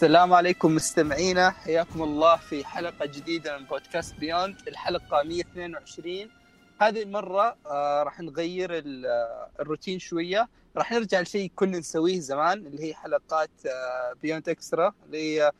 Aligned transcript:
السلام 0.00 0.32
عليكم 0.32 0.74
مستمعينا. 0.74 1.50
حياكم 1.50 2.02
الله 2.02 2.36
في 2.36 2.64
حلقة 2.64 3.06
جديدة 3.06 3.58
من 3.58 3.64
بودكاست 3.64 4.14
بيوند. 4.14 4.56
الحلقة 4.68 5.22
122 5.22 6.30
هذه 6.80 7.02
المرة 7.02 7.56
آه 7.66 8.02
راح 8.02 8.20
نغير 8.20 8.82
آه، 9.06 9.50
الروتين 9.60 9.98
شوية. 9.98 10.48
راح 10.76 10.92
نرجع 10.92 11.20
لشيء 11.20 11.52
كنا 11.56 11.78
نسويه 11.78 12.20
زمان 12.20 12.66
اللي 12.66 12.84
هي 12.84 12.94
حلقات 12.94 13.50
آه 13.66 14.12
بيوند 14.22 14.48
إكسترا 14.48 14.92
اللي 15.06 15.18
هي 15.18 15.52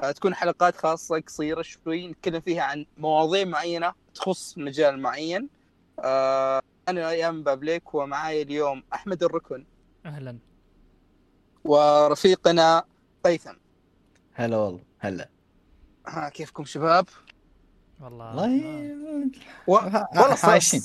آه 0.00 0.10
تكون 0.10 0.34
حلقات 0.34 0.76
خاصة 0.76 1.20
قصيرة 1.20 1.62
شوي 1.62 2.06
نتكلم 2.08 2.40
فيها 2.40 2.62
عن 2.62 2.86
مواضيع 2.98 3.44
معينة 3.44 3.92
تخص 4.14 4.58
مجال 4.58 5.00
معين. 5.00 5.48
آه 6.00 6.62
أنا 6.88 7.10
أيام 7.10 7.42
بابليك 7.42 7.94
ومعاي 7.94 8.42
اليوم 8.42 8.82
أحمد 8.94 9.22
الركن. 9.22 9.64
أهلا. 10.06 10.38
ورفيقنا 11.64 12.84
قيثم 13.24 13.63
هلا 14.34 14.56
والله 14.56 14.80
هلا 14.98 15.28
ها 16.06 16.28
كيفكم 16.28 16.64
شباب؟ 16.64 17.06
والله 18.00 18.26
والله 18.26 19.30
و... 19.66 19.72
والله 19.72 20.38
عايشين. 20.42 20.82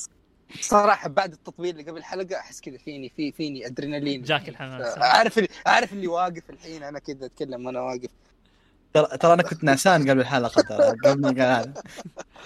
صراحة 0.61 1.09
بعد 1.09 1.31
التطبيل 1.33 1.79
اللي 1.79 1.91
قبل 1.91 1.97
الحلقة 1.97 2.35
أحس 2.39 2.61
كذا 2.61 2.77
فيني 2.77 3.09
في 3.09 3.31
فيني 3.31 3.65
أدرينالين 3.67 4.21
جاك 4.21 4.49
الحماس. 4.49 4.97
أعرف 4.97 5.37
اللي 5.37 5.49
أعرف 5.67 5.93
اللي 5.93 6.07
واقف 6.07 6.49
الحين 6.49 6.83
أنا 6.83 6.99
كذا 6.99 7.25
أتكلم 7.25 7.65
وأنا 7.65 7.81
واقف 7.81 8.09
ترى 8.93 9.17
ترى 9.17 9.33
أنا 9.33 9.43
كنت 9.43 9.63
نعسان 9.63 10.09
قبل 10.09 10.19
الحلقة 10.19 10.61
ترى 10.61 10.89
قبل 11.11 11.41
هذا 11.41 11.73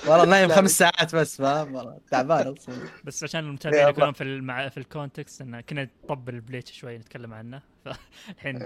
والله 0.07 0.25
نايم 0.25 0.49
خمس 0.49 0.71
ساعات 0.71 1.15
بس 1.15 1.37
فاهم 1.37 1.75
والله 1.75 1.99
تعبان 2.11 2.55
بس 3.03 3.23
عشان 3.23 3.39
المتابعين. 3.39 3.87
يكونون 3.89 4.13
في 4.13 4.23
المع... 4.23 4.69
في 4.69 4.77
ال 4.77 4.85
context 4.85 5.41
انه 5.41 5.61
كنا 5.61 5.87
نطبل 6.03 6.39
Bleach 6.39 6.71
شوي 6.71 6.97
نتكلم 6.97 7.33
عنه 7.33 7.61
فالحين. 7.85 8.61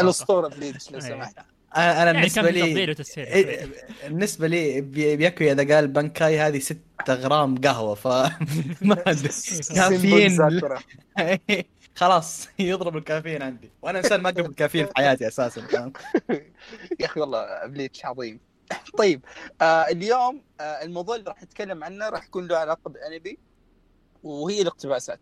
الأسطورة 0.00 0.48
Bleach 0.48 0.90
لو 0.90 0.98
إيه. 0.98 1.08
سمحت 1.08 1.38
أنا 1.76 2.12
يعني 2.12 2.28
كان 2.28 2.44
بالنسبة 2.44 2.50
لي 2.50 2.96
إيه، 3.16 3.68
بالنسبة 4.08 4.46
لي 4.46 4.80
بي- 4.80 5.16
بياكو 5.16 5.44
إذا 5.44 5.74
قال 5.74 5.88
bankai 5.88 6.40
هذه 6.40 6.58
6 6.58 6.78
غرام 7.10 7.60
قهوة 7.60 7.94
ف 7.94 8.06
ما 8.82 9.02
أدري. 9.06 9.28
كافيين. 9.76 10.60
خلاص 11.94 12.48
يضرب 12.58 12.96
الكافيين 12.96 13.42
عندي. 13.42 13.70
وأنا 13.82 13.98
إنسان 13.98 14.20
ما 14.20 14.28
اقرب 14.28 14.46
الكافيين 14.50 14.86
في 14.86 14.92
حياتي 14.96 15.28
أساسا 15.28 15.60
فاهم؟ 15.60 15.92
يا 17.00 17.06
أخي 17.06 17.20
والله 17.20 17.66
Bleach 17.66 18.04
عظيم. 18.04 18.40
طيب 18.98 19.24
آه 19.62 19.82
اليوم 19.88 20.42
آه 20.60 20.62
الموضوع 20.82 21.16
اللي 21.16 21.30
راح 21.30 21.42
نتكلم 21.42 21.84
عنه 21.84 22.08
راح 22.08 22.24
يكون 22.24 22.46
له 22.46 22.56
علاقة 22.58 22.88
بالأنمي 22.90 23.36
وهي 24.22 24.62
الاقتباسات. 24.62 25.20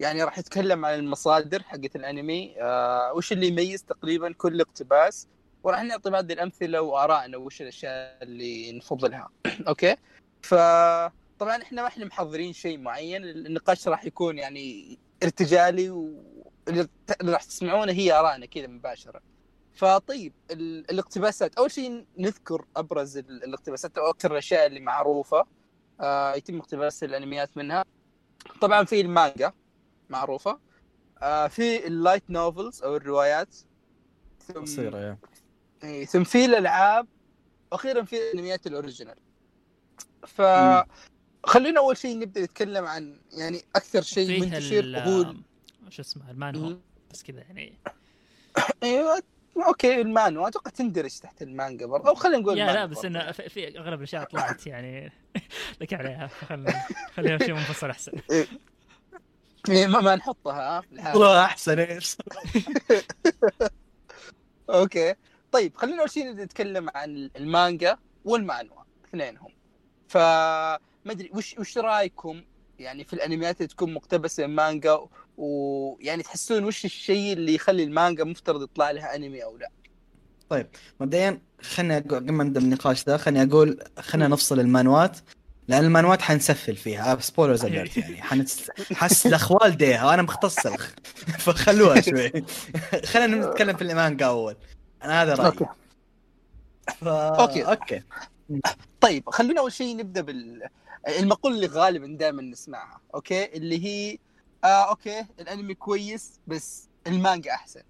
يعني 0.00 0.24
راح 0.24 0.38
نتكلم 0.38 0.84
عن 0.84 0.98
المصادر 0.98 1.62
حقت 1.62 1.96
الأنمي 1.96 2.54
آه 2.62 3.12
وش 3.14 3.32
اللي 3.32 3.46
يميز 3.48 3.84
تقريبا 3.84 4.32
كل 4.32 4.60
اقتباس 4.60 5.26
وراح 5.64 5.82
نعطي 5.82 6.10
بعض 6.10 6.30
الأمثلة 6.30 6.80
وآرائنا 6.80 7.36
وش 7.36 7.62
الأشياء 7.62 8.22
اللي 8.22 8.72
نفضلها 8.72 9.30
أوكي؟ 9.68 9.96
فطبعا 10.42 11.62
إحنا 11.62 11.82
ما 11.82 11.88
إحنا 11.88 12.04
محضرين 12.04 12.52
شيء 12.52 12.78
معين 12.78 13.24
النقاش 13.24 13.88
راح 13.88 14.04
يكون 14.04 14.38
يعني 14.38 14.98
ارتجالي 15.22 15.90
واللي 15.90 16.88
راح 17.22 17.42
تسمعونه 17.44 17.92
هي 17.92 18.12
آرائنا 18.12 18.46
كذا 18.46 18.66
مباشرة. 18.66 19.20
فطيب 19.74 20.32
ال- 20.50 20.90
الاقتباسات. 20.90 21.54
أول 21.54 21.70
شيء 21.70 22.06
نذكر 22.18 22.64
أبرز 22.76 23.16
ال- 23.16 23.44
الاقتباسات 23.44 23.98
أو 23.98 24.10
أكثر 24.10 24.32
الأشياء 24.32 24.66
اللي 24.66 24.80
معروفة. 24.80 25.46
آه 26.00 26.34
يتم 26.34 26.58
اقتباس 26.58 27.04
الأنميات 27.04 27.56
منها. 27.56 27.84
طبعا 28.60 28.84
في 28.84 29.00
المانجا 29.00 29.52
معروفة. 30.10 30.58
آه 31.22 31.46
في 31.46 31.86
ال 31.86 31.93
light 31.93 32.30
novels 32.30 32.82
أو 32.82 32.96
الروايات. 32.96 33.56
ثم 34.38 34.60
قصيرة 34.60 35.18
يا 35.84 35.90
إيه، 35.90 36.04
ثم 36.04 36.24
في 36.24 36.44
الألعاب 36.44 37.06
وأخيرا 37.72 38.02
في 38.02 38.16
الانميات 38.16 38.66
ال 38.66 38.71
original. 38.71 39.16
ف. 40.26 40.42
خلينا 41.46 41.80
أول 41.80 41.96
شيء 41.96 42.18
نبدأ 42.18 42.40
نتكلم 42.40 42.84
عن 42.84 43.20
يعني 43.32 43.62
أكثر 43.76 44.02
شيء 44.02 44.40
منتشر 44.40 44.92
وهو 44.96 45.34
شو 45.88 46.02
اسمه 46.02 46.30
المانهو. 46.30 46.68
مم. 46.68 46.80
بس 47.10 47.22
كذا 47.22 47.40
يعني. 47.40 47.78
أيوه 48.82 49.22
okay 49.56 50.00
المانوا 50.00 50.48
أتوقع 50.48 50.70
تندرج 50.70 51.18
تحت 51.18 51.42
المانجا 51.42 51.86
برضه. 51.86 52.08
أو 52.08 52.14
خلينا 52.14 52.38
نقول 52.38 52.58
يا 52.58 52.72
لا 52.72 52.86
بس. 52.86 53.04
إنه 53.04 53.32
في, 53.32 53.78
أغلب 53.78 53.98
الأشياء 53.98 54.24
طلعت 54.24 54.66
يعني. 54.66 55.12
لك 55.80 55.94
عليها. 55.94 56.26
خلينا 56.26 56.82
خليها 57.14 57.38
شيء 57.38 57.54
منفصل 57.54 57.90
أحسن. 57.90 58.12
إيه، 59.68 59.86
ما, 59.86 60.00
ما 60.00 60.16
نحطها. 60.16 60.82
والله 60.92 61.44
أحسن 61.44 61.78
إيش. 61.78 62.16
okay. 64.70 65.14
طيب 65.54 65.76
خلينا 65.76 66.00
أول 66.00 66.10
شيء 66.10 66.32
نتكلم 66.32 66.90
عن 66.94 67.30
المانجا 67.36 67.98
والمانوا 68.24 68.76
اثنينهم. 69.08 69.52
فما 70.08 70.78
أدري 71.06 71.30
وش 71.34 71.58
وش 71.58 71.78
رأيكم؟ 71.78 72.42
يعني 72.78 73.04
في 73.04 73.12
الأنميات 73.12 73.56
اللي 73.56 73.68
تكون 73.68 73.94
مقتبسة 73.94 74.46
من 74.46 74.54
مانجا 74.54 74.98
ويعني 75.36 76.22
تحسون 76.22 76.64
وش 76.64 76.84
الشيء 76.84 77.32
اللي 77.32 77.54
يخلي 77.54 77.84
المانجا 77.84 78.24
مفترض 78.24 78.62
يطلع 78.62 78.90
لها 78.90 79.16
أنمي 79.16 79.44
أو 79.44 79.56
لا؟ 79.56 79.70
مبدئيا 81.00 81.40
خليني 81.62 81.98
قبل 81.98 82.32
ما 82.32 82.44
نبدأ 82.44 82.60
النقاش 82.60 83.06
ذا 83.06 83.16
خليني 83.16 83.50
أقول 83.50 83.84
خلينا 83.98 84.28
نفصل 84.28 84.60
المانوات 84.60 85.18
لأن 85.68 85.84
المانوات 85.84 86.22
حنسفل 86.22 86.76
فيها. 86.76 87.20
spoilers 87.20 87.64
alert 87.64 87.96
يعني. 87.96 88.22
حنس... 88.22 88.70
حس 88.92 89.26
الأخوال 89.26 89.76
ديها 89.76 90.06
وأنا 90.06 90.22
مختص 90.22 90.66
فخلوها 91.44 92.00
شوي. 92.00 92.32
خلينا 93.12 93.46
نتكلم 93.48 93.76
في 93.76 93.82
المانجا 93.82 94.26
أول. 94.26 94.56
أنا 95.04 95.22
هذا 95.22 95.34
رأيي. 95.34 95.46
okay. 95.48 95.64
ف... 97.00 97.08
okay. 97.08 97.62
okay. 97.64 98.02
طيب 99.00 99.30
خلونا 99.30 99.60
أول 99.60 99.72
شيء 99.72 99.96
نبدأ 99.96 100.20
بال 100.20 100.68
اللي 101.46 101.66
غالبا 101.66 102.16
دائما 102.18 102.42
نسمعها 102.42 103.00
okay؟ 103.14 103.44
اللي 103.56 103.84
هي 103.84 104.18
آه 104.64 104.88
okay 104.90 105.26
الأنمي 105.40 105.74
كويس 105.74 106.40
بس 106.46 106.88
المانجا 107.06 107.50
أحسن. 107.52 107.82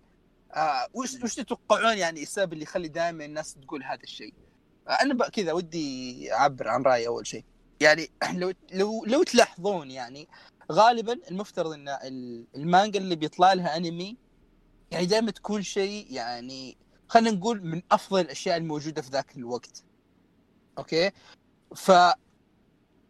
آه 0.55 0.87
وش 0.95 1.15
وش 1.25 1.35
تتوقعون 1.35 1.99
يعني 1.99 2.23
السبب 2.23 2.53
اللي 2.53 2.63
يخلي 2.63 2.89
دائما 2.89 3.25
الناس 3.25 3.55
تقول 3.55 3.83
هذا 3.83 4.03
الشيء؟ 4.03 4.35
آه 4.89 4.93
أنا 4.93 5.29
كذا 5.29 5.53
ودي 5.53 6.33
أعبر 6.33 6.69
عن 6.69 6.83
رأيي 6.83 7.07
أول 7.07 7.27
شيء. 7.27 7.45
يعني 7.81 8.11
لو 8.41 8.53
لو 8.73 9.05
لو 9.05 9.23
تلاحظون 9.23 9.91
يعني 9.91 10.29
غالبا 10.73 11.19
المفترض 11.31 11.73
إن 11.73 11.89
ال- 11.89 12.45
المانجا 12.57 12.99
اللي 13.01 13.17
بيطلع 13.17 13.53
لها 13.53 13.77
أنمي 13.77 14.17
يعني 14.91 15.07
دائما 15.07 15.31
تكون 15.31 15.63
شيء 15.63 16.07
يعني 16.11 16.77
خلينا 17.09 17.31
نقول 17.31 17.65
من 17.67 17.83
أفضل 17.93 18.21
الأشياء 18.21 18.57
الموجودة 18.57 19.03
في 19.03 19.11
ذاك 19.11 19.37
الوقت. 19.37 19.83
أوكي؟ 20.79 21.11
ف 21.77 21.93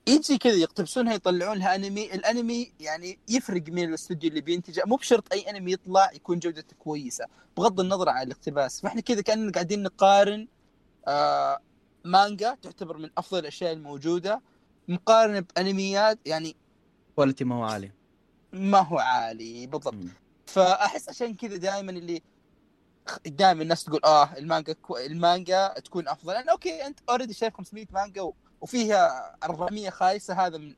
يجي 0.08 0.38
كذا 0.38 0.54
يقتبسونها 0.54 1.14
يطلعون 1.14 1.58
لها 1.58 1.74
أنمي. 1.74 2.14
الأنمي 2.14 2.72
يعني 2.80 3.18
يفرق 3.28 3.62
من 3.68 3.84
الاستوديو 3.88 4.30
اللي 4.30 4.40
بينتجه. 4.40 4.82
مو 4.86 4.96
بشرط 4.96 5.32
أي 5.32 5.50
أنمي 5.50 5.72
يطلع 5.72 6.12
يكون 6.12 6.38
جودته 6.38 6.76
كويسة. 6.76 7.26
بغض 7.56 7.80
النظر 7.80 8.08
عن 8.08 8.26
الاقتباس. 8.26 8.80
فإحنا 8.80 9.00
كذا 9.00 9.20
كأننا 9.20 9.52
قاعدين 9.52 9.82
نقارن 9.82 10.48
آه 11.08 11.58
مانجا 12.04 12.56
تعتبر 12.62 12.98
من 12.98 13.10
أفضل 13.18 13.38
الأشياء 13.38 13.72
الموجودة. 13.72 14.42
مقارنه 14.88 15.40
بأنميات 15.40 16.18
يعني 16.26 16.56
quality 17.16 17.44
ما 17.44 17.54
هو 17.54 17.64
عالي. 17.64 17.92
ما 18.52 18.78
هو 18.78 18.98
عالي 18.98 19.66
بالضبط. 19.66 19.94
مم. 19.94 20.08
فأحس 20.46 21.08
عشان 21.08 21.34
كذا 21.34 21.56
دائما 21.56 21.90
اللي 21.92 22.22
دائما 23.26 23.62
الناس 23.62 23.84
تقول 23.84 24.00
آه 24.04 24.32
المانجا 24.38 24.72
كو... 24.72 24.96
المانجا 24.96 25.74
تكون 25.84 26.08
أفضل. 26.08 26.32
لأن 26.32 26.48
okay 26.48 26.86
أنت 26.86 27.00
already 27.08 27.34
شايف 27.34 27.54
500 27.54 27.86
مانجا 27.90 28.22
و... 28.22 28.34
وفيها 28.60 29.36
400 29.44 29.90
خايسة 29.90 30.46
هذا 30.46 30.58
من 30.58 30.74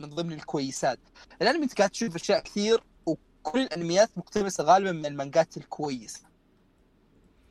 من 0.00 0.10
ضمن 0.10 0.32
الكويسات. 0.32 0.98
الانمي 1.42 1.64
أنت 1.64 1.78
قاعد 1.78 1.90
تشوف 1.90 2.14
أشياء 2.14 2.40
كثير 2.40 2.82
وكل 3.06 3.60
الأنميات 3.60 4.10
مقتبسة 4.16 4.64
غالبا 4.64 4.92
من 4.92 5.06
المانجات 5.06 5.56
الكويسة. 5.56 6.20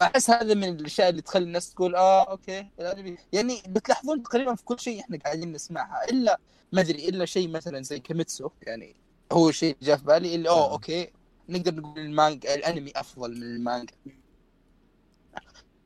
أحس 0.01 0.29
هذا 0.29 0.53
من 0.53 0.69
الأشياء 0.69 1.09
اللي 1.09 1.21
تخلي 1.21 1.43
الناس 1.43 1.73
تقول 1.73 1.95
آه 1.95 2.31
okay 2.31 2.67
الأنمي. 2.79 3.17
يعني 3.33 3.61
بتلاحظون 3.67 4.23
تقريبا 4.23 4.55
في 4.55 4.63
كل 4.63 4.79
شيء 4.79 4.99
إحنا 4.99 5.17
قاعدين 5.17 5.51
نسمعها 5.51 6.09
إلا 6.09 6.39
ما 6.71 6.81
أدري 6.81 7.09
إلا 7.09 7.25
شيء 7.25 7.49
مثلا 7.49 7.81
زي 7.81 7.99
كيميتسو 7.99 8.49
يعني 8.61 8.95
هو 9.31 9.51
شيء 9.51 9.77
جاء 9.81 9.97
في 9.97 10.03
بالي 10.03 10.35
اللي 10.35 10.49
أوه 10.49 10.57
آه. 10.57 10.71
okay 10.71 11.11
نقدر 11.53 11.75
نقول 11.75 11.99
المانجا 11.99 12.55
الانمي 12.55 12.91
أفضل 12.95 13.31
من 13.37 13.43
المانجا. 13.43 13.93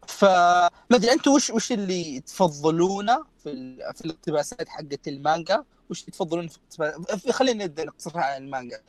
فما 0.08 0.69
ادري 0.92 1.12
أنتم 1.14 1.31
وش 1.31 1.50
وش 1.50 1.72
اللي 1.72 2.22
تفضلونه 2.22 3.25
في 3.44 3.50
ال... 3.52 3.94
في 3.96 4.06
الاقتباسات 4.06 4.69
حقت 4.69 5.08
المانجا؟ 5.08 5.66
وش 5.90 6.04
تفضلون 6.04 6.48
في 7.18 7.31
خلينا 7.34 7.66
نبدا 7.66 7.86
نقتصرها 7.86 8.22
على 8.24 8.38
المانجا. 8.46 8.81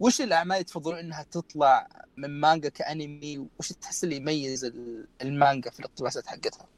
وش 0.00 0.20
الأعمال 0.20 0.52
اللي 0.56 0.64
تفضلون 0.64 0.98
إنها 0.98 1.22
تطلع 1.22 1.88
من 2.16 2.40
مانجا 2.40 2.68
كأنمي؟ 2.68 3.48
وش 3.58 3.68
تحس 3.72 4.04
اللي 4.04 4.16
يميز 4.16 4.64
ال- 4.64 5.08
المانجا 5.22 5.70
في 5.70 5.80
الاقتباسات 5.80 6.26
حقتها؟ 6.26 6.68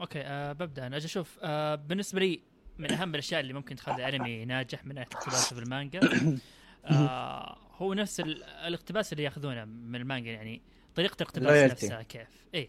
okay 0.00 0.20
آه 0.22 0.52
ببدأ 0.52 0.86
أنا. 0.86 0.96
أجي 0.96 1.06
أشوف 1.06 1.38
آه 1.42 1.74
بالنسبة 1.74 2.20
لي 2.20 2.42
من 2.78 2.92
أهم 2.92 3.10
الأشياء 3.14 3.40
اللي 3.40 3.52
ممكن 3.52 3.76
تخلي 3.76 4.08
أنمي 4.08 4.44
ناجح 4.44 4.86
من 4.86 4.94
ناحية 4.94 5.08
اقتباسه 5.12 5.54
في 5.56 5.62
المانجا 5.62 6.00
آه 6.84 7.58
هو 7.76 7.94
نفس 7.94 8.20
ال- 8.20 8.44
الاقتباس 8.44 9.12
اللي 9.12 9.22
ياخذونه 9.24 9.64
من 9.64 9.96
المانجا 9.96 10.30
يعني 10.30 10.62
طريقة 10.94 11.16
الاقتباس. 11.20 11.70
نفسها 11.70 12.02
كيف 12.02 12.28
اي 12.54 12.68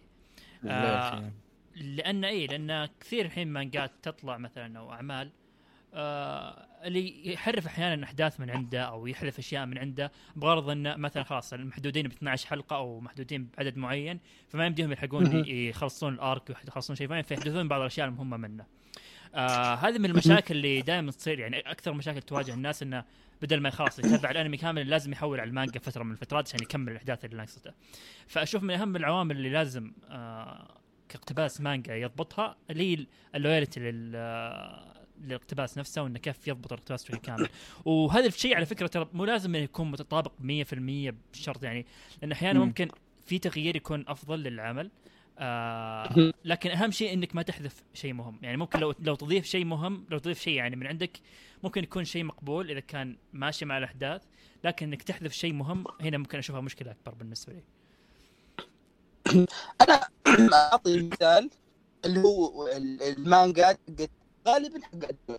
آه. 0.66 1.32
لأن 1.76 2.24
اي 2.26 2.48
لأن 2.48 2.90
كثير 3.00 3.26
الحين 3.26 3.48
مانجات 3.48 3.92
تطلع 4.02 4.38
مثلا 4.38 4.80
أو 4.80 4.92
أعمال 4.94 5.32
آه 5.94 6.66
اللي 6.84 7.34
يحرف 7.34 7.66
أحيانا 7.66 8.04
أحداث 8.06 8.40
من 8.40 8.50
عنده 8.50 8.82
أو 8.82 9.08
يحذف 9.08 9.40
أشياء 9.40 9.66
من 9.66 9.78
عنده 9.78 10.12
بغرض 10.36 10.70
انه 10.70 10.96
مثلا 10.96 11.24
خلاص 11.24 11.54
المحدودين 11.54 12.08
ب 12.08 12.12
12 12.12 12.48
حلقة 12.48 12.76
أو 12.76 13.00
محدودين 13.00 13.50
بعدد 13.58 13.78
معين 13.78 14.20
فما 14.50 14.66
يمديهم 14.66 14.92
يلحقون. 14.92 15.44
يخلصون 15.48 16.14
الأرك 16.14 16.50
ويخلصون 16.50 16.96
شيء 16.96 17.08
معين 17.08 17.24
فيحذفون 17.24 17.68
بعض 17.68 17.82
الأشياء 17.82 18.08
المهمة 18.08 18.38
منه. 18.38 18.66
آه 19.36 19.76
هذه 19.76 19.98
من 19.98 20.06
المشاكل 20.06 20.56
اللي 20.56 20.82
دائما 20.82 21.12
تصير 21.12 21.40
يعني 21.40 21.60
أكثر 21.60 21.94
مشاكل 21.94 22.22
تواجه 22.22 22.54
الناس 22.54 22.84
إنه 22.84 23.04
بدل 23.42 23.60
ما 23.60 23.70
خلاص 23.70 24.00
يتابع 24.00 24.32
الانمي 24.32 24.58
كامل 24.58 24.90
لازم 24.90 25.12
يحول 25.12 25.40
على 25.40 25.50
المانجا 25.50 25.80
فترة 25.80 26.04
من 26.04 26.12
الفترات 26.12 26.48
عشان 26.48 26.60
يكمل 26.62 26.92
الأحداث 26.92 27.26
اللي 27.26 27.38
ناقصته. 27.38 27.72
فأشوف 28.28 28.64
من 28.64 28.74
أهم 28.74 28.96
العوامل 28.96 29.38
اللي 29.38 29.50
لازم 29.50 29.92
آه 30.10 30.80
كاقتباس 31.10 31.62
مانجا 31.62 31.96
يضبطها 31.96 32.56
اللي 32.70 32.98
هي 32.98 33.06
اللويالتي 33.36 33.80
لل 33.80 34.12
آه، 34.16 34.94
للاقتباس 35.22 35.78
نفسه 35.78 36.04
وإنه 36.04 36.20
كيف 36.20 36.48
يضبط 36.48 36.74
الاقتباس 36.74 37.04
بشكل 37.04 37.18
كامل 37.18 37.50
وهذا 37.86 38.26
الشيء 38.26 38.56
على 38.56 38.66
فكرة 38.66 38.88
ترى 38.88 39.10
مو 39.14 39.26
لازم 39.26 39.56
إنه 39.56 39.64
يكون 39.64 39.92
متطابق 39.92 40.32
100% 40.40 41.14
بشرط 41.34 41.64
يعني 41.64 41.86
لأن 42.22 42.32
أحيانا 42.32 42.60
مم. 42.60 42.66
ممكن 42.66 42.88
في 43.26 43.40
تغيير 43.40 43.76
يكون 43.76 44.06
أفضل 44.08 44.40
للعمل 44.40 44.92
آه. 45.40 46.34
لكن 46.46 46.70
أهم 46.70 46.92
شيء 46.92 47.14
إنك 47.14 47.36
ما 47.36 47.42
تحذف 47.42 47.84
شيء 47.94 48.14
مهم. 48.14 48.40
يعني 48.42 48.58
ممكن 48.58 48.80
لو 48.80 48.94
لو 49.00 49.16
تضيف 49.16 49.46
شيء 49.46 49.66
مهم 49.66 50.06
لو 50.10 50.18
تضيف 50.18 50.40
شيء 50.40 50.54
يعني 50.54 50.76
من 50.76 50.88
عندك 50.88 51.20
ممكن 51.64 51.84
يكون 51.84 52.06
شيء 52.06 52.24
مقبول 52.24 52.72
إذا 52.72 52.80
كان 52.80 53.18
ماشي 53.34 53.66
مع 53.66 53.78
الأحداث 53.78 54.22
لكن 54.64 54.86
إنك 54.88 55.04
تحذف 55.04 55.32
شيء 55.34 55.54
مهم 55.54 55.84
هنا 56.02 56.18
ممكن 56.18 56.38
أشوفها 56.38 56.62
مشكلة 56.62 56.92
أكبر 56.92 57.14
بالنسبة 57.14 57.54
لي. 57.54 57.64
أنا 59.82 60.08
أعطي 60.54 61.10
مثال 61.10 61.50
اللي 62.06 62.20
هو 62.20 62.68
ال- 62.68 63.02
المانجا 63.02 63.78
غالبا 64.48 64.82
حق 64.84 65.38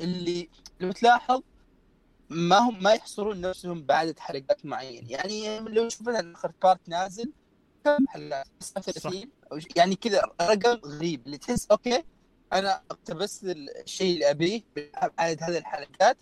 اللي 0.00 0.48
لو 0.80 0.92
تلاحظ 0.92 1.42
ما 2.30 2.58
هم 2.58 2.82
ما 2.82 2.92
يحصرون 2.92 3.40
نفسهم 3.40 3.82
بعدد 3.82 4.18
حلقات 4.18 4.66
معين. 4.66 5.10
يعني 5.10 5.58
لو 5.60 5.84
مثلا 5.86 6.34
آخر 6.34 6.52
part 6.62 6.88
نازل 6.88 7.32
كم 7.84 8.06
حلقات؟ 8.08 8.46
39 8.60 9.30
أو 9.52 9.58
ش- 9.58 9.66
يعني 9.76 9.94
كذا 9.96 10.22
رقم 10.42 10.80
غريب 10.88 11.26
اللي 11.26 11.38
تحس 11.38 11.66
okay 11.70 12.02
أنا 12.52 12.82
اقتبست 12.90 13.44
الشيء 13.44 14.14
اللي 14.14 14.30
أبيه 14.30 14.62
بعدد 14.76 15.42
هذه 15.42 15.58
الحلقات 15.58 16.18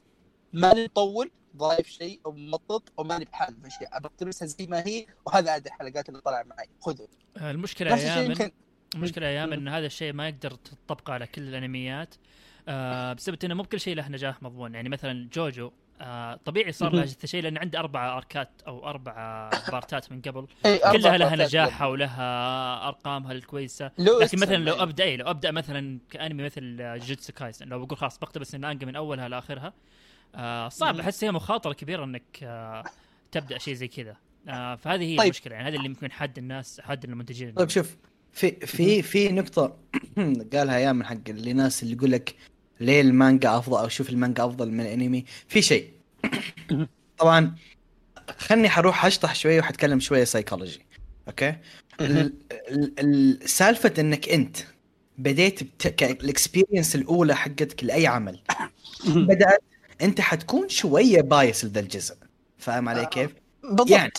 ماني 0.52 0.84
مطول 0.84 1.30
ضايف 1.56 1.86
شيء 1.88 2.20
أو 2.26 2.32
ممطط 2.32 2.92
أو 2.98 3.04
ماني 3.04 3.24
بحال 3.24 3.56
اشياء 3.66 3.96
ابى 3.96 4.06
اقتبسها 4.06 4.46
زي 4.46 4.66
ما 4.66 4.86
هي 4.86 5.06
وهذا 5.26 5.50
عدد 5.50 5.66
الحلقات 5.66 6.08
اللي 6.08 6.20
طلع 6.20 6.42
معي. 6.42 6.68
خذوا. 6.80 7.06
المشكلة 7.36 7.90
يا 7.96 7.96
يامن 8.16 8.30
يمكن 8.30 8.50
المشكلة 8.94 9.26
يا 9.26 9.30
يامن. 9.30 9.52
إن 9.52 9.68
هذا 9.68 9.86
الشيء 9.86 10.12
ما 10.12 10.28
يقدر 10.28 10.50
تطبقه 10.50 11.12
على 11.12 11.26
كل 11.26 11.42
الأنميات. 11.42 12.14
آه 12.68 13.12
بسبب 13.12 13.44
إنه 13.44 13.54
مو 13.54 13.62
بكل 13.62 13.80
شيء 13.80 13.94
له 13.96 14.08
نجاح 14.08 14.42
مضمون. 14.42 14.74
يعني 14.74 14.88
مثلا 14.88 15.28
جوجو 15.32 15.70
آه 16.00 16.40
طبيعي 16.44 16.72
صار 16.72 16.88
له 16.88 16.98
مهم. 16.98 17.08
هذا 17.08 17.16
الشيء 17.24 17.42
لأن 17.42 17.58
عنده 17.58 17.78
أربع 17.78 18.16
أركات 18.16 18.50
أو 18.66 18.88
أربع 18.88 19.50
بارتات 19.72 20.12
من 20.12 20.20
قبل 20.20 20.46
كلها 20.92 21.18
لها 21.18 21.36
نجاحها 21.36 21.86
ولها 21.86 22.88
أرقامها 22.88 23.32
الكويسة 23.32 23.90
لكن 23.98 24.38
مثلا 24.38 24.56
لو. 24.56 24.74
أبدأ 24.74 25.04
إيه 25.04 25.16
لو 25.16 25.30
أبدأ 25.30 25.50
مثلا 25.50 25.98
كأنمي 26.10 26.42
مثل 26.42 26.76
جوجوتسو 26.98 27.32
كايسن 27.32 27.68
لو 27.68 27.84
بقول 27.86 27.98
خلاص 27.98 28.18
بقتبس 28.18 28.54
المانجا 28.54 28.86
من 28.86 28.96
أولها 28.96 29.28
لاخرها 29.28 29.72
آه 30.34 30.68
صعب. 30.68 31.00
أحس 31.00 31.24
هي 31.24 31.32
مخاطرة 31.32 31.72
كبيرة 31.72 32.04
إنك 32.04 32.22
آه 32.42 32.84
تبدأ 33.32 33.58
شيء 33.58 33.74
زي 33.74 33.88
كذا 33.88 34.16
آه 34.48 34.74
فهذه 34.74 35.02
هي 35.02 35.16
طيب. 35.16 35.26
المشكلة 35.26 35.54
يعني 35.54 35.68
هذا 35.68 35.76
اللي 35.76 35.88
ممكن 35.88 36.12
حد 36.12 36.38
الناس 36.38 36.80
حد 36.80 37.04
المنتجين 37.04 37.52
طيب 37.52 37.68
شوف 37.68 37.96
في 38.32 38.50
في 38.50 39.02
في 39.02 39.28
نقطة 39.28 39.76
قالها 40.52 40.78
يامن 40.78 41.04
حق 41.04 41.28
اللي 41.28 41.52
ناس 41.52 41.82
اللي 41.82 41.94
يقول 41.94 42.12
لك 42.12 42.36
ليه 42.80 43.00
المانجا 43.00 43.58
أفضل 43.58 43.78
أو 43.78 43.88
شوف 43.88 44.10
المانجا 44.10 44.44
أفضل 44.44 44.70
من 44.70 44.80
الأنمي؟ 44.80 45.24
في 45.48 45.62
شيء. 45.62 45.90
طبعا 47.18 47.54
خلني 48.38 48.68
حروح 48.68 49.04
أشطح 49.04 49.34
شوية 49.34 49.60
وحتكلم 49.60 50.00
شوية 50.00 50.24
psychology 50.24 50.86
okay؟ 51.28 51.56
ال- 52.00 52.32
ال- 52.70 52.92
ال- 52.98 53.48
سالفة 53.50 53.92
إنك 53.98 54.28
أنت 54.28 54.56
بديت 55.18 55.62
بت... 55.62 56.02
ال 56.02 56.11
experience 56.11 56.94
الأولى 56.94 57.36
حقتك 57.36 57.84
لأي 57.84 58.06
عمل. 58.06 58.40
بدأت 59.06 59.62
أنت 60.02 60.20
حتكون 60.20 60.68
شوية 60.68 61.20
bias 61.20 61.64
لذا 61.64 61.80
الجزء. 61.80 62.16
فاهم 62.58 62.88
علي 62.88 63.00
آه. 63.00 63.04
كيف؟ 63.04 63.30
بالضبط. 63.62 63.90
يعني 63.90 64.12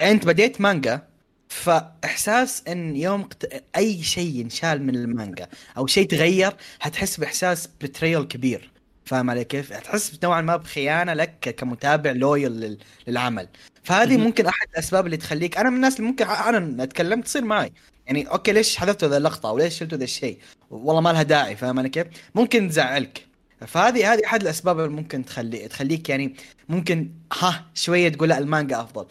أنت 0.00 0.26
بديت 0.26 0.60
مانجا 0.60 1.08
فإحساس 1.52 2.62
إن 2.68 2.96
يوم 2.96 3.22
قت... 3.22 3.64
أي 3.76 4.02
شيء 4.02 4.40
ينشال 4.40 4.82
من 4.82 4.94
المانجا 4.94 5.48
أو 5.76 5.86
شيء 5.86 6.06
تغير 6.06 6.56
حتحس 6.80 7.20
بإحساس 7.20 7.68
betrayal 7.80 8.24
كبير. 8.24 8.70
فاهم 9.04 9.30
علي 9.30 9.44
كيف؟ 9.44 9.72
حتحس 9.72 10.18
نوعا 10.24 10.40
ما 10.40 10.56
بخيانة 10.56 11.14
لك 11.14 11.54
كمتابع 11.58 12.10
loyal 12.10 12.52
لل... 12.52 12.78
للعمل. 13.06 13.48
فهذه. 13.82 14.16
ممكن 14.16 14.46
أحد 14.46 14.66
الأسباب 14.72 15.06
اللي 15.06 15.16
تخليك 15.16 15.58
أنا 15.58 15.70
من 15.70 15.76
الناس 15.76 15.96
اللي 15.96 16.06
ممكن 16.06 16.26
أنا 16.26 16.82
أتكلم 16.82 17.20
تصير 17.20 17.44
معي. 17.44 17.72
يعني 18.06 18.24
okay 18.28 18.52
ليش 18.52 18.76
حذفتوا 18.76 19.08
ذا 19.08 19.16
اللقطة؟ 19.16 19.48
أو 19.48 19.58
ليش 19.58 19.78
شلتوا 19.78 19.98
ذا 19.98 20.04
الشيء؟ 20.04 20.38
والله 20.70 21.00
ما 21.00 21.12
لها 21.12 21.22
داعي 21.22 21.56
فاهم 21.56 21.78
علي 21.78 21.88
كيف؟ 21.88 22.06
ممكن 22.34 22.68
تزعلك. 22.68 23.26
فهذه 23.66 24.12
هذه 24.12 24.26
أحد 24.26 24.42
الأسباب 24.42 24.80
اللي 24.80 24.90
ممكن 24.90 25.24
تخلي 25.24 25.68
تخليك 25.68 26.08
يعني 26.08 26.36
ممكن 26.68 27.10
ها 27.40 27.66
شوية 27.74 28.08
تقول 28.08 28.28
لا 28.28 28.38
المانجا 28.38 28.80
أفضل. 28.80 29.06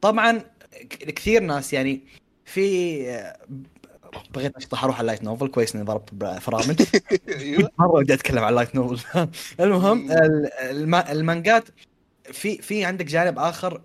طبعا 0.00 0.40
كثير 0.90 1.42
ناس 1.42 1.72
يعني 1.72 2.00
في 2.44 3.06
بغيت 4.34 4.56
اشطح 4.56 4.84
أروح 4.84 4.94
على 4.96 5.00
ال 5.00 5.04
light 5.04 5.24
novel 5.24 5.48
كويس 5.48 5.76
إني 5.76 5.84
ضربت 5.84 6.24
فرامل. 6.40 6.76
أيوه. 7.28 7.70
مرة 7.78 7.88
ودي 7.92 8.14
أتكلم 8.14 8.38
عن 8.44 8.48
ال 8.50 8.54
light 8.54 8.74
novel 8.74 9.28
المهم 9.60 10.12
ال- 10.12 10.52
الم- 10.52 10.94
المانجات 10.94 11.64
في 12.32 12.62
في 12.62 12.84
عندك 12.84 13.04
جانب 13.06 13.38
آخر. 13.38 13.82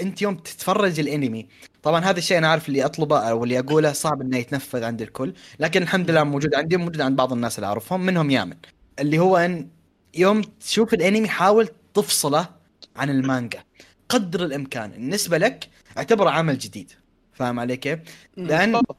أنت 0.00 0.22
يوم 0.22 0.34
تتفرج 0.36 1.00
الأنمي 1.00 1.46
طبعا 1.82 2.04
هذا 2.04 2.18
الشيء 2.18 2.38
أنا 2.38 2.48
عارف 2.48 2.68
اللي 2.68 2.84
أطلبه 2.84 3.18
أو 3.18 3.44
اللي 3.44 3.58
أقوله 3.58 3.92
صعب 3.92 4.20
إنه 4.20 4.36
يتنفذ 4.38 4.84
عند 4.84 5.02
الكل 5.02 5.34
لكن 5.60 5.82
الحمد 5.82 6.10
لله 6.10 6.24
موجود 6.24 6.54
عندي 6.54 6.76
وموجود 6.76 7.00
عند 7.00 7.16
بعض 7.16 7.32
الناس 7.32 7.58
اللي 7.58 7.66
أعرفهم 7.66 8.00
منهم 8.06 8.30
يامن. 8.30 8.56
اللي 8.98 9.18
هو 9.18 9.36
إن 9.36 9.68
يوم 10.14 10.42
تشوف 10.42 10.94
الأنمي 10.94 11.28
حاول 11.28 11.68
تفصله 11.94 12.48
عن 12.96 13.10
المانجا. 13.10 13.62
قدر 14.10 14.44
الإمكان 14.44 14.90
بالنسبة 14.90 15.38
لك 15.38 15.68
اعتبره 15.98 16.30
عمل 16.30 16.58
جديد 16.58 16.92
فاهم 17.32 17.60
علي 17.60 17.76
كيف؟ 17.76 17.98
بالضبط. 18.36 18.96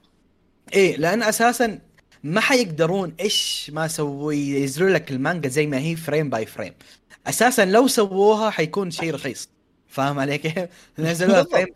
إيه 0.73 0.97
لأن 0.97 1.23
أساسا 1.23 1.79
ما 2.23 2.41
حيقدرون 2.41 3.13
إيش 3.19 3.71
ما 3.73 3.87
سووا 3.87 4.33
ينزلوا 4.33 4.89
لك 4.89 5.11
المانجا 5.11 5.49
زي 5.49 5.67
ما 5.67 5.79
هي 5.79 5.95
frame 5.95 6.29
by 6.29 6.45
frame 6.45 6.73
أساسا 7.27 7.65
لو 7.65 7.87
سووها 7.87 8.49
حيكون 8.49 8.91
شيء 8.91 9.13
رخيص 9.13 9.49
فاهم 9.87 10.19
علي 10.19 10.37
كيف؟ 10.37 10.69
نزلوها. 10.99 11.43
frame 11.43 11.67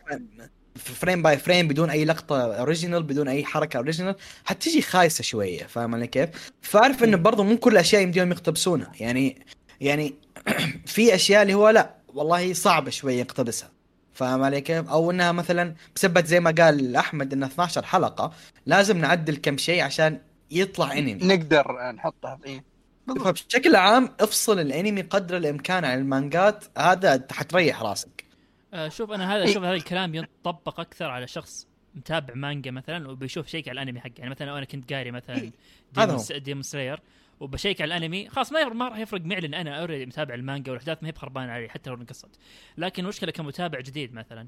frame 0.75 1.24
by 1.24 1.38
frame 1.38 1.68
بدون 1.68 1.89
أي 1.89 2.06
لقطة 2.06 2.56
original 2.56 3.04
بدون 3.04 3.27
أي 3.27 3.46
حركة 3.46 3.77
original 3.78 4.16
حتجي 4.46 4.82
خايسة 4.82 5.22
شوية 5.22 5.63
فاهم 5.63 5.96
علي 5.96 6.08
كيف؟ 6.08 6.30
فأعرف 6.62 7.04
إنه 7.04 7.18
برضه 7.18 7.44
مو 7.44 7.58
كل 7.58 7.72
الأشياء 7.72 8.01
يمديهم 8.01 8.32
يقتبسونها 8.32 8.92
يعني 9.00 9.46
يعني 9.82 10.13
في 10.86 11.15
أشياء 11.15 11.42
اللي 11.42 11.54
هو 11.54 11.70
لا 11.70 11.95
والله 12.16 12.54
صعبه 12.54 12.90
شوية 12.92 13.20
يقتبسها 13.20 13.72
فاهم 14.14 14.44
علي 14.44 14.62
كيف؟ 14.62 14.90
أو 14.90 15.12
إنها 15.12 15.32
مثلا 15.32 15.76
بسبب 15.96 16.26
زي 16.26 16.40
ما 16.40 16.52
قال 16.52 16.96
أحمد 16.96 17.34
انها 17.34 17.48
12 17.48 17.84
حلقة 17.84 18.34
لازم 18.66 18.98
نعدل 18.98 19.36
كم 19.36 19.58
شيء 19.58 19.84
عشان 19.84 20.22
يطلع 20.52 20.98
إنمي 20.98 21.14
نقدر 21.14 21.92
نحطها 21.92 22.36
في 22.36 22.46
إيه 22.46 22.64
بالضبط. 23.08 23.28
فبشكل 23.28 23.76
عام 23.76 24.10
افصل 24.20 24.60
الإنمي 24.60 25.02
قدر 25.02 25.38
الإمكان 25.38 25.86
عن 25.86 26.00
المانجات 26.00 26.66
هذا 26.78 27.28
حتريح 27.32 27.82
راسك 27.82 28.26
آه 28.74 28.90
شوف 28.90 29.12
أنا 29.12 29.36
هذا 29.36 29.44
إيه. 29.44 29.54
شوف 29.54 29.64
هذا 29.64 29.74
الكلام 29.74 30.16
ينطبق 30.16 30.80
أكثر 30.80 31.06
على 31.06 31.28
شخص 31.28 31.68
متابع 31.96 32.34
مانجا 32.34 32.72
مثلا 32.72 33.10
وبيشوف 33.10 33.48
شيء 33.48 33.70
على 33.70 33.82
الأنمي 33.82 34.00
حقه 34.00 34.14
يعني 34.18 34.30
مثلا 34.30 34.58
أنا 34.58 34.66
كنت 34.66 34.94
قاري 34.94 35.12
مثلا 35.12 35.38
إيه،. 35.38 35.52
Demon 35.94 36.20
Demon 36.44 36.64
Slayer 36.64 37.00
وبشيك 37.39 37.82
على 37.82 37.98
الانمي 37.98 38.30
خلاص 38.30 38.51
ما 38.51 38.70
ما 38.70 38.88
راح 38.88 38.98
يفرق 38.98 39.22
معي 39.22 39.39
لأن 39.39 39.54
أنا 39.54 39.80
already 39.80 40.06
متابع 40.06 40.34
المانجا 40.34 40.72
والأحداث 40.72 40.98
ما 41.01 41.08
هي 41.08 41.12
بخربانة 41.12 41.51
علي 41.51 41.70
حتى 41.70 41.89
لو 41.89 41.96
انقصت. 41.96 42.39
لكن 42.77 43.04
المشكلة 43.04 43.32
كمتابع 43.32 43.80
جديد 43.80 44.13
مثلا 44.13 44.48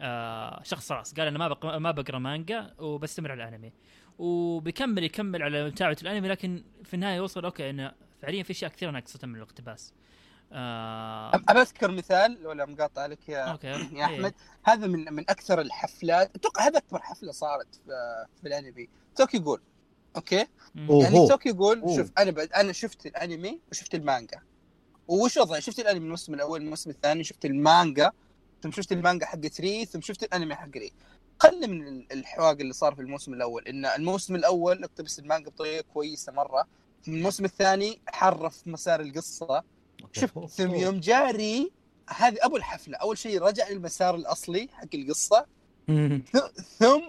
آه 0.00 0.62
شخص 0.62 0.92
خلاص 0.92 1.14
قال 1.14 1.26
أنا 1.26 1.38
ما 1.38 1.48
بق... 1.48 1.66
ما 1.76 1.90
بقرأ 1.90 2.18
مانجا 2.18 2.74
وبستمر 2.78 3.32
على 3.32 3.48
الانمي. 3.48 3.72
وبيكمل 4.18 5.04
يكمل 5.04 5.42
على 5.42 5.66
متابعة 5.66 5.96
الانمي 6.02 6.28
لكن 6.28 6.64
في 6.84 6.94
النهاية 6.94 7.16
يوصل 7.16 7.44
okay 7.44 7.70
إنه 7.70 7.92
فعليا 8.22 8.42
في 8.42 8.50
أشياء 8.50 8.70
كثيرة 8.70 8.90
ناقصته 8.90 9.26
من 9.26 9.36
الاقتباس. 9.36 9.92
آه 10.52 11.34
ابى 11.34 11.60
أذكر 11.60 11.90
مثال 11.90 12.46
ولا 12.46 12.66
مقاطع 12.66 13.06
لك 13.06 13.28
يا 13.28 13.44
okay 13.44 13.68
يا 13.98 14.04
أحمد. 14.04 14.34
هذا 14.64 14.86
من 14.86 15.12
من 15.12 15.30
أكثر 15.30 15.60
الحفلات 15.60 16.36
أتوقع 16.36 16.66
هذا 16.66 16.78
أكبر 16.78 16.98
حفلة 16.98 17.32
صارت 17.32 17.74
في, 17.74 18.26
في 18.40 18.48
الانمي. 18.48 18.88
Tokyo 19.16 19.38
Ghoul. 19.38 19.60
okay؟ 20.16 20.46
مم. 20.74 21.00
يعني 21.00 21.16
أوهو. 21.16 21.28
Tokyo 21.28 21.52
Ghoul 21.52 21.80
أوه. 21.80 21.96
شوف 21.96 22.10
أنا 22.18 22.30
بعد 22.30 22.52
أنا 22.52 22.72
شفت 22.72 23.06
الأنمي 23.06 23.60
وشفت 23.70 23.94
المانجا. 23.94 24.40
وش 25.08 25.36
وضعي؟ 25.36 25.60
شفت 25.60 25.78
الأنمي 25.78 26.04
الموسم 26.04 26.34
الأول 26.34 26.60
الموسم 26.62 26.90
الثاني 26.90 27.24
شفت 27.24 27.44
المانجا 27.44 28.12
ثم 28.62 28.70
شفت 28.70 28.92
المانجا 28.92 29.26
حقت 29.26 29.60
re 29.60 29.84
ثم 29.84 30.00
شفت 30.00 30.22
الأنمي 30.22 30.54
حق 30.54 30.76
re 30.76 30.92
خلي 31.40 31.66
من 31.66 31.88
ال- 31.88 32.12
الحواق 32.12 32.56
اللي 32.60 32.72
صار 32.72 32.94
في 32.94 33.00
الموسم 33.02 33.32
الأول 33.34 33.68
إن 33.68 33.86
الموسم 33.86 34.34
الأول 34.34 34.84
اقتبس 34.84 35.18
المانجا 35.18 35.50
بطريقة 35.50 35.84
كويسة 35.94 36.32
مرة 36.32 36.66
الموسم 37.08 37.44
الثاني 37.44 38.00
حرف 38.08 38.62
مسار 38.66 39.00
القصة. 39.00 39.62
شوف 40.12 40.50
ثم 40.50 40.74
يوم 40.74 41.00
جاري 41.00 41.72
هذه 42.10 42.36
أبو 42.40 42.56
الحفلة. 42.56 42.96
أول 42.98 43.18
شيء 43.18 43.42
رجع 43.42 43.68
للمسار 43.68 44.14
الأصلي 44.14 44.68
حق 44.72 44.86
القصة. 44.94 45.46
ثم 46.78 47.02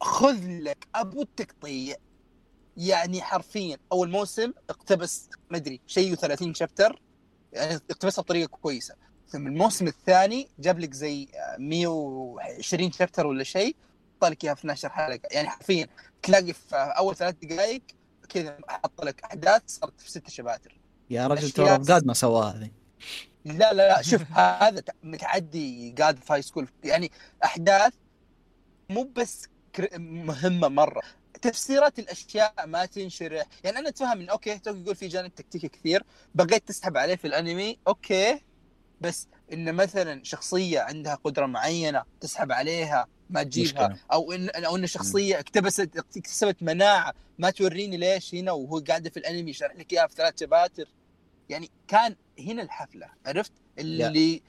خذ 0.00 0.38
لك 0.46 0.86
أبو 0.94 1.22
التقطيع. 1.22 1.96
يعني 2.78 3.22
حرفيا 3.22 3.78
أول 3.92 4.10
موسم 4.10 4.52
اقتبس 4.70 5.28
ما 5.50 5.56
أدري 5.56 5.80
شيء 5.86 6.14
30 6.14 6.54
شابتر 6.54 7.02
يعني 7.52 7.74
اقتبسها 7.74 8.22
بطريقة 8.22 8.48
كويسة. 8.48 8.94
ثم 9.28 9.46
الموسم 9.46 9.86
الثاني 9.86 10.48
جاب 10.58 10.78
لك 10.78 10.94
زي 10.94 11.28
120 11.58 12.92
شابتر 12.92 13.26
ولا 13.26 13.44
شيء 13.44 13.76
حط 14.16 14.24
لك 14.24 14.44
إياها 14.44 14.54
في 14.54 14.60
12 14.60 14.88
حلقة. 14.88 15.28
يعني 15.30 15.48
حرفيا 15.48 15.86
تلاقي 16.22 16.52
في 16.52 16.76
أول 16.76 17.16
ثلاث 17.16 17.34
دقائق 17.42 17.82
كذا 18.28 18.58
حط 18.68 19.04
لك 19.04 19.24
أحداث 19.24 19.62
صارت 19.66 20.00
في 20.00 20.10
ست 20.10 20.30
شباتر. 20.30 20.80
يا 21.10 21.26
رجل 21.26 21.50
ترى 21.50 21.78
بجد 21.78 22.06
ما 22.06 22.14
سواها 22.14 22.50
هذه 22.50 22.70
لا 23.44 23.72
لا 23.72 23.72
لا 23.72 24.02
شوف 24.02 24.22
هذا 24.62 24.82
متعدي 25.02 25.94
قاعد 25.98 26.18
في 26.18 26.32
هاي 26.32 26.42
سكول 26.42 26.68
يعني 26.84 27.10
أحداث 27.44 27.92
مو 28.90 29.02
بس 29.16 29.48
مهمة 29.98 30.68
مرة. 30.68 31.02
تفسيرات 31.42 31.98
الأشياء 31.98 32.66
ما 32.66 32.86
تنشرح. 32.86 33.46
يعني 33.64 33.78
أنا 33.78 33.88
أتفهم 33.88 34.20
إن 34.20 34.28
أوكي 34.28 34.58
تو 34.58 34.74
يقول 34.74 34.96
في 34.96 35.08
جانب 35.08 35.34
تكتيكي 35.34 35.68
كثير 35.68 36.02
بغيت 36.34 36.68
تسحب 36.68 36.96
عليه 36.96 37.16
في 37.16 37.26
الأنمي 37.26 37.78
أوكي. 37.88 38.40
بس 39.00 39.28
إن 39.52 39.74
مثلا 39.74 40.24
شخصية 40.24 40.80
عندها 40.80 41.14
قدرة 41.14 41.46
معينة 41.46 42.02
تسحب 42.20 42.52
عليها 42.52 43.06
ما 43.30 43.42
تجيبها 43.42 43.88
مشكلة. 43.88 44.00
أو 44.12 44.32
إن 44.32 44.48
أو 44.48 44.76
إن 44.76 44.86
شخصية 44.86 45.38
اكتبست 45.38 45.96
اكتسبت 46.16 46.62
مناعة 46.62 47.14
ما 47.38 47.50
توريني 47.50 47.96
ليش 47.96 48.34
هنا 48.34 48.52
وهو 48.52 48.78
قاعدة 48.78 49.10
في 49.10 49.16
الأنمي 49.16 49.52
شرح 49.52 49.76
لك 49.76 49.92
إياها 49.92 50.06
في 50.06 50.14
ثلاث 50.14 50.40
شباتر. 50.40 50.88
يعني 51.48 51.70
كان 51.88 52.16
هنا 52.38 52.62
الحفلة 52.62 53.08
عرفت؟ 53.26 53.52
اللي 53.78 54.42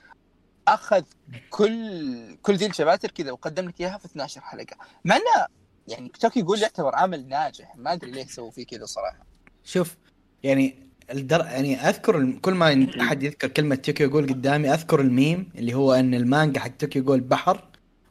أخذ 0.68 1.04
كل 1.50 2.38
كل 2.42 2.56
ذي 2.56 2.66
الشباتر 2.66 3.12
كذا 3.12 3.32
وقدم 3.32 3.70
لك 3.70 3.82
إياها 3.82 3.98
في 3.98 4.06
12 4.06 4.42
حلقة. 4.42 4.78
مع 5.06 5.16
انه 5.16 5.59
يعني 5.90 6.12
Tokyo 6.20 6.40
Ghoul 6.40 6.62
يعتبر 6.62 6.96
عمل 6.96 7.28
ناجح. 7.30 7.76
ما 7.76 7.94
أدري 7.94 8.12
ليه 8.12 8.26
سووا 8.26 8.52
فيه 8.52 8.66
كذا 8.66 8.86
صراحة. 8.86 9.26
شوف 9.64 9.96
يعني 10.44 10.76
الدر... 11.12 11.40
يعني 11.40 11.76
أذكر 11.90 12.32
كل 12.42 12.54
ما 12.54 12.88
احد 13.02 13.24
يذكر 13.24 13.48
كلمة 13.48 13.76
Tokyo 13.76 14.10
Ghoul 14.10 14.28
قدامي 14.30 14.74
أذكر 14.74 15.02
الميم 15.02 15.50
اللي 15.56 15.74
هو 15.74 15.94
إن 15.94 16.14
المانجا 16.14 16.60
حق 16.60 16.68
Tokyo 16.68 17.04
Ghoul 17.04 17.20
بحر 17.22 17.64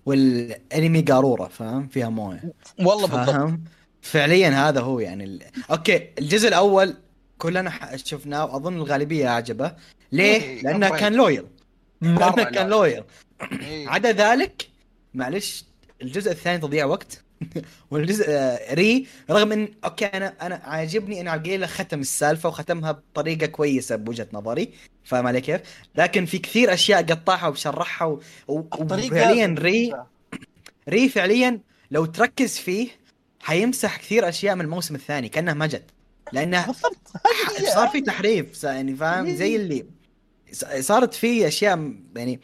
والأنمي 0.06 1.00
قاروره 1.00 1.48
فاهم؟ 1.48 1.88
فيها 1.88 2.08
موية. 2.08 2.52
والله 2.78 3.06
بالضبط. 3.06 3.58
فعليا 4.02 4.68
هذا 4.68 4.80
هو 4.80 5.00
يعني 5.00 5.24
ال... 5.24 5.42
okay 5.70 6.10
الجزء 6.18 6.48
الأول 6.48 6.94
كلنا 7.38 7.70
ح- 7.70 7.96
شفناه 7.96 8.44
وأظن 8.44 8.76
الغالبية 8.76 9.28
اعجبه 9.28 9.72
ليه؟ 10.12 10.42
إيه، 10.42 10.62
لأنه. 10.62 10.88
كان 10.88 11.12
loyal 11.12 11.44
لأنه 12.00 12.44
كان. 12.44 12.68
loyal. 12.68 13.04
عدا 13.86 14.12
ذلك 14.12 14.68
معلش 15.14 15.64
الجزء 16.02 16.30
الثاني 16.30 16.58
تضييع 16.58 16.84
وقت. 16.84 17.24
والجزء 17.90 18.24
آه، 18.28 18.74
Re 18.74 19.06
رغم 19.30 19.52
إن 19.52 19.68
okay 19.84 20.06
أنا 20.06 20.34
أنا 20.46 20.60
عاجبني 20.64 21.20
إن 21.20 21.28
عقيلة 21.28 21.66
ختم 21.66 22.00
السالفة 22.00 22.48
وختمها 22.48 22.92
بطريقة 22.92 23.46
كويسة 23.46 23.96
بوجهة 23.96 24.28
نظري 24.32 24.72
فاهم 25.04 25.26
علي 25.26 25.40
كيف؟ 25.40 25.60
لكن 25.94 26.26
في 26.26 26.38
كثير 26.38 26.72
أشياء 26.74 27.02
قطعها 27.02 27.48
وشرحها 27.48 28.06
و... 28.06 28.20
و... 28.48 28.62
وفعليا 28.78 29.54
Re. 29.58 29.94
Re 30.88 31.08
فعليا 31.08 31.60
لو 31.90 32.04
تركز 32.04 32.58
فيه 32.58 32.88
حيمسح 33.40 33.96
كثير 33.96 34.28
أشياء 34.28 34.54
من 34.54 34.60
الموسم 34.60 34.94
الثاني 34.94 35.28
كانه 35.28 35.54
ما 35.54 35.66
جد 35.66 35.90
لأنه 36.32 36.66
بالضبط. 36.66 37.12
صار 37.74 37.88
في 37.88 38.00
تحريف 38.00 38.64
يعني 38.64 38.96
فاهم 38.96 39.34
زي 39.34 39.56
اللي 39.56 39.86
صارت 40.80 41.14
في 41.14 41.48
أشياء 41.48 41.92
يعني 42.16 42.40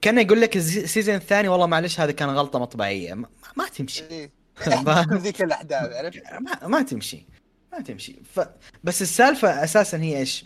كان 0.00 0.18
يقول 0.18 0.40
لك 0.40 0.56
ال 0.56 0.64
season 0.64 1.14
الثاني 1.14 1.48
والله 1.48 1.66
معلش 1.66 2.00
هذه 2.00 2.10
كان 2.10 2.28
غلطة 2.28 2.58
مطبعية. 2.58 3.14
ما, 3.14 3.28
ما 3.56 3.68
تمشي. 3.68 4.04
إيه. 4.10 4.30
ذيك 5.24 5.42
الأحداث 5.42 5.92
عرفت؟ 5.92 6.22
ما, 6.40 6.68
ما 6.68 6.82
تمشي. 6.82 7.26
ما 7.72 7.80
تمشي. 7.80 8.16
ف... 8.34 8.40
بس 8.84 9.02
السالفة 9.02 9.64
أساسا 9.64 9.98
هي 9.98 10.18
إيش؟ 10.18 10.44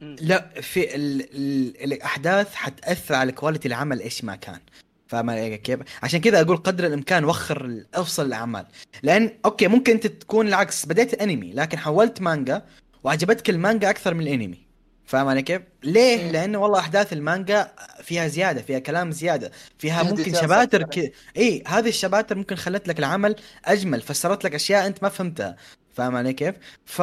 لا 0.00 0.48
في 0.60 0.96
ال... 0.96 1.36
ال... 1.36 1.84
الأحداث 1.84 2.54
حتأثر 2.54 3.14
على 3.14 3.32
quality 3.32 3.68
العمل 3.68 4.00
إيش 4.00 4.24
ما 4.24 4.36
كان. 4.36 4.60
فاهم 5.06 5.54
كيف؟ 5.54 5.80
عشان 6.02 6.20
كذا 6.20 6.40
أقول 6.40 6.56
قدر 6.56 6.86
الإمكان 6.86 7.24
وخر 7.24 7.84
أفصل 7.96 8.26
الأعمال. 8.26 8.66
لأن 9.02 9.38
okay 9.44 9.68
ممكن 9.68 9.92
أنت 9.92 10.06
تكون 10.06 10.48
العكس 10.48 10.86
بديت 10.86 11.14
انمي 11.14 11.52
لكن 11.52 11.78
حولت 11.78 12.20
مانجا 12.20 12.66
وعجبتك 13.04 13.50
المانجا 13.50 13.90
أكثر 13.90 14.14
من 14.14 14.20
الانمي. 14.20 14.67
فاهم 15.08 15.28
علي 15.28 15.42
كيف؟ 15.42 15.62
ليه؟ 15.84 16.30
لأنه 16.30 16.58
والله 16.58 16.78
أحداث 16.78 17.12
المانجا 17.12 17.72
فيها 18.02 18.28
زيادة 18.28 18.62
فيها 18.62 18.78
كلام 18.78 19.10
زيادة 19.10 19.50
فيها 19.78 20.02
ممكن 20.02 20.34
شباتر 20.34 20.80
أكثر. 20.82 21.02
ك... 21.02 21.12
إي 21.36 21.62
هذه 21.66 21.88
الشباتر 21.88 22.36
ممكن 22.36 22.56
خلت 22.56 22.88
لك 22.88 22.98
العمل 22.98 23.36
أجمل 23.64 24.00
فسرت 24.00 24.44
لك 24.44 24.54
أشياء 24.54 24.86
أنت 24.86 25.02
ما 25.02 25.08
فهمتها 25.08 25.56
فاهم 25.94 26.16
علي 26.16 26.32
كيف؟ 26.32 26.54
ف 26.84 26.98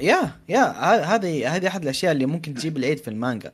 yeah 0.00 0.32
yeah 0.48 0.64
هذه 1.14 1.56
هذه 1.56 1.68
أحد 1.68 1.82
الأشياء 1.82 2.12
اللي 2.12 2.26
ممكن 2.26 2.54
تجيب 2.54 2.76
العيد 2.76 2.98
في 2.98 3.08
المانجا 3.08 3.52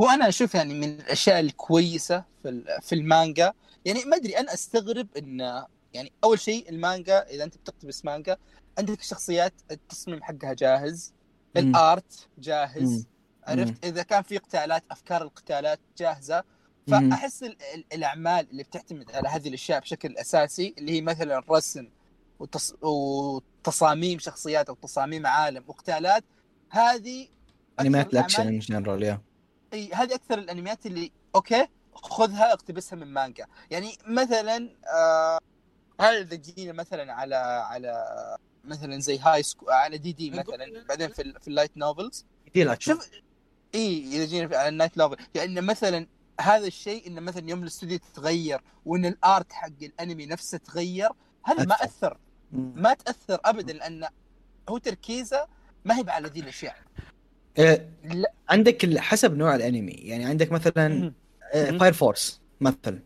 هو 0.00 0.08
أنا 0.08 0.28
أشوف 0.28 0.54
يعني 0.54 0.74
من 0.74 1.00
الأشياء 1.00 1.40
الكويسة 1.40 2.24
في 2.42 2.78
في 2.82 2.94
المانجا 2.94 3.52
يعني 3.84 4.04
ما 4.04 4.16
أدري 4.16 4.38
أنا 4.38 4.54
أستغرب 4.54 5.08
إن 5.18 5.64
يعني 5.92 6.12
أول 6.24 6.40
شيء 6.40 6.70
المانجا 6.70 7.18
إذا 7.30 7.44
أنت 7.44 7.56
بتقتبس 7.56 8.04
مانجا 8.04 8.36
عندك 8.78 9.00
الشخصيات 9.00 9.52
التصميم 9.70 10.22
حقها 10.22 10.52
جاهز. 10.54 11.12
الآرت 11.56 12.28
جاهز. 12.38 13.06
عرفت؟ 13.46 13.84
إذا 13.84 14.02
كان 14.02 14.22
في 14.22 14.38
قتالات 14.38 14.84
أفكار 14.90 15.22
القتالات 15.22 15.80
جاهزة. 15.98 16.44
فأحس 17.10 17.42
ال- 17.42 17.56
ال- 17.74 17.84
الأعمال 17.92 18.50
اللي 18.50 18.62
بتعتمد 18.62 19.10
على 19.12 19.28
هذه 19.28 19.48
الأشياء 19.48 19.80
بشكل 19.80 20.16
أساسي 20.16 20.74
اللي 20.78 20.92
هي 20.92 21.00
مثلا 21.00 21.38
الرسم 21.38 21.88
وتص... 22.38 22.74
وتصاميم 22.82 24.18
شخصيات 24.18 24.68
أو 24.68 24.74
تصاميم 24.74 25.26
عالم 25.26 25.64
وقتالات 25.66 26.24
هذه 26.70 27.28
انميات 27.80 28.12
ال 28.12 28.17
action 28.17 28.46
in 28.48 28.58
general 28.58 29.02
yeah 29.02 29.20
إي 29.72 29.90
هذه 29.94 30.14
أكثر 30.14 30.38
الأنميات 30.38 30.86
اللي 30.86 31.12
okay 31.34 31.66
خذها 31.94 32.52
اقتبسها 32.52 32.96
من 32.96 33.06
مانجا. 33.06 33.46
يعني 33.70 33.96
مثلا 34.06 34.76
آه 34.94 35.38
هل 36.00 36.14
اذا 36.16 36.36
جينا 36.36 36.72
مثلا 36.72 37.12
على 37.12 37.36
على 37.70 38.06
مثلا 38.64 39.00
زي 39.00 39.18
High 39.18 39.42
School 39.42 39.98
DxD 39.98 40.30
مثلا 40.30 40.84
بعدين 40.88 41.08
في, 41.08 41.22
ال- 41.22 41.40
في 41.40 41.48
ال 41.48 41.53
light 41.53 41.76
novels 41.76 42.24
دي 42.54 42.62
الاكشن 42.62 42.92
شوف 42.92 43.10
إي 43.74 43.98
إذا 44.16 44.24
جينا 44.24 44.48
في- 44.48 44.56
على 44.56 44.68
ال 44.68 44.73
light 44.73 44.98
novel 44.98 45.16
يعني 45.34 45.60
مثلا 45.60 46.06
هذا 46.40 46.66
الشيء 46.66 47.06
انه 47.06 47.20
مثلا 47.20 47.50
يوم 47.50 47.62
الاستوديو 47.62 47.98
تتغير 47.98 48.60
وإن 48.86 49.06
ال 49.06 49.18
art 49.18 49.52
حق 49.52 49.68
الأنمي 49.82 50.26
نفسه 50.26 50.58
تغير 50.58 51.08
هذا 51.44 51.64
ما 51.64 51.74
أثر. 51.74 51.84
اثر 51.84 52.16
ما 52.52 52.94
تأثر 52.94 53.40
ابدا 53.44 53.72
لأن 53.72 54.08
هو 54.68 54.78
تركيزه 54.78 55.46
ما 55.84 55.98
هي 55.98 56.04
على 56.08 56.28
ذي 56.28 56.40
الأشياء. 56.40 56.76
إيه، 57.58 57.88
لا. 58.04 58.32
عندك 58.48 58.98
حسب 58.98 59.36
نوع 59.36 59.54
الأنمي. 59.54 59.92
يعني 59.92 60.24
عندك 60.24 60.52
مثلا. 60.52 61.12
Fire 61.52 61.92
Force 61.92 62.40
مثلا. 62.60 62.98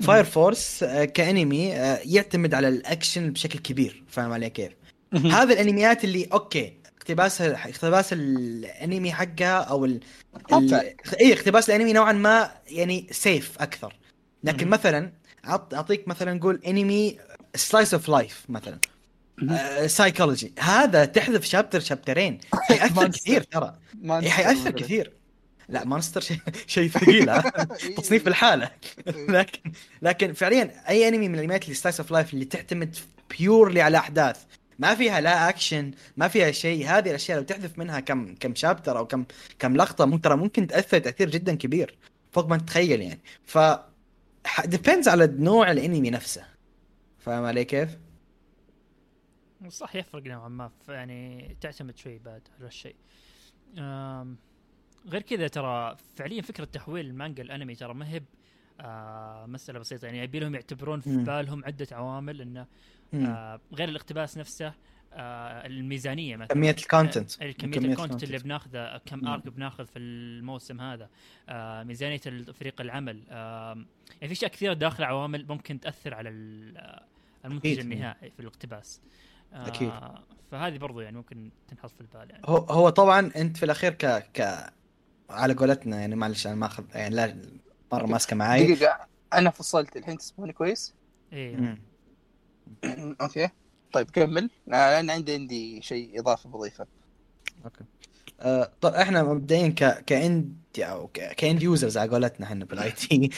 Fire 0.00 0.24
Force 0.24 0.84
كأنمي 0.84 1.74
آه، 1.76 2.00
يعتمد 2.04 2.54
على 2.54 2.68
الأكشن 2.68 3.30
بشكل 3.32 3.58
كبير. 3.58 4.04
فاهم 4.08 4.32
علي 4.32 4.50
كيف؟ 4.50 4.72
هذا 5.14 5.52
الأنميات 5.52 6.04
اللي 6.04 6.28
okay 6.32 6.82
اقتباسها 7.02 7.68
اقتباس 7.68 8.12
الأنمي 8.12 9.12
حقها 9.12 9.62
أو 9.62 9.84
ال... 9.84 10.00
ال... 10.52 10.74
اي 11.20 11.32
اقتباس 11.32 11.70
الأنمي 11.70 11.92
نوعا 11.92 12.12
ما 12.12 12.50
يعني 12.66 13.06
safe 13.10 13.62
أكثر. 13.62 13.96
لكن. 14.44 14.68
مثلا 14.68 15.12
أعطيك 15.46 16.08
مثلا 16.08 16.34
نقول 16.34 16.60
أنمي 16.66 17.18
slice 17.54 17.94
of 17.94 18.08
life 18.08 18.44
مثلا. 18.48 18.78
psychology 19.86 20.52
هذا 20.58 21.04
تحذف 21.04 21.44
chapter 21.44 21.80
شابترين. 21.80 22.38
حيأثر. 22.54 23.08
كثير 23.08 23.42
ترى. 23.42 23.74
إيه، 24.04 24.30
حيأثر 24.30 24.70
كثير. 24.70 25.12
لا 25.68 25.84
Monster 25.84 26.20
شيء 26.20 26.38
شيء 26.66 26.88
ثقيل؟ 26.90 27.42
تصنيف 27.96 28.28
لحاله. 28.28 28.70
لكن 29.06 29.72
لكن 30.02 30.32
فعليا 30.32 30.88
أي 30.88 31.08
أنمي 31.08 31.28
من 31.28 31.34
الأنميات 31.34 31.64
اللي 31.64 31.74
slice 31.74 32.00
of 32.00 32.10
life 32.10 32.34
اللي 32.34 32.44
تعتمد 32.44 32.96
purely 33.38 33.82
على 33.82 33.98
أحداث. 33.98 34.36
ما 34.78 34.94
فيها 34.94 35.20
لا 35.20 35.48
اكشن 35.48 35.90
ما 36.16 36.28
فيها 36.28 36.50
شيء 36.50 36.86
هذه 36.86 37.08
الأشياء 37.08 37.38
لو 37.38 37.44
تحذف 37.44 37.78
منها 37.78 38.00
كم 38.00 38.34
كم 38.34 38.54
chapter 38.54 38.98
أو 38.98 39.06
كم 39.06 39.24
كم 39.58 39.76
لقطة 39.76 40.04
ممكن 40.04 40.20
ترى 40.20 40.36
ممكن 40.36 40.66
تأثر 40.66 40.98
تأثير 40.98 41.30
جدا 41.30 41.54
كبير 41.54 41.98
فوق 42.32 42.46
ما 42.48 42.56
تتخيل 42.56 43.02
يعني 43.02 43.20
ف 43.44 43.58
ديبيندز 44.64 45.08
على 45.08 45.26
نوع 45.26 45.70
الأنمي 45.70 46.10
نفسه 46.10 46.44
فاهم 47.18 47.44
علي 47.44 47.64
كيف؟ 47.64 47.98
صح 49.68 49.96
يفرق 49.96 50.22
نوعا 50.22 50.48
ما 50.48 50.70
يعني 50.88 51.56
تعتمد 51.60 51.96
شوي 51.96 52.18
بعد 52.18 52.42
على 52.58 52.68
الشيء 52.68 52.96
غير 55.08 55.22
كذا 55.22 55.48
ترى 55.48 55.96
فعليا 56.16 56.42
فكرة 56.42 56.64
تحويل 56.64 57.06
المانجا 57.06 57.42
الانمي 57.42 57.74
ترى 57.74 57.94
ما 57.94 58.08
هي 58.08 58.22
آه 58.80 59.46
مسألة 59.46 59.78
بسيطة 59.78 60.06
يعني 60.06 60.18
يبي 60.18 60.40
لهم 60.40 60.54
يعتبرون 60.54 61.00
في. 61.00 61.16
بالهم 61.16 61.64
عدة 61.64 61.86
عوامل 61.92 62.40
إنه. 62.40 62.66
آه 63.14 63.60
غير 63.74 63.88
الاقتباس 63.88 64.38
نفسه 64.38 64.72
آه 65.12 65.66
الميزانية 65.66 66.36
مثلا. 66.36 66.54
كمية 66.54 66.70
ال 66.70 66.79
content 66.79 67.42
آه، 67.42 67.50
كمية 67.50 67.72
كمية 67.72 67.88
ال 67.88 67.92
content 67.92 68.22
اللي. 68.22 68.38
بناخذه 68.38 69.00
كم. 69.06 69.28
arc 69.28 69.48
بناخذ 69.48 69.86
في 69.86 69.98
الموسم 69.98 70.80
هذا. 70.80 71.08
آه 71.48 71.82
ميزانية 71.82 72.18
فريق 72.52 72.80
العمل. 72.80 73.22
آه 73.30 73.74
يعني 74.20 74.26
في 74.26 74.32
أشياء 74.32 74.50
كثيرة 74.50 74.72
داخل 74.72 75.04
عوامل 75.04 75.46
ممكن 75.48 75.80
تأثر 75.80 76.14
على 76.14 76.28
آه، 76.28 77.02
المنتج. 77.44 77.78
النهائي 77.78 78.30
في 78.30 78.40
الاقتباس. 78.40 79.00
آه 79.52 79.66
أكيد. 79.68 79.92
فهذه 80.50 80.78
برضو 80.78 81.00
يعني 81.00 81.16
ممكن 81.16 81.50
تنحط 81.68 81.90
في 81.90 82.00
البال 82.00 82.30
يعني. 82.30 82.42
هو 82.46 82.56
هو 82.56 82.88
طبعا 82.88 83.30
أنت 83.36 83.56
في 83.56 83.62
الأخير 83.64 83.92
ك 83.92 84.06
ك 84.06 84.72
على 85.30 85.54
قولتنا 85.54 86.00
يعني 86.00 86.16
معلش 86.16 86.46
أنا 86.46 86.54
ماخذ 86.54 86.84
يعني 86.94 87.14
لا 87.14 87.36
مرة 87.92 88.06
ماسكة 88.06 88.36
معي 88.36 88.74
دقيقة 88.74 89.06
أنا 89.32 89.50
فصلت 89.50 89.96
الحين 89.96 90.16
تسمعني 90.18 90.52
كويس؟ 90.52 90.94
إيه. 91.32 91.78
okay. 93.20 93.48
طيب 93.92 94.10
كمل. 94.10 94.50
أنا 94.68 95.12
عندي 95.12 95.32
عندي 95.32 95.82
شيء 95.82 96.20
اضافه 96.20 96.48
بضيفة. 96.48 96.86
آه، 98.40 98.72
طيب 98.80 98.94
إحنا 98.94 99.22
مبدئيا 99.22 99.68
ك 99.68 100.04
ك 100.04 100.16
end 100.16 100.54
أو 100.78 101.08
ك 101.36 101.43
end 101.43 101.62
users 101.62 101.98
على 101.98 102.10
قولتنا 102.10 102.46
إحنا 102.46 102.64
بال 102.64 102.90
IT 103.00 103.30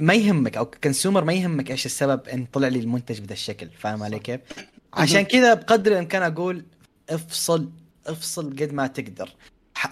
ما 0.00 0.14
يهمك 0.14 0.56
أو 0.56 0.66
consumer 0.66 1.24
ما 1.24 1.32
يهمك 1.32 1.70
إيش 1.70 1.86
السبب 1.86 2.28
إن 2.28 2.46
طلع 2.52 2.68
لي 2.68 2.78
المنتج 2.78 3.20
بهذا 3.20 3.32
الشكل 3.32 3.68
فاهم 3.78 4.02
علي 4.02 4.18
كيف؟ 4.18 4.40
عشان 4.94 5.22
كذا 5.22 5.54
بقدر 5.54 5.92
الإمكان 5.92 6.22
أقول 6.22 6.64
افصل 7.10 7.70
افصل 8.06 8.50
قد 8.50 8.72
ما 8.72 8.86
تقدر. 8.86 9.30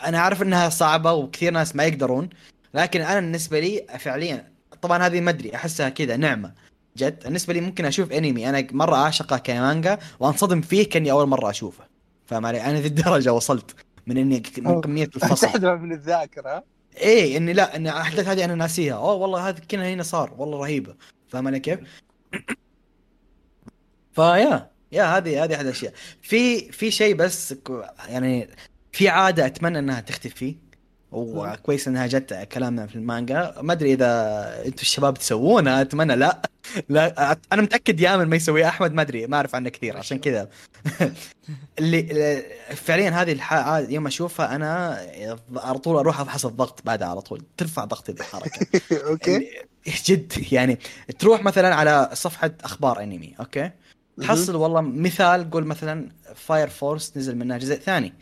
أنا 0.05 0.19
عارف 0.19 0.43
إنها 0.43 0.69
صعبة 0.69 1.13
وكثير 1.13 1.53
ناس 1.53 1.77
ما 1.77 1.85
يقدرون 1.85 2.31
لكن 2.75 3.01
أنا 3.01 3.21
بالنسبة 3.21 3.61
لي 3.61 3.87
فعليا 3.99 4.53
طبعا 4.83 5.07
هذه 5.07 5.21
ما 5.21 5.31
أدري 5.31 5.55
أحسها 5.55 5.89
كذا 5.89 6.17
نعمة. 6.17 6.53
جد. 7.01 7.25
بالنسبة 7.25 7.55
لي 7.55 7.61
ممكن 7.61 7.85
أشوف 7.85 8.13
أنمي. 8.13 8.49
أنا 8.49 8.67
مرة 8.73 8.97
اعشقه 8.97 9.39
كمانجا 9.39 9.99
وأنصدم 10.21 10.61
فيه 10.61 10.89
كأني 10.89 11.11
أول 11.11 11.27
مرة 11.27 11.51
أشوفه. 11.51 11.85
فاهم 12.27 12.47
علي؟ 12.47 12.63
أنا 12.63 12.81
ذي 12.81 12.89
الدرجه 12.89 13.33
وصلت. 13.33 13.75
من 14.07 14.19
إني 14.19 14.43
من 14.59 14.81
كمية 14.81 15.11
الفصل. 15.17 15.79
من 15.83 15.93
الذاكرة. 15.93 16.65
إيه 16.97 17.37
إني 17.37 17.53
لا 17.53 17.77
ان 17.77 17.87
الاحداث 17.87 18.29
هذه 18.29 18.45
أنا 18.45 18.55
ناسيها. 18.55 18.95
أوه 18.95 19.15
والله 19.15 19.49
هذا 19.49 19.61
كنا 19.71 19.93
هنا 19.93 20.03
صار. 20.03 20.35
والله 20.39 20.59
رهيبة. 20.59 20.95
فاهم 21.29 21.47
علي 21.47 21.61
كيف؟ 21.61 21.81
فيا 24.17 24.71
يا 24.93 25.05
هذه 25.17 25.45
هذه 25.45 25.55
أحد 25.55 25.65
الأشياء. 25.65 25.93
في 26.23 26.73
في 26.73 26.91
شيء 26.91 27.15
بس 27.15 27.55
يعني 28.09 28.49
في 28.93 29.09
عادة 29.09 29.47
أتمنى 29.47 29.79
إنها 29.79 30.01
تختفي. 30.01 30.57
وكويس 31.13 31.89
إنها 31.89 32.07
جت 32.07 32.35
كلامنا 32.53 32.87
في 32.87 32.97
المانجا. 32.97 33.55
ما 33.61 33.73
أدري 33.73 33.93
إذا 33.93 34.63
أنتم 34.67 34.81
الشباب 34.81 35.19
تسوونها 35.19 35.81
أتمنى 35.81 36.17
لا. 36.17 36.43
لا 36.89 37.37
أنا 37.53 37.63
متأكد 37.63 38.01
يامن 38.01 38.25
ما 38.25 38.37
يسويها 38.37 38.69
أحمد 38.69 38.93
ما 38.93 39.03
أدري 39.03 39.27
ما 39.27 39.37
أعرف 39.37 39.55
عنه 39.55 39.69
كثير 39.69 39.97
عشان 39.97 40.19
كذا. 40.19 40.49
اللي 41.79 42.43
فعليا 42.75 43.11
هذه 43.11 43.33
الح... 43.33 43.53
يوم 43.89 44.07
أشوفها 44.07 44.57
أنا 44.57 45.01
على 45.57 45.79
طول 45.79 45.97
أروح 45.97 46.21
أفحص 46.21 46.47
الضغط 46.47 46.81
بعدها 46.85 47.09
على 47.09 47.21
طول. 47.21 47.43
ترفع 47.57 47.85
ضغطي 47.85 48.13
بالحركة. 48.13 48.67
okay. 49.09 49.51
جد 50.07 50.33
يعني 50.53 50.79
تروح 51.19 51.43
مثلا 51.43 51.75
على 51.75 52.11
صفحة 52.13 52.51
أخبار 52.65 53.03
أنمي 53.03 53.35
okay؟ 53.41 53.71
تحصل 54.21 54.57
والله 54.57 54.81
مثال 54.81 55.51
قول 55.51 55.65
مثلا 55.65 56.09
Fire 56.35 56.69
Force 56.69 57.17
نزل 57.17 57.37
منها 57.37 57.59
جزء 57.59 57.75
ثاني. 57.75 58.13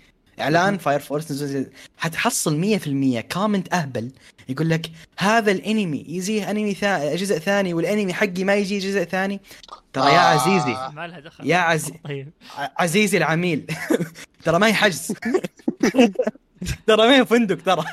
إعلان. 0.41 0.79
Fire 0.79 1.01
Force 1.01 1.55
حتحصل 1.99 2.79
100% 2.79 3.21
comment 3.33 3.75
أهبل. 3.75 4.11
يقول 4.49 4.71
لك 4.71 4.91
هذا 5.19 5.53
الأنمي. 5.53 6.05
يجيه 6.09 6.51
أنمي 6.51 6.75
ثا... 6.75 7.17
جزء 7.17 7.39
ثاني 7.39 7.75
والأنمي 7.75 8.13
حقي 8.15 8.45
ما 8.45 8.55
يجي 8.55 8.79
جزء 8.79 9.05
ثاني. 9.05 9.41
ترى 9.93 10.13
يا 10.13 10.19
آه. 10.19 10.41
عزيزي 10.41 10.77
ما 10.95 11.07
لها 11.07 11.21
دخل. 11.21 11.47
يا 11.47 11.57
عز... 11.57 11.93
طيب. 12.05 12.31
عزيزي 12.57 13.19
العميل. 13.19 13.67
ترى 14.45 14.59
ما 14.59 14.67
هي 14.67 14.75
حجز. 14.75 15.13
ترى 16.87 17.09
ما 17.09 17.17
هي 17.17 17.27
فندق 17.27 17.63
ترى. 17.63 17.85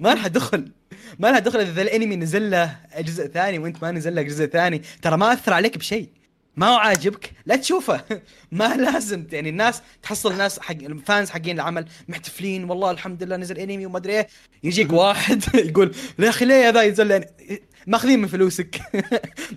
ما 0.00 0.14
لها 0.14 0.28
دخل. 0.28 0.70
ما 1.18 1.28
لها 1.30 1.38
دخل 1.38 1.60
إذا 1.60 1.82
الأنمي 1.82 2.16
نزل 2.16 2.50
له 2.50 2.76
جزء 2.98 3.26
ثاني 3.26 3.58
وأنت 3.58 3.82
ما 3.82 3.90
نزل 3.90 4.16
لك 4.16 4.26
جزء 4.26 4.46
ثاني. 4.46 4.82
ترى 5.02 5.16
ما 5.16 5.32
أثر 5.32 5.52
عليك 5.52 5.78
بشيء. 5.78 6.08
ما 6.56 6.66
هو 6.68 6.74
عاجبك 6.76 7.32
لا 7.46 7.56
تشوفه 7.56 8.04
ما 8.52 8.76
لازم 8.76 9.26
يعني 9.32 9.48
الناس 9.48 9.82
تحصل 10.02 10.36
ناس 10.36 10.58
حق 10.58 10.70
الفانز 10.74 11.30
حقين 11.30 11.56
العمل 11.56 11.84
محتفلين 12.08 12.64
والله 12.70 12.90
الحمد 12.90 13.22
لله 13.22 13.36
نزل 13.36 13.58
انمي 13.58 13.86
وما 13.86 13.98
أدري 13.98 14.12
إيه 14.12 14.28
يجيك 14.64 14.92
واحد 15.02 15.42
يقول 15.54 15.94
يا 16.18 16.28
أخي 16.28 16.44
ليه 16.44 16.68
هذا 16.68 16.82
ينزل 16.82 17.06
لي 17.06 17.16
أنمي؟ 17.16 17.58
ماخذين 17.86 18.18
من 18.18 18.28
فلوسك 18.28 18.80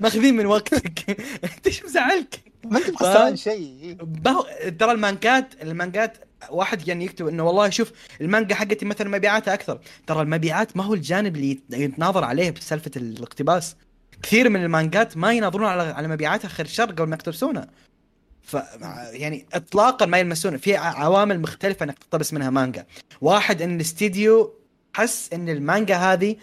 ماخذين 0.02 0.36
من 0.36 0.46
وقتك 0.46 1.10
أنت 1.44 1.68
إيش 1.68 1.84
مزعلك؟ 1.86 2.40
ما 2.66 2.78
أنت 2.78 2.86
فاهم؟ 2.86 2.96
خسران 2.96 3.36
شيء. 3.36 3.98
ترى 4.80 4.92
المانجات 4.92 5.54
المانجات 5.62 6.18
واحد 6.50 6.88
يعني 6.88 7.06
يكتب 7.06 7.28
إنه 7.28 7.44
والله 7.44 7.70
شوف 7.70 7.92
المانجا 8.22 8.56
حقتي 8.56 8.86
مثلا 8.86 9.10
مبيعاتها 9.10 9.54
أكثر 9.54 9.80
ترى 10.08 10.22
المبيعات 10.22 10.78
ما 10.78 10.84
هو 10.84 10.94
الجانب 10.94 11.36
اللي 11.36 11.52
يت- 11.52 11.64
يتناظر 11.74 12.24
عليه 12.24 12.50
بسالفة 12.52 12.92
الاقتباس 12.98 13.76
كثير 14.24 14.50
من 14.50 14.64
المانجات 14.64 15.18
ما 15.18 15.34
يناظرون 15.34 15.68
على 15.68 15.84
على 15.84 16.08
مبيعاتها 16.08 16.48
خير 16.48 16.66
شر 16.66 16.92
قبل 16.92 17.04
ما 17.04 17.16
يقتبسونها 17.16 17.68
ف 18.46 18.58
يعني 19.12 19.46
اطلاقا 19.54 20.06
ما 20.06 20.18
يلمسون 20.18 20.58
في 20.58 20.76
عوامل 20.76 21.40
مختلفة 21.40 21.84
انك 21.84 22.00
تقتبس 22.00 22.34
منها 22.34 22.50
مانجا. 22.50 22.86
واحد 23.22 23.62
إن 23.62 23.76
الاستديو 23.76 24.54
حس 24.94 25.34
إن 25.34 25.50
المانجا 25.50 25.96
هذه 25.98 26.36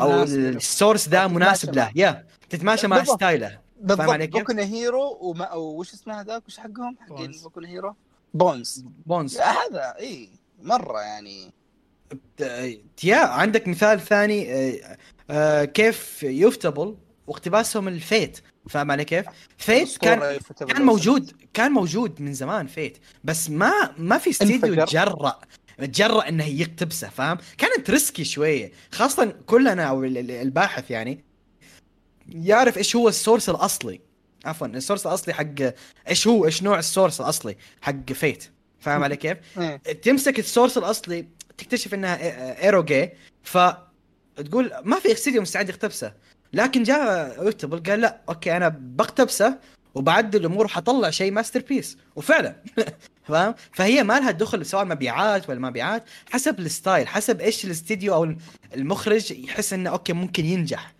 أو. 0.00 0.22
ال 0.22 0.34
source 0.34 1.08
ذا 1.08 1.26
مناسب 1.26 1.74
له. 1.74 1.92
yeah. 1.94 2.26
تتماشى 2.50 2.86
مع. 2.86 3.04
style 3.04 3.43
ه. 3.43 3.58
بالضبط؟ 3.80 4.10
بوكو 4.10 4.52
هيرو 4.52 5.18
وما 5.20 5.54
وش 5.54 5.92
اسمه 5.94 6.20
هذاك؟ 6.20 6.46
وش 6.46 6.58
حقهم؟ 6.58 6.96
حقين. 7.00 7.32
بوكو 7.42 7.60
هيرو 7.60 7.94
بونز. 8.34 8.84
بونز. 9.06 9.38
هذا 9.38 9.94
إي 9.98 10.28
مرة 10.62 11.00
يعني. 11.00 11.52
yeah 13.04 13.16
عندك 13.16 13.68
مثال 13.68 14.00
ثاني 14.00 14.52
آه، 14.52 14.96
آه، 15.30 15.64
كيف 15.64 16.22
Ufotable؟ 16.22 16.96
واقتباسهم 17.28 17.88
ال 17.88 17.97
Fate. 17.97 18.40
فاهم 18.68 18.90
علي 18.90 19.04
كيف؟ 19.04 19.26
Fate 19.58 19.96
كان 19.96 20.38
كان 20.68 20.82
موجود 20.82 21.32
كان 21.54 21.72
موجود 21.72 22.20
من 22.20 22.34
زمان 22.34 22.66
Fate. 22.66 22.98
بس 23.24 23.50
ما 23.50 23.72
ما 23.98 24.18
في 24.18 24.30
استديو. 24.30 24.84
تجرأ 24.84 25.40
تجرأ 25.78 26.28
إنه 26.28 26.44
يقتبسه 26.44 27.08
فاهم؟ 27.08 27.38
كانت 27.58 27.90
risky 27.90 28.24
شوية. 28.24 28.72
خاصة 28.92 29.34
كلنا 29.46 29.84
أو 29.84 30.04
ال- 30.04 30.18
ال- 30.18 30.30
الباحث 30.30 30.90
يعني 30.90 31.24
يعرف 32.28 32.78
إيش 32.78 32.96
هو 32.96 33.08
ال 33.08 33.14
source 33.14 33.48
الأصلي. 33.48 34.00
عفوا 34.44 34.66
ال 34.66 34.72
source 34.72 35.06
الأصلي 35.06 35.34
حق 35.34 35.72
إيش 36.08 36.26
هو 36.26 36.46
إيش 36.46 36.62
نوع 36.62 36.78
ال 36.78 36.84
source 36.84 37.20
الأصلي 37.20 37.56
حق 37.80 38.12
Fate. 38.12 38.44
فاهم 38.80 39.04
علي 39.04 39.16
كيف؟ 39.16 39.38
تمسك 40.02 40.38
ال 40.38 40.44
source 40.44 40.78
الأصلي 40.78 41.26
تكتشف 41.58 41.94
إنها 41.94 42.18
eroge 42.64 43.10
ف 43.42 43.58
تقول 44.36 44.72
ما 44.84 45.00
في 45.00 45.12
استديو 45.12 45.42
مستعد 45.42 45.68
يقتبسه. 45.68 46.14
لكن 46.52 46.82
جاء 46.82 47.44
YouTuber 47.44 47.78
قال 47.78 48.00
لا 48.00 48.20
okay 48.28 48.56
أنا 48.56 48.68
بقتبسه 48.78 49.58
وبعدل 49.94 50.40
الأمور 50.40 50.64
وحطلع 50.64 51.10
شيء 51.10 51.32
masterpiece 51.32 51.98
وفعلا. 52.16 52.56
فاهم؟ 53.28 53.54
فهي 53.72 54.02
ما 54.04 54.20
لها 54.20 54.30
دخل 54.30 54.66
سواء 54.66 54.84
مبيعات 54.84 55.50
ولا 55.50 55.60
مبيعات 55.60 56.04
حسب 56.30 56.58
ال 56.58 56.66
style 56.66 57.08
حسب 57.08 57.40
إيش 57.40 57.64
الاستديو 57.64 58.14
أو 58.14 58.34
المخرج 58.74 59.30
يحس 59.30 59.72
إنه 59.72 59.90
okay 59.90 60.12
ممكن 60.12 60.44
ينجح. 60.44 60.94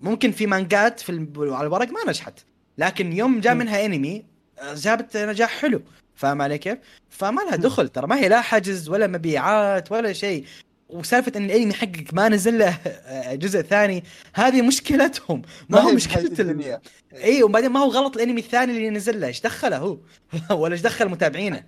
ممكن 0.00 0.32
في 0.32 0.46
مانجات 0.46 1.00
في 1.00 1.28
على 1.38 1.66
الورق 1.66 1.88
ما 1.88 2.10
نجحت. 2.10 2.40
لكن 2.78 3.12
يوم 3.12 3.40
جاء. 3.40 3.54
منها 3.54 3.86
انمي 3.86 4.24
آه، 4.58 4.74
جابت 4.74 5.16
نجاح 5.16 5.50
حلو. 5.60 5.82
فاهم 6.14 6.42
علي 6.42 6.58
كيف؟ 6.58 6.78
فما 7.10 7.40
لها. 7.40 7.56
دخل 7.56 7.88
ترى. 7.88 8.06
ما 8.06 8.16
هي 8.16 8.28
لا 8.28 8.40
حجز 8.40 8.88
ولا 8.88 9.06
مبيعات 9.06 9.92
ولا 9.92 10.12
شيء. 10.12 10.44
وسالفة 10.88 11.32
إن 11.36 11.44
الانمي 11.44 11.74
حقك 11.74 12.14
ما 12.14 12.28
نزل 12.28 12.58
له 12.58 12.68
آه، 12.68 13.34
جزء 13.34 13.62
ثاني 13.62 14.04
هذه 14.34 14.62
مشكلتهم. 14.62 15.42
ما 15.68 15.80
هو 15.80 15.92
مشكلة 15.92 16.24
الدنيا. 16.24 16.80
اي 17.12 17.42
وبعدين 17.42 17.70
ما 17.70 17.80
هو 17.80 17.88
غلط 17.88 18.16
الأنمي 18.16 18.40
الثاني 18.40 18.72
اللي 18.72 18.90
نزل 18.90 19.20
له 19.20 19.26
إيش 19.26 19.40
دخله 19.40 19.78
هو؟ 19.78 19.98
ولا 20.60 20.72
إيش 20.72 20.80
دخل 20.80 21.08
متابعينه؟ 21.08 21.64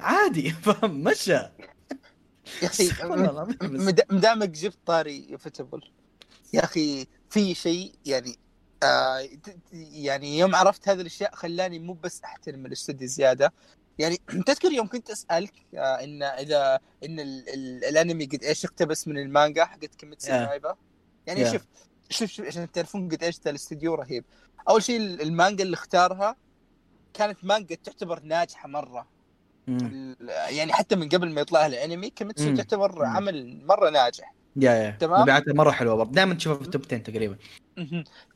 عادي 0.00 0.50
فاهم 0.50 1.02
مشى. 1.04 1.32
يا 1.32 1.50
أخي 2.64 2.90
مدامك 4.10 4.48
جبت 4.48 4.78
طاري 4.86 5.38
فتبل 5.38 5.80
يا 6.52 6.64
أخي 6.64 7.06
في 7.30 7.54
شيء 7.54 7.92
يعني 8.06 8.38
آه 8.82 9.28
يعني 9.72 10.38
يوم 10.38 10.54
عرفت 10.54 10.88
هذه 10.88 11.00
الأشياء 11.00 11.34
خلاني 11.34 11.78
مو 11.78 11.92
بس 11.92 12.22
أحترم 12.24 12.66
الاستوديو 12.66 13.08
زيادة. 13.08 13.52
يعني 13.98 14.16
تذكر 14.46 14.72
يوم 14.72 14.86
كنت 14.88 15.10
أسألك 15.10 15.52
آه 15.74 15.78
إن 16.04 16.22
إذا 16.22 16.80
إن 17.04 17.20
ال 17.20 17.48
ال 17.48 17.84
الأنمي 17.84 18.24
قد 18.24 18.44
إيش 18.44 18.64
اقتبس 18.64 19.08
من 19.08 19.18
المانجا 19.18 19.64
حقت 19.64 19.94
كيميتسو 19.94 20.28
Yeah. 20.28 20.34
نو 20.34 20.51
يايبا 20.51 20.76
يعني 21.26 21.44
Yeah. 21.44 21.52
شوف 21.52 21.62
شوف 22.10 22.30
شوف 22.30 22.46
عشان 22.46 22.72
تعرفون 22.72 23.08
قد 23.08 23.22
إيش 23.24 23.40
ذا 23.44 23.50
الاستوديو 23.50 23.94
رهيب 23.94 24.24
أول 24.68 24.82
شيء 24.82 25.00
المانجا 25.00 25.64
اللي 25.64 25.74
اختارها 25.74 26.36
كانت 27.14 27.44
مانجا 27.44 27.74
تعتبر 27.74 28.20
ناجحة 28.22 28.68
مرة. 28.68 29.06
ال- 29.68 30.16
يعني 30.48 30.72
حتى 30.72 30.96
من 30.96 31.08
قبل 31.08 31.30
ما 31.34 31.40
يطلع 31.40 31.66
الأنمي 31.66 32.10
كيميتسو 32.10 32.48
مم. 32.50 32.56
تعتبر 32.56 32.92
مم. 32.98 33.16
عمل 33.16 33.66
مرة 33.66 33.90
ناجح 33.90 34.34
يا 34.56 34.72
يا 34.72 34.90
تمام. 34.90 35.22
مبيعاته 35.22 35.52
مرة 35.54 35.70
حلوة 35.70 35.94
برضه 35.94 36.12
دائما 36.12 36.34
تشوفها 36.34 36.58
في 36.58 36.64
التوب 36.64 36.82
10 36.86 36.98
تقريبا. 36.98 37.36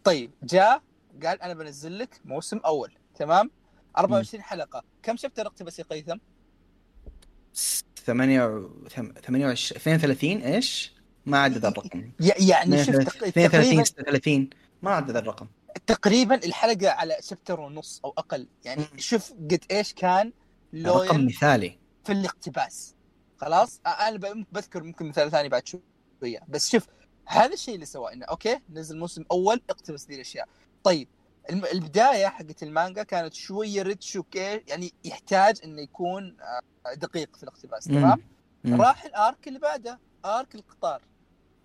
طيب 0.05 0.31
جاء 0.43 0.83
قال 1.25 1.43
أنا 1.43 1.55
بنزل 1.55 1.99
لك 1.99 2.21
موسم 2.25 2.59
أول 2.59 2.93
تمام 3.15 3.51
24 3.99 4.43
حلقة. 4.43 4.83
كم 5.03 5.17
شابتر 5.17 5.47
اقتبس 5.47 5.79
يا 5.79 5.85
قيثم؟ 5.85 6.17
8 8.07 8.69
28 8.89 9.77
32 9.77 10.43
إيش؟ 10.43 10.95
ما 11.27 11.39
عدد 11.39 11.65
الرقم. 11.65 12.01
ي- 12.21 12.49
يعني 12.49 12.85
شوف 12.85 12.97
تق- 12.97 13.25
32 13.27 13.51
تقريبا 13.51 13.85
36 13.85 14.51
ما 14.83 14.91
عدد 14.91 15.17
الرقم. 15.17 15.47
تقريبا 15.87 16.35
الحلقة 16.35 16.91
على 16.91 17.17
شابتر 17.21 17.61
ونص 17.61 18.01
أو 18.05 18.15
أقل. 18.19 18.47
يعني. 18.65 18.85
شوف 18.97 19.33
قد 19.33 19.65
إيش 19.71 19.93
كان 19.95 20.33
رقم 20.75 20.83
لويل 21.09 21.27
مثالي. 21.27 21.79
في 22.05 22.13
الاقتباس. 22.13 22.95
خلاص؟ 23.37 23.81
أنا 23.87 24.45
بذكر 24.53 24.83
ممكن 24.83 25.07
مثال 25.09 25.31
ثاني 25.31 25.49
بعد 25.49 25.63
شوية. 25.69 26.41
بس 26.49 26.71
شوف 26.71 26.87
هذا 27.27 27.53
الشيء 27.53 27.75
اللي 27.75 27.87
سواه 27.87 28.13
إنه 28.13 28.27
okay؟ 28.27 28.59
نزل 28.71 28.99
موسم 28.99 29.25
أول 29.33 29.61
اقتبس 29.71 30.07
ذي 30.09 30.15
الأشياء. 30.15 30.49
طيب 30.85 31.09
البداية 31.51 32.27
حقت 32.27 32.63
المانجا 32.63 33.03
كانت 33.03 33.35
شوية 33.35 33.83
ريتش 33.83 34.17
و 34.17 34.26
okay 34.26 34.63
يعني 34.69 34.93
يحتاج 35.05 35.61
إنه 35.65 35.83
يكون 35.83 36.37
آه، 36.41 36.95
دقيق 36.95 37.37
في 37.37 37.43
الاقتباس. 37.43 37.85
تمام. 37.85 38.21
راح 38.67 39.05
ال 39.05 39.16
arc 39.16 39.49
اللي 39.49 39.59
بعده 39.59 39.99
arc 40.25 40.55
القطار 40.55 41.03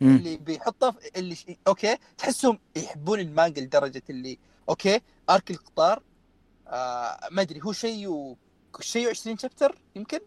مم. 0.01 0.15
اللي 0.15 0.37
بيحطه 0.37 0.91
في 0.91 0.99
اللي 1.15 1.35
ش... 1.35 1.45
okay 1.67 1.97
تحسهم 2.17 2.59
يحبون 2.75 3.19
المانجا 3.19 3.61
لدرجة 3.61 4.03
اللي 4.09 4.37
okay 4.69 5.01
arc 5.29 5.51
القطار 5.51 6.03
آه 6.67 7.19
ما 7.31 7.41
أدري 7.41 7.59
هو 7.63 7.71
شيء 7.71 8.07
و... 8.07 8.37
شيء 8.79 9.09
20 9.09 9.37
chapter 9.37 9.77
يمكن 9.95 10.19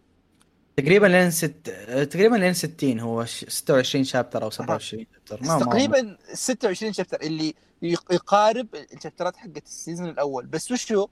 تقريبا 0.77 1.05
لين 1.07 1.31
ست 1.31 1.69
تقريبا 2.11 2.35
لين 2.35 2.53
60 2.53 2.99
هو 2.99 3.25
ش- 3.25 3.45
26 3.47 4.03
chapter 4.03 4.43
أو 4.43 4.49
27 4.49 5.05
chapter. 5.13 5.47
ما 5.47 5.59
تقريبا 5.59 6.17
26 6.33 6.93
chapter 6.93 7.21
اللي 7.21 7.55
يق- 7.81 8.13
يقارب 8.13 8.67
الشابترات 8.75 9.35
حقت 9.37 9.65
ال 9.65 9.71
season 9.71 10.09
الأول. 10.09 10.45
بس 10.45 10.71
وشو؟ 10.71 11.07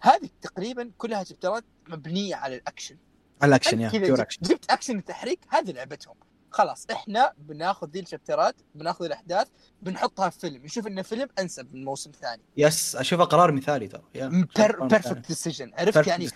هذه 0.00 0.28
تقريبا 0.42 0.90
كلها 0.98 1.24
شابترات 1.24 1.64
مبنية 1.88 2.34
على 2.34 2.56
الأكشن. 2.56 2.96
على 3.42 3.48
الأكشن 3.48 3.80
يا 3.80 3.88
pure 3.90 4.04
جبت- 4.06 4.20
اكشن 4.20 4.40
جبت 4.42 4.70
أكشن 4.70 4.96
وتحريك 4.96 5.40
هذه 5.48 5.70
لعبتهم. 5.70 6.14
خلاص 6.50 6.86
إحنا 6.90 7.32
بناخذ 7.38 7.88
ذي 7.90 8.00
الشابترات 8.00 8.54
بناخذ 8.74 9.04
الأحداث 9.04 9.48
بنحطها 9.82 10.30
في 10.30 10.40
فيلم. 10.40 10.64
نشوف 10.64 10.86
إنه 10.86 11.02
فيلم 11.02 11.28
أنسب 11.38 11.74
من 11.74 11.84
موسم 11.84 12.10
ثاني. 12.20 12.42
yes 12.56 12.96
اشوفها 12.96 13.24
قرار 13.24 13.52
مثالي 13.52 13.88
ترى. 13.88 14.02
perfect 14.14 15.26
decision 15.28 15.72
عرفت 15.78 16.06
يعني. 16.06 16.28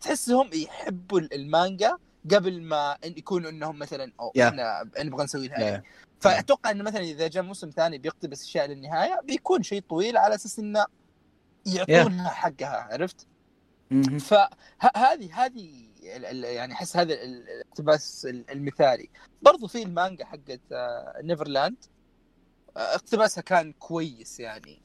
تحسهم 0.00 0.50
يحبوا 0.52 1.20
المانجا 1.20 1.96
قبل 2.34 2.62
ما 2.62 2.92
إن 3.04 3.14
يكونوا 3.18 3.50
إنهم 3.50 3.78
مثلا 3.78 4.12
أو 4.20 4.32
Yeah. 4.36 4.40
إحنا 4.40 4.90
نبغى 4.98 5.24
نسوي 5.24 5.48
لها 5.48 5.58
يعني. 5.60 5.84
فأتوقع 6.20 6.70
إنه 6.70 6.84
مثلا 6.84 7.00
إذا 7.00 7.28
جاء 7.28 7.42
موسم 7.42 7.70
ثاني 7.70 7.98
بيقتبس 7.98 8.42
أشياء 8.42 8.66
للنهاية 8.66 9.20
بيكون 9.24 9.62
شيء 9.62 9.82
طويل 9.88 10.16
على 10.16 10.34
أساس 10.34 10.58
إنه 10.58 10.84
يعطونها 11.66 12.28
حقها 12.30 12.88
عرفت؟ 12.92 13.26
مهم. 13.90 14.18
فهذه 14.18 15.44
هذه 15.44 15.88
يعني 16.44 16.72
أحس 16.72 16.96
هذا 16.96 17.14
ال- 17.14 17.48
الاقتباس 17.48 18.26
ال- 18.30 18.50
المثالي 18.50 19.08
برضو 19.42 19.66
في 19.66 19.82
المانجا 19.82 20.24
حقت 20.24 20.60
آه، 20.72 21.20
نيفرلاند 21.22 21.76
آه، 22.76 22.80
اقتباسها 22.94 23.42
كان 23.42 23.72
كويس 23.72 24.40
يعني 24.40 24.82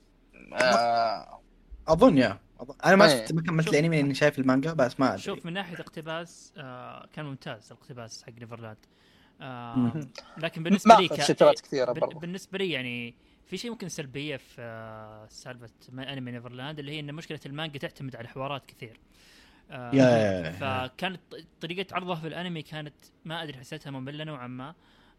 آه، 0.53 1.39
أظن 1.88 2.17
يا 2.17 2.39
أظن. 2.60 2.76
أنا 2.86 2.96
ما 2.96 3.06
إيه. 3.06 3.22
شفت 3.22 3.34
ما 3.34 3.41
كملت. 3.41 3.67
الانمي 3.67 3.96
لاني 4.02 4.13
شايف 4.13 4.39
المانجا 4.39 4.74
بس 4.74 5.00
ما 5.00 5.10
أدري 5.10 5.22
شوف 5.22 5.46
من 5.46 5.54
ناحية 5.54 5.76
اقتباس 5.80 6.54
آه 6.58 7.08
كان 7.13 7.26
ممتاز 7.26 7.72
الاقتباس 7.72 8.24
حق 8.24 8.34
نيفرلاند 8.39 8.78
آه. 9.41 9.93
لكن 10.38 10.63
بالنسبة 10.63 10.96
لي 10.96 11.08
ك- 11.08 11.13
كثيرة 11.62 11.93
بالنسبة 11.93 12.58
لي 12.58 12.72
يعني 12.72 13.15
في 13.46 13.58
شيء 13.58 13.72
ممكن 13.72 13.89
سلبية 13.89 14.36
في 14.38 14.56
آه، 14.62 15.28
سالفة 15.30 15.69
أنمي 15.93 16.32
نيفرلاند 16.32 16.80
اللي 16.80 16.91
هي 16.91 17.00
إن 17.00 17.13
مشكلة 17.13 17.39
المانجا 17.46 17.80
تعتمد 17.80 18.15
على 18.15 18.28
حوارات 18.28 18.65
كثير 18.65 19.00
آه،. 19.72 20.52
فكانت 20.52 21.19
طريقة 21.62 21.96
عرضها 21.96 22.15
في 22.15 22.28
الأنمي 22.28 22.62
كانت 22.62 22.93
ما 23.26 23.43
أدري 23.43 23.58
حسيتها 23.58 23.91
مملة 23.91 24.24
نوعا 24.24 24.48
ما 24.48 24.74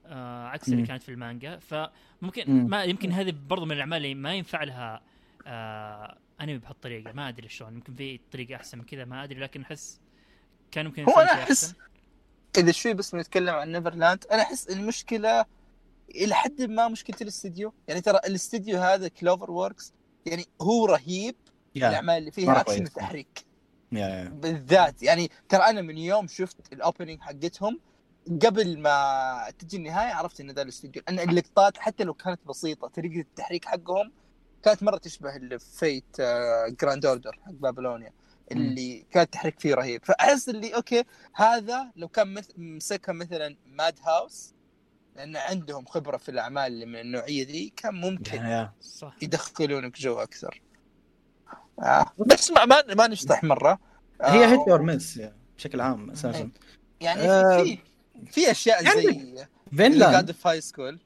آه 0.06 0.46
عكس 0.46 0.68
اللي. 0.68 0.86
كانت 0.86 1.02
في 1.02 1.08
المانجا 1.08 1.58
فممكن 1.58 2.44
مم. 2.46 2.70
ما 2.70 2.84
يمكن 2.84 3.12
هذه 3.12 3.34
برضو 3.48 3.64
من 3.64 3.72
الأعمال 3.72 3.96
اللي 3.96 4.14
ما 4.14 4.34
ينفع 4.34 4.64
لها 4.64 5.00
آه 5.46 6.16
أنمي 6.40 6.58
بهالطريقة 6.58 7.12
ما 7.12 7.28
أدري 7.28 7.48
شلون 7.48 7.74
يمكن 7.74 7.94
في 7.94 8.20
طريقة 8.32 8.56
أحسن 8.56 8.78
من 8.78 8.84
كذا 8.84 9.04
ما 9.04 9.24
أدري 9.24 9.40
لكن 9.40 9.62
أحس 9.62 10.00
كان 10.70 10.86
ممكن 10.86 11.04
هو 11.04 11.20
أحس 11.20 11.64
أحسن. 11.64 11.74
إذا 12.58 12.72
شوي 12.72 12.94
بس 12.94 13.14
بنتكلم 13.14 13.54
عن 13.54 13.72
نيفرلاند 13.72 14.24
أنا 14.32 14.42
أحس 14.42 14.68
المشكلة 14.68 15.44
إلى 16.10 16.34
حد 16.34 16.62
ما 16.62 16.88
مشكلة 16.88 17.16
الاستديو 17.20 17.72
يعني 17.88 18.00
ترى 18.00 18.18
الاستديو 18.26 18.78
هذا 18.78 19.08
كلوفر 19.08 19.50
ووركس 19.50 19.92
يعني 20.26 20.46
هو 20.62 20.86
رهيب 20.86 21.36
يا 21.74 21.88
الأعمال 21.88 22.18
اللي 22.18 22.30
فيها 22.30 22.60
اكشن. 22.60 22.82
وتحريك 22.82 23.44
Yeah. 23.92 24.24
بالذات 24.24 25.02
يعني 25.02 25.30
ترى 25.48 25.62
أنا 25.62 25.82
من 25.82 25.98
يوم 25.98 26.26
شفت 26.26 26.72
ال 26.72 26.78
opening 26.78 27.20
حقتهم 27.20 27.80
قبل 28.42 28.78
ما 28.78 29.50
تجي 29.58 29.76
النهاية 29.76 30.14
عرفت 30.14 30.40
إن 30.40 30.50
ذا 30.50 30.62
الاستوديو 30.62 31.02
أن 31.08 31.18
اللقطات 31.18 31.78
حتى 31.78 32.04
لو 32.04 32.14
كانت 32.14 32.40
بسيطة 32.46 32.88
طريقة 32.88 33.20
التحريك 33.20 33.64
حقهم 33.64 34.12
كانت 34.64 34.82
مرة 34.82 34.96
تشبه 34.96 35.36
اللي 35.36 35.58
في 35.58 35.78
فيت 35.78 36.20
جراند 36.80 37.06
اوردر 37.06 37.38
حق 37.44 37.52
بابلونيا 37.52 38.12
اللي 38.52 39.06
كان 39.10 39.22
التحريك 39.22 39.60
فيه 39.60 39.74
رهيب. 39.74 40.04
فأحس 40.04 40.48
اللي 40.48 40.74
okay 40.74 41.04
هذا 41.34 41.90
لو 41.96 42.08
كان 42.08 42.34
مث- 42.34 42.52
مسكها 42.56 43.12
مثلا 43.12 43.56
ماد 43.66 43.98
هاوس 44.06 44.54
لأن 45.16 45.36
عندهم 45.36 45.84
خبرة 45.86 46.16
في 46.16 46.28
الأعمال 46.28 46.66
اللي 46.66 46.86
من 46.86 46.96
النوعية 46.96 47.46
ذي 47.46 47.72
كان 47.76 47.94
ممكن. 47.94 48.68
صح. 48.80 49.16
يدخلونك 49.22 49.98
جو 49.98 50.14
أكثر. 50.18 50.62
آه. 51.78 52.06
بس 52.26 52.50
ما 52.50 52.64
ما, 52.64 52.94
ما 52.94 53.06
نشطح 53.06 53.44
مرة. 53.44 53.78
هي 54.22 54.44
آه، 54.44 54.48
hit 54.48 54.68
or 54.68 54.82
miss 54.82 55.20
بشكل 55.56 55.80
عام 55.80 56.10
أساسا. 56.10 56.50
يعني 57.00 57.20
آه، 57.30 57.62
في 57.62 57.78
في 58.26 58.50
أشياء 58.50 58.84
زي 58.94 59.46
فينلاند 59.76 60.30
في 60.32 60.48
هاي 60.48 60.60
سكول 60.60 61.00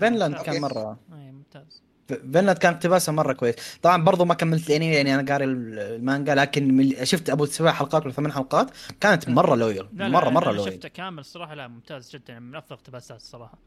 فينلاند. 0.00 0.36
كان. 0.36 0.60
مرة. 0.60 0.98
اي 1.12 1.32
ممتاز. 1.32 1.82
فينلاند 2.14 2.58
كان 2.58 2.72
اقتباسها 2.72 3.12
مرة 3.12 3.32
كويس. 3.32 3.54
طبعا 3.82 4.04
برضو 4.04 4.24
ما 4.24 4.34
كملت 4.34 4.70
الانمي 4.70 4.94
يعني 4.94 5.14
أنا 5.14 5.32
قاري 5.32 5.44
المانجا 5.44 6.34
لكن 6.34 6.94
شفت 7.02 7.30
أبو 7.30 7.46
سبع 7.46 7.72
حلقات 7.72 8.04
ولا 8.04 8.14
ثمان 8.14 8.32
حلقات 8.32 8.70
كانت 9.00 9.28
مرة 9.28 9.54
well 9.54 9.88
لا 9.92 10.08
مرة 10.08 10.24
لا 10.24 10.30
مرة 10.30 10.50
أنا 10.50 10.56
well 10.56 10.72
شفته 10.72 10.88
كامل 10.88 11.18
الصراحه 11.18 11.54
لا 11.54 11.68
ممتاز 11.68 12.10
جدا 12.10 12.38
من 12.38 12.56
أفضل 12.56 12.76
اقتباسات 12.76 13.16
الصراحه 13.16 13.58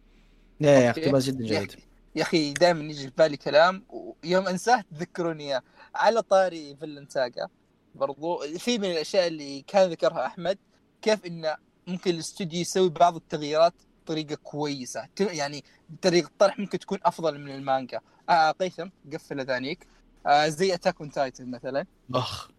yeah. 0.62 0.90
اقتباس 0.90 1.26
جدا 1.26 1.46
جيد. 1.46 1.72
يا 2.16 2.22
أخي 2.22 2.54
دائما 2.54 2.84
يجي 2.84 3.08
في 3.08 3.14
بالي 3.18 3.38
كلام 3.38 3.84
ويوم 3.90 4.48
أنساه 4.48 4.84
تذكروني 4.92 5.44
إياه. 5.44 5.62
على 5.96 6.22
طاري 6.22 6.76
فينلاند 6.76 7.08
ساجا 7.10 7.48
برضو 7.96 8.40
في 8.58 8.78
من 8.78 8.92
الأشياء 8.92 9.28
اللي 9.28 9.64
كان 9.68 9.90
ذكرها 9.90 10.26
أحمد 10.26 10.58
كيف 11.02 11.26
إنه 11.26 11.56
ممكن 11.88 12.12
الاستوديو 12.12 12.62
يسوي 12.62 12.90
بعض 12.90 13.16
التغييرات 13.16 13.74
بطريقة 14.04 14.36
كويسة. 14.36 15.08
يعني 15.20 15.64
طريقة 16.02 16.28
الطرح 16.28 16.60
ممكن 16.60 16.80
تكون 16.80 17.00
أفضل 17.06 17.40
من 17.40 17.56
المانجا. 17.56 18.00
آه 18.30 18.52
قيثم 18.52 18.90
قفل 19.14 19.40
اذانيك 19.40 19.88
آه 20.28 20.48
زي 20.48 20.74
اتاك 20.74 21.02
اون 21.02 21.12
تايتن 21.12 21.52
مثلا. 21.52 21.86
أخ. 22.16 22.50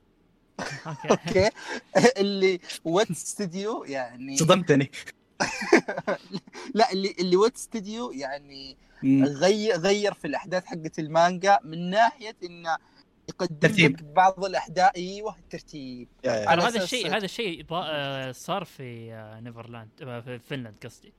okay. 1.11 1.51
اللي 2.21 2.61
Wit 2.85 3.13
studio 3.13 3.85
يعني 3.85 4.37
صدمتني 4.43 4.91
لا 6.75 6.93
اللي 6.93 7.15
اللي 7.19 7.37
Wit 7.37 7.57
studio 7.57 8.11
يعني. 8.11 8.77
غير 9.25 9.77
غير 9.77 10.15
في 10.15 10.27
الأحداث 10.27 10.65
حقت 10.65 10.99
المانجا 10.99 11.59
من 11.65 11.91
ناحية 11.91 12.37
إنه 12.45 12.77
يقدم 13.29 13.57
ترتيب. 13.69 13.93
لك 13.97 14.03
بعض 14.05 14.45
الاحداث 14.45 14.91
أيوه 14.97 15.37
الترتيب 15.39 16.09
هذا 16.27 16.83
الشيء 16.83 17.17
هذا 17.17 17.25
الشيء 17.25 17.63
ضا- 17.65 17.85
آه، 17.87 18.33
صار 18.33 18.65
في 18.65 19.13
آه، 19.13 19.41
نيفرلاند 19.41 19.89
آه، 20.03 20.21
في 20.21 20.39
فينلاند 20.39 20.77
قصدي. 20.85 21.13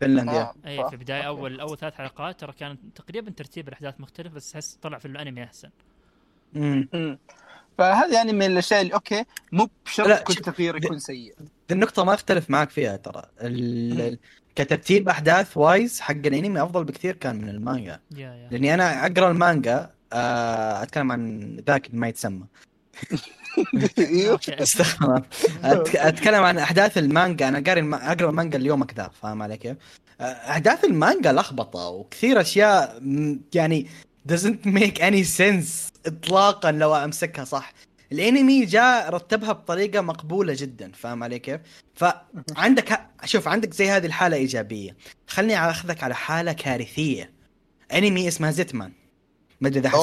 فينلاند 0.00 0.28
yeah 0.28 0.40
آه، 0.40 0.54
اي 0.66 0.90
في 0.90 0.96
بداية. 0.96 1.22
أول 1.22 1.60
أول 1.60 1.78
ثلاث 1.78 1.94
حلقات 1.94 2.40
ترى 2.40 2.52
كان 2.52 2.92
تقريبا 2.94 3.30
ترتيب 3.30 3.68
الأحداث 3.68 3.94
مختلف 4.00 4.32
بس 4.32 4.54
أحس 4.54 4.78
طلع 4.82 4.98
في 4.98 5.08
الأنمي 5.08 5.44
أحسن. 5.44 5.70
مم. 6.52 6.88
مم. 6.92 7.18
فهذا 7.78 8.14
يعني 8.14 8.32
من 8.32 8.46
الأشياء 8.46 8.80
اللي 8.80 8.94
okay 8.94 9.24
مو 9.52 9.68
بشرط 9.86 10.22
كل 10.22 10.34
تغيير 10.34 10.76
يكون 10.76 10.98
سيء. 10.98 11.34
ذي 11.40 11.74
النقطة 11.74 12.04
ما 12.04 12.14
أختلف 12.14 12.50
معك 12.50 12.70
فيها 12.70 12.96
ترى. 12.96 13.22
ال... 13.42 14.18
كترتيب 14.54 15.08
أحداث 15.08 15.56
wise 15.56 16.00
حق 16.00 16.14
الأنمي 16.14 16.62
أفضل 16.62 16.84
بكثير 16.84 17.16
كان 17.16 17.36
من 17.36 17.48
المانجا. 17.48 18.00
yeah 18.16 18.34
yeah. 18.34 18.48
لأني 18.50 18.74
أنا 18.74 19.06
أقرأ 19.06 19.30
المانجا 19.30 19.90
آه، 20.12 20.82
أتكلم 20.82 21.12
عن 21.12 21.56
ذاك 21.66 21.86
اللي 21.86 21.98
ما 21.98 22.08
يتسمى. 22.08 22.46
أتك... 25.64 25.96
أتكلم 25.96 26.42
عن 26.42 26.58
أحداث 26.58 26.98
المانجا. 26.98 27.48
أنا 27.48 27.62
قاري. 27.66 27.90
أقرأ 27.94 28.30
المانجا 28.30 28.58
اليوم 28.58 28.84
كذا 28.84 29.10
فاهم 29.22 29.42
علي 29.42 29.56
كيف؟ 29.56 29.76
أحداث 30.20 30.84
المانجا 30.84 31.32
لخبطة 31.32 31.88
وكثير 31.88 32.40
أشياء 32.40 33.02
يعني 33.54 33.86
doesn't 34.32 34.66
make 34.66 34.98
any 35.00 35.24
sense 35.38 35.90
اطلاقا 36.06 36.72
لو 36.72 36.94
أمسكها 36.94 37.44
صح؟ 37.44 37.72
الأنمي 38.12 38.64
جاء 38.64 39.10
رتبها 39.10 39.52
بطريقة 39.52 40.00
مقبولة 40.00 40.54
جدا 40.58 40.92
فاهم 40.92 41.24
علي 41.24 41.38
كيف؟ 41.38 41.60
فعندك 41.94 42.92
ه... 42.92 43.06
شوف 43.24 43.48
عندك 43.48 43.74
زي 43.74 43.90
هذه 43.90 44.06
الحالة 44.06 44.36
إيجابية. 44.36 44.96
خلني 45.26 45.70
أخذك 45.70 46.02
على 46.02 46.14
حالة 46.14 46.52
كارثية. 46.52 47.32
أنمي 47.92 48.28
اسمه 48.28 48.50
زيتمان. 48.50 48.92
ما 49.60 49.68
أدري 49.68 49.80
إذا 49.80 49.88
حد 49.88 49.98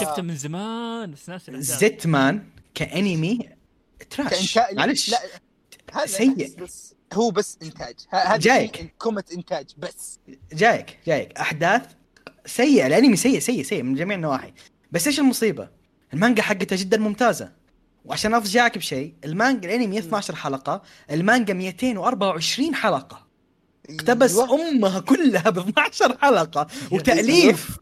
شفته 0.00 0.22
من 0.22 0.36
زمان 0.36 1.10
بس 1.10 1.28
ناسي 1.28 1.50
الأحداث. 1.50 1.78
زيتمان 1.78 2.44
كأنمي 2.74 3.48
تراش 4.10 4.58
معلش 4.72 5.10
لا 5.10 5.18
هذا 5.92 6.06
سيء. 6.06 6.54
بس 6.60 6.94
هو 7.14 7.30
بس 7.30 7.58
إنتاج. 7.62 7.94
جايك. 8.38 8.94
كومة 8.98 9.24
إنتاج 9.36 9.66
بس. 9.78 10.18
جايك 10.52 10.98
جايك. 11.06 11.38
أحداث 11.38 11.82
سيئة. 12.46 12.86
الأنمي 12.86 13.16
سيء 13.16 13.38
سيء 13.38 13.62
سيء 13.62 13.82
من 13.82 13.94
جميع 13.94 14.16
النواحي. 14.16 14.52
بس 14.92 15.06
إيش 15.06 15.20
المصيبة؟ 15.20 15.68
المانجا 16.14 16.42
حقته 16.42 16.76
جدا 16.76 16.96
ممتازة. 16.96 17.52
وعشان 18.04 18.34
افجعك 18.34 18.78
بشيء 18.78 19.14
المانجا 19.24 19.68
الأنمي 19.68 19.98
12 19.98 20.36
حلقة 20.36 20.82
المانجا 21.10 21.54
224 21.54 22.74
حلقة. 22.74 23.26
اقتبس 23.90 24.36
أيوة. 24.36 24.70
أمها 24.70 25.00
كلها 25.00 25.50
ب 25.50 25.58
12 25.58 26.18
حلقة. 26.18 26.66
وتأليف. 26.90 27.78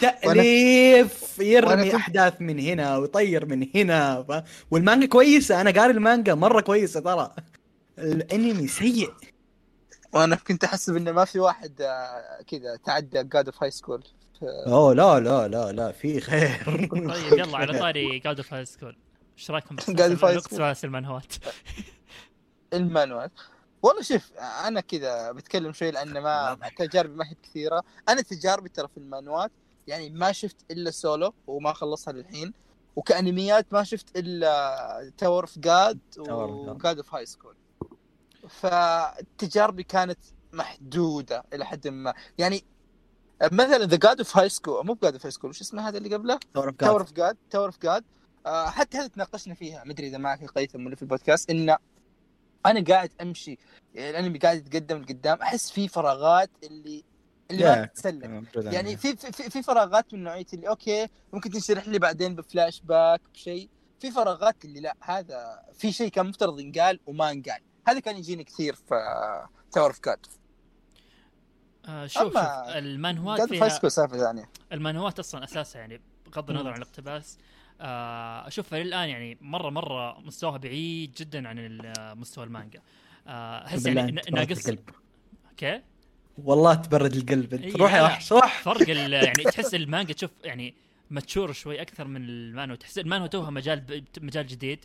تأليف 0.00 1.38
وأنا 1.38 1.48
يرمي 1.50 1.84
كنت- 1.84 1.94
أحداث 1.94 2.40
من 2.40 2.58
هنا 2.60 2.96
ويطير 2.96 3.46
من 3.46 3.68
هنا 3.74 4.22
ف... 4.22 4.42
والمانجا 4.70 5.06
كويسة 5.06 5.60
أنا 5.60 5.70
قاري 5.70 5.92
المانجا 5.92 6.34
مرة 6.34 6.60
كويسة 6.60 7.00
ترى. 7.00 7.34
الأنمي 7.98 8.68
سيء. 8.68 9.12
وأنا 10.12 10.36
كنت 10.36 10.64
احسب 10.64 10.96
انه 10.96 11.12
ما 11.12 11.24
في 11.24 11.38
واحد 11.38 11.82
آه، 11.82 12.42
كذا 12.46 12.76
تعدى 12.84 13.22
جاد 13.22 13.46
اوف 13.46 13.62
هاي 13.62 13.70
سكول 13.70 14.04
اوه 14.66 14.94
لا 14.94 15.20
لا 15.20 15.48
لا 15.48 15.72
لا 15.72 15.92
في 15.92 16.20
خير 16.20 16.64
طيب 16.90 17.32
يلا 17.38 17.56
على 17.58 17.78
طاري 17.78 18.18
God 18.18 18.36
of 18.36 18.54
High 18.54 18.64
School 18.64 18.96
إيش 19.38 19.50
رأيكم. 19.50 19.76
بسلاسل 19.76 20.86
المانهوات؟ 20.86 21.32
المانهوات 22.72 23.30
والله 23.82 24.02
شوف 24.02 24.32
أنا 24.66 24.80
كذا 24.80 25.32
بتكلم 25.32 25.72
شوي 25.72 25.90
لأن 25.90 26.12
ما 26.18 26.58
تجاربي 26.78 27.14
ما 27.14 27.24
هي 27.24 27.34
كثيرة. 27.42 27.82
أنا 28.08 28.22
تجاربي 28.22 28.68
ترى 28.68 28.88
في 28.88 28.96
المانوات 28.96 29.50
يعني 29.86 30.10
ما 30.10 30.32
شفت 30.32 30.56
إلا 30.70 30.90
سولو 30.90 31.34
وما 31.46 31.72
خلصها 31.72 32.12
للحين. 32.12 32.52
وكأنميات 32.96 33.72
ما 33.72 33.84
شفت 33.84 34.16
إلا 34.16 35.12
Tower 35.18 35.42
of 35.42 35.58
God. 35.58 35.98
و 36.18 36.38
God 36.38 36.96
of 36.96 37.14
High 37.14 37.26
School 37.26 37.56
فتجاربي 38.48 39.82
كانت 39.82 40.18
محدودة 40.52 41.44
إلى 41.52 41.64
حد 41.66 41.88
ما. 41.88 42.14
يعني 42.38 42.64
مثلا 43.42 43.84
The 43.84 43.96
God 43.96 44.18
of 44.18 44.36
High 44.36 44.48
School 44.48 44.86
مو 44.86 44.94
ب 44.94 44.98
God 44.98 45.12
of 45.12 45.26
High 45.26 45.30
School 45.30 45.50
وش 45.50 45.60
اسمه 45.60 45.88
هذا 45.88 45.98
اللي 45.98 46.14
قبله؟ 46.14 46.38
Tower 46.54 47.00
of 47.00 47.12
God 47.12 47.36
Tower 47.50 47.66
of 47.66 47.82
God 47.82 48.04
حتى 48.46 48.98
هذا 48.98 49.06
تناقشنا 49.06 49.54
فيها. 49.54 49.84
مدري 49.84 50.08
إذا 50.08 50.18
معك 50.18 50.44
قيثم 50.44 50.86
ولا 50.86 50.96
في 50.96 51.02
البودكاست. 51.02 51.50
إن 51.50 51.76
أنا 52.66 52.84
قاعد 52.84 53.10
أمشي 53.20 53.58
الأنمي 53.96 54.38
قاعد 54.38 54.56
يتقدم 54.56 55.02
لقدام 55.02 55.42
أحس 55.42 55.70
في 55.70 55.88
فراغات 55.88 56.50
اللي 56.64 57.04
اللي 57.52 57.64
ما 57.64 57.84
Yeah. 57.86 57.88
تتسلم 57.88 58.46
يعني 58.56 58.96
في 58.96 59.16
في 59.16 59.50
في- 59.50 59.62
فراغات 59.62 60.14
من 60.14 60.22
نوعية 60.24 60.46
اللي 60.54 60.68
أوكي 60.68 61.08
ممكن 61.32 61.50
تنشرح 61.50 61.88
لي 61.88 61.98
بعدين 61.98 62.34
بفلاش 62.34 62.80
باك 62.80 63.20
بشيء. 63.34 63.68
في 64.00 64.10
فراغات 64.10 64.64
اللي 64.64 64.80
لا 64.80 64.96
هذا 65.02 65.62
في 65.78 65.92
شيء 65.92 66.08
كان 66.08 66.26
مفترض 66.26 66.60
ينقال 66.60 67.00
وما 67.06 67.30
انقال. 67.30 67.60
هذا 67.88 68.00
كان 68.00 68.16
يجيني 68.16 68.44
كثير 68.44 68.74
في 68.74 68.94
Tower 69.72 69.86
of 69.90 70.00
God 70.04 70.26
آه، 71.88 72.06
شوف 72.06 72.36
المانهوات 72.36 73.42
فيها 73.48 73.68
سالفة 73.88 74.18
ثانية. 74.18 74.48
المانهوات 74.72 75.18
أصلا 75.18 75.44
اساسها 75.44 75.80
يعني 75.80 76.00
بغض 76.26 76.50
النظر 76.50 76.70
عن 76.70 76.76
الاقتباس. 76.76 77.38
آه، 77.80 78.46
اشوفها 78.48 78.78
للآن 78.78 79.08
يعني 79.08 79.38
مرة 79.40 79.70
مرة 79.70 80.20
مستواها 80.20 80.56
بعيد 80.56 81.12
جدا 81.12 81.48
عن 81.48 81.78
مستوى 82.18 82.44
المانجا. 82.44 82.80
آه، 83.26 83.66
احس 83.66 83.82
بالله 83.82 84.00
يعني 84.00 84.20
ناقص. 84.30 84.68
okay 85.50 85.82
والله 86.38 86.74
تبرد 86.74 87.14
القلب 87.14 87.54
انت. 87.54 87.76
روح 87.76 87.94
يا 87.94 88.02
وحش 88.02 88.32
روح 88.32 88.62
فرق 88.62 88.88
ال- 88.90 89.12
يعني 89.28 89.42
تحس 89.44 89.74
المانجا 89.74 90.12
تشوف 90.14 90.30
يعني 90.44 90.74
mature 91.10 91.52
شوي 91.52 91.82
أكثر 91.82 92.04
من 92.06 92.24
المانهوا 92.24 92.74
تحس 92.74 92.98
المانهوا 92.98 93.26
توها 93.26 93.50
مجال 93.50 94.04
مجال 94.20 94.46
جديد. 94.46 94.78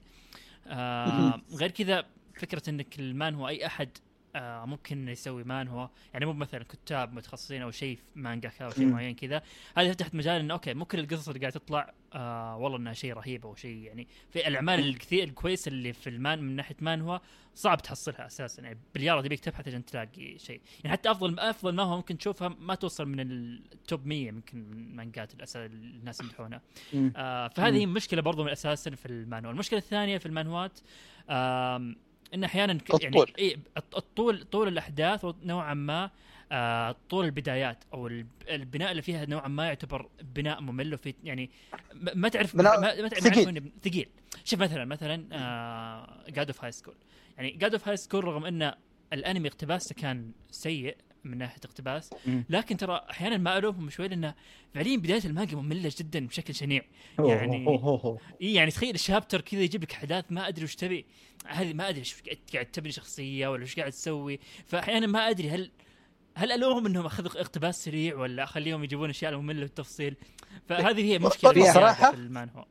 آه 0.68 1.42
غير 1.54 1.72
كذا 1.72 2.06
فكرة 2.40 2.70
إنك 2.70 3.00
المانهوا 3.00 3.48
أي 3.48 3.66
أحد 3.66 3.90
آه 4.38 4.66
ممكن 4.66 5.08
يسوي 5.10 5.44
مانهوا 5.44 5.90
يعني 6.14 6.26
مو 6.26 6.34
مثلا 6.34 6.64
كتاب 6.64 7.14
متخصصين 7.14 7.62
أو 7.62 7.72
شيء 7.72 7.96
في 7.96 8.04
مانجا 8.16 8.52
أو 8.62 8.70
شيء. 8.70 8.86
معين 8.86 9.16
كذا. 9.16 9.42
هذه 9.78 9.92
فتحت 9.92 10.16
مجال 10.16 10.40
إنه 10.42 10.54
okay 10.54 10.74
مو 10.74 10.86
كل 10.86 11.00
القصص 11.00 11.28
اللي 11.28 11.40
قاعد 11.40 11.52
تطلع 11.52 11.94
آه 12.14 12.58
والله 12.58 12.78
إنها 12.78 12.94
شيء 12.94 13.14
رهيب 13.14 13.46
أو 13.46 13.56
شيء 13.56 13.78
يعني 13.78 14.08
في 14.30 14.48
الأعمال 14.48 14.80
الكثير 14.80 15.24
الكويسه 15.24 15.70
اللي 15.70 15.94
في 15.94 16.10
المان 16.10 16.40
من 16.44 16.56
ناحية 16.56 16.76
مانهوا 16.82 17.22
صعب 17.56 17.82
تحصلها 17.82 18.26
أساسا. 18.26 18.62
يعني 18.64 18.78
باليارة 18.94 19.22
تبيك 19.22 19.40
تبحث 19.40 19.68
عشان 19.68 19.86
تلاقي 19.86 20.38
شيء. 20.40 20.62
يعني 20.84 20.92
حتى 20.92 21.12
أفضل 21.12 21.40
أفضل 21.40 21.76
ما 21.76 21.84
هو 21.84 21.96
ممكن 21.98 22.18
تشوفها 22.18 22.48
ما 22.60 22.76
توصل 22.76 23.06
من 23.08 23.20
ال 23.20 23.41
top 23.41 24.06
100 24.08 24.28
يمكن 24.28 24.58
من 24.58 24.96
مانجات 24.96 25.32
الناس 25.56 26.22
يمدحونها. 26.22 26.62
آه 27.16 27.48
فهذه 27.48 27.86
مشكلة 27.86 28.22
برضو 28.22 28.44
من 28.44 28.50
أساسا 28.50 28.92
في 28.92 29.06
المانهوا. 29.06 29.54
المشكلة 29.54 29.80
الثانية 29.80 30.18
في 30.18 30.26
المانوات 30.26 30.80
آم، 31.30 31.96
إن 32.34 32.44
أحيانا 32.44 32.74
ك- 32.74 33.04
يعني 33.04 33.18
الطول. 33.20 33.34
إيه 33.40 33.58
الط- 33.78 33.96
الطول 33.96 34.44
طول 34.44 34.68
الأحداث 34.68 35.26
نوعا 35.44 35.74
ما 35.74 36.10
آه 36.52 36.96
طول 37.10 37.26
البدايات 37.26 37.84
أو 37.94 38.08
الب- 38.08 38.28
البناء 38.50 38.92
اللي 38.92 39.02
فيها 39.02 39.26
نوعا 39.26 39.48
ما 39.48 39.66
يعتبر 39.68 40.10
بناء 40.36 40.62
ممل 40.62 40.94
وفي 40.94 41.14
يعني 41.24 41.50
ما 41.94 42.30
تعرف 42.30 42.56
ما, 42.56 42.64
ما 43.02 43.08
تعرف 43.08 43.24
ثقيل. 43.24 43.72
ثقيل 43.84 44.10
شوف 44.46 44.60
مثلا 44.60 44.86
مثلا 44.86 45.16
God 46.30 46.48
of 46.48 46.64
High 46.64 46.72
School 46.72 46.96
يعني 47.38 47.52
God 47.52 47.74
of 47.74 47.88
High 47.88 47.98
School 47.98 48.24
رغم 48.24 48.46
إن 48.46 48.74
الأنمي 49.14 49.48
اقتباسه 49.48 49.96
كان 49.96 50.32
سيء 50.52 50.98
من 51.24 51.38
ناحية 51.38 51.60
اقتباس. 51.66 52.10
لكن 52.50 52.78
ترى 52.78 53.02
أحيانا 53.12 53.38
ما 53.38 53.58
ألومهم 53.58 53.90
شوي 53.90 54.08
لأنه 54.08 54.34
فعليا 54.74 54.98
بداية 54.98 55.22
المانجا 55.26 55.58
مملة 55.58 55.92
جدا 55.98 56.28
بشكل 56.28 56.56
شنيع. 56.56 56.82
يعني-. 57.20 57.68
إي 58.42 58.54
يعني 58.54 58.72
تخيل 58.72 58.96
الشابتر 58.96 59.42
كذا 59.42 59.62
يجيب 59.62 59.84
لك 59.84 59.92
أحداث 59.94 60.26
ما 60.30 60.48
أدري 60.48 60.64
وش 60.64 60.76
تبي. 60.76 61.06
هذه 61.48 61.74
ما 61.74 61.90
أدري 61.90 62.00
إيش 62.00 62.16
قاعد- 62.54 62.66
تبني 62.66 62.92
شخصية 62.92 63.48
ولا 63.48 63.62
إيش 63.62 63.76
قاعد 63.76 63.92
تسوي. 63.92 64.40
فاحيانا 64.66 65.08
ما 65.08 65.30
أدري 65.30 65.50
هل 65.50 65.72
هل 66.36 66.52
ألومهم 66.52 66.86
إنهم 66.86 67.06
أخذوا 67.06 67.42
اقتباس 67.42 67.84
سريع 67.86 68.16
ولا 68.16 68.44
أخليهم 68.44 68.84
يجيبون 68.84 69.10
أشياء 69.10 69.38
مملة 69.38 69.60
بالتفصيل؟ 69.62 70.16
فهذه 70.70 71.02
هي 71.02 71.20
مشكلة 71.28 71.74
صراحة- 71.74 72.10
في 72.10 72.14
المانهوا 72.16 72.64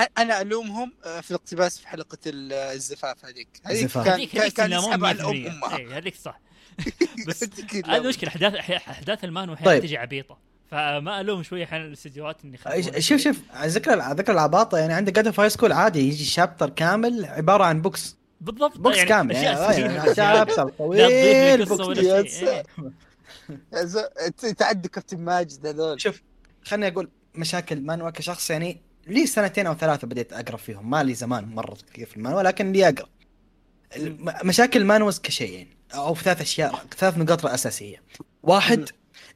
أ- 0.00 0.02
أنا 0.18 0.40
ألومهم 0.40 0.92
آه، 1.04 1.20
في 1.20 1.30
الاقتباس 1.30 1.78
في 1.78 1.88
حلقة 1.88 2.18
ال- 2.26 2.52
الزفاف 2.52 3.24
هذيك. 3.24 3.48
هذيك 3.64 3.82
الزفاف. 3.84 4.04
كان 4.06 4.24
كان, 4.26 4.48
كان 4.50 4.72
على 4.72 4.82
100% 4.82 5.10
الام 5.10 5.46
امها 5.64 5.98
هذيك 5.98 6.14
صح. 6.14 6.40
بس 7.28 7.44
هذه 7.44 7.80
اللعبة. 7.80 8.08
مشكلة 8.08 8.30
احداث 8.30 8.54
أحداث 8.70 9.24
المانهوا 9.24 9.54
أحيانا 9.54 9.72
طيب. 9.72 9.82
تجي 9.82 9.96
عبيطة. 9.96 10.38
فما 10.70 11.20
ألوم 11.20 11.42
شوي 11.42 11.64
أحيانا 11.64 11.84
الاستديوهات 11.84 12.36
إني 12.44 13.00
شوف 13.00 13.20
شوف 13.20 13.40
على 13.50 13.70
ذكر 13.70 14.00
على 14.00 14.14
ذكر 14.14 14.32
العباطة 14.32 14.78
يعني 14.78 14.92
عندك 14.92 15.12
جاد 15.12 15.40
هاي 15.40 15.50
سكول 15.50 15.72
عادي 15.72 16.08
يجي 16.08 16.24
شابتر 16.24 16.70
كامل 16.70 17.24
عبارة 17.24 17.64
عن 17.64 17.82
بوكس 17.82 18.16
بالضبط 18.40 18.78
بوكس 18.78 18.96
يعني 18.96 19.08
كامل 19.08 19.34
يعني. 19.34 20.14
شابتر 20.14 20.68
تضيف 20.78 21.72
طويل 21.72 22.22
بوكس 22.22 22.44
تعدي 24.58 24.88
كابتن 24.88 25.18
ماجد 25.18 25.66
هذول. 25.66 26.00
شوف 26.00 26.22
خليني 26.64 26.88
أقول 26.88 27.08
مشاكل 27.34 27.80
مانوا 27.80 28.10
كشخص 28.10 28.50
يعني 28.50 28.80
لي 29.06 29.26
سنتين 29.26 29.66
أو 29.66 29.74
ثلاثة 29.74 30.06
بديت 30.06 30.32
أقرأ 30.32 30.56
فيهم. 30.56 30.90
ما 30.90 31.02
لي 31.02 31.14
زمان 31.14 31.54
مرة 31.54 31.76
كثير 31.92 32.06
في 32.06 32.16
المانوا 32.16 32.42
لكن 32.42 32.72
لي 32.72 32.88
أقرأ. 32.88 33.08
مشاكل 34.44 34.80
المانوز 34.80 35.18
كشيئين 35.18 35.66
أو 35.94 36.14
ثلاث 36.14 36.40
أشياء 36.40 36.84
ثلاث 36.98 37.18
نقاط 37.18 37.46
اساسيه 37.46 38.02
واحد 38.42 38.88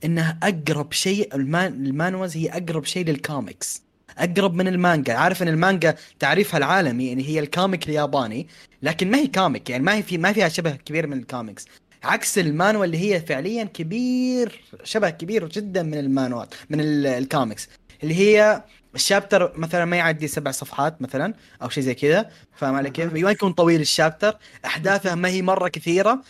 انها 0.05 0.39
أقرب 0.43 0.93
شيء 0.93 1.35
المان 1.35 1.87
المانوز 1.87 2.37
هي 2.37 2.49
أقرب 2.51 2.85
شيء 2.85 3.05
للكوميكس. 3.07 3.83
أقرب 4.19 4.55
من 4.55 4.69
المانجا. 4.69 5.15
عارف 5.15 5.43
إن 5.43 5.49
المانجا 5.49 5.95
تعريفها 6.19 6.59
العالمي 6.59 7.07
يعني 7.09 7.29
هي 7.29 7.39
ال 7.41 7.49
comic 7.49 7.89
الياباني 7.89 8.49
لكن 8.83 9.11
ما 9.11 9.19
هي 9.19 9.27
comic 9.27 9.71
يعني 9.71 9.83
ما 9.85 9.95
هي 9.95 10.03
في 10.03 10.19
ما 10.19 10.33
فيها 10.33 10.49
شبه 10.49 10.71
كبير 10.71 11.07
من 11.07 11.19
الكوميكس. 11.19 11.65
عكس 12.05 12.39
المانوا 12.39 12.85
اللي 12.85 12.99
هي 12.99 13.21
فعليا 13.21 13.65
كبير 13.65 14.61
شبه 14.85 15.11
كبير 15.11 15.49
جدا 15.49 15.83
من 15.83 15.95
المانوات 15.99 16.55
من 16.71 16.81
ال- 16.81 17.07
الكوميكس. 17.07 17.69
اللي 18.03 18.15
هي 18.15 18.63
ال 18.95 19.02
chapter 19.02 19.53
مثلا 19.59 19.85
ما 19.85 19.97
يعدي 19.97 20.29
سبع 20.29 20.51
صفحات 20.51 21.03
مثلا 21.03 21.35
أو 21.63 21.69
شيء 21.69 21.83
زي 21.85 21.95
كذا 21.95 22.31
فاهم 22.57 22.75
علي 22.75 22.91
كيف؟ 22.91 23.13
ما 23.13 23.31
يكون 23.31 23.53
طويل 23.53 23.81
الشابتر 23.81 24.37
أحداثه 24.65 25.15
ما 25.15 25.29
هي 25.29 25.43
مرة 25.43 25.69
كثيرة 25.69 26.23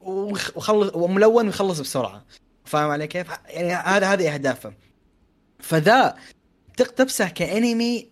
وخ- 0.00 0.56
وخلص 0.56 0.90
وملون 0.94 1.46
ويخلص 1.46 1.80
بسرعة 1.80 2.24
فاهم 2.64 2.90
علي 2.90 3.06
كيف؟ 3.06 3.26
يعني 3.46 3.72
هذا 3.74 4.12
هذه 4.12 4.34
أهدافه 4.34 4.72
فذا 5.60 6.16
تقتبسه 6.76 7.28
كأنمي 7.28 8.08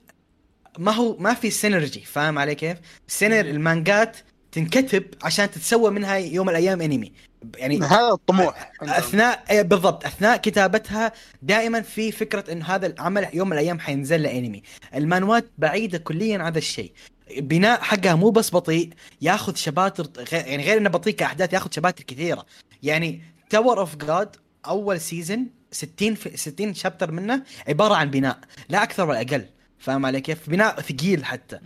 ما 0.78 0.92
هو 0.92 1.16
ما 1.18 1.34
في 1.34 1.50
سينرجي 1.50 2.00
فاهم 2.00 2.38
علي 2.38 2.54
كيف؟ 2.54 2.78
سينر 3.08 3.40
المانجات 3.40 4.16
تنكتب 4.52 5.04
عشان 5.22 5.50
تتسوى 5.50 5.90
منها 5.90 6.16
يوم 6.16 6.46
من 6.46 6.52
الأيام 6.52 6.80
أنمي 6.82 7.12
يعني 7.56 7.78
هذا 7.78 8.12
الطموح. 8.12 8.72
أثناء 8.82 9.44
إيه 9.50 9.62
بالضبط 9.62 10.04
أثناء 10.04 10.36
كتابتها 10.36 11.12
دائما 11.42 11.80
في 11.80 12.12
فكرة 12.12 12.52
انه 12.52 12.64
هذا 12.64 12.86
العمل 12.86 13.28
يوم 13.32 13.48
من 13.48 13.52
الأيام 13.52 13.80
حينزل 13.80 14.22
لأنمي 14.22 14.62
المانوات 14.94 15.44
بعيدة 15.58 15.98
كليا 15.98 16.38
عن 16.38 16.44
هذا 16.44 16.58
الشيء 16.58 16.92
بناء 17.38 17.80
حقها 17.80 18.14
مو 18.14 18.30
بس 18.30 18.54
بطيء 18.54 18.90
ياخذ 19.20 19.54
chapters 19.54 20.06
يعني 20.32 20.64
غير 20.64 20.78
إنه 20.78 20.90
بطيء 20.90 21.14
كأحداث 21.14 21.52
ياخذ 21.52 21.70
chapters 21.70 22.04
كثيرة 22.04 22.46
يعني 22.82 23.22
Tower 23.50 23.80
of 23.80 23.96
God 23.96 24.36
أول 24.66 25.00
season 25.00 25.46
60 25.72 26.14
في 26.14 26.36
60 26.36 26.74
chapter 26.74 27.10
منه 27.10 27.42
عبارة 27.68 27.94
عن 27.94 28.10
بناء 28.10 28.38
لا 28.68 28.82
أكثر 28.82 29.08
ولا 29.08 29.20
أقل 29.20 29.46
فاهم 29.78 30.06
علي 30.06 30.20
كيف؟ 30.20 30.50
بناء 30.50 30.80
ثقيل 30.80 31.24
حتى. 31.24 31.58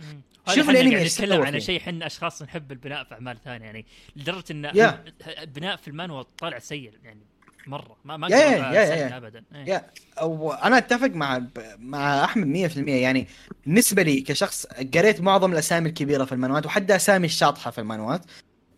شوف 0.55 0.69
الأنمي 0.69 0.97
إيش 0.97 1.13
نتكلم 1.21 1.41
عن. 1.41 1.59
شيء 1.59 1.79
إحنا 1.79 2.05
أشخاص 2.05 2.41
نحب 2.41 2.71
البناء 2.71 3.03
في 3.03 3.13
أعمال 3.13 3.37
ثانية 3.45 3.65
يعني 3.65 3.85
لدرجة 4.15 4.43
إن 4.51 4.65
يا. 4.75 5.03
البناء 5.41 5.75
في 5.75 5.87
المانوا 5.87 6.23
طالع 6.37 6.59
سيء 6.59 6.91
يعني 7.03 7.19
مرة 7.67 7.97
ما 8.05 8.17
ما 8.17 8.27
يا- 8.27 8.35
يا- 8.37 8.83
أسهل 8.83 8.97
يا. 9.11 9.17
ابدا 9.17 9.43
إيه. 9.55 9.65
يا 9.65 9.85
أو 10.21 10.53
أنا 10.53 10.77
أتفق 10.77 11.07
مع 11.07 11.41
مع 11.77 12.23
أحمد 12.23 12.47
100% 12.47 12.77
يعني 12.77 13.27
بالنسبة 13.65 14.01
لي 14.03 14.21
كشخص 14.21 14.65
قريت 14.95 15.21
معظم 15.21 15.53
الأسامي 15.53 15.89
الكبيرة 15.89 16.25
في 16.25 16.31
المانوات 16.31 16.65
وحتى 16.65 16.95
أسامي 16.95 17.25
الشاطحة 17.25 17.71
في 17.71 17.77
المانوات 17.81 18.21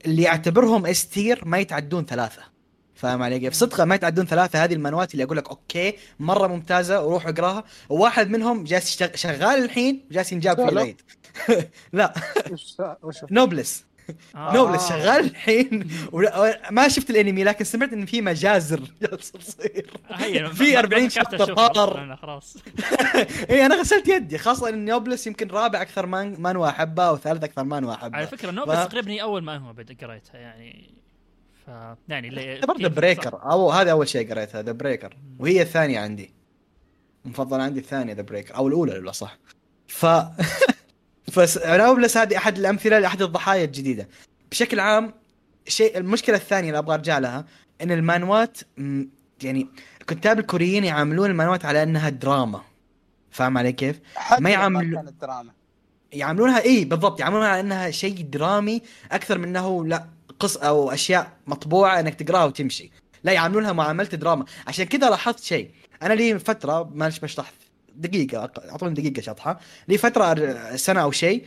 اللي 0.05 0.27
اعتبرهم 0.27 0.85
استير 0.85 1.45
ما 1.45 1.57
يتعدون 1.57 2.05
ثلاثة 2.05 2.41
فاهم 2.95 3.23
علي 3.23 3.39
كيف؟ 3.39 3.53
صدقا 3.53 3.85
ما 3.85 3.95
يتعدون 3.95 4.25
ثلاثة 4.25 4.63
هذه 4.63 4.73
المانوات 4.73 5.13
اللي 5.13 5.23
أقول 5.23 5.37
لك 5.37 5.49
أوكي 5.49 5.93
مرة 6.19 6.47
ممتازة 6.47 7.01
وروح 7.05 7.27
اقراها 7.27 7.63
وواحد 7.89 8.29
منهم 8.29 8.63
جالس 8.63 9.03
شغال 9.15 9.63
الحين 9.65 10.05
جالس 10.11 10.31
ينجاب 10.31 10.55
في؟ 10.57 10.69
العيد 10.73 11.01
لا. 11.93 12.13
وش 12.51 12.75
وش 13.03 13.15
نوبلس 13.31 13.85
آه. 14.35 14.53
نوبلس 14.53 14.89
شغال 14.89 15.25
الحين. 15.25 15.87
ولا- 16.11 16.71
ما 16.71 16.87
شفت 16.87 17.09
الانمي 17.09 17.43
لكن 17.43 17.65
سمعت 17.65 17.93
إن 17.93 18.05
في 18.05 18.21
مجازر 18.21 18.79
جالسه 19.01 19.39
تصير. 19.39 19.91
في 20.53 20.63
ما- 20.65 20.73
ما 20.73 20.79
40 20.79 21.09
فكرت 21.09 21.29
شابتر 21.29 21.53
طار. 21.53 22.15
خلاص. 22.15 22.57
اي 23.49 23.65
أنا 23.65 23.75
غسلت 23.75 24.07
يدي. 24.07 24.37
خاصة 24.37 24.69
إن 24.69 24.85
نوبلس 24.85 25.27
يمكن 25.27 25.47
رابع 25.47 25.81
أكثر 25.81 26.05
مان 26.05 26.35
مانوا 26.41 26.69
احبها 26.69 27.09
أو 27.09 27.17
ثالث 27.17 27.43
أكثر 27.43 27.63
مانوا 27.63 27.91
على 27.93 28.01
احبها 28.01 28.25
فكره 28.25 28.51
نوبلس 28.51 28.87
تقريبا 28.87 29.21
أول 29.21 29.43
ما 29.43 29.57
هو 29.57 29.73
بدأ 29.73 30.07
قريتها 30.07 30.37
يعني. 30.37 30.89
ف 31.65 31.69
يعني 32.07 32.29
كيف- 32.29 32.87
بريكر. 32.87 33.51
أو 33.51 33.71
هذا 33.71 33.91
أول 33.91 34.07
شيء 34.07 34.29
قريتها 34.31 34.61
ذا 34.61 34.71
بريكر 34.71 35.17
وهي 35.39 35.61
الثانية 35.61 35.99
عندي. 35.99 36.33
مفضلة 37.25 37.63
عندي 37.63 37.79
الثانية 37.79 38.13
ذا 38.13 38.21
بريكر 38.21 38.55
أو 38.55 38.67
الأولى 38.67 38.93
لو 38.93 39.11
صح 39.11 39.37
ف 39.87 40.05
فس 41.31 41.59
نوبلس 41.65 42.17
هذه 42.17 42.37
أحد 42.37 42.57
الأمثلة 42.57 42.99
لأحد 42.99 43.21
الضحايا 43.21 43.65
الجديدة. 43.65 44.07
بشكل 44.51 44.79
عام 44.79 45.13
شيء 45.67 45.97
المشكلة 45.97 46.35
الثانية 46.35 46.69
اللي 46.69 46.79
أبغى 46.79 46.93
أرجع 46.95 47.17
لها 47.17 47.45
إن 47.81 47.91
المانوات 47.91 48.57
يعني 49.43 49.67
الكتاب 50.01 50.39
الكوريين 50.39 50.83
يعاملون 50.83 51.29
المانوات 51.29 51.65
على 51.65 51.83
أنها 51.83 52.09
دراما. 52.09 52.61
فاهم 53.31 53.57
علي 53.57 53.71
كيف؟ 53.71 53.99
ما 54.39 54.51
كانت 54.51 55.21
دراما. 55.21 55.51
يعاملونها 56.11 56.63
إي 56.63 56.85
بالضبط 56.85 57.19
يعاملونها 57.19 57.47
على 57.47 57.59
أنها 57.59 57.91
شيء 57.91 58.21
درامي 58.21 58.81
أكثر 59.11 59.37
من 59.37 59.47
إنه 59.47 59.85
لا 59.85 60.05
قص 60.39 60.57
أو 60.57 60.91
أشياء 60.91 61.31
مطبوعة 61.47 61.99
إنك 61.99 62.15
تقراها 62.15 62.45
وتمشي. 62.45 62.91
لا 63.23 63.31
يعاملونها 63.31 63.71
معاملة 63.71 64.07
دراما. 64.07 64.45
عشان 64.67 64.85
كذا 64.85 65.09
لاحظت 65.09 65.43
شيء. 65.43 65.71
أنا 66.01 66.13
لي 66.13 66.39
فترة 66.39 66.91
معلش 66.93 67.19
بشرح 67.19 67.51
دقيقة 67.99 68.51
أعطوني 68.69 68.93
دقيقة 68.93 69.21
شطحة. 69.21 69.59
لي 69.87 69.97
فترة 69.97 70.55
سنة 70.75 71.01
أو 71.01 71.11
شيء 71.11 71.45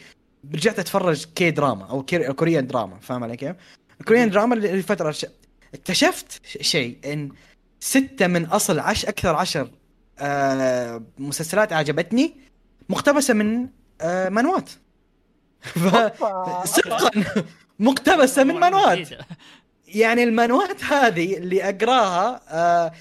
رجعت 0.54 0.78
أتفرج 0.78 1.24
K-drama 1.34 1.90
أو 1.90 2.04
Korean 2.34 2.66
drama 2.66 2.98
فاهم 3.00 3.24
علي 3.24 3.36
كيف؟ 3.36 3.56
ال 4.00 4.05
Korean 4.05 4.30
drama 4.30 4.54
اللي 4.54 4.82
فترة 4.82 5.10
ش... 5.10 5.26
اكتشفت 5.74 6.40
شيء 6.60 6.98
إن 7.12 7.32
ستة 7.80 8.26
من 8.26 8.44
أصل 8.44 8.78
عش 8.78 9.06
أكثر 9.06 9.34
عشر 9.34 9.70
آه 10.18 11.02
مسلسلات 11.18 11.72
عجبتني 11.72 12.34
مقتبسة 12.88 13.34
من 13.34 13.68
آه 14.00 14.28
مانوات. 14.28 14.70
ف... 15.60 15.96
صدقا 16.64 17.10
مقتبسة 17.78 18.44
من 18.44 18.54
مانوات. 18.54 19.08
يعني 19.88 20.24
المانوات 20.24 20.84
هذه 20.84 21.36
اللي 21.36 21.68
أقراها 21.68 22.40
آه 22.48 22.92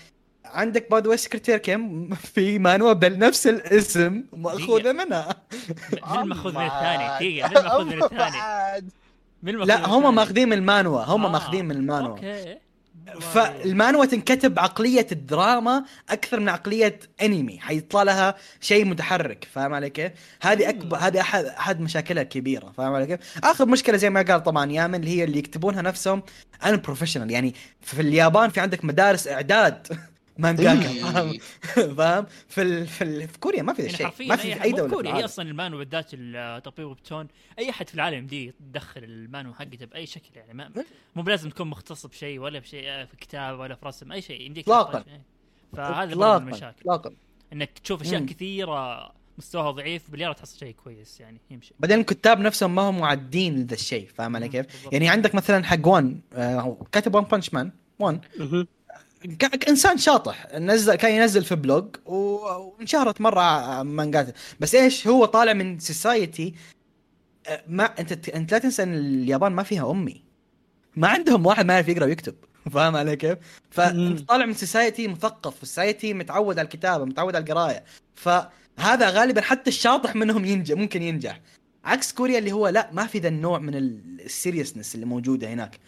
عندك 0.54 0.92
باي 0.92 1.02
the 1.02 1.16
secretary 1.16 1.58
كم؟ 1.58 2.10
في 2.16 2.60
مانوا 2.60 2.94
بنفس 2.94 3.48
الاسم 3.48 4.24
مأخوذة 4.34 4.92
منها. 4.92 5.36
من 6.12 6.20
المأخوذ 6.20 6.56
من 6.56 6.66
الثاني؟ 6.66 7.08
دقيقة 7.08 7.50
من 7.50 7.58
المأخوذ 7.58 7.86
من 7.86 8.04
الثاني. 8.04 8.38
من 9.44 9.58
لا 9.58 9.88
هم؟ 9.88 10.16
ماخذين 10.16 10.50
من 10.50 10.58
المانهوا 10.58 11.04
هم 11.04 11.26
آه، 11.26 11.30
ماخذين 11.30 11.66
من 11.66 11.76
المانهوا 11.76 12.10
okay. 12.10 12.58
فالمانهوا 13.20 14.06
تنكتب 14.06 14.54
بعقليه 14.54 15.08
الدراما 15.12 15.84
أكثر 16.10 16.40
من 16.40 16.50
عقلية 16.50 17.00
أنمي 17.22 17.60
حيطلع 17.60 18.04
لها 18.04 18.36
شيء 18.62 18.86
متحرك 18.86 19.48
فاهم 19.54 19.74
علي 19.74 19.90
كيف؟ 19.90 20.12
هذه 20.42 20.70
اكبر 20.70 20.98
هذه 20.98 21.22
احد 21.22 21.46
أحد 21.46 21.80
مشاكلها 21.82 22.24
الكبيرة 22.24 22.72
فاهم 22.78 22.94
علي 22.94 23.08
كيف؟ 23.08 23.20
آخر 23.44 23.66
مشكلة 23.66 23.98
زي 23.98 24.10
ما 24.10 24.22
قال 24.22 24.44
طبعا 24.44 24.72
يامن 24.72 24.96
اللي 24.96 25.10
هي 25.10 25.24
اللي 25.24 25.40
يكتبونها 25.40 25.82
نفسهم 25.82 26.24
unprofessional 26.66 27.32
يعني 27.32 27.56
في 27.82 28.02
اليابان 28.02 28.50
في 28.50 28.60
عندك 28.60 28.86
مدارس 28.86 29.28
إعداد. 29.28 29.88
مانجاكا 30.42 30.90
إيه. 30.90 31.02
فاهم 31.04 31.38
فاهم 31.98 32.26
في 32.48 32.62
ال... 32.62 32.88
في, 32.88 33.04
ال... 33.04 33.28
في 33.28 33.40
كوريا 33.40 33.64
ما 33.64 33.74
في 33.74 33.82
ذا 33.82 33.86
يعني 33.86 33.94
الشيء 33.94 34.08
حرفيا 34.08 34.28
ما 34.28 34.36
في 34.36 34.64
أي 34.64 34.72
دولة 34.72 34.84
في 34.84 34.94
كوري 34.94 35.14
هي. 35.14 35.26
أصلا 35.26 35.50
المانو 35.50 35.78
بالذات 35.78 36.10
التطبيق 36.14 36.88
ويبتون 36.88 37.28
أي 37.60 37.70
أحد 37.70 37.90
في 37.90 37.96
العالم 37.96 38.28
دي 38.28 38.54
تدخل 38.60 39.04
المانو 39.04 39.54
حقته 39.54 39.86
بأي 39.86 40.06
شكل 40.06 40.30
يعني 40.36 40.54
ما 40.54 40.72
إيه. 40.78 40.86
مو 41.16 41.24
بلازم 41.24 41.50
تكون 41.50 41.68
مختص 41.68 42.06
بشيء 42.06 42.40
ولا 42.40 42.60
بشيء 42.60 42.84
آه، 42.86 43.06
في 43.06 43.18
كتاب 43.18 43.60
ولا 43.60 43.76
في 43.76 43.86
رسم 43.86 44.12
أي 44.12 44.22
شيء 44.22 44.42
يمديك 44.42 44.70
إيه. 44.70 45.22
فهذا 45.74 46.06
برضه 46.06 46.14
اطلاقا 46.14 46.40
من 46.40 46.48
المشاكل 46.48 46.82
اطلاقا 46.82 47.12
إنك 47.54 47.80
تشوف 47.80 48.02
أشياء 48.02 48.22
مم. 48.22 48.26
كثيرة 48.26 49.12
مستواها 49.38 49.72
ضعيف 49.72 50.12
باليارة 50.12 50.34
تحصل 50.34 50.60
شيء 50.60 50.76
كويس 50.84 51.20
يعني 51.20 51.42
يمشي 51.52 51.74
بعدين 51.80 52.00
الكتاب 52.00 52.40
نفسهم 52.40 52.76
ما 52.76 52.82
هم 52.82 53.00
معدين 53.00 53.56
لذا 53.56 53.74
الشيء 53.74 54.08
فاهم 54.16 54.36
علي 54.36 54.50
كيف؟ 54.50 54.66
يعني 54.92 55.10
عندك 55.10 55.36
مثلا 55.36 55.64
حق 55.64 55.88
وان 55.88 56.20
آه 56.34 56.78
كاتب 56.92 57.16
ون 57.16 57.24
بانش 57.24 57.54
مان 57.54 57.72
One 58.00 58.20
كإنسان 59.40 59.98
شاطح. 59.98 60.48
نزل 60.56 60.96
كان 60.96 61.12
ينزل 61.12 61.44
في 61.44 61.56
blog 61.56 61.96
وانشهرت 62.06 63.22
مرة 63.22 63.84
مانجاته 63.84 64.34
بس 64.60 64.76
إيش؟ 64.76 65.08
هو 65.08 65.26
طالع 65.26 65.54
من 65.54 65.80
society 65.80 66.54
ما 67.68 67.84
أنت 67.84 68.30
أنت 68.30 68.52
لا 68.52 68.58
تنسى 68.58 68.84
إن 68.84 68.94
اليابان 68.94 69.52
ما 69.52 69.64
فيها 69.64 69.92
أمي. 69.92 70.24
ما 70.96 71.08
عندهم 71.08 71.46
واحد 71.46 71.66
ما 71.66 71.74
يعرف 71.74 71.88
يقرأ 71.88 72.06
ويكتب. 72.06 72.36
فاهم 72.74 72.96
علي 72.96 73.16
كيف؟ 73.16 73.38
فانت 73.72 73.96
مم. 73.96 74.26
طالع 74.26 74.46
من 74.46 74.54
society 74.54 75.08
مثقف. 75.08 75.60
society 75.60 76.14
متعود 76.14 76.60
على 76.60 76.66
الكتابة 76.66 77.06
متعود 77.06 77.36
على 77.36 77.44
القراية. 77.44 77.84
فهذا 78.16 79.10
غالبا 79.10 79.42
حتى 79.42 79.70
الشاطح 79.70 80.16
منهم 80.16 80.46
ينجح 80.46 80.78
ممكن 80.78 81.02
ينجح. 81.02 81.42
عكس 81.86 82.14
كوريا 82.14 82.40
اللي 82.40 82.52
هو 82.52 82.68
لا 82.68 82.90
ما 82.94 83.08
في 83.08 83.20
ذا 83.20 83.28
النوع 83.28 83.60
من 83.60 83.76
ال 83.76 83.86
seriousness 83.86 84.96
اللي 84.96 85.06
موجودة 85.06 85.54
هناك. 85.54 85.80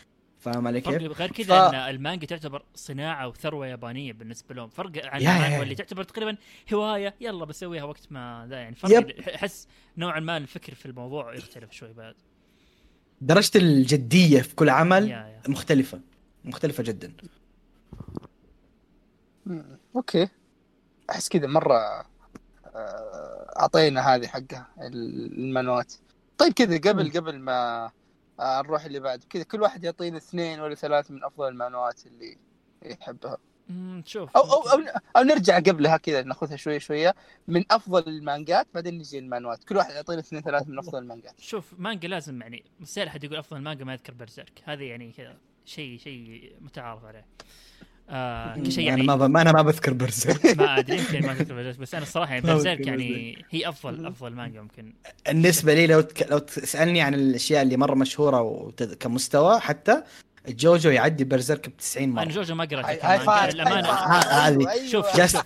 فاهم 0.44 0.68
علي 0.68 0.82
كيف؟ 0.82 1.02
غير 1.02 1.32
كذا 1.32 1.46
ف- 1.70 1.74
إن 1.74 1.76
المانجا 1.76 2.28
تعتبر 2.28 2.64
صناعة 2.76 3.28
وثروة 3.28 3.68
يابانية 3.68 4.14
بالنسبة 4.14 4.56
لهم 4.56 4.70
فرق 4.70 5.06
عن 5.06 5.22
يا- 5.22 5.26
يا- 5.30 5.36
المانجا. 5.38 5.64
اللي 5.64 5.76
تعتبر 5.76 6.04
تقريبا 6.04 6.38
هواية 6.74 7.16
يلا 7.22 7.46
بسويها 7.46 7.84
وقت 7.84 8.08
ما 8.12 8.48
ذا 8.50 8.56
يعني 8.56 8.76
yep. 8.84 9.12
فرق 9.12 9.34
احس 9.34 9.68
نوعا 9.98 10.20
ما 10.20 10.38
الفكر 10.38 10.74
في 10.76 10.86
الموضوع 10.86 11.34
يختلف 11.36 11.72
شوي 11.72 11.94
بعد 11.94 12.16
درجة 13.22 13.52
الجدية 13.58 14.42
في 14.42 14.56
كل 14.56 14.70
عمل 14.70 15.04
يا 15.10 15.18
يا 15.18 15.42
مختلفة 15.52 16.00
مختلفة 16.46 16.84
جدا. 16.84 17.14
okay 19.96 20.28
أحس 21.10 21.30
كذا 21.30 21.48
مرة 21.48 21.78
آه، 22.76 23.54
أعطينا 23.60 24.02
هذه 24.16 24.28
حقها 24.28 24.68
المانهوات 24.82 25.94
طيب 26.38 26.54
كذا 26.54 26.78
قبل 26.92 27.12
قبل 27.12 27.40
ما 27.40 27.92
نروح 28.40 28.86
اللي 28.86 29.00
بعد 29.00 29.24
كذا 29.24 29.44
كل 29.44 29.62
واحد 29.62 29.84
يعطينا 29.84 30.18
اثنين 30.18 30.60
ولا 30.60 30.76
ثلاثة 30.76 31.14
من 31.14 31.24
أفضل 31.24 31.48
المانوات 31.48 32.06
اللي 32.06 32.38
يحبها. 32.86 33.38
شوف. 34.06 34.38
أو 34.38 34.42
أو 34.42 34.62
أو, 34.62 34.84
أو 35.18 35.22
نرجع 35.22 35.60
قبلها 35.60 35.98
كذا 35.98 36.22
ناخذها 36.24 36.56
شوي 36.56 36.80
شوية. 36.80 37.16
من 37.48 37.64
أفضل 37.72 38.04
المانجات 38.08 38.68
بعدين 38.74 38.98
نجي 38.98 39.20
المانوات. 39.20 39.64
كل 39.64 39.78
واحد 39.78 39.94
يعطينا 39.94 40.20
اثنين 40.20 40.42
ثلاثة 40.42 40.70
من 40.70 40.80
أفضل 40.80 41.00
المانجات. 41.00 41.40
شوف 41.40 41.74
مانجا 41.78 42.08
لازم 42.08 42.42
يعني 42.42 42.64
مستحيل 42.80 43.08
احد 43.08 43.24
يقول 43.24 43.38
أفضل 43.38 43.60
مانجا 43.60 43.86
ما 43.86 43.94
يذكر 43.94 44.14
برزيرك. 44.14 44.62
هذه 44.64 44.84
يعني 44.84 45.12
كذا 45.12 45.38
شيء 45.66 45.98
شيء 45.98 46.56
متعارف 46.62 47.06
عليه. 47.06 47.26
آه 48.14 48.56
كشيء 48.58 48.84
يعني 48.84 49.02
أنا 49.02 49.16
ما 49.16 49.28
ب... 49.28 49.30
ما 49.30 49.42
أنا 49.42 49.52
ما 49.52 49.62
بذكر 49.62 49.94
برزيرك 49.94 50.46
ما 50.60 50.80
أدري 50.80 50.98
يمكن 50.98 51.28
ما 51.28 51.34
تذكر 51.34 51.54
برزيرك 51.54 51.80
بس 51.80 51.96
أنا 51.96 52.04
الصراحة 52.04 52.34
يعني 52.34 52.48
ما 52.48 52.54
برزيرك 52.54 52.88
يعني 52.88 53.46
هي 53.50 53.70
أفضل 53.70 54.06
أفضل 54.06 54.34
مانجا 54.34 54.62
ممكن. 54.62 54.94
بالنسبة 55.28 55.74
لي 55.74 55.88
لو 55.88 56.02
تك... 56.02 56.32
لو 56.32 56.38
تسألني 56.38 57.02
عن 57.02 57.14
الأشياء 57.14 57.62
اللي 57.62 57.78
مرة 57.78 57.96
مشهورة 57.96 58.42
وت... 58.42 58.84
كمستوى 58.84 59.60
حتى 59.60 60.04
جوجو 60.48 60.90
يعدي 60.90 61.24
برزيرك 61.24 61.70
ب 61.70 61.78
90 61.78 62.04
أنا 62.04 62.14
مره 62.16 62.34
جوجو 62.34 62.56
ما 62.56 62.64
هاي 62.64 62.68
قرأت 62.68 62.86
هاي 62.86 62.98
كمانجا 62.98 63.26
فايف، 63.26 63.54
للأمانة. 63.54 63.90
هاي 63.90 64.22
فايف. 64.22 64.34
هذه. 64.34 64.72
أيوة، 64.72 64.92
شوف، 64.92 65.06
أيوة. 65.06 65.18
جس 65.18 65.38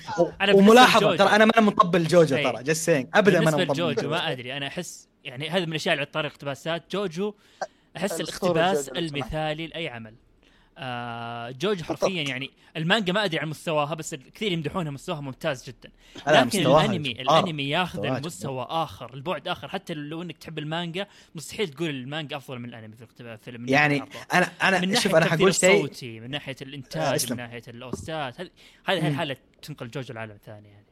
أنا 0.41 0.53
وملاحظة 0.53 1.15
ترى 1.15 1.29
أنا 1.29 1.45
ما 1.45 1.51
أنا 1.57 1.65
مطبل 1.65 2.07
جوجو 2.07 2.35
أي. 2.35 2.43
ترى 2.43 2.63
جست 2.63 2.85
سينج 2.85 3.07
ابدا 3.13 3.39
ما 3.39 3.49
أنا 3.49 3.57
مطبل 3.57 3.73
لجوجو 3.73 4.09
ما 4.09 4.31
أدري 4.31 4.57
أنا 4.57 4.67
أحس 4.67 5.07
يعني 5.23 5.49
هذا 5.49 5.65
من 5.65 5.71
الأشياء 5.71 5.93
اللي 5.93 6.01
على 6.01 6.11
طريق 6.11 6.31
اقتباسات. 6.31 6.83
جوجو 6.91 7.33
أحس 7.97 8.21
الاقتباس 8.21 8.89
جوجو. 8.89 8.99
المثالي 8.99 9.67
لأي 9.67 9.87
عمل. 9.87 10.13
آه 10.79 11.51
جوجو 11.51 11.83
حرفيا 11.83 12.21
يعني 12.21 12.51
المانجا 12.77 13.13
ما 13.13 13.25
أدري 13.25 13.39
عن 13.39 13.47
مستواها 13.47 13.93
بس 13.93 14.15
كثير 14.15 14.51
يمدحونها 14.51 14.91
مستواها 14.91 15.21
ممتاز 15.21 15.69
جدا 15.69 15.91
لكن 16.27 16.59
الانمي. 16.59 17.11
الأنمي 17.11 17.69
ياخذ 17.69 18.05
المستوى 18.05 18.67
آخر 18.69 19.13
البعد 19.13 19.47
آخر 19.47 19.67
حتى 19.67 19.93
لو 19.93 20.21
إنك 20.21 20.37
تحب 20.37 20.59
المانجا 20.59 21.07
مستحيل 21.35 21.67
تقول 21.67 21.89
المانجا 21.89 22.37
أفضل 22.37 22.59
من 22.59 22.69
الأنمي 22.69 22.95
في 22.95 23.01
الاقتباس 23.01 23.39
في 23.39 23.51
من 23.51 23.69
يعني. 23.69 24.03
أنا 24.33 24.45
من 24.45 24.51
أنا 24.61 24.79
ناحية 24.79 24.99
شوف 24.99 25.15
أنا 25.15 25.25
حقول 25.25 25.55
شيء 25.55 25.75
الصوتي 25.75 26.19
من 26.19 26.29
ناحية 26.29 26.55
آه، 26.61 26.65
الإنتاج. 26.65 27.31
من 27.31 27.37
ناحية 27.37 27.63
ال 27.67 27.82
OSTات 27.82 28.41
هذه 28.41 28.49
هذه. 28.85 29.07
الحاله 29.07 29.37
تنقل 29.61 29.89
جوجو 29.89 30.13
لعالم 30.13 30.37
ثاني 30.45 30.67
يعني 30.67 30.87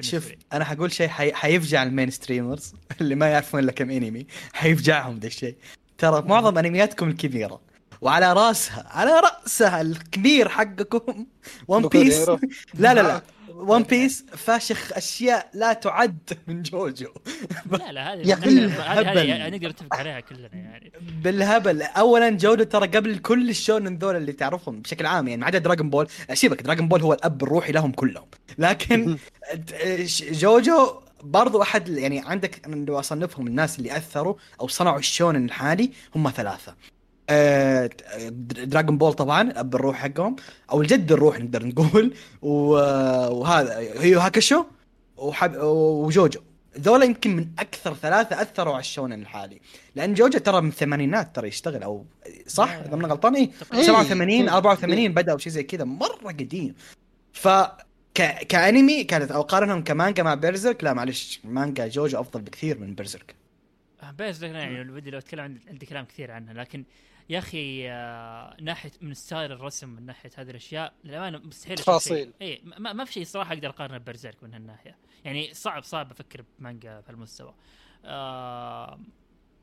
شوف 0.00 0.28
لي. 0.28 0.38
أنا 0.52 0.64
حقول 0.64 0.92
شيء 0.92 1.08
حي... 1.08 1.32
حيفجع 1.32 1.82
ال 1.82 2.10
mainstreamers 2.10 2.74
اللي 3.00 3.14
ما 3.14 3.28
يعرفون 3.28 3.60
إلا 3.60 3.72
كم 3.72 3.90
أنمي 3.90 4.26
حيفجعهم 4.52 5.18
ذا 5.18 5.26
الشيء 5.26 5.56
ترى 5.98 6.22
معظم 6.22 6.58
أنمياتكم 6.58 7.08
الكبيرة 7.08 7.60
وعلى 8.00 8.32
راسها 8.32 8.86
على 8.90 9.20
راسها 9.20 9.80
الكبير 9.80 10.48
حقكم. 10.48 11.26
ون 11.68 11.88
بيس. 11.92 12.28
لا 12.74 12.94
لا 12.94 12.94
لا. 13.02 13.22
ون 13.54 13.82
بيس 13.82 14.24
فاشخ 14.36 14.92
أشياء 14.92 15.50
لا 15.54 15.72
تعد 15.72 16.38
من 16.46 16.62
جوجو. 16.62 17.08
لا 17.70 17.92
لا 17.92 18.14
هذه 18.14 18.18
يا 18.28 18.34
هذه- 18.34 18.48
الهبل. 18.48 19.18
هذه 19.18 19.48
نقدر 19.48 19.68
نتفق 19.68 19.94
عليها 19.96 20.20
كلنا 20.20 20.48
يعني. 20.52 20.92
بالهبل. 21.24 21.82
اولا 21.82 22.30
جوجو 22.30 22.64
ترى 22.64 22.86
قبل 22.86 23.18
كل 23.18 23.50
ال 23.50 23.57
shonen 23.57 23.96
ذول 23.98 24.16
اللي 24.16 24.32
تعرفهم 24.32 24.80
بشكل 24.80 25.06
عام 25.06 25.28
يعني 25.28 25.40
ما 25.40 25.46
عدا 25.46 25.58
دراغون 25.58 25.90
بول 25.90 26.08
سيبك 26.32 26.62
دراغون 26.62 26.88
بول 26.88 27.02
هو 27.02 27.12
الأب 27.12 27.42
الروحي 27.42 27.72
لهم 27.72 27.92
كلهم. 27.92 28.26
لكن 28.58 29.16
جوجو 30.30 31.00
برضو 31.22 31.62
أحد 31.62 31.88
يعني 31.88 32.20
عندك 32.26 32.62
لو 32.68 32.98
أصنفهم 32.98 33.46
الناس 33.46 33.78
اللي 33.78 33.96
أثروا 33.96 34.34
أو 34.60 34.68
صنعوا 34.68 34.98
ال 34.98 35.05
shonen 35.05 35.44
الحالي 35.44 35.90
هم 36.16 36.30
ثلاثة. 36.30 36.74
آه، 37.30 37.90
دراغون 38.72 38.98
بول 38.98 39.12
طبعا 39.12 39.42
الاب 39.42 39.74
الروح 39.74 39.96
حقهم. 39.96 40.36
أو 40.72 40.82
الجد 40.82 41.12
الروح 41.12 41.40
نقدر 41.40 41.66
نقول. 41.66 42.14
وهذا 42.42 43.78
يويو 43.78 44.20
هاكشو 44.20 44.64
وحب 45.16 45.56
وجوجو. 45.62 46.40
ذولا 46.78 47.04
يمكن 47.04 47.36
من 47.36 47.46
أكثر 47.58 47.94
ثلاثة 47.94 48.42
أثروا 48.42 48.72
على 48.72 48.80
ال 48.80 48.86
shonen 48.86 49.22
الحالي. 49.22 49.60
لأن 49.94 50.14
جوجو 50.14 50.38
ترى 50.38 50.60
من 50.60 50.68
الثمانينات 50.68 51.36
ترى 51.36 51.48
يشتغل. 51.48 51.82
أو 51.82 52.04
صح. 52.46 52.72
إذا 52.72 52.96
ما 52.96 53.08
غلطان؟ 53.08 53.50
تقريباً. 53.60 53.82
87 53.82 54.48
84 54.48 55.14
بدا 55.14 55.32
أو 55.32 55.38
شيء 55.38 55.52
زي 55.52 55.62
كذا. 55.62 55.84
مرة 55.84 56.32
قديم. 56.32 56.74
ف 57.32 57.48
ك... 58.14 58.22
كأنمي 58.48 59.04
كانت 59.04 59.30
أو 59.30 59.42
قارنهم 59.42 59.84
كمانجا 59.84 60.22
مع 60.22 60.34
Berserk 60.34 60.84
لا 60.84 60.92
معلش. 60.92 61.40
مانجا 61.44 61.88
جوجو 61.88 62.20
أفضل 62.20 62.40
بكثير 62.40 62.78
من 62.78 62.94
Berserk 62.94 63.34
بس 64.18 64.42
يعني 64.42 64.90
ودي 64.90 65.10
لو 65.10 65.18
أتكلم 65.18 65.40
عن 65.40 65.58
عندي 65.68 65.86
كلام 65.86 66.04
كثير 66.04 66.30
عنها 66.30 66.54
لكن 66.54 66.84
يا 67.30 67.38
أخي 67.38 67.90
آه، 67.90 68.56
ناحية 68.60 68.90
من 69.00 69.14
style 69.14 69.52
الرسم 69.52 69.88
من 69.88 70.06
ناحية 70.06 70.30
هذه 70.36 70.50
الأشياء 70.50 70.92
للأمانة 71.04 71.38
مستحيل 71.38 71.76
تفاصيل. 71.76 72.32
اي 72.42 72.62
ما, 72.64 72.92
ما 72.92 73.04
في 73.04 73.12
شيء 73.12 73.24
صراحة 73.24 73.54
أقدر 73.54 73.68
أقارنه 73.68 73.98
ب 73.98 74.04
Berserk 74.04 74.42
من 74.42 74.54
هالناحية. 74.54 74.96
يعني 75.24 75.54
صعب 75.54 75.82
صعب 75.82 76.10
أفكر 76.10 76.44
بمانجا 76.58 77.00
بهالمستوى. 77.00 77.54
آه 78.04 79.00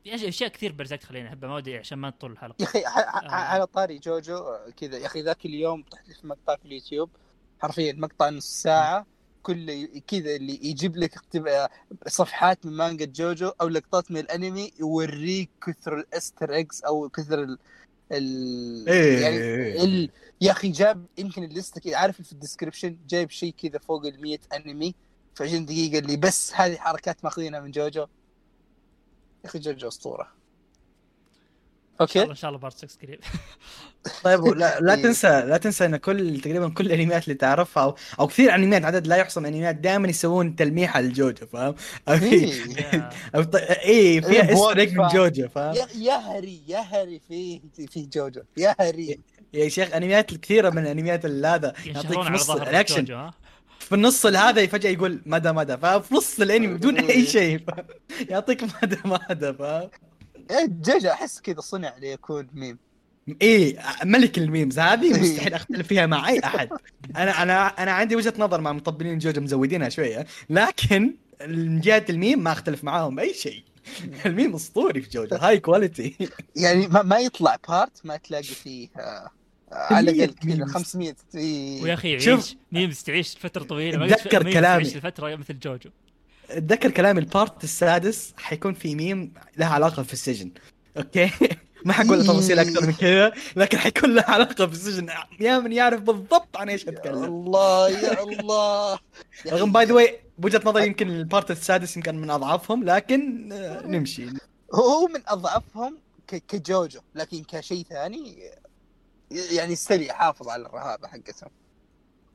أشياء 0.06 0.50
كثير 0.50 0.72
Berserk 0.72 1.02
خلينا 1.02 1.28
أحبها 1.28 1.48
ما 1.48 1.54
ودي 1.54 1.78
عشان 1.78 1.98
ما 1.98 2.08
نطول 2.08 2.32
الحلقة. 2.32 2.56
يا 2.62 2.66
أخي 2.66 2.84
آه. 2.84 3.30
على 3.30 3.66
طاري 3.66 3.98
جوجو 3.98 4.56
كذا 4.76 4.98
يا 4.98 5.06
أخي 5.06 5.22
ذاك 5.22 5.46
اليوم 5.46 5.82
طحت 5.82 6.08
لي 6.08 6.14
في 6.14 6.26
مقطع 6.26 6.56
في 6.56 6.64
اليوتيوب 6.64 7.10
حرفيا 7.62 7.92
مقطع 7.92 8.30
نص 8.30 8.62
ساعة. 8.62 9.00
كله 9.00 9.17
ي- 9.48 10.00
كذا 10.06 10.36
اللي 10.36 10.58
يجيب 10.66 10.96
لك 10.96 11.14
صفحات 12.08 12.66
من 12.66 12.72
مانجا 12.72 13.04
جوجو 13.04 13.48
أو 13.60 13.68
لقطات 13.68 14.10
من 14.10 14.20
الأنمي 14.20 14.72
يوريك 14.80 15.50
كثر 15.66 15.98
ال 15.98 16.07
Easter 16.07 16.58
eggs 16.58 16.82
أو 16.82 17.08
كثر 17.08 17.42
ال 17.42 17.58
ال 18.12 18.88
إيه. 18.88 19.20
يعني 19.20 19.36
ال... 19.84 20.10
يا 20.40 20.50
أخي 20.50 20.68
جاب 20.68 21.06
يمكن 21.18 21.44
ال 21.44 21.50
listه 21.50 21.80
كذا. 21.80 21.96
عارف 21.96 22.22
في 22.22 22.32
ال 22.32 22.38
description 22.38 22.98
جايب 23.08 23.30
شيء 23.30 23.54
كذا 23.62 23.78
فوق 23.78 24.06
ال 24.06 24.20
100 24.22 24.38
أنمي. 24.52 24.94
في 25.34 25.44
20 25.44 25.66
دقيقة 25.66 25.98
اللي 25.98 26.16
بس 26.16 26.52
هذه 26.54 26.76
حركات 26.76 27.24
ماخذينها 27.24 27.60
من 27.60 27.70
جوجو. 27.70 28.00
يا 28.00 28.08
أخي 29.44 29.58
جوجو 29.58 29.88
أسطورة. 29.88 30.37
okay 32.00 32.18
الله 32.20 32.30
إن 32.30 32.36
شاء 32.36 32.48
الله 32.48 32.60
part 32.60 32.76
6 32.86 33.06
قريب 33.06 33.20
طيب 34.24 34.44
لا, 34.46 34.80
لا 34.80 34.94
إيه. 34.96 35.02
تنسى 35.02 35.28
لا 35.28 35.56
تنسى 35.56 35.84
إن 35.84 35.96
كل 35.96 36.40
تقريبا 36.40 36.68
كل 36.68 36.86
الانميات 36.86 37.24
اللي 37.24 37.34
تعرفها 37.34 37.82
أو, 37.82 37.94
أو 38.20 38.26
كثير 38.26 38.54
انميات 38.54 38.84
عدد 38.84 39.06
لا 39.06 39.16
يحصى 39.16 39.40
من 39.40 39.46
انميات 39.46 39.74
دائما 39.76 40.08
يسوون 40.08 40.56
تلميحه 40.56 41.00
لجوجو 41.00 41.46
فاهم؟ 41.46 41.74
إيه. 42.08 42.52
يا- 42.78 43.10
أو 43.34 43.42
ط- 43.42 43.56
اي 43.56 44.22
فيها 44.22 44.48
إيه، 44.48 44.54
استر 44.54 44.78
إيج 44.78 44.98
من. 44.98 45.08
جوجو 45.08 45.48
فاهم؟ 45.48 45.74
يا 45.94 46.14
هري 46.16 46.62
يا 46.68 46.78
هري 46.78 47.20
فيه 47.28 47.60
فيه 47.88 48.06
جوجو 48.12 48.40
يا 48.56 48.76
هري 48.80 49.20
يا 49.54 49.68
شيخ 49.68 49.94
انميات 49.94 50.34
كثيره 50.34 50.70
من 50.70 50.78
الانميات 50.82 51.24
اللي 51.24 51.46
هذا 51.48 51.66
يعطيك 51.86 51.86
ينشرون 51.96 52.22
في 52.22 52.28
على 52.28 52.34
نص 52.36 52.46
ظهر 52.46 52.62
الاكشن 52.70 53.04
جوجو 53.04 53.14
ها 53.16 53.34
في 53.80 53.94
النص 53.94 54.26
هذا 54.26 54.66
فجأة 54.66 54.90
يقول 54.90 55.22
مدى 55.26 55.52
مدى 55.52 55.76
فاهم؟ 55.76 56.02
في 56.02 56.14
نص 56.14 56.40
الانمي 56.40 56.66
بدون 56.74 56.98
أي 56.98 57.26
شيء 57.26 57.58
فاهم؟ 57.58 57.84
يعطيك 58.30 58.62
مدى 58.82 58.98
مدى 59.04 59.52
فاهم؟ 59.54 59.88
إيه، 60.50 60.66
جوجو 60.66 61.08
أحس 61.08 61.40
كذا 61.40 61.60
صنع 61.60 61.96
ليكون 61.98 62.48
ميم 62.52 62.78
إيه 63.42 63.78
ملك 64.04 64.38
ال 64.38 64.45
memes 64.45 64.78
هذه 64.78 65.20
مستحيل 65.20 65.54
أختلف 65.54 65.86
فيها 65.86 66.06
مع 66.06 66.28
أي 66.28 66.40
أحد 66.44 66.68
أنا 67.16 67.42
أنا 67.42 67.66
أنا 67.66 67.92
عندي 67.92 68.16
وجهة 68.16 68.34
نظر 68.38 68.60
مع 68.60 68.72
مطبلين 68.72 69.18
جوجو 69.18 69.40
مزودينها 69.40 69.88
شوية 69.88 70.26
لكن 70.50 71.14
من 71.46 71.80
جهة 71.80 72.04
الميم 72.10 72.42
ما 72.42 72.52
أختلف 72.52 72.84
معاهم 72.84 73.14
بأي 73.16 73.34
شيء 73.34 73.64
الميم 74.26 74.54
أسطوري 74.54 75.00
في 75.00 75.10
جوجو 75.10 75.36
high 75.36 75.60
quality 75.60 76.16
يعني 76.56 76.86
ما, 76.86 77.02
ما 77.02 77.18
يطلع 77.18 77.56
part 77.68 78.00
ما 78.04 78.16
تلاقي 78.16 78.42
فيه 78.42 78.88
آه، 78.96 79.00
آه، 79.00 79.30
على 79.72 80.10
الأقل 80.10 80.34
كذا 80.34 80.64
memes. 80.64 80.68
500 80.68 81.14
ويا 81.34 81.40
إيه. 81.42 81.94
أخي 81.94 82.20
شوف. 82.20 82.26
يعيش 82.28 82.56
memes 82.72 83.02
تعيش 83.02 83.36
فتره 83.40 83.64
طويله 83.64 83.98
ما 83.98 84.06
اتذكر 84.06 84.42
كلامي. 84.52 84.84
تعيش 84.84 84.96
لفترة 84.96 85.36
مثل 85.36 85.58
جوجو 85.58 85.90
اتذكر 86.50 86.90
كلامي 86.90 87.20
ال 87.20 87.29
part 87.29 87.64
السادس 87.64 88.34
حيكون 88.36 88.74
في 88.74 88.94
ميم 88.94 89.34
لها 89.56 89.68
علاقة 89.68 90.02
في 90.02 90.12
السجن. 90.12 90.50
okay؟ 90.96 91.30
ما 91.84 91.92
حقول 91.92 92.24
تفاصيل 92.24 92.58
أكثر 92.58 92.86
من 92.86 92.92
كذا 92.92 93.32
لكن 93.56 93.78
حيكون 93.78 94.14
لها 94.14 94.30
علاقة 94.30 94.66
في 94.66 94.72
السجن. 94.72 95.08
يا 95.40 95.58
من 95.58 95.72
يعرف 95.72 96.00
بالضبط 96.00 96.56
عن 96.56 96.68
إيش 96.68 96.88
أتكلم. 96.88 97.24
الله 97.24 97.90
يا 97.90 98.22
الله. 98.22 98.98
رغم 99.52 99.72
by 99.72 99.84
the 99.84 99.94
way 99.94 100.20
من 100.38 100.46
وجهة 100.46 100.62
نظري 100.64 100.86
يمكن 100.86 101.10
ال 101.10 101.18
part 101.18 101.50
السادس 101.50 101.96
يمكن 101.96 102.18
من 102.18 102.30
أضعفهم 102.30 102.84
لكن 102.84 103.52
آه، 103.52 103.86
نمشي. 103.86 104.26
هو 104.74 105.06
من 105.06 105.20
أضعفهم 105.28 105.98
كجوجو 106.26 107.00
لكن 107.14 107.44
كشيء 107.48 107.84
ثاني 107.84 108.38
يعني 109.30 109.72
still 109.72 110.00
ي 110.00 110.06
يحافظ 110.06 110.48
على 110.48 110.66
الرهابة 110.66 111.08
حقتهم. 111.08 111.50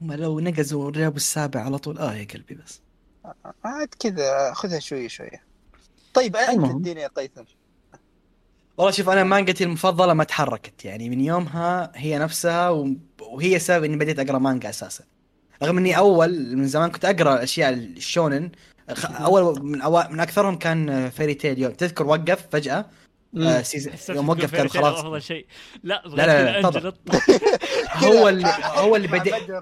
هم 0.02 0.14
لو 0.14 0.40
نقزوا 0.40 0.90
الـ 0.90 0.95
part 0.95 1.16
السابع 1.16 1.62
على 1.62 1.78
طول. 1.78 1.98
آه 1.98 2.14
يا 2.14 2.28
قلبي 2.34 2.56
بس. 2.56 2.82
عاد 3.66 3.88
كذا 4.00 4.54
خذها 4.54 4.80
شوية 4.80 5.08
شوية. 5.08 5.44
طيب 6.14 6.36
أنت 6.36 6.50
المهم. 6.50 6.78
اديني 6.78 7.02
يا 7.02 7.08
قيثم. 7.08 7.44
والله 8.78 8.92
شوف 8.92 9.10
أنا 9.10 9.24
مانجتي 9.24 9.64
المفضلة 9.64 10.14
ما 10.14 10.24
تحركت. 10.24 10.86
يعني 10.86 11.10
من 11.10 11.22
يومها 11.22 11.92
هي 11.96 12.18
نفسها 12.20 12.88
وهي 13.22 13.60
سبب 13.60 13.84
إني 13.84 13.96
بديت 13.98 14.20
أقرأ 14.20 14.38
مانجا 14.38 14.70
أساسا. 14.70 15.04
رغم 15.64 15.78
إني 15.78 15.98
أول 15.98 16.56
من 16.56 16.68
زمان 16.68 16.92
كنت 16.92 17.06
أقرأ 17.06 17.44
أشياء 17.44 17.74
الشونن. 17.74 18.52
أول 19.04 19.64
من 19.64 19.82
أو... 19.82 20.04
من 20.10 20.20
أكثرهم 20.20 20.56
كان 20.56 21.10
Fairy 21.10 21.34
Tail 21.34 21.60
يوم 21.60 21.72
تذكر 21.72 22.08
وقف 22.08 22.48
فجأة؟ 22.52 22.86
آه 23.38 23.62
season 23.62 24.16
يوم 24.16 24.30
وقف 24.30 24.56
كان 24.56 24.68
خلاص. 24.70 25.00
أفضل 25.00 25.22
شيء. 25.22 25.46
لا 25.84 26.04
لا، 26.06 26.26
لا، 26.26 26.62
لا 26.62 26.70
تفضل. 26.70 26.94
لا 27.06 27.18
هو 28.06 28.30
اللي 28.30 28.48
هو 28.64 28.96
اللي 28.96 29.08
بدر، 29.20 29.62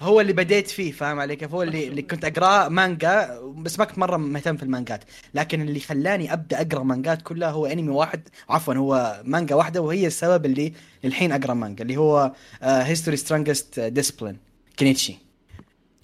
هو 0.00 0.20
اللي 0.20 0.32
بديت 0.32 0.68
فيه 0.68 0.92
فاهم 0.92 1.20
علي 1.20 1.36
كيف؟ 1.36 1.54
هو 1.54 1.62
اللي 1.62 1.88
اللي 1.88 2.02
كنت 2.02 2.24
اقراه 2.24 2.68
مانجا 2.68 3.40
بس 3.56 3.78
ما 3.78 3.84
كنت 3.84 3.98
مرة 3.98 4.16
مهتم 4.16 4.56
في 4.56 4.62
المانجات. 4.62 5.04
لكن 5.34 5.60
اللي 5.60 5.80
خلاني 5.80 6.32
أبدأ 6.32 6.60
أقرأ 6.60 6.82
مانجات 6.82 7.22
كلها 7.22 7.50
هو 7.50 7.66
أنمي 7.66 7.88
واحد. 7.88 8.28
عفوا 8.48 8.74
هو 8.74 9.22
مانجا 9.24 9.54
واحدة 9.54 9.80
وهي 9.82 10.06
السبب 10.06 10.46
اللي 10.46 10.72
الحين 11.04 11.32
أقرأ 11.32 11.54
مانجا 11.54 11.82
اللي 11.82 11.96
هو 11.96 12.32
History's 12.62 13.16
Strongest 13.16 13.80
Disciple 13.80 14.38
Kenichi. 14.76 15.18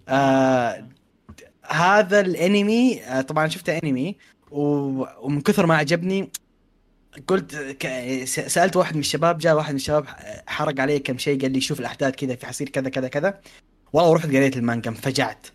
آه 0.09 0.89
هذا 1.69 2.21
الأنمي 2.21 3.03
آه 3.03 3.21
طبعا 3.21 3.49
شفته 3.49 3.79
أنمي 3.79 4.17
ومن 4.51 5.41
كثر 5.41 5.67
ما 5.67 5.77
عجبني 5.77 6.31
قلت 7.27 7.55
سألت 8.27 8.77
واحد 8.77 8.95
من 8.95 9.01
الشباب 9.01 9.39
جاء 9.39 9.57
واحد 9.57 9.71
من 9.71 9.77
الشباب 9.77 10.07
حرق 10.47 10.81
علي 10.81 10.99
كم 10.99 11.19
شيء 11.19 11.41
قال 11.41 11.53
لي 11.53 11.61
شوف 11.61 11.81
الأحداث 11.81 12.15
كذا 12.15 12.35
في 12.35 12.47
حصير 12.47 12.69
كذا 12.69 12.89
كذا 12.89 13.09
كذا. 13.09 13.41
والله 13.93 14.11
ورحت 14.11 14.27
قريت 14.27 14.57
المانجا 14.57 14.91
انفجعت. 14.91 15.47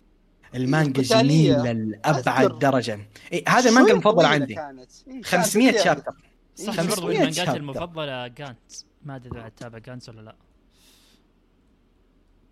المانجا 0.54 1.02
قتالية. 1.02 1.54
جميلة 1.54 1.72
لأبعد. 1.72 2.58
درجة. 2.58 2.98
إيه 3.32 3.44
هذا 3.48 3.70
المانجا 3.70 4.00
طويلة 4.00 4.28
عندي. 4.28 4.54
كانت. 4.54 4.90
إيه، 5.08 5.22
500 5.22 5.70
كانت 5.70 5.84
شابتر. 5.84 6.12
صح 6.54 6.72
500 6.76 6.88
برضو 6.88 7.10
المانجات. 7.10 7.48
المفضلة 7.48 8.26
جانت 8.26 8.58
ما 9.02 9.16
أدري 9.16 9.40
إذا 9.40 9.48
تتابع 9.48 9.78
جانس 9.78 10.08
ولا 10.08 10.20
لا. 10.20 10.36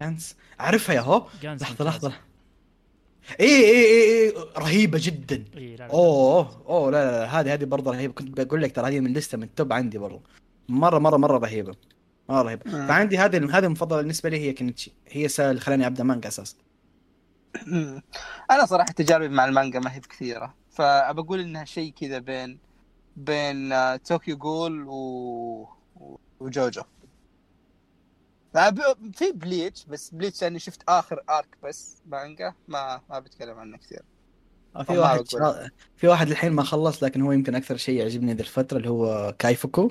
كانس 0.00 0.36
أعرفها 0.60 0.94
يا 0.94 1.00
هو؟ 1.00 1.26
جانس 1.42 1.62
لحظة. 1.62 1.84
لحظة. 1.84 2.12
اي 3.40 3.46
اي 3.46 3.84
اي 3.84 4.28
اي 4.28 4.34
رهيبة 4.58 4.98
جدا. 5.02 5.44
إيه، 5.56 5.76
لا، 5.76 5.84
لا. 5.84 5.92
أوه 5.92 6.64
أوه 6.68 6.90
لا 6.90 7.04
لا 7.04 7.10
لا 7.10 7.40
هذه 7.40 7.54
هذه 7.54 7.64
برضه 7.64 7.90
رهيبة. 7.92 8.12
كنت 8.12 8.40
بقول 8.40 8.62
لك 8.62 8.76
ترى 8.76 8.88
هذه 8.88 9.00
من 9.00 9.12
لسته 9.12 9.38
من 9.38 9.44
التوب 9.44 9.72
عندي 9.72 9.98
برضه 9.98 10.22
مرة 10.68 10.98
مرة 10.98 11.16
مرة 11.16 11.38
رهيبة. 11.38 11.74
مره 12.28 12.42
رهيب 12.42 12.62
مم. 12.66 12.86
فعندي 12.88 13.18
هذه 13.18 13.58
هذه 13.58 13.64
المفضلة 13.64 14.00
بالنسبة 14.00 14.30
لي 14.30 14.38
هي 14.38 14.52
Kenichi. 14.52 14.92
هي 15.08 15.24
السبب 15.24 15.50
اللي 15.50 15.60
خلاني 15.60 15.86
أبدأ 15.86 16.04
مانجا 16.04 16.28
أساسا. 16.28 16.56
أنا 18.50 18.66
صراحة 18.66 18.92
تجاربي 18.92 19.28
مع 19.28 19.44
المانجا 19.44 19.78
ما 19.78 19.94
هي 19.94 20.00
بكثيرة. 20.00 20.54
فبقول 20.70 21.40
إنها 21.40 21.64
شيء 21.64 21.92
كذا 21.92 22.18
بين 22.18 22.58
بين 23.16 23.72
آه، 23.72 23.96
Tokyo 23.96 24.36
Ghoul 24.36 24.84
و... 24.88 25.68
وجوجو 26.40 26.82
في 29.14 29.32
Bleach 29.34 29.84
بس 29.84 30.10
Bleach 30.10 30.42
يعني 30.42 30.58
شفت 30.58 30.82
آخر 30.88 31.20
arc 31.30 31.56
بس 31.62 32.02
مانجا 32.06 32.54
ما 32.68 33.00
ما 33.10 33.18
بتكلم 33.18 33.58
عنه 33.58 33.78
كثير. 33.78 34.02
في 34.86 34.92
ما 34.92 35.00
واحد. 35.00 35.28
شا... 35.28 35.70
في 35.96 36.08
واحد 36.08 36.30
الحين 36.30 36.52
ما 36.52 36.62
خلص 36.62 37.04
لكن 37.04 37.22
هو 37.22 37.32
يمكن 37.32 37.54
أكثر 37.54 37.76
شيء 37.76 38.00
يعجبني 38.00 38.34
ذي 38.34 38.40
الفترة 38.42 38.76
اللي 38.76 38.90
هو 38.90 39.34
كايفوكو. 39.38 39.90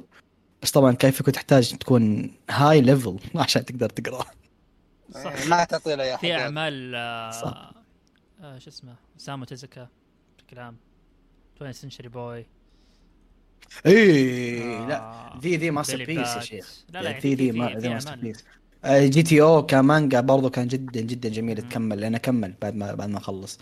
بس 0.63 0.71
طبعا 0.71 0.91
كايفوكو 0.91 1.31
تحتاج 1.31 1.77
تكون 1.77 2.31
هاي 2.49 2.81
ليفل 2.81 3.19
عشان 3.35 3.65
تقدر 3.65 3.89
تقراه 3.89 4.25
صح. 5.11 5.47
ما 5.47 5.63
تعطي 5.63 5.95
له 5.95 6.03
اياه 6.03 6.17
في. 6.17 6.33
أعمال 6.33 6.95
آه،. 6.95 7.73
آه، 8.41 8.59
شو 8.59 8.69
اسمه 8.69 8.95
سامو 9.17 9.45
تيزوكا 9.45 9.87
بشكل 10.37 10.59
عام 10.59 10.77
20 11.55 11.73
سنشري 11.73 12.09
بوي 12.09 12.45
إيه 13.85 14.87
لا 14.87 15.33
ذي 15.41 15.57
ذي 15.57 15.71
ماستر 15.71 16.05
بيس 16.05 16.35
يا 16.35 16.39
شيخ 16.39 16.83
لا 16.89 17.01
لا 17.01 17.19
ذي 17.19 17.29
يعني 17.29 17.35
ذي 17.35 17.51
في- 17.51 17.59
ما 17.59 17.67
في- 17.67 17.73
ذي 17.75 17.81
في 17.81 17.89
ماستر. 17.89 18.15
بيس 18.15 18.43
آه، 18.85 19.05
جي 19.05 19.23
تي 19.23 19.41
أو 19.41 19.65
كمانجا 19.65 20.21
برضو 20.21 20.49
كان 20.49 20.67
جدا 20.67 21.01
جدا 21.01 21.29
جميل. 21.29 21.57
تكمل 21.69 21.99
لأن 22.01 22.15
اكمل 22.15 22.53
بعد 22.61 22.75
ما 22.75 22.93
بعد 22.93 23.09
ما 23.09 23.17
اخلص 23.17 23.59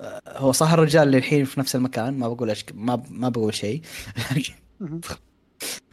آه، 0.00 0.22
هو 0.26 0.52
صح 0.52 0.72
الرجال 0.72 1.02
اللي 1.02 1.18
الحين 1.18 1.44
في 1.44 1.60
نفس 1.60 1.76
المكان 1.76 2.14
ما 2.18 2.28
بقول 2.28 2.50
أشك... 2.50 2.72
ما 2.74 3.02
ما 3.10 3.28
بقول 3.28 3.54
شيء. 3.54 3.82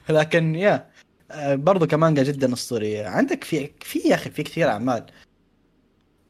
لكن 0.09 0.55
يا 0.55 0.89
آه، 1.31 1.55
برضو 1.55 1.87
كمانجا 1.87 2.23
جدا 2.23 2.53
أسطورية. 2.53 3.07
عندك 3.07 3.43
في 3.43 3.71
في 3.81 3.99
يا 3.99 4.15
أخي 4.15 4.29
في 4.29 4.43
كثير 4.43 4.69
أعمال. 4.69 5.05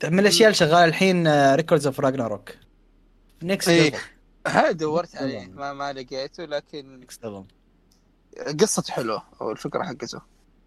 من 0.04 0.20
الأشياء 0.20 0.48
اللي 0.48 0.56
شغالة 0.56 0.86
الحين 0.86 1.28
ريكوردز 1.56 1.88
اوف 1.88 2.00
راجناروك 2.00 2.52
نكست 3.44 3.70
إيه. 3.70 3.94
دورت 4.72 5.16
عليه. 5.16 5.48
ما 5.48 5.74
ما 5.74 5.94
لقيته 5.94 6.46
لكن 6.46 7.00
ليفل 7.00 7.46
قصته 8.60 8.94
حلوة 8.94 9.24
أو 9.42 9.52
الفكرة 9.52 9.84
حقته. 9.84 10.22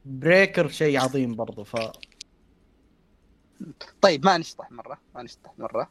بريكر 0.05 0.69
شيء 0.69 1.01
عظيم 1.01 1.35
برضو 1.35 1.65
ف 1.65 1.77
طيب 4.01 4.25
ما 4.25 4.39
نشطح 4.39 4.71
مرة 4.71 4.99
ما 5.15 5.23
نشطح 5.23 5.53
مرة. 5.59 5.91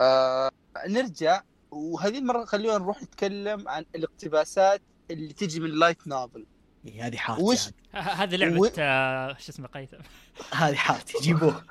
آه 0.00 0.50
نرجع 0.88 1.42
وهذه 1.70 2.18
المرة 2.18 2.44
خلونا 2.44 2.78
نروح 2.78 3.02
نتكلم 3.02 3.68
عن 3.68 3.84
الاقتباسات 3.94 4.80
اللي 5.10 5.32
تجي 5.32 5.60
من 5.60 5.70
لايت 5.70 6.06
نوفل 6.08 6.46
إيه، 6.86 7.06
هذه 7.06 7.16
حالتي 7.16 7.42
وش- 7.42 7.68
هذه. 7.92 8.36
لعبة 8.36 8.60
و- 8.60 8.70
آه، 8.78 9.36
شو 9.38 9.52
اسمه 9.52 9.66
قيثم. 9.68 9.96
هذه 10.60 10.74
حالتي 10.74 11.18
جيبوه. 11.22 11.62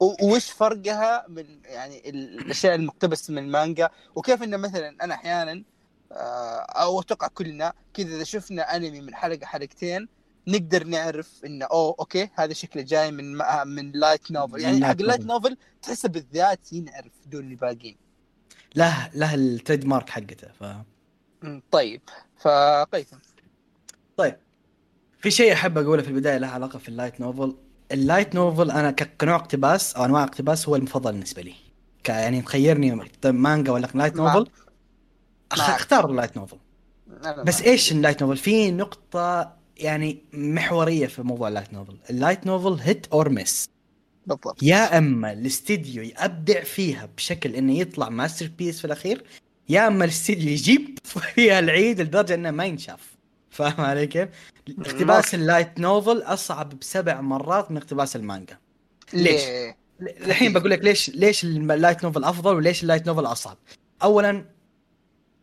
و- 0.00 0.34
وش 0.34 0.50
فرقها 0.50 1.24
من 1.28 1.44
يعني 1.64 2.10
ال- 2.10 2.40
الأشياء 2.40 2.74
المقتبسة 2.74 3.32
من 3.32 3.38
المانجا 3.38 3.90
وكيف 4.14 4.42
انه 4.42 4.56
مثلا 4.56 4.96
أنا 5.02 5.14
أحيانا 5.14 5.64
آه، 6.12 6.60
أو 6.60 7.00
أتوقع 7.00 7.26
كلنا 7.28 7.72
كذا 7.94 8.16
إذا 8.16 8.24
شفنا 8.24 8.76
أنمي 8.76 9.00
من 9.00 9.14
حلقة 9.14 9.46
حلقتين 9.46 10.08
نقدر 10.48 10.84
نعرف 10.84 11.40
إنه 11.44 11.64
أوه 11.66 11.96
okay 12.00 12.30
هذا 12.34 12.52
شكله 12.52 12.82
جاي 12.82 13.10
من 13.10 13.36
ما- 13.36 13.64
من 13.64 13.92
light 13.92 14.30
novel 14.30 14.60
يعني 14.60 14.76
حق 14.76 14.80
light 14.86 15.00
ال 15.00 15.03
light 15.03 15.20
novel. 15.26 15.56
تحسه 15.82 16.08
بالذات 16.08 16.72
ينعرف 16.72 17.12
دون 17.26 17.50
الباقيين 17.50 17.96
له 18.74 19.10
له 19.14 19.34
ال 19.34 19.43
trade 19.43 19.86
mark 19.86 20.10
حقته 20.10 20.48
ف 20.48 20.64
طيب 21.70 22.00
فقيثم. 22.38 23.16
طيب 24.16 24.36
في 25.18 25.30
شيء 25.30 25.52
أحب 25.52 25.78
أقوله 25.78 26.02
في 26.02 26.08
البداية 26.08 26.38
له 26.38 26.46
علاقة 26.46 26.78
في 26.78 26.88
ال 26.88 26.93
light 26.93 27.20
novel. 27.20 27.56
ال 27.92 27.99
light 27.99 28.34
novel 28.34 28.70
أنا 28.70 28.90
كنوع 28.90 29.36
اقتباس 29.36 29.96
أو 29.96 30.04
أنواع 30.04 30.24
اقتباس 30.24 30.68
هو 30.68 30.76
المفضل 30.76 31.12
بالنسبة 31.12 31.42
لي. 31.42 31.54
ك 32.04 32.08
يعني 32.08 32.42
تخيرني 32.42 33.08
مانجا 33.24 33.72
ولا 33.72 33.88
light. 33.94 34.16
novel؟ 34.16 34.38
معك. 34.38 35.70
أختار 35.70 36.10
ال 36.10 36.14
light 36.14 36.36
novel. 36.36 36.58
بس. 37.44 37.62
إيش 37.62 37.92
ال 37.92 37.97
light 37.97 38.22
novel؟ 38.22 38.36
في 38.36 38.70
نقطة 38.70 39.56
يعني 39.76 40.24
محورية 40.32 41.06
في 41.06 41.22
موضوع 41.22 41.48
ال 41.48 41.52
light 41.52 41.72
novel. 41.72 41.96
ال 42.10 42.16
light 42.16 42.46
novel 42.46 42.82
hit 42.82 43.06
or 43.06 43.28
miss 43.28 43.68
بالضبط. 44.26 44.62
يا 44.62 44.98
أما 44.98 45.32
الاستديو 45.32 46.02
يبدع 46.02 46.62
فيها 46.62 47.08
بشكل 47.16 47.54
إنه 47.54 47.78
يطلع 47.78 48.08
masterpiece 48.08 48.78
في 48.78 48.84
الأخير 48.84 49.24
يا 49.70 49.86
اما 49.86 50.04
الاستديو 50.04 50.50
يجيب 50.50 50.98
فيها 51.04 51.58
العيد 51.58 52.00
لدرجة 52.00 52.34
إنه 52.34 52.50
ما 52.50 52.64
ينشاف 52.64 53.00
فاهم 53.50 53.80
علي 53.80 54.06
كيف؟ 54.06 54.28
اقتباس 54.78 55.34
ال 55.34 55.42
light 55.42 55.80
novel 55.80 56.22
أصعب 56.22 56.78
بسبع 56.78 57.20
مرات 57.20 57.70
من 57.70 57.76
اقتباس 57.76 58.16
المانجا 58.16 58.58
ليش؟ 59.12 59.42
الحين 60.00 60.52
بقول 60.52 60.70
لك 60.70 60.84
ليش 60.84 61.10
ليش 61.10 61.44
ال 61.44 61.54
light 61.54 62.04
novel 62.04 62.24
أفضل 62.24 62.56
وليش 62.56 62.82
ال 62.82 62.86
light 62.86 63.06
novel 63.06 63.26
أصعب 63.26 63.56
اولا 64.02 64.44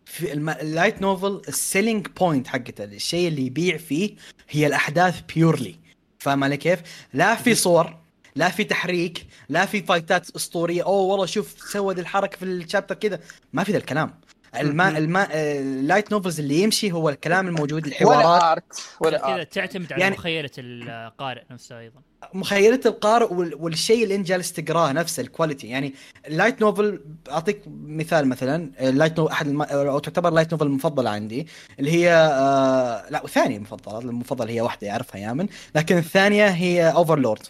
في. 0.06 0.34
ال 0.34 0.45
light 0.45 1.02
novel 1.02 1.42
ال 1.48 1.55
selling 1.55 2.08
point 2.08 2.48
حقته 2.48 2.84
الشيء 2.84 3.28
اللي 3.28 3.46
يبيع 3.46 3.78
فيه 3.78 4.16
هي 4.50 4.68
الأحداث 4.68 5.22
purely 5.36 5.76
فاهم 6.20 6.44
علي 6.44 6.58
كيف؟ 6.58 6.80
لا 7.14 7.36
في 7.36 7.56
صور 7.56 7.98
لا 8.36 8.50
في 8.50 8.64
تحريك 8.64 9.26
لا 9.50 9.66
في 9.66 9.82
fight 9.82 10.22
ات 10.22 10.30
أسطورية. 10.36 10.84
أوه 10.84 11.02
والله 11.02 11.26
شوف 11.26 11.56
سوى 11.72 11.94
ذي 11.94 12.02
الحركة 12.02 12.38
في 12.38 12.46
ال 12.46 12.52
chapter 12.52 12.96
كذا. 12.96 13.20
ما 13.54 13.64
في 13.64 13.72
ذا 13.72 13.78
الكلام. 13.78 14.14
الما. 14.60 14.98
الما 14.98 15.28
ال 15.34 15.47
light 15.47 16.12
novels 16.12 16.40
اللي 16.40 16.62
يمشي 16.62 16.92
هو 16.92 17.10
الكلام 17.10 17.48
الموجود 17.48 17.86
الحوارات. 17.88 18.26
ولا 18.26 18.52
art 18.52 18.82
ولا 19.00 19.18
كذا 19.18 19.34
ارت 19.36 19.54
تعتمد 19.54 19.94
على 19.94 20.02
يعني- 20.02 20.16
مخيلة 20.16 20.50
القارئ 20.58 21.42
نفسه 21.52 21.80
أيضا. 21.80 21.96
مخيلة 22.34 22.80
القارئ 22.86 23.34
وال- 23.34 23.56
والشيء 23.56 24.04
اللي 24.04 24.16
انت 24.16 24.28
جالس 24.28 24.54
تقراه 24.54 24.92
نفسه 24.92 25.22
ال 25.22 25.27
quality 25.28 25.68
يعني 25.68 25.94
ال 26.28 26.33
light 26.33 26.62
novel 26.62 27.02
أعطيك 27.32 27.62
مثال 27.68 28.28
مثلا. 28.30 28.72
ال 28.80 28.86
light 28.86 29.20
novel 29.20 29.32
أحد 29.32 29.48
الم... 29.48 29.62
أو 29.62 30.00
تعتبر 30.00 30.30
ال 30.30 30.33
light 30.33 30.52
novel 30.52 30.66
المفضلة 30.66 31.10
عندي 31.10 31.48
اللي 31.80 31.92
هي 31.92 32.12
آه... 32.14 33.10
لا 33.10 33.24
وثانيه 33.24 33.60
مفضلة 33.60 34.00
المفضلة 34.00 34.52
هي 34.52 34.62
واحدة 34.62 34.88
يعرفها 34.88 35.22
يامن 35.22 35.48
لكن 35.76 35.98
الثانية 35.98 36.48
هي 36.48 36.92
Overlord 36.92 37.44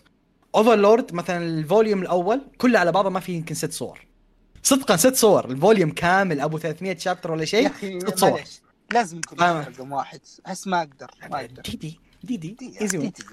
Overlord 0.57 1.13
مثلا 1.13 1.37
ال 1.45 1.53
volume 1.53 2.01
الأول 2.01 2.41
كله 2.57 2.79
على 2.79 2.91
بعضه 2.91 3.09
ما 3.09 3.19
في 3.19 3.31
يمكن 3.33 3.55
ست 3.55 3.71
صور. 3.71 4.05
صدقا 4.63 4.95
ست 4.95 5.15
صور. 5.15 5.45
ال 5.51 5.57
volume 5.57 5.91
كامل 5.91 6.39
أبو 6.39 6.57
300 6.57 6.97
chapter 6.97 7.31
ولا 7.31 7.45
شيء 7.45 7.71
ست 7.99 8.17
صور. 8.19 8.41
لازم 8.93 9.17
يكون. 9.17 9.39
رقم 9.39 9.91
واحد. 9.91 10.19
أحس 10.47 10.67
ما 10.67 10.79
أقدر 10.81 11.11
ما 11.31 11.39
أقدر. 11.39 11.61
دي 11.61 11.71
دي 11.77 11.99
دي 12.23 12.37
دي. 12.37 12.47
دي- 12.59 12.81
easy 12.81 12.97
دي- 12.97 13.07
دي. 13.07 13.23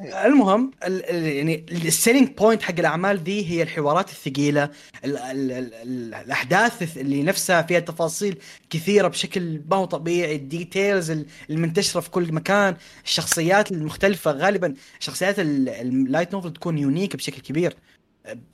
المهم 0.00 0.70
ال 0.84 1.04
ال 1.10 1.26
يعني 1.26 1.66
ال 1.70 1.77
selling 1.77 2.28
point 2.28 2.62
حق 2.62 2.74
الأعمال 2.78 3.24
دي 3.24 3.50
هي 3.50 3.62
الحوارات 3.62 4.10
الثقيلة 4.10 4.64
ال 5.04 5.16
ال 5.18 5.52
ال 5.52 5.74
ال 5.74 6.14
الأحداث 6.14 6.98
اللي 6.98 7.22
نفسها 7.22 7.62
فيها 7.62 7.80
تفاصيل 7.80 8.38
كثيرة 8.70 9.08
بشكل 9.08 9.62
ما 9.70 9.76
هو 9.76 9.84
طبيعي 9.84 10.36
ال 10.36 10.45
details 10.45 11.10
ال- 11.10 11.26
المنتشرة 11.50 12.00
في 12.00 12.10
كل 12.10 12.32
مكان 12.32 12.76
الشخصيات 13.04 13.72
المختلفة 13.72 14.30
غالبا 14.30 14.74
شخصيات 15.00 15.38
ال- 15.38 15.68
ال 15.68 15.79
light 15.79 16.32
novel 16.32 16.52
تكون 16.52 16.78
unique 16.78 17.16
بشكل 17.16 17.40
كبير 17.42 17.76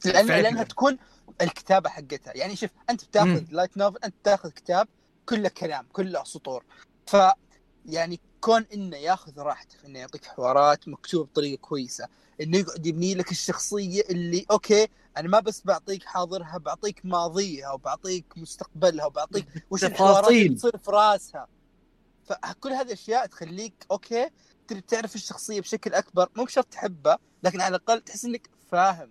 لأن. 0.04 0.26
لأنها 0.26 0.62
تكون 0.62 0.98
الكتابة 1.42 1.90
حقتها 1.90 2.32
يعني 2.36 2.56
شوف 2.56 2.70
أنت 2.90 3.04
بتاخذ. 3.04 3.42
لايت 3.50 3.76
نوفل 3.76 3.98
أنت 4.04 4.14
تاخذ 4.24 4.50
كتاب 4.50 4.88
كله 5.28 5.48
كلام 5.48 5.86
كله 5.92 6.24
سطور 6.24 6.64
ف 7.06 7.16
يعني 7.86 8.20
كون 8.44 8.66
إنه 8.74 8.96
ياخذ 8.96 9.38
راحته 9.38 9.76
إنه 9.86 9.98
يعطيك 9.98 10.24
حوارات 10.24 10.88
مكتوبه 10.88 11.24
بطريقة 11.24 11.60
كويسة. 11.60 12.08
إنه 12.40 12.58
يقعد 12.58 12.86
يبني 12.86 13.14
لك 13.14 13.30
الشخصية 13.30 14.02
اللي 14.10 14.46
okay 14.50 14.88
أنا 15.16 15.28
ما 15.28 15.40
بس 15.40 15.62
بعطيك 15.64 16.04
حاضرها 16.04 16.58
بعطيك 16.58 17.00
ماضيها 17.04 17.72
وبعطيك 17.72 18.24
مستقبلها 18.36 19.06
وبعطيك 19.06 19.46
وش 19.70 19.84
الحوارات 19.84 20.28
اللي. 20.30 20.48
تصير 20.48 20.78
في 20.78 20.90
راسها. 20.90 21.46
فكل 22.24 22.70
هذه 22.72 22.86
الأشياء 22.86 23.26
تخليك 23.26 23.74
okay 23.90 24.30
تبي 24.68 24.80
تعرف 24.80 25.14
الشخصية 25.14 25.60
بشكل 25.60 25.94
أكبر. 25.94 26.28
مو 26.36 26.44
بشرط 26.44 26.66
تحبها 26.66 27.18
لكن 27.42 27.60
على 27.60 27.76
الأقل 27.76 28.00
تحس 28.00 28.24
إنك 28.24 28.48
فاهم 28.70 29.10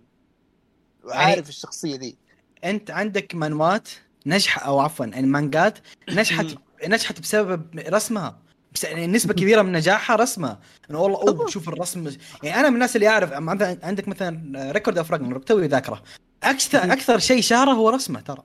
وعارف 1.04 1.28
يعني- 1.36 1.48
الشخصية 1.48 1.96
دي 1.96 2.18
أنت 2.64 2.90
عندك 2.90 3.34
مانهوات 3.34 3.88
نجح 4.26 4.66
أو 4.66 4.80
عفوا 4.80 5.04
المانجات 5.04 5.78
نجحت 6.10 6.46
نجحت 6.86 7.20
بسبب 7.20 7.78
رسمها. 7.88 8.43
بس 8.74 8.84
يعني 8.84 9.06
نسبة 9.06 9.34
كبيرة 9.34 9.62
من 9.62 9.72
نجاحها 9.72 10.16
رسمها 10.16 10.58
انه 10.90 11.00
والله 11.00 11.18
اوه 11.18 11.46
شوف 11.46 11.68
الرسم 11.68 12.10
يعني 12.42 12.60
أنا 12.60 12.68
من 12.68 12.74
الناس 12.74 12.96
اللي 12.96 13.08
أعرف 13.08 13.32
عند- 13.32 13.78
عندك 13.82 14.08
مثلا 14.08 14.72
Record 14.72 14.98
of 14.98 15.10
Ragnarok 15.12 15.44
توي 15.44 15.66
ذاكرة. 15.66 16.02
أكثر 16.42 16.92
أكثر 16.92 17.18
شيء 17.18 17.40
شهره 17.40 17.70
هو 17.70 17.90
رسمه 17.90 18.20
ترى. 18.20 18.42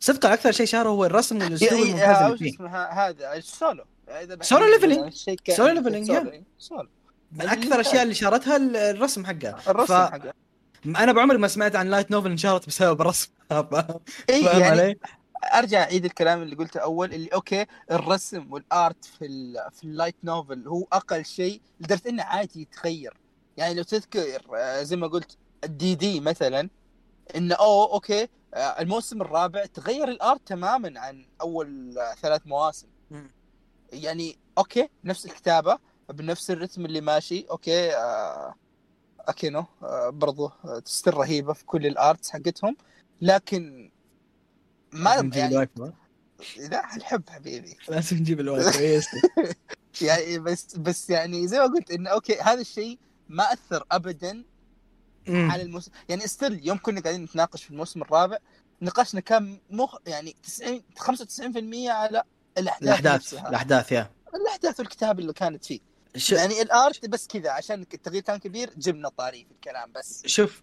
صدقا 0.00 0.34
أكثر 0.34 0.52
شيء 0.52 0.66
شهره 0.66 0.88
هو 0.88 1.04
الرسم 1.04 1.42
والأسلوب 1.42 1.72
الممتاز 1.72 2.16
اللي 2.22 2.32
وش 2.32 2.38
فيه. 2.38 2.66
هذا 2.66 3.34
السولو 3.34 3.84
بحب- 4.08 4.42
سولو 4.42 4.66
كان- 5.44 5.56
Solo 5.56 5.72
Leveling، 5.74 6.08
Solo، 6.58 6.88
من 7.32 7.48
أكثر 7.48 7.74
الاشياء 7.74 8.02
اللي 8.02 8.14
شهرتها 8.14 8.56
ال- 8.56 8.76
الرسم 8.76 9.26
حقها 9.26 9.58
الرسم 9.68 9.86
ف- 9.94 10.10
حقه. 10.12 10.32
أنا 10.86 11.12
بعمري 11.12 11.38
ما 11.38 11.48
سمعت 11.48 11.76
عن 11.76 11.88
light 11.90 12.10
novel 12.10 12.30
انشهرت 12.30 12.66
بسبب 12.66 13.10
ف- 13.10 13.74
إي 14.30 14.42
يعني؟ 14.44 14.98
أرجع 15.44 15.82
أعيد 15.82 16.04
الكلام 16.04 16.42
اللي 16.42 16.56
قلته 16.56 16.80
أول 16.80 17.14
اللي 17.14 17.28
okay 17.28 17.66
الرسم 17.90 18.52
وال 18.52 18.73
art 18.73 19.04
في 19.04 19.26
ال 19.26 19.70
في 19.72 19.84
ال 19.84 19.89
light 19.89 20.16
novel 20.24 20.68
هو 20.68 20.86
أقل 20.92 21.24
شيء 21.24 21.60
لدرجة 21.80 22.08
إنه 22.08 22.22
عادي 22.22 22.60
يتغير. 22.62 23.16
يعني 23.56 23.74
لو 23.74 23.82
تذكر 23.82 24.42
آه، 24.56 24.82
زي 24.82 24.96
ما 24.96 25.06
قلت 25.06 25.38
ال 25.64 25.94
DD 25.94 26.20
مثلا 26.20 26.68
إنه 27.36 27.54
اوه 27.54 27.92
okay 27.92 28.28
آه، 28.54 28.56
الموسم 28.58 29.22
الرابع 29.22 29.64
تغير 29.64 30.08
ال 30.08 30.16
art 30.16 30.40
تماما 30.46 31.00
عن 31.00 31.26
أول 31.40 31.98
آه، 31.98 32.14
ثلاث 32.14 32.42
مواسم. 32.46 32.88
يعني 33.92 34.38
okay 34.58 34.88
نفس 35.04 35.26
الكتابة 35.26 35.78
بنفس 36.08 36.50
الرتم 36.50 36.84
اللي 36.84 37.00
ماشي 37.00 37.46
okay 37.50 37.96
آه 37.96 38.54
أكينو 39.20 39.64
آه 39.82 40.08
برضو 40.10 40.50
تستر 40.84 41.14
رهيبة 41.14 41.52
في 41.52 41.64
كل 41.64 41.86
ال 41.86 41.95
arts 41.95 42.30
حقتهم. 42.30 42.76
لكن 43.20 43.90
ما 44.92 45.20
نجيب 45.20 45.34
يعني؟ 45.36 45.68
لا 46.58 46.96
الحب 46.96 47.22
حبيبي 47.30 47.76
لازم 47.88 48.16
نجيب 48.16 48.40
ال 48.40 48.46
waifu 48.46 48.78
yes. 48.84 49.06
يعني 50.00 50.38
بس 50.38 50.76
بس 50.76 51.10
يعني 51.10 51.46
زي 51.48 51.58
ما 51.58 51.64
قلت 51.64 51.90
انه 51.90 52.10
okay 52.10 52.40
هذا 52.40 52.60
الشيء 52.60 52.98
ما 53.28 53.52
أثر 53.52 53.84
ابدا 53.92 54.44
مم. 55.28 55.50
على 55.50 55.62
الموسم 55.62 55.90
يعني 56.08 56.26
still 56.26 56.66
يوم 56.66 56.78
كنا 56.78 57.00
قاعدين 57.00 57.22
نتناقش 57.24 57.64
في 57.64 57.70
الموسم 57.70 58.02
الرابع 58.02 58.38
نقاشنا 58.82 59.20
كان 59.20 59.60
مخ 59.70 59.96
يعني 60.06 60.36
90 60.42 60.82
95% 60.98 61.88
على 61.88 62.22
الأحداث 62.58 62.82
الأحداث 62.88 63.14
نفسها. 63.14 63.48
الأحداث 63.48 63.92
يا 63.92 64.10
الأحداث 64.34 64.80
والكتاب 64.80 65.20
اللي 65.20 65.32
كانت 65.32 65.64
فيه 65.64 65.80
ش- 66.16 66.32
يعني 66.32 66.62
ال 66.62 66.73
art 66.73 67.06
بس 67.06 67.26
كذا 67.26 67.50
عشان 67.50 67.80
التغيير 67.94 68.22
كان 68.22 68.36
كبير 68.36 68.70
جبنا 68.76 69.08
طاري 69.08 69.44
في 69.44 69.50
الكلام 69.52 69.92
بس 69.92 70.22
شوف 70.26 70.62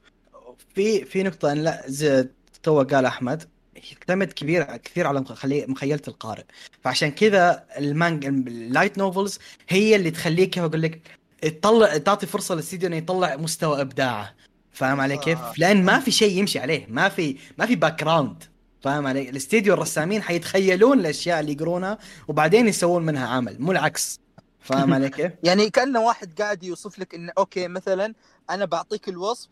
في 0.76 1.06
في 1.06 1.24
نقطة 1.24 1.52
إن 1.52 1.58
لا 1.64 1.84
زي 1.88 2.30
تو 2.64 2.84
قال 2.84 3.06
أحمد 3.06 3.50
يعتمد 3.92 4.34
كبير 4.34 4.78
كثير 4.78 5.08
على 5.08 5.26
مخيلة 5.68 6.02
القارئ 6.08 6.44
فعشان 6.84 7.12
كذا 7.12 7.66
المانج 7.78 8.26
ال 8.26 8.38
light 8.38 8.98
novels 8.98 9.40
هي 9.70 9.96
اللي 9.96 10.12
تخليك 10.12 10.50
كيف 10.50 10.64
أقول 10.64 10.82
لك 10.82 11.02
تطلع 11.42 11.98
تعطي 11.98 12.28
فرصة 12.28 12.56
للاستديو 12.56 12.88
إنه 12.88 12.98
يطلع 12.98 13.36
مستوى 13.36 13.82
إبداعه 13.82 14.36
فاهم 14.72 15.02
علي 15.02 15.18
كيف؟ 15.18 15.40
آه. 15.40 15.54
لأن 15.58 15.84
ما 15.84 16.00
في 16.00 16.12
شيء 16.12 16.38
يمشي 16.38 16.60
عليه 16.60 16.86
ما 16.90 17.10
في 17.10 17.38
ما 17.58 17.66
في 17.66 17.76
background 17.76 18.44
فاهم 18.82 19.08
علي؟ 19.08 19.30
الاستديو 19.30 19.74
الرسامين 19.74 20.22
حيتخيلون 20.22 21.00
الأشياء 21.00 21.40
اللي 21.40 21.52
يقرونها 21.52 21.98
وبعدين 22.28 22.68
يسوون 22.68 23.06
منها 23.06 23.28
عمل 23.28 23.62
مو 23.62 23.72
العكس 23.72 24.20
فاهم 24.60 24.94
علي 24.94 25.10
كيف؟ 25.10 25.32
يعني 25.44 25.70
كانه 25.70 26.02
واحد 26.02 26.42
قاعد 26.42 26.64
يوصف 26.64 27.00
لك 27.00 27.16
إنه 27.16 27.32
okay 27.38 27.68
مثلا 27.68 28.14
أنا 28.50 28.66
بعطيك 28.66 29.10
الوصف 29.10 29.50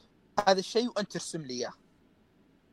هذا 0.47 0.59
الشيء 0.59 0.87
وأنت 0.87 1.11
ترسم 1.11 1.41
لي 1.41 1.53
إياه 1.53 1.73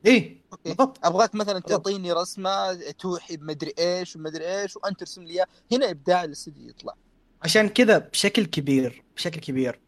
okay. 0.06 0.40
بالضبط. 0.64 1.06
أبغاك 1.06 1.34
مثلا. 1.34 1.58
تعطيني 1.58 2.12
رسمة 2.12 2.74
توحي 2.98 3.36
بمدري 3.36 3.72
إيش 3.78 4.16
ومدري 4.16 4.60
إيش 4.60 4.76
وانت 4.76 5.00
ترسم 5.00 5.22
لي 5.22 5.34
إياه. 5.34 5.46
هنا 5.72 5.90
إبداع 5.90 6.24
الاستديو 6.24 6.68
يطلع. 6.68 6.94
عشان 7.42 7.68
كذا 7.68 7.98
بشكل 7.98 8.46
كبير 8.46 9.02
بشكل 9.16 9.40
كبير 9.40 9.80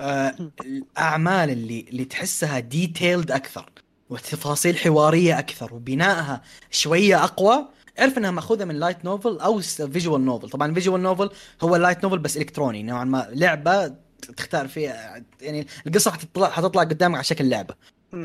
آه 0.00 0.34
الأعمال 0.64 1.50
اللي 1.50 1.86
اللي 1.88 2.04
تحسها 2.04 2.58
detailed 2.58 3.30
أكثر 3.30 3.70
وتفاصيل 4.10 4.78
حوارية 4.78 5.38
أكثر 5.38 5.74
وبنائها 5.74 6.42
شوية 6.70 7.24
أقوى 7.24 7.68
اعرف 7.98 8.18
إنها 8.18 8.30
مأخوذة 8.30 8.64
من 8.64 8.74
light 8.74 9.04
novel 9.04 9.38
أو 9.38 9.60
visual 9.60 10.24
novel 10.24 10.50
طبعا 10.50 10.74
visual 10.74 11.02
novel 11.02 11.30
هو 11.62 11.76
light 11.76 12.04
novel 12.04 12.18
بس 12.18 12.36
إلكتروني 12.36 12.82
نوعا 12.82 13.04
ما 13.04 13.28
لعبة 13.30 13.94
تختار 14.36 14.68
فيها 14.68 15.24
يعني 15.40 15.66
القصة 15.86 16.10
حتطلع 16.10 16.50
حتطلع 16.50 16.82
قدامك 16.82 17.14
على 17.14 17.24
شكل 17.24 17.48
لعبة. 17.48 17.74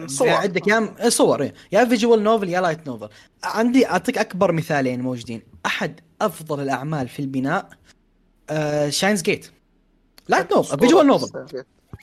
صور. 0.08 0.30
عندك 0.30 0.68
يا 0.68 0.96
إيه، 1.00 1.10
صور 1.10 1.42
إيه. 1.42 1.54
يا 1.72 1.86
visual 1.86 2.24
novel 2.24 2.50
يا 2.50 2.62
light 2.62 2.88
novel 2.88 3.10
عندي 3.44 3.88
أعطيك 3.88 4.18
أكبر 4.18 4.52
مثالين 4.52 5.02
موجودين. 5.02 5.42
أحد 5.66 6.00
أفضل 6.22 6.60
الأعمال 6.64 7.08
في 7.10 7.20
البناء 7.22 7.70
آه 8.50 8.90
Steins 8.90 9.22
Gate 9.22 9.52
light 10.28 10.52
novel 10.54 10.80
visual 10.80 11.08
novel 11.08 11.48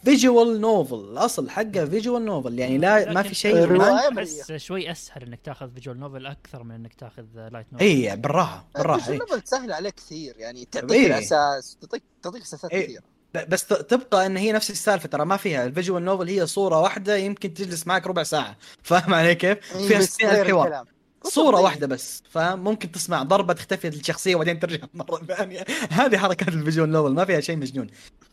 visual 0.04 0.61
novel 0.61 0.94
الأصل 0.97 1.51
حقه 1.51 1.84
visual 1.84 2.24
novel 2.24 2.59
يعني 2.59 2.78
لا 2.78 3.12
ما 3.12 3.22
في 3.22 3.34
شيء 3.34 3.82
احس 4.18 4.53
شوي 4.53 4.91
أسهل 4.91 5.22
إنك 5.22 5.41
تاخذ 5.45 5.70
visual 5.74 6.00
novel 6.00 6.26
أكثر 6.26 6.62
من 6.62 6.74
إنك 6.74 6.95
تاخذ 6.95 7.24
light 7.52 7.66
novel 7.72 7.84
اي 7.84 8.16
بالراحة 8.16 8.66
بالراحة 8.74 8.99
visual 9.00 9.20
إيه. 9.22 9.28
novel 9.28 9.40
تسهل 9.41 9.72
عليك 9.72 9.95
كثير 9.95 10.34
يعني 10.39 10.64
تعطيك 10.64 10.91
إيه. 10.93 11.07
الأساس 11.07 11.76
تعطيك 11.80 12.03
تعطيك 12.22 12.43
أساسات 12.43 12.70
إيه. 12.70 12.84
كثير 12.87 13.01
ب- 13.01 13.05
بس 13.45 13.66
تبقى 13.66 14.26
إن 14.26 14.37
هي 14.37 14.53
نفس 14.53 14.70
السالفة 14.70 15.09
ترى 15.09 15.24
ما 15.24 15.37
فيها 15.37 15.66
ال 15.66 15.72
visual 15.72 16.04
novel 16.04 16.28
هي 16.28 16.47
صورة 16.47 16.80
واحدة 16.80 17.16
يمكن 17.16 17.55
تجلس 17.55 17.87
معك 17.87 18.07
ربع 18.07 18.22
ساعة 18.22 18.57
فاهم 18.82 19.14
علي 19.14 19.34
كيف؟ 19.34 19.59
إيه، 19.76 19.89
فيها 19.89 19.99
بس 19.99 20.05
60 20.05 20.28
غير 20.30 20.41
الف 20.43 20.51
حوار 20.51 20.66
الكلام. 20.66 20.87
صورة 21.24 21.57
طيب. 21.57 21.64
واحدة 21.64 21.87
بس 21.87 22.22
فاهم 22.30 22.64
ممكن 22.64 22.93
تسمع 22.93 23.22
ضربة 23.22 23.53
تختفي 23.55 23.89
الشخصية 23.89 24.34
وبعدين 24.34 24.59
ترجع 24.61 24.87
مرة 24.95 25.16
ثانية 25.28 25.64
هذه 25.91 26.18
حركات 26.18 26.49
ال 26.48 26.54
visual 26.54 26.90
novel 26.92 27.12
ما 27.14 27.24
فيها 27.24 27.41
شيء 27.41 27.57
مجنون 27.57 27.87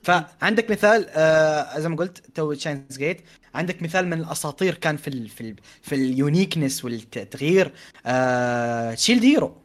فعندك 0.04 0.72
مثال 0.72 1.08
آه 1.10 1.80
زي 1.80 1.90
ما 1.90 1.96
قلت 1.96 2.18
تو 2.36 2.54
Steins 2.54 2.98
Gate 2.98 3.22
عندك 3.56 3.82
مثال 3.82 4.08
من 4.08 4.20
الأساطير 4.20 4.76
كان 4.76 4.98
في 4.98 5.08
ال 5.08 5.30
في 5.30 5.42
ال 5.42 5.56
في 5.82 5.96
ال 5.96 6.04
uniqueness 6.04 6.86
والتغيير 6.86 7.74
آه 8.06 8.96
Shield 8.96 9.24
Hero 9.24 9.58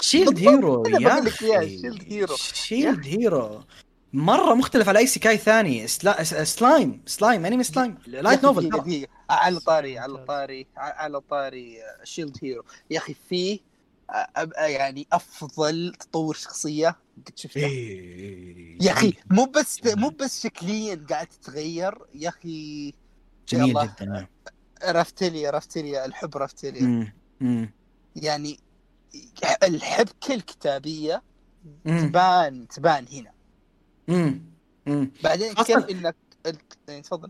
Shield 0.00 0.38
Hero 0.38 0.86
yeah. 0.86 1.24
Shield 1.30 2.02
Hero. 2.12 2.36
Shield 2.52 3.06
Hero 3.06 3.64
مرة 4.12 4.54
مختلف 4.54 4.88
على 4.88 4.98
أي 4.98 5.06
isekai 5.06 5.36
ثاني 5.36 5.86
سلا... 5.86 6.22
س- 6.22 6.34
سلايم 6.34 7.02
سلايم 7.06 7.46
أنمي 7.46 7.64
سلايم 7.64 7.98
لايت 8.06 8.44
نوفل 8.44 8.62
دقيقة- 8.70 8.72
ترى. 8.72 8.80
دقيقة. 8.80 9.08
على 9.30 9.60
طاري 9.60 9.98
على 9.98 10.24
طاري 10.24 10.66
على 10.76 11.20
طاري 11.20 11.78
Shield 12.04 12.36
Hero 12.42 12.64
يا 12.90 12.98
أخي 12.98 13.14
فيه 13.28 13.58
آه، 14.10 14.28
أب- 14.38 14.58
يعني 14.60 15.06
أفضل 15.12 15.94
تطور 16.00 16.34
شخصية 16.34 16.96
قد 17.26 17.38
شفته 17.38 17.58
إيه. 17.66 18.78
يا 18.82 18.92
أخي 18.92 19.12
مو 19.30 19.44
بس 19.44 19.80
مو 19.86 20.08
بس 20.08 20.42
شكليا 20.42 21.06
قاعد 21.10 21.26
تتغير 21.26 21.98
يا 22.14 22.28
أخي 22.28 22.94
جميل. 23.48 23.74
جدا 23.74 24.04
نعم. 24.04 24.26
رافتيليا 24.84 25.50
رافتيليا 25.50 26.04
الحب. 26.06 26.52
مم. 27.40 27.70
يعني 28.16 28.58
الحبكة 29.62 30.34
الكتابية. 30.34 31.22
تبان 31.84 32.68
تبان 32.68 33.06
هنا 33.12 33.30
مم. 34.08 34.40
مم. 34.86 35.10
بعدين 35.24 35.52
كيف 35.54 35.76
إنك 35.90 36.16
يعني 36.88 37.02
تفضل. 37.02 37.28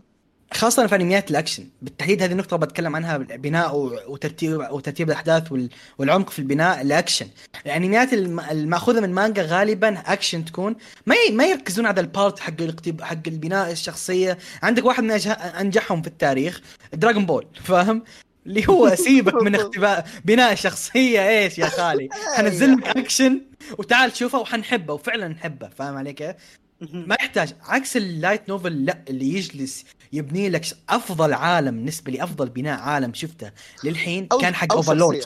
خاصة 0.53 0.87
في 0.87 0.95
انميات 0.95 1.31
الأكشن. 1.31 1.67
بالتحديد 1.81 2.23
هذه 2.23 2.31
النقطة 2.31 2.57
بتكلم 2.57 2.95
عنها 2.95 3.17
بناء 3.17 3.75
وترتيب 4.07 4.67
وترتيب 4.71 5.07
الأحداث 5.09 5.51
وال- 5.51 5.69
والعمق 5.97 6.29
في 6.29 6.39
البناء 6.39 6.81
الأكشن. 6.81 7.27
الانميات 7.65 8.13
الم- 8.13 8.39
المأخوذة 8.39 8.99
من 8.99 9.09
مانجا 9.13 9.41
غالبا 9.43 9.99
أكشن 9.99 10.45
تكون 10.45 10.75
ما 11.05 11.15
ما 11.31 11.45
يركزون 11.45 11.85
على 11.85 12.01
ال 12.01 12.09
part 12.09 12.39
حق 12.39 12.61
الاقتب... 12.61 13.01
حق 13.01 13.27
البناء 13.27 13.71
الشخصية. 13.71 14.37
عندك 14.63 14.85
واحد 14.85 15.03
من 15.03 15.11
أنجحهم 15.11 16.01
في 16.01 16.07
التاريخ 16.07 16.61
Dragon 16.93 17.25
Ball 17.25 17.47
فاهم؟ 17.63 18.03
اللي 18.45 18.67
هو 18.69 18.95
سيبك 19.05 19.33
من 19.43 19.55
اختباء 19.55 20.07
بناء 20.25 20.53
الشخصية 20.53 21.29
إيش 21.29 21.57
يا 21.57 21.65
خالي؟ 21.65 22.09
حنزل 22.37 22.73
لك 22.73 22.97
أكشن 22.97 23.41
وتعال 23.77 24.15
شوفه 24.15 24.39
وحنحبه 24.39 24.93
وفعلا 24.93 25.27
نحبه 25.27 25.67
فاهم 25.69 25.97
علي 25.97 26.13
كيف؟ 26.13 26.35
ما 26.81 27.15
يحتاج 27.19 27.53
عكس 27.61 27.97
ال 27.97 28.06
light 28.06 28.49
novel 28.49 28.85
لا 28.85 28.97
اللي 29.09 29.33
يجلس 29.33 29.85
يبني 30.13 30.49
لك 30.49 30.65
أفضل 30.89 31.33
عالم 31.33 31.75
بالنسبة 31.75 32.11
لي 32.11 32.23
افضل 32.23 32.49
بناء 32.49 32.79
عالم 32.79 33.13
شفته 33.13 33.51
للحين 33.83 34.27
كان 34.41 34.55
حق 34.55 34.73
Overlord. 34.73 35.23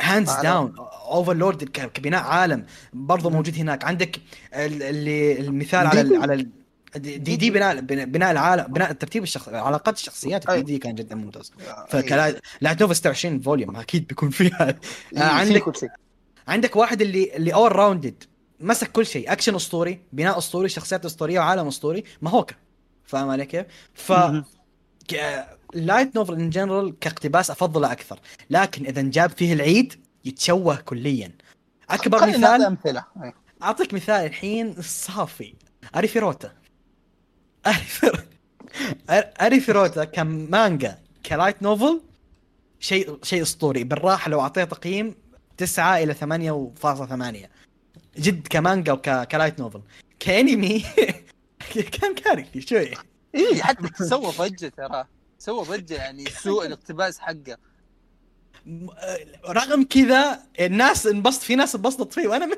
hands. 0.00 0.32
down 0.42 0.74
Overlord 1.10 1.64
كبناء 1.64 2.22
عالم 2.22 2.66
برضه 2.92 3.30
موجود 3.30 3.54
هناك 3.58 3.84
عندك 3.84 4.16
ال- 4.54 4.82
اللي 4.82 5.40
المثال 5.40 5.86
على. 5.86 6.00
ال 6.00 6.22
على 6.22 6.34
ال 6.34 6.50
D, 6.96 7.18
D, 7.18 7.36
D 7.36 7.50
بناء 7.50 7.80
بناء 7.80 8.30
العالم 8.32 8.64
بناء 8.72 8.92
ترتيب 8.92 9.22
الشخص 9.22 9.48
علاقات 9.48 9.96
الشخصيات. 9.96 10.50
D, 10.50 10.62
D 10.62 10.78
كان 10.78 10.94
جدا 10.94 11.14
ممتاز. 11.14 11.52
ف 11.88 12.03
light 12.03 12.80
novel 12.82 12.96
26 12.96 13.40
volume 13.40 13.76
أكيد 13.76 14.06
بيكون 14.06 14.30
فيها 14.30 14.78
في 15.10 15.18
عندك- 15.18 15.54
عندك 16.48 16.76
واحد 16.76 17.02
اللي 17.02 17.36
اللي 17.36 17.54
all 17.54 17.76
rounded 17.76 18.24
مسك 18.60 18.92
كل 18.92 19.06
شيء. 19.06 19.32
اكشن 19.32 19.54
اسطوري 19.54 20.00
بناء 20.12 20.38
اسطوري 20.38 20.68
شخصيات 20.68 21.04
اسطوريه 21.04 21.38
وعالم 21.40 21.66
اسطوري 21.68 22.04
Mahouka 22.22 22.54
فاهم 23.04 23.28
علي 23.30 23.46
كيف؟ 23.46 23.66
ف. 23.94 24.12
light 25.74 26.16
novel 26.16 26.34
in 26.34 26.50
general 26.50 26.98
كاقتباس 26.98 27.50
افضله 27.50 27.92
أكثر. 27.92 28.20
لكن 28.50 28.86
إذا 28.86 29.00
انجاب 29.00 29.30
فيه 29.30 29.52
العيد 29.52 29.94
يتشوه 30.24 30.76
كليا. 30.76 31.32
أكبر 31.90 32.26
مثال 32.26 32.62
أمثلة. 32.62 33.04
أعطيك 33.62 33.94
مثال 33.94 34.26
الحين 34.26 34.82
صافي. 34.82 35.54
Arifureta. 35.96 36.52
Ar- 37.66 39.42
Arifureta 39.42 40.04
كمانجا 40.04 40.98
ك 41.26 41.32
light 41.32 41.62
novel 41.62 42.00
شيء 42.80 43.18
شيء 43.22 43.42
اسطوري 43.42 43.84
بالراحة 43.84 44.30
لو 44.30 44.40
أعطيه 44.40 44.64
تقييم 44.64 45.14
9 45.56 45.98
إلى 45.98 46.14
8.8 46.14 47.48
جد 48.18 48.46
كمانجا 48.46 48.92
وك 48.92 49.11
light 49.11 49.60
novel 49.60 49.80
كانمي 50.20 50.84
كان 52.00 52.14
كارثي 52.14 52.60
شوي 52.60 52.90
إي 53.34 53.62
حتى 53.62 54.04
سوى 54.04 54.32
ضجة 54.38 54.72
ترى 54.76 55.04
سوى 55.38 55.64
ضجة 55.64 55.94
يعني 55.94 56.24
سوء 56.24 56.66
الاقتباس 56.66 57.18
حقه 57.18 57.56
آه، 58.68 59.18
رغم 59.48 59.84
كذا 59.84 60.42
الناس 60.60 61.06
انبسط 61.06 61.42
في 61.42 61.54
ناس 61.54 61.74
انبسطت 61.74 62.12
فيه 62.12 62.28
وأنا 62.28 62.46
من 62.46 62.56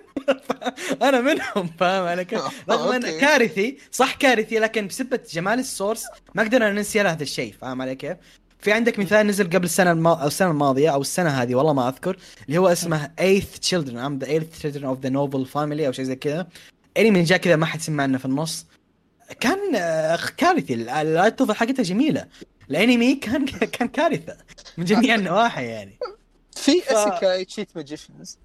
أنا 1.09 1.21
منهم 1.21 1.67
فاهم 1.79 2.07
علي 2.07 2.25
كيف؟ 2.25 2.41
رغم 2.71 2.93
انه. 2.93 3.21
كارثي 3.21 3.79
صح 3.93 4.15
كارثي 4.15 4.59
لكن 4.59 4.87
بسبة 4.87 5.21
جمال 5.33 5.59
ال 5.59 5.65
source 5.65 6.07
ما 6.35 6.43
قدرنا 6.43 6.71
ننسى 6.71 7.01
هذا 7.01 7.23
الشيء 7.23 7.55
فاهم 7.61 7.83
علي 7.83 7.95
كيف؟ 7.95 8.17
في 8.59 8.73
عندك 8.73 8.99
مثال 8.99 9.27
نزل 9.27 9.51
قبل 9.51 9.65
السنة 9.65 9.93
الما... 9.93 10.23
أو 10.23 10.27
السنة 10.27 10.51
الماضية 10.51 10.91
أو 10.91 11.01
السنة 11.01 11.31
هذه 11.31 11.55
والله 11.55 11.73
ما 11.73 11.89
أذكر 11.89 12.17
اللي 12.47 12.59
هو 12.59 12.69
اسمه 12.69 13.07
Eighth 13.21 13.59
Children. 13.69 13.95
I'm 13.95 14.25
the 14.25 14.29
Eighth 14.29 14.63
Children 14.63 14.85
of 14.85 14.99
the 15.07 15.11
Noble 15.11 15.53
Family 15.55 15.81
أو 15.87 15.93
شيء 15.93 16.05
زي 16.05 16.17
كذا. 16.17 16.49
انمي 16.99 17.23
جاء 17.23 17.39
كذا 17.39 17.57
ما 17.57 17.67
حد 17.67 17.81
سمع 17.81 18.03
عنه 18.03 18.19
في 18.19 18.25
النص. 18.25 18.67
كان 19.41 19.75
آه، 19.77 20.19
كارثي. 20.37 20.75
ال 20.75 20.86
light 20.86 21.41
novel 21.41 21.55
حقتها 21.55 21.83
جميلة. 21.83 22.27
الانمي 22.71 23.15
كان 23.15 23.47
كان 23.79 23.89
كارثة. 23.89 24.37
من 24.79 24.85
جميع 24.85 25.15
النواحي 25.15 25.67
يعني. 25.67 25.99
في 26.57 26.81
ف- 26.81 26.93
اسكاي 26.93 27.45
تشيت 27.45 27.69
ماجيشنز 27.77 28.39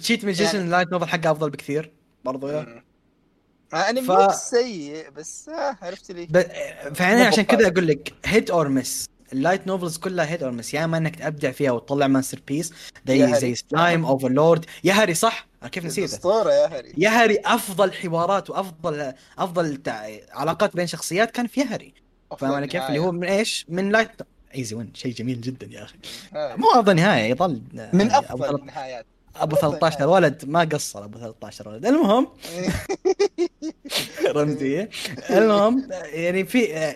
تشيت 0.00 0.24
ماجيشن 0.24 0.44
يعني- 0.44 0.64
ال 0.66 0.70
light 0.70 0.92
novel 0.92 1.06
حقه 1.08 1.30
أفضل 1.30 1.50
بكثير 1.50 1.92
برضو. 2.24 2.48
يا 2.48 2.82
أنا 3.74 4.00
ف- 4.00 4.10
مو 4.10 4.28
سيء 4.32 5.10
بس 5.10 5.48
آه 5.48 5.76
عرفت 5.82 6.10
لي 6.10 6.26
ب... 6.26 6.38
فانا 6.94 7.26
عشان. 7.26 7.44
كذا 7.44 7.66
أقول 7.68 7.86
لك 7.86 8.12
hit 8.24 8.50
or 8.50 8.68
miss 8.68 9.06
ال 9.32 9.38
light 9.38 9.66
novels 9.66 9.96
كلها 9.96 10.26
hit 10.30 10.42
or 10.42 10.52
miss 10.52 10.74
يا 10.74 10.84
اما 10.84 10.96
إنك 10.98 11.16
تبدع 11.16 11.50
فيها 11.50 11.70
وتطلع 11.70 12.06
masterpiece. 12.06 12.72
زي. 13.06 13.34
زي 13.34 13.54
Slime 13.54 14.04
Overlord. 14.10 14.64
Yahari 14.84 15.14
صح؟ 15.14 15.46
كيف 15.72 15.84
نسيته 15.84 16.04
اسطوره 16.04 16.52
Yahari 16.52 16.92
Yahari 16.98 17.38
أفضل 17.44 17.92
حوارات 17.92 18.50
وافضل 18.50 19.12
أفضل. 19.38 19.80
علاقات 20.32 20.76
بين 20.76 20.86
شخصيات 20.86 21.30
كان 21.30 21.46
في 21.46 21.62
Yahari 21.64 21.94
فاهم 22.38 22.52
علي 22.52 22.66
كيف؟ 22.66 22.82
اللي 22.82 22.98
هو 22.98 23.12
من 23.12 23.24
إيش؟ 23.24 23.66
من 23.68 23.90
light 23.92 24.08
ايزي 24.54 24.76
ون 24.76 24.90
شيء 24.94 25.12
جميل 25.14 25.40
جدا 25.40 25.68
يا 25.70 25.82
أخي. 25.84 25.96
مو 26.34 26.70
افضل 26.70 26.96
نهاية 26.96 27.30
يظل 27.30 27.62
من 27.92 28.10
أفضل 28.10 28.54
النهايات. 28.60 29.06
أبو 29.36 29.56
13 29.56 30.08
ولد 30.08 30.44
ما 30.46 30.60
قصر 30.60 31.04
أبو 31.04 31.18
13 31.18 31.68
ولد. 31.68 31.86
المهم. 31.86 32.28
رمزية. 34.36 34.90
المهم 35.30 35.88
يعني 36.12 36.44
في 36.44 36.94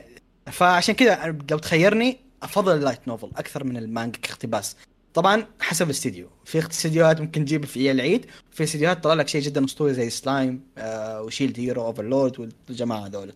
فعشان 0.51 0.95
كذا 0.95 1.39
لو 1.51 1.59
تخيرني 1.59 2.21
أفضل 2.43 2.77
ال 2.77 2.82
light 2.82 3.09
novel 3.09 3.31
أكثر 3.37 3.65
من 3.65 3.77
المانجا 3.77 4.19
كاقتباس 4.19 4.77
طبعا 5.15 5.47
حسب 5.61 5.87
الاستديو. 5.87 6.29
في 6.45 6.59
استديوهات 6.59 7.21
ممكن 7.21 7.45
تجيب 7.45 7.65
في 7.65 7.91
العيد 7.91 8.27
في 8.51 8.65
استديوهات 8.65 8.99
تطلع 8.99 9.15
لك 9.15 9.29
شيء 9.29 9.41
جدا 9.41 9.65
أسطوري 9.65 9.95
زي 9.95 10.11
سلايم 10.11 10.67
آه 10.79 11.23
و 11.23 11.28
Shield 11.28 11.61
Hero 11.61 11.83
Overlord 11.83 12.41
والجماعة 12.69 13.07
هذول. 13.07 13.33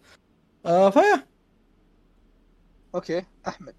آه 0.66 0.90
فيا. 0.90 1.26
okay 2.94 3.24
أحمد. 3.48 3.74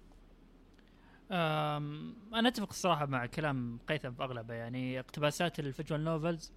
أنا 1.30 2.48
أتفق 2.48 2.68
الصراحة 2.68 3.06
مع 3.06 3.26
كلام 3.26 3.78
قيثم 3.88 4.12
في 4.12 4.22
أغلبه. 4.22 4.54
يعني 4.54 5.00
اقتباسات 5.00 5.58
ال 5.58 5.65
visual 5.65 6.04
novels 6.04 6.52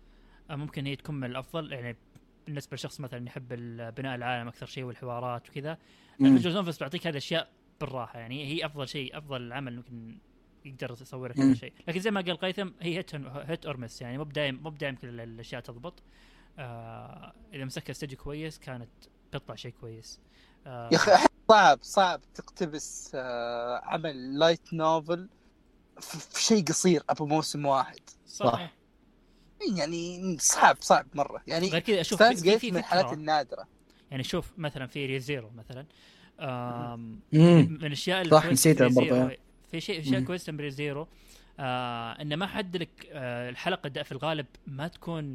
أه، 0.49 0.55
ممكن 0.55 0.85
هي 0.85 0.95
تكون 0.95 1.15
من 1.15 1.23
الأفضل. 1.23 1.73
يعني 1.73 1.97
بالنسبة 2.49 2.75
لشخص 2.75 2.99
مثلا 2.99 3.27
يحب 3.27 3.47
بناء 3.95 4.15
العالم 4.15 4.47
أكثر 4.47 4.65
شيء 4.65 4.83
والحوارات 4.83 5.49
وكذا. 5.49 5.77
ال 6.21 6.26
visual 6.26 6.55
novels 6.55 6.77
تعطيك 6.77 7.07
هذه 7.07 7.11
الأشياء 7.11 7.49
بالراحة 7.81 8.19
يعني 8.19 8.45
هي 8.45 8.65
أفضل 8.65 8.87
شيء 8.87 9.17
أفضل 9.17 9.53
عمل 9.53 9.75
ممكن 9.75 10.17
يقدر 10.65 10.97
يصور 11.01 11.29
لك. 11.29 11.39
هذا 11.39 11.51
الشيء. 11.51 11.73
لكن 11.87 11.99
زي 11.99 12.11
ما 12.11 12.21
قال 12.21 12.37
قيثم 12.37 12.69
هي 12.81 12.97
hit 12.97 13.15
hit 13.15 13.65
or 13.65 13.77
miss 13.77 14.01
يعني 14.01 14.17
مو 14.17 14.23
بدايم 14.23 14.63
مو 14.63 14.69
بدايم 14.69 14.95
كل 14.95 15.21
الأشياء 15.21 15.61
تضبط. 15.61 16.03
آه 16.59 17.33
إذا 17.53 17.65
مسكها 17.65 17.91
استوديو 17.91 18.17
كويس 18.17 18.59
كانت 18.59 18.89
تطلع 19.31 19.55
شيء 19.55 19.71
كويس. 19.71 20.19
آه 20.67 20.89
يا 20.91 20.97
أخي 20.97 21.27
صعب 21.49 21.79
صعب 21.81 22.21
تقتبس 22.33 23.11
آه 23.15 23.81
عمل 23.83 24.39
light 24.39 24.73
novel 24.73 25.29
في 25.99 26.19
في 26.19 26.43
شيء 26.43 26.63
قصير 26.63 27.03
أبو 27.09 27.25
موسم 27.25 27.65
واحد. 27.65 28.01
صح. 28.25 28.78
يعني 29.77 30.37
صعب 30.39 30.77
صعب 30.79 31.05
مرة 31.13 31.41
يعني 31.47 31.69
غير 31.69 31.79
كذا 31.81 32.01
أشوف 32.01 32.19
Steins;Gate 32.19 32.59
في 32.59 32.71
من 32.71 32.77
الحالات 32.77 33.13
النادرة 33.13 33.67
يعني 34.11 34.23
شوف 34.23 34.51
مثلا 34.57 34.87
في 34.87 35.05
Re:Zero 35.05 35.49
مثلا. 35.49 35.85
من 37.33 37.85
الأشياء 37.85 38.23
صح، 38.23 38.35
الكويسة 38.35 38.51
نسيتها 38.51 38.89
في 38.89 38.95
برضه، 38.95 39.09
Re:Zero- 39.09 39.31
يا. 39.31 39.37
في 39.71 39.79
شيء 39.81 39.99
اشياء 40.01 40.19
مم. 40.19 40.25
كويسه 40.27 40.51
من 40.53 40.59
Re:Zero 40.59 41.07
آه 41.59 42.11
إنه 42.21 42.35
ما 42.35 42.47
حد 42.47 42.77
لك 42.77 42.89
آه 43.11 43.49
الحلقة 43.49 44.03
في 44.03 44.11
الغالب 44.11 44.45
ما 44.67 44.87
تكون 44.87 45.25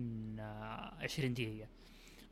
آه 0.40 0.94
20 1.02 1.34
دقيقة 1.34 1.68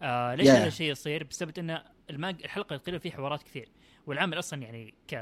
آه 0.02 0.34
ليش 0.34 0.46
Yeah. 0.46 0.50
هذا 0.50 0.66
الشيء 0.66 0.90
يصير؟ 0.92 1.24
بسبب 1.24 1.58
ان 1.58 1.82
المانج 2.10 2.42
الحلقة 2.44 2.76
تقريبا 2.76 2.98
فيه 2.98 3.10
حوارات 3.10 3.42
كثير 3.42 3.68
والعمل 4.06 4.38
أصلا 4.38 4.62
يعني 4.62 4.94
ك 5.08 5.12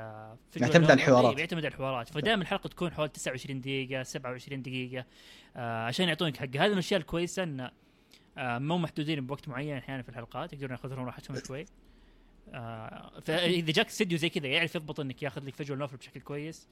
يعتمد 0.57 0.85
على 0.85 0.93
الحوارات. 0.95 1.29
إيه، 1.29 1.37
بيعتمد 1.37 1.65
على 1.65 1.75
الحوارات. 1.75 2.09
فدائما 2.09 2.43
الحلقة 2.43 2.69
تكون 2.69 2.93
حوالي 2.93 3.13
29 3.13 3.61
دقيقة 3.61 4.03
27 4.03 4.63
دقيقة. 4.63 5.05
آه 5.57 5.85
عشان 5.87 6.09
يعطونك 6.09 6.37
حقها 6.37 6.61
هذه 6.65 6.67
من 6.69 6.73
الأشياء 6.73 7.01
الكويسة 7.01 7.43
انه 7.43 7.71
آه 8.39 8.59
مو 8.59 8.79
محدودين 8.79 9.27
بوقت 9.27 9.49
معين 9.49 9.77
أحيانا 9.77 10.03
في 10.03 10.09
الحلقات. 10.09 10.53
يقدرون 10.53 10.71
ياخذون 10.73 10.99
راحتهم 11.05 11.37
شوي. 11.47 11.65
آه 12.55 13.11
فإذا 13.25 13.73
جاك 13.73 13.87
استديو 13.87 14.19
زي 14.19 14.29
كذا 14.29 14.47
يعرف 14.47 14.75
يضبط 14.75 15.01
إنك 15.01 15.23
ياخذ 15.23 15.45
لك 15.45 15.55
visual 15.55 15.79
novel 15.79 15.97
بشكل 15.97 16.21
كويس 16.21 16.69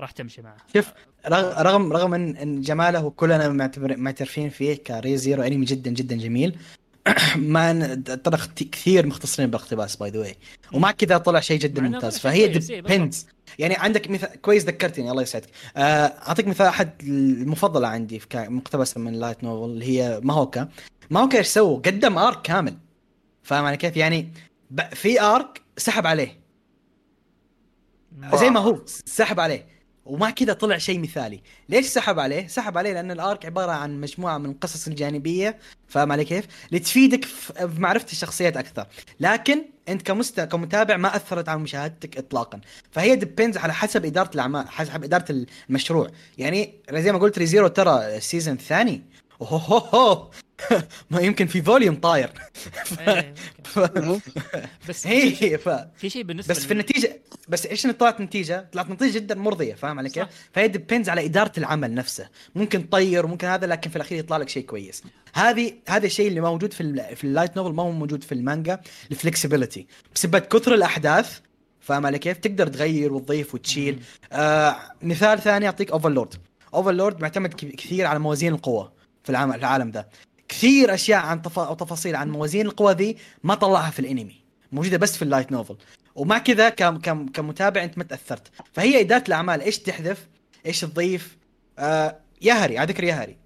راح 0.00 0.10
تمشي 0.10 0.42
معه. 0.42 0.56
شوف 0.74 0.92
رغ- 1.26 1.62
رغم 1.62 1.92
رغم 1.92 2.14
إن 2.14 2.36
إن 2.36 2.60
جماله 2.60 3.10
كلنا 3.10 3.48
معتبر 3.48 3.96
معترفين 3.96 4.48
فيه 4.48 4.74
ك 4.74 5.16
Re:Zero 5.16 5.42
أنمي 5.42 5.64
جدا 5.64 5.90
جدا 5.90 6.16
جميل. 6.16 6.58
ما 7.36 7.94
ترى 8.24 8.38
كثير 8.72 9.06
مختصرين 9.06 9.50
بالاقتباس 9.50 9.96
by 9.96 10.10
the 10.10 10.18
way 10.20 10.36
ومع 10.72 10.90
كذا 10.90 11.18
طلع 11.18 11.40
شيء 11.40 11.58
جدا 11.58 11.82
ممتاز. 11.82 12.18
فهي 12.18 12.46
depends 12.92 13.26
يعني 13.58 13.74
عندك 13.76 14.10
مثال 14.10 14.40
كويس 14.40 14.64
ذكرتني 14.64 15.10
الله 15.10 15.22
يسعدك. 15.22 15.48
آه، 15.76 15.80
أعطيك 16.06 16.48
مثال 16.48 16.66
أحد 16.66 16.90
المفضلة 17.02 17.88
عندي 17.88 18.20
مقتبسة 18.34 19.00
من 19.00 19.12
light 19.12 19.44
novel 19.44 19.70
اللي 19.72 19.84
هي 19.84 20.20
Mahouka 20.22 20.68
Mahouka 21.10 21.38
إيش 21.38 21.46
سووا؟ 21.46 21.78
قدم 21.78 22.18
arc 22.18 22.42
كامل. 22.42 22.76
فاهم 23.42 23.64
علي 23.64 23.76
كيف؟ 23.76 23.96
يعني 23.96 24.28
ب- 24.70 24.94
في 24.94 25.20
arc 25.20 25.62
سحب 25.76 26.06
عليه. 26.06 26.38
زي 28.34 28.50
ما 28.50 28.60
هو 28.60 28.78
سحب 29.06 29.40
عليه. 29.40 29.66
ومع 30.06 30.30
كذا 30.30 30.52
طلع 30.52 30.78
شيء 30.78 31.00
مثالي. 31.00 31.40
ليش 31.68 31.86
سحب 31.86 32.18
عليه؟ 32.18 32.46
سحب 32.46 32.78
عليه 32.78 32.92
لأن 32.92 33.10
ال 33.10 33.19
arc 33.19 33.46
عبارة 33.46 33.72
عن 33.72 34.00
مجموعة 34.00 34.38
من 34.38 34.50
القصص 34.50 34.86
الجانبية. 34.86 35.58
فاهم 35.88 36.12
علي 36.12 36.24
كيف؟ 36.24 36.46
لتفيدك 36.72 37.24
في 37.24 37.70
معرفه 37.78 38.06
الشخصيات 38.12 38.56
أكثر. 38.56 38.86
لكن 39.20 39.64
أنت 39.88 40.02
كمست... 40.02 40.40
كمتابع 40.40 40.96
ما 40.96 41.16
أثرت 41.16 41.48
على 41.48 41.60
مشاهدتك 41.60 42.18
اطلاقا. 42.18 42.60
فهي 42.90 43.16
depends 43.16 43.56
على 43.56 43.74
حسب 43.74 44.04
إدارة 44.04 44.30
الأعمال 44.34 44.68
حسب 44.68 45.04
إدارة 45.04 45.44
المشروع. 45.68 46.10
يعني 46.38 46.74
زي 46.92 47.12
ما 47.12 47.18
قلت 47.18 47.38
Re:Zero 47.38 47.68
ترى 47.68 48.16
ال 48.16 48.21
season 48.21 48.54
الثاني 48.54 49.02
ما 51.10 51.20
يمكن 51.20 51.46
في 51.46 51.62
volume 51.62 51.94
طاير 51.94 52.30
إيه، 53.00 53.34
ممكن. 53.96 54.32
بس 54.88 55.06
هي 55.06 55.58
ف... 55.58 55.68
في 55.96 56.10
شيء 56.10 56.22
بالنسبة 56.22 56.54
بس 56.54 56.64
في 56.64 56.72
النتيجه 56.72 57.20
بس 57.48 57.66
إيش 57.66 57.86
طلعت 57.86 58.20
نتيجة؟ 58.20 58.68
طلعت 58.72 58.90
نتيجة 58.90 59.14
جدا 59.14 59.34
مرضية 59.34 59.74
فاهم 59.74 59.98
علي 59.98 60.10
كيف؟ 60.10 60.26
فهي 60.52 60.68
depends 60.68 61.08
على 61.08 61.24
إدارة 61.24 61.52
العمل 61.58 61.94
نفسه، 61.94 62.28
ممكن 62.54 62.90
تطير 62.90 63.26
وممكن 63.26 63.46
هذا 63.46 63.66
لكن 63.66 63.90
في 63.90 63.96
الأخير 63.96 64.18
يطلع 64.18 64.36
لك 64.36 64.48
شيء 64.48 64.64
كويس. 64.64 65.02
هذه 65.34 65.72
هذا 65.88 66.06
الشيء 66.06 66.28
اللي 66.28 66.40
موجود 66.40 66.72
في 66.72 66.80
ال 66.80 67.16
في 67.16 67.24
ال 67.24 67.29
light 67.29 67.56
novel 67.56 67.72
ما 67.72 67.82
هو 67.82 67.90
موجود 67.90 68.24
في 68.24 68.32
المانجا 68.32 68.80
ال 69.10 69.16
flexibility 69.16 69.86
بسبب 70.14 70.38
كثر 70.38 70.74
الأحداث 70.74 71.38
فاهم 71.80 72.06
علي 72.06 72.18
كيف؟ 72.18 72.38
تقدر 72.38 72.66
تغير 72.66 73.12
وتضيف 73.12 73.54
وتشيل. 73.54 74.02
آه 74.32 74.76
مثال 75.02 75.38
ثاني 75.38 75.66
أعطيك 75.66 75.90
Overlord. 75.90 76.34
Overlord 76.74 77.22
معتمد 77.22 77.54
كثير 77.54 78.06
على 78.06 78.18
موازين 78.18 78.52
القوة 78.54 78.92
في 79.24 79.30
العالم 79.30 79.52
العالم 79.52 79.90
ده. 79.90 80.08
كثير 80.52 80.94
أشياء 80.94 81.20
عن 81.20 81.42
تف... 81.42 81.58
أو 81.58 81.74
تفاصيل 81.74 82.16
عن 82.16 82.30
موازين 82.30 82.66
القوى 82.66 82.92
ذي 82.92 83.16
ما 83.44 83.54
طلعها 83.54 83.90
في 83.90 83.98
الأنمي. 83.98 84.36
موجودة 84.72 84.96
بس 84.98 85.16
في 85.16 85.22
ال 85.22 85.27
light 85.27 85.52
novel. 85.52 85.76
ومع 86.14 86.38
كذا 86.38 86.68
كم 86.68 86.98
كم 86.98 87.28
كمتابع 87.28 87.84
أنت 87.84 87.98
ما 87.98 88.04
تأثرت. 88.04 88.42
فهي 88.72 89.00
إدارة 89.00 89.24
الأعمال 89.28 89.60
إيش 89.60 89.78
تحذف؟ 89.78 90.26
إيش 90.66 90.80
تضيف؟ 90.80 91.36
آه 91.78 92.16
Yahari 92.42 92.78
على 92.78 92.92
ذكر 92.92 93.04
Yahari. 93.04 93.36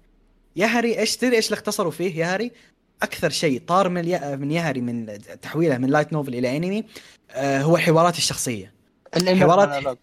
Yahari 0.55 0.99
إيش 0.99 1.17
تدري 1.17 1.35
إيش 1.35 1.45
اللي 1.45 1.55
اختصروا 1.55 1.91
فيه 1.91 2.19
Yahari؟ 2.19 2.51
أكثر 3.01 3.29
شيء 3.29 3.61
طار 3.67 3.89
من 3.89 4.07
يه- 4.07 4.35
من 4.35 4.51
Yahari 4.51 4.81
من 4.81 5.17
تحويله 5.41 5.77
من 5.77 5.89
light 5.89 6.13
novel 6.13 6.35
إلى 6.35 6.57
أنمي 6.57 6.83
آه 7.31 7.61
هو 7.61 7.77
حوارات 7.77 8.17
الشخصية. 8.17 8.73
حوارات- 9.15 9.69
حوارات 9.83 9.99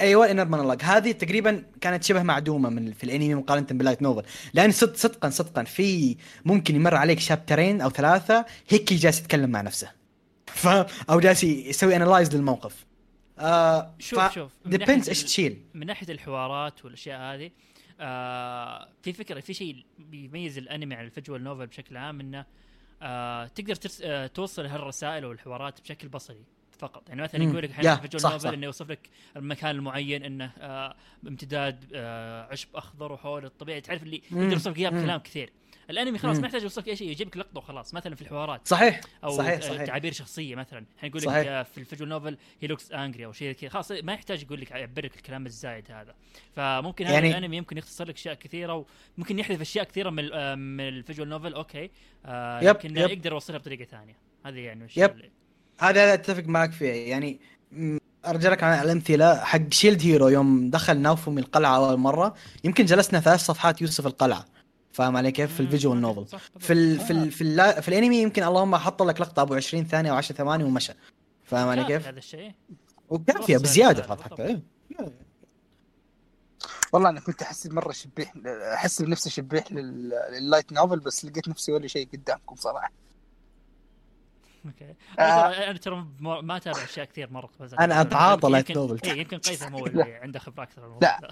أيوه 0.00 0.24
ال 0.24 0.27
inner 0.27 0.44
monologue 0.44 0.82
هذه 0.82 1.12
تقريبا 1.12 1.64
كانت 1.80 2.04
شبه 2.04 2.22
معدومة 2.22 2.68
من 2.68 2.92
في 2.92 3.04
الأنمي 3.04 3.34
مقارنه 3.34 3.66
بال 3.70 3.79
light 3.79 4.02
novel 4.02 4.22
لأن 4.54 4.70
صدق 4.70 4.96
صدقا 4.96 5.30
صدقا 5.30 5.64
في 5.64 6.16
ممكن 6.44 6.76
يمر 6.76 6.94
عليك 6.94 7.20
شابترين 7.20 7.80
أو 7.80 7.90
ثلاثة 7.90 8.46
هيك 8.68 8.92
جالس 8.92 9.20
يتكلم 9.20 9.50
مع 9.50 9.60
نفسه. 9.60 9.90
ف 10.46 10.66
أو 11.10 11.20
جالس 11.20 11.44
يسوي 11.44 11.96
analyze 11.96 12.36
للموقف. 12.36 12.86
آه 13.38 13.94
شوف 13.98 14.20
ف... 14.20 14.34
شوف. 14.34 14.52
من 14.64 14.70
depends 14.70 15.08
إيش 15.08 15.24
تشيل. 15.24 15.62
من 15.74 15.86
ناحية 15.86 16.12
الحوارات 16.12 16.84
والأشياء 16.84 17.20
هذه 17.20 17.50
آه 18.00 18.88
في 19.02 19.12
فكرة 19.12 19.40
في 19.40 19.54
شيء 19.54 19.84
بيميز 19.98 20.58
الأنمي 20.58 20.94
عن 20.94 21.04
ال 21.04 21.10
visual 21.10 21.44
novel 21.44 21.66
بشكل 21.66 21.96
عام 21.96 22.20
إنه 22.20 22.44
آه 23.02 23.46
تقدر 23.46 23.74
ترس... 23.74 24.02
آه 24.04 24.26
توصل 24.26 24.66
هالرسائل 24.66 25.24
والحوارات 25.24 25.80
بشكل 25.80 26.08
بصري. 26.08 26.44
فقط 26.78 27.08
يعني 27.08 27.22
مثلا. 27.22 27.44
يقول 27.44 27.62
لك 27.62 27.70
يا، 27.70 27.74
أحيانا 27.74 27.96
في 27.96 28.08
novel 28.14 28.40
صح. 28.40 28.48
إنه 28.50 28.66
يوصف 28.66 28.90
لك 28.90 29.08
المكان 29.36 29.70
المعين 29.70 30.24
إنه 30.24 30.50
آه 30.58 30.94
امتداد 31.28 31.84
آه 31.94 32.48
عشب 32.52 32.68
أخضر 32.74 33.12
وحول 33.12 33.44
الطبيعي 33.44 33.80
تعرف 33.80 34.02
اللي. 34.02 34.22
يقدر 34.30 34.52
يوصف 34.52 34.70
لك 34.70 34.78
إياه. 34.78 34.90
بكلام 34.90 35.20
كثير 35.20 35.52
الأنمي 35.90 36.18
خلاص. 36.18 36.38
ما 36.38 36.46
يحتاج 36.46 36.62
يوصف 36.62 36.78
لك 36.82 36.88
أي 36.88 36.96
شيء 36.96 37.10
يجيب 37.10 37.28
لك 37.28 37.36
لقطة 37.36 37.58
وخلاص 37.58 37.94
مثلا 37.94 38.14
في 38.14 38.22
الحوارات 38.22 38.68
صحيح 38.68 39.00
أو 39.24 39.30
صحيح 39.30 39.60
صحيح 39.60 39.84
تعابير 39.84 40.12
شخصية 40.12 40.54
مثلا 40.54 40.84
الحين 40.94 41.10
يقول 41.10 41.22
لك. 41.22 41.28
آه، 41.28 41.62
في 41.62 41.78
ال 41.78 41.82
visual 41.82 42.08
novel 42.08 42.36
he 42.60 42.68
looks 42.68 42.92
angry 42.92 43.24
أو 43.24 43.32
شيء 43.32 43.52
كذا 43.52 43.70
خلاص 43.70 43.92
ما 43.92 44.12
يحتاج 44.12 44.42
يقول 44.42 44.60
لك 44.60 44.70
يعبر 44.70 45.04
لك 45.04 45.16
الكلام 45.16 45.46
الزايد 45.46 45.90
هذا 45.90 46.14
فممكن 46.52 47.04
هذا 47.04 47.14
يعني- 47.14 47.30
الأنمي 47.30 47.56
يمكن 47.56 47.78
يختصر 47.78 48.08
لك 48.08 48.14
أشياء 48.14 48.34
كثيرة 48.34 48.86
وممكن 49.18 49.38
يحذف 49.38 49.60
أشياء 49.60 49.84
كثيرة 49.84 50.10
من 50.10 50.32
آه، 50.32 50.54
من 50.54 50.88
ال 50.88 50.94
visual 50.94 51.28
novel 51.28 51.54
okay 51.54 51.90
آه 52.26 52.60
yep، 52.60 52.76
لكن 52.76 52.90
yep. 52.96 53.10
يقدر 53.10 53.32
يوصلها 53.32 53.58
بطريقة 53.58 53.84
ثانية 53.84 54.16
هذه 54.46 54.58
يعني 54.58 54.86
yep. 54.96 55.30
هذا 55.80 56.04
هذا 56.04 56.14
أتفق 56.14 56.42
معك 56.44 56.72
فيه 56.72 57.10
يعني 57.10 57.40
أرجع 58.26 58.50
لك 58.50 58.62
على 58.62 58.82
الأمثلة 58.82 59.44
حق 59.44 59.60
شيلد 59.72 60.02
هيرو 60.02 60.28
يوم 60.28 60.70
دخل 60.70 60.98
ناوفومي 60.98 61.40
القلعة 61.40 61.76
أول 61.76 61.96
مرة 61.96 62.34
يمكن 62.64 62.84
جلسنا 62.84 63.20
ثلاث 63.20 63.40
صفحات 63.40 63.82
يوصف 63.82 64.06
القلعة 64.06 64.44
فاهم 64.92 65.16
علي 65.16 65.32
كيف 65.32 65.54
في 65.54 65.60
ال 65.60 65.66
visual 65.66 66.00
novel. 66.00 66.38
في 66.58 66.72
ال 66.72 67.00
في 67.00 67.10
ال 67.12 67.30
في, 67.30 67.44
ال 67.44 67.82
في 67.82 67.88
الأنمي 67.88 68.22
يمكن 68.22 68.42
اللهم 68.42 68.76
حط 68.76 69.02
لك 69.02 69.20
لقطة 69.20 69.42
أبو 69.42 69.54
20 69.54 69.84
ثانية 69.84 70.10
أو 70.10 70.16
10 70.16 70.36
ثواني 70.36 70.64
ومشى 70.64 70.92
فاهم 71.44 71.68
علي 71.68 71.84
كيف؟ 71.84 72.06
هذا 72.06 72.18
الشيء 72.18 72.52
وكافية 73.08 73.56
بزيادة. 73.58 74.02
في 74.16 74.22
حتى. 74.24 74.60
والله 76.92 77.08
أنا 77.08 77.20
كنت 77.20 77.42
أحس 77.42 77.66
مرة 77.66 77.92
شبيح 77.92 78.32
أحس 78.74 79.02
بنفسي 79.02 79.30
شبيح 79.30 79.72
لل- 79.72 80.12
لل 80.32 80.43
light 80.43 80.72
novel 80.72 81.00
بس 81.00 81.24
لقيت 81.24 81.48
نفسي 81.48 81.72
ولا 81.72 81.86
شيء 81.86 82.08
قدامكم 82.12 82.56
صراحة 82.56 82.92
okay 84.66 84.94
آه. 85.18 85.70
أنا 85.70 85.78
ترى 85.78 85.94
أنا 85.94 86.40
ما 86.40 86.56
أتابع 86.56 86.84
أشياء 86.84 87.06
كثير 87.06 87.30
مرة 87.30 87.50
بس 87.60 87.74
أنا 87.74 88.00
أتعاطى 88.00 88.48
light 88.48 88.70
يمكن- 88.70 88.80
novel. 88.80 89.00
إيه، 89.10 89.20
يمكن 89.20 89.38
قيثم 89.38 89.74
هو 89.76 89.86
اللي 89.86 90.14
عنده 90.14 90.38
خبرة 90.38 90.62
أكثر 90.62 90.98
لا. 91.02 91.28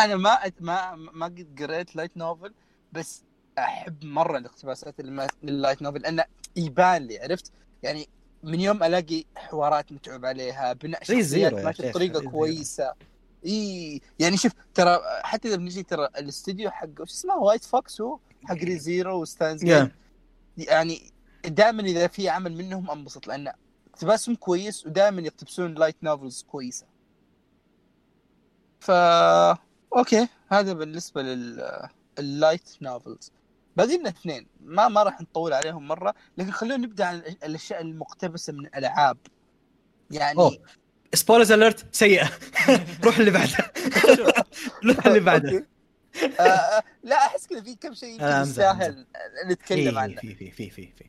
أنا 0.00 0.16
ما 0.16 0.38
ما 0.60 0.94
ما 0.94 1.26
قد 1.26 1.56
قريت 1.62 1.96
light 1.96 2.16
novel 2.16 2.52
بس 2.92 3.22
أحب 3.58 4.04
مرة 4.04 4.38
الاقتباسات 4.38 4.94
لل 5.42 5.53
light 5.53 5.82
novel 5.82 6.00
لأنه 6.00 6.24
يبان 6.56 7.02
لي 7.06 7.18
عرفت 7.18 7.52
يعني 7.82 8.08
من 8.42 8.60
يوم 8.60 8.82
ألاقي 8.82 9.24
حوارات 9.36 9.92
متعوب 9.92 10.24
عليها 10.26 10.72
بناء 10.72 11.04
شخصيات 11.04 11.54
ماشي 11.54 11.90
بطريقة. 11.90 12.30
كويسة 12.30 12.94
إي 13.46 14.00
يعني 14.18 14.36
شوف 14.36 14.52
ترى 14.74 15.00
حتى 15.22 15.48
إذا 15.48 15.56
بنجي 15.56 15.82
ترى 15.82 16.08
الاستوديو 16.18 16.70
حق 16.70 16.88
وش 17.00 17.10
اسمه 17.10 17.36
وايت 17.36 17.64
فوكس 17.64 18.00
هو 18.00 18.18
حق 18.44 18.54
ري 18.54 18.78
زيرو 18.78 19.20
وستانز 19.20 19.64
Yeah. 19.64 19.88
يعني 20.58 21.12
دائما 21.44 21.82
إذا 21.82 22.06
في 22.06 22.28
عمل 22.28 22.56
منهم 22.56 22.90
أنبسط 22.90 23.26
لأن 23.26 23.52
اقتباسهم 23.90 24.34
كويس 24.34 24.86
ودائما 24.86 25.22
يقتبسون 25.22 25.74
light 25.74 25.96
novels 26.02 26.42
كويسة. 26.42 26.86
فا 28.80 29.50
okay 29.96 30.28
هذا 30.48 30.72
بالنسبة 30.72 31.22
لل 31.22 31.64
light 31.64 32.70
novels 32.82 33.32
باقي 33.76 33.98
لنا 33.98 34.08
اثنين 34.08 34.46
ما 34.60 34.88
ما 34.88 35.02
راح 35.02 35.20
نطول 35.20 35.52
عليهم 35.52 35.88
مرة 35.88 36.14
لكن 36.38 36.50
خلونا 36.50 36.76
نبدأ 36.76 37.04
عن 37.04 37.16
الأشياء 37.44 37.80
المقتبسة 37.80 38.52
من 38.52 38.66
الألعاب. 38.66 39.16
يعني 40.10 40.38
أوه. 40.38 40.58
spoilers 41.14 41.52
alert 41.52 41.94
سيئة. 41.94 42.30
روح 43.04 43.18
اللي 43.18 43.30
بعده. 43.30 43.72
روح 44.86 45.06
اللي 45.06 45.20
بعده. 45.20 45.66
آه، 46.40 46.42
آه، 46.42 46.82
لا 47.02 47.16
أحس 47.16 47.46
كذا 47.46 47.62
في 47.62 47.74
كم 47.74 47.94
شيء 47.94 48.22
أمزح، 48.22 48.40
يستاهل 48.40 49.06
نتكلم 49.46 49.98
عنه. 49.98 50.16
في 50.16 50.34
في 50.34 50.50
في 50.50 50.70
في 50.70 50.92
في. 50.98 51.04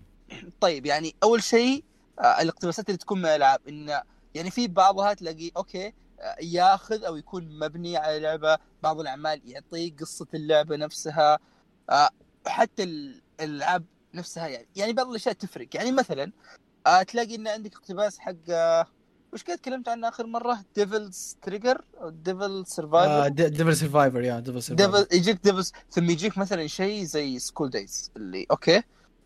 طيب 0.62 0.86
يعني 0.86 1.16
أول 1.24 1.44
شيء 1.44 1.84
آه، 2.20 2.42
الاقتباسات 2.42 2.90
اللي 2.90 2.98
تكون 2.98 3.20
من 3.20 3.26
الألعاب 3.26 3.60
إن 3.68 4.02
يعني 4.36 4.52
في 4.52 4.68
بعضها 4.68 5.14
تلاقي 5.14 5.52
okay 5.58 5.94
آه، 6.20 6.36
ياخذ 6.42 7.04
أو 7.04 7.16
يكون 7.16 7.60
مبني 7.60 7.98
على 7.98 8.20
لعبة 8.20 8.58
بعض 8.84 9.00
الأعمال 9.00 9.42
يعطيك 9.46 10.00
قصة 10.02 10.28
اللعبة 10.34 10.76
نفسها 10.76 11.40
آه، 11.90 12.10
حتى 12.48 12.84
ال- 12.84 13.22
الألعاب 13.40 13.86
نفسها 14.14 14.48
يعني 14.48 14.68
يعني 14.76 14.94
بعض 14.94 15.08
الأشياء 15.10 15.34
تفرق. 15.36 15.68
يعني 15.74 15.92
مثلا 15.92 16.32
تلاقي 17.08 17.36
إن 17.36 17.48
عندك 17.48 17.76
اقتباس 17.76 18.20
حق 18.20 18.34
وش 19.34 19.44
كنت 19.44 19.60
تكلمت 19.60 19.90
عنه 19.90 20.08
آخر 20.10 20.26
مرة؟ 20.28 20.60
ديفلز 20.76 21.38
تريجر 21.42 21.82
أو 22.02 22.10
ديفل 22.10 22.64
سرفايفر 22.68 23.28
ديفل 23.48 23.76
سرفايفر 23.76 24.22
يا 24.22 24.40
ديفل 24.40 24.64
سرفايفر 24.64 25.16
يجيك 25.16 25.40
ديفل 25.44 25.64
ثم 25.92 26.10
يجيك 26.10 26.38
مثلا 26.38 26.68
شيء 26.68 27.04
زي 27.04 27.40
سكول 27.40 27.70
دايز 27.70 28.12
اللي 28.18 28.46
okay. 28.52 28.82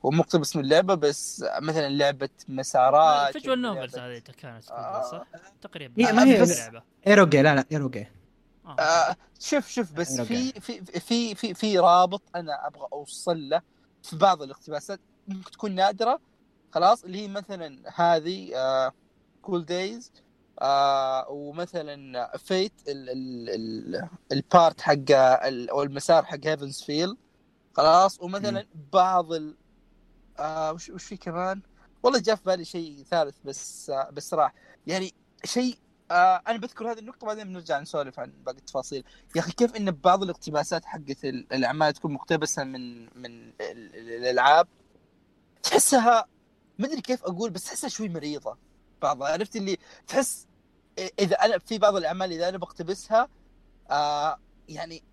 هو 0.07 0.11
مقتبس 0.11 0.55
من 0.55 0.63
اللعبة 0.63 0.93
بس 0.95 1.45
مثلا 1.61 1.89
لعبة 1.89 2.29
مسارات 2.47 3.33
visual 3.33 3.57
لعبة- 3.57 3.61
نوفلز 3.61 3.97
هذه 3.97 4.19
كانت 4.19 4.71
آه. 4.71 5.11
صح؟ 5.11 5.23
تقريبا. 5.61 6.07
هي 6.07 6.11
ما 6.13 6.23
هي- 6.23 6.41
بس 6.41 6.59
لعبه 6.59 6.81
ايروجي 7.07 7.41
لا 7.41 7.55
لا 7.55 7.65
ايروجي 7.71 8.07
آه. 8.65 8.75
آه 8.79 9.15
شوف 9.39 9.67
شوف 9.69 9.91
بس 9.93 10.21
في 10.21 10.51
في 10.61 10.81
في 10.99 11.35
في 11.35 11.53
في 11.53 11.79
رابط 11.79 12.21
أنا 12.35 12.67
أبغى 12.67 12.87
أوصل 12.93 13.49
له 13.49 13.61
في 14.03 14.17
بعض 14.17 14.41
الاقتباسات 14.41 14.99
ممكن 15.27 15.51
تكون 15.51 15.75
نادرة. 15.75 16.19
خلاص 16.71 17.03
اللي 17.03 17.21
هي 17.23 17.27
مثلا 17.27 17.79
هذه 17.95 18.55
آه 18.55 18.91
كول 19.41 19.65
دايز 19.65 20.11
آه 20.61 21.25
ومثلا 21.29 22.31
فيت 22.37 22.73
ال 22.87 23.09
ال 23.09 23.49
ال 23.95 24.09
البارت 24.31 24.81
حق 24.81 24.93
ال 25.11 25.69
أو 25.69 25.83
المسار 25.83 26.25
حق 26.25 26.37
هيفنز 26.45 26.81
فيل 26.81 27.17
خلاص 27.73 28.21
ومثلا 28.21 28.67
بعض 28.93 29.33
ال 29.33 29.55
آه 30.39 30.73
وش 30.73 30.89
وش 30.89 31.03
في 31.03 31.17
كمان؟ 31.17 31.61
والله 32.03 32.19
جاء 32.19 32.35
في 32.35 32.43
بالي 32.43 32.65
شيء 32.65 33.03
ثالث 33.09 33.35
بس 33.45 33.89
آه 33.89 34.09
بس 34.09 34.33
راح. 34.33 34.53
يعني 34.87 35.13
شيء 35.45 35.77
آه 36.11 36.41
أنا 36.47 36.57
بذكر 36.57 36.91
هذه 36.91 36.99
النقطة 36.99 37.27
بعدين 37.27 37.47
بنرجع 37.47 37.79
نسولف 37.79 38.19
عن 38.19 38.31
باقي 38.45 38.57
التفاصيل. 38.57 39.03
يا 39.35 39.41
أخي 39.41 39.51
كيف 39.51 39.75
إن 39.75 39.91
بعض 39.91 40.23
الاقتباسات 40.23 40.85
حقت 40.85 41.25
ال- 41.25 41.53
الأعمال 41.53 41.93
تكون 41.93 42.13
مقتبسة 42.13 42.63
من 42.63 43.05
من 43.21 43.25
ال- 43.25 43.61
ال- 43.61 44.09
الألعاب؟ 44.09 44.67
تحسها 45.63 46.25
ما 46.79 46.87
أدري 46.87 47.01
كيف 47.01 47.23
أقول 47.23 47.49
بس 47.49 47.63
تحسها 47.63 47.89
شوي 47.89 48.09
مريضة. 48.09 48.57
بعضها 49.01 49.27
عرفت 49.27 49.55
اللي 49.55 49.77
تحس 50.07 50.47
إذا 51.19 51.35
أنا 51.35 51.57
في 51.59 51.77
بعض 51.77 51.95
الأعمال 51.95 52.31
إذا 52.31 52.49
أنا 52.49 52.57
بقتبسها 52.57 53.29
آه 53.91 54.39
يعني 54.69 55.03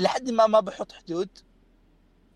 لحد 0.00 0.30
ما 0.30 0.46
ما 0.46 0.60
بحط 0.60 0.92
حدود. 0.92 1.28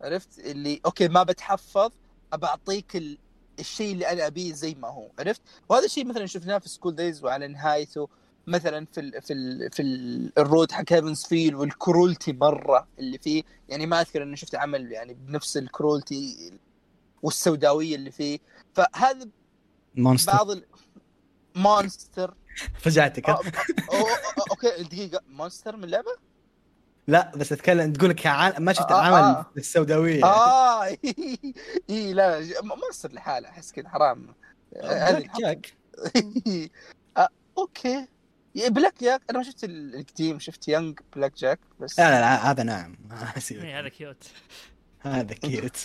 عرفت؟ 0.05 0.39
اللي 0.39 0.81
okay 0.87 1.09
ما 1.09 1.23
بتحفظ 1.23 1.91
أبى 2.33 2.47
أعطيك 2.47 2.97
ال... 2.97 3.19
الشيء 3.61 3.93
اللي 3.93 4.13
أنا 4.13 4.27
أبيه 4.27 4.53
زي 4.53 4.75
ما 4.75 4.89
هو 4.89 5.11
عرفت؟ 5.19 5.43
وهذا 5.69 5.85
الشيء 5.85 6.05
مثلا 6.07 6.27
شفناه 6.27 6.59
في 6.59 6.69
سكول 6.69 6.95
دايز 6.95 7.25
وعلى 7.25 7.49
نهايته 7.49 8.09
مثلا 8.47 8.87
في 8.93 9.01
ال 9.01 9.23
في 9.23 9.33
ال 9.33 9.71
في 9.73 9.83
ال 9.83 10.33
ال 10.39 10.45
route 10.45 10.73
حق 10.73 10.93
هيفنز 10.93 11.25
فيل 11.25 11.55
وال 11.57 11.74
cruelty 11.74 12.33
مرة 12.33 12.89
اللي 12.99 13.19
فيه. 13.19 13.43
يعني 13.69 13.87
ما 13.87 14.01
أذكر 14.01 14.23
إني 14.23 14.37
شفت 14.37 14.55
عمل 14.55 14.93
يعني 14.93 15.15
بنفس 15.15 15.57
ال 15.57 15.69
cruelty 15.69 16.53
والسوداوية 17.23 17.95
اللي 17.97 18.11
فيه. 18.11 18.39
فهذا 18.75 19.29
مونستر 19.95 20.33
بعض 20.33 20.51
ال... 20.51 20.65
مونستر 21.55 22.35
فجعتك 22.79 23.31
ها؟ 23.31 23.37
أو- 23.37 23.45
أو- 23.45 24.51
okay 24.51 24.83
دقيقة. 24.83 25.21
مونستر 25.29 25.77
من 25.77 25.85
اللعبة؟ 25.85 26.11
لا 27.07 27.33
بس 27.37 27.53
أتكلم 27.53 27.93
تقول 27.93 28.11
لك 28.11 28.27
عال- 28.27 28.63
ما 28.63 28.73
شفت 28.73 28.91
آه، 28.93 29.01
العمل 29.01 29.15
آه. 29.37 29.47
السوداوية. 29.57 30.25
آه. 30.25 30.85
إي 31.91 32.13
لا 32.13 32.41
مونستر 32.63 33.13
لحالة 33.13 33.49
أحس 33.49 33.73
كذا 33.73 33.89
حرام. 33.89 34.35
هذه 34.83 35.29
جاك 35.41 35.73
جاك 36.15 36.71
آه، 37.17 37.29
okay. 37.59 38.07
بلاك 38.55 38.95
جاك 39.05 39.23
أنا 39.31 39.39
ما 39.39 39.45
شفت 39.45 39.65
ال- 39.65 39.95
القديم 39.97 40.39
شفت 40.39 40.69
يونج 40.69 40.99
بلاك 41.17 41.37
جاك 41.37 41.61
بس 41.81 41.99
لا 41.99 42.11
لا 42.11 42.21
لا 42.21 42.51
هذا 42.51 42.63
نعم. 42.63 42.97
هذا 43.61 43.89
cute. 43.89 44.25
هذا 45.01 45.35
cute. 45.35 45.77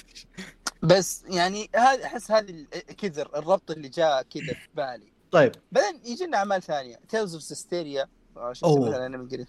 بس 0.83 1.23
يعني 1.27 1.69
هذا 1.75 2.05
أحس 2.05 2.31
هذه 2.31 2.49
ال- 2.49 2.67
كذا 2.97 3.21
الربط 3.21 3.71
اللي 3.71 3.89
جاء 3.89 4.21
كذا 4.21 4.53
في 4.53 4.67
بالي. 4.75 5.11
طيب. 5.31 5.51
بعدين 5.71 6.01
يجي 6.05 6.25
لنا 6.25 6.37
أعمال 6.37 6.61
ثانية. 6.61 6.99
تيلز 7.09 7.33
اوف 7.33 7.43
سيستيريا 7.43 8.07
شفت. 8.51 8.65
مثلا 8.65 9.05
أنا 9.05 9.17
من 9.17 9.27
قريب. 9.29 9.47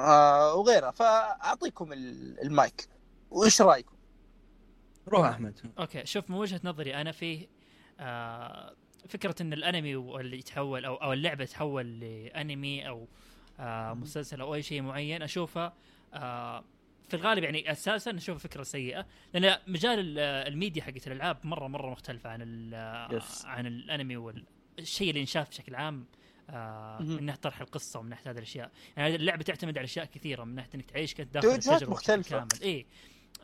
آه 0.00 0.54
وغيرها 0.54 0.90
فأعطيكم 0.90 1.92
ال- 1.92 2.40
المايك. 2.42 2.88
وإيش 3.30 3.62
رأيكم؟ 3.62 3.96
روح 5.08 5.28
أحمد. 5.28 5.72
okay 5.78 6.06
شوف 6.06 6.30
من 6.30 6.36
وجهة 6.36 6.60
نظري 6.64 6.94
أنا 6.94 7.12
فيه 7.12 7.46
آه 8.00 8.74
فكرة 9.08 9.34
إن 9.42 9.52
الأنمي 9.52 9.94
اللي 9.94 10.38
يتحول 10.38 10.84
أو 10.84 10.94
أو 10.94 11.12
اللعبة 11.12 11.44
تتحول 11.44 12.00
لأنمي 12.00 12.88
أو 12.88 13.08
آه 13.60 13.92
مسلسل 13.94 14.40
أو 14.40 14.54
أي 14.54 14.62
شيء 14.62 14.82
معين 14.82 15.22
اشوفها 15.22 15.72
آه 16.14 16.64
في 17.08 17.16
الغالب 17.16 17.44
يعني 17.44 17.72
أساسا 17.72 18.10
اشوفها 18.16 18.38
فكرة 18.38 18.62
سيئة 18.62 19.06
لأن 19.34 19.58
مجال 19.66 19.98
ال- 19.98 20.18
الميديا 20.48 20.82
حقت 20.82 21.06
الألعاب 21.06 21.38
مره 21.44 21.66
مرة 21.68 21.90
مختلفة 21.90 22.30
عن 22.30 22.38
ال- 22.42 23.20
Yes. 23.20 23.44
عن 23.46 23.66
الأنمي 23.66 24.16
والشيء 24.16 25.08
اللي 25.08 25.20
ينشاف 25.20 25.48
بشكل 25.48 25.74
عام. 25.74 26.04
آه. 26.50 27.02
من 27.02 27.24
ناحيه 27.26 27.40
طرح 27.40 27.60
القصة 27.60 28.00
ومن 28.00 28.08
ناحيه 28.10 28.30
هذه 28.30 28.36
الأشياء. 28.36 28.70
يعني 28.96 29.14
اللعبة 29.14 29.42
تعتمد 29.42 29.78
على 29.78 29.84
أشياء 29.84 30.04
كثيرة 30.06 30.44
من 30.44 30.54
ناحية 30.54 30.70
إنك 30.74 30.90
تعيش 30.90 31.14
كنت 31.14 31.34
داخل 31.34 31.48
التجربة 31.48 31.76
بشكل 31.76 31.90
مختلفة. 31.90 32.38
كامل. 32.38 32.48
اي 32.62 32.86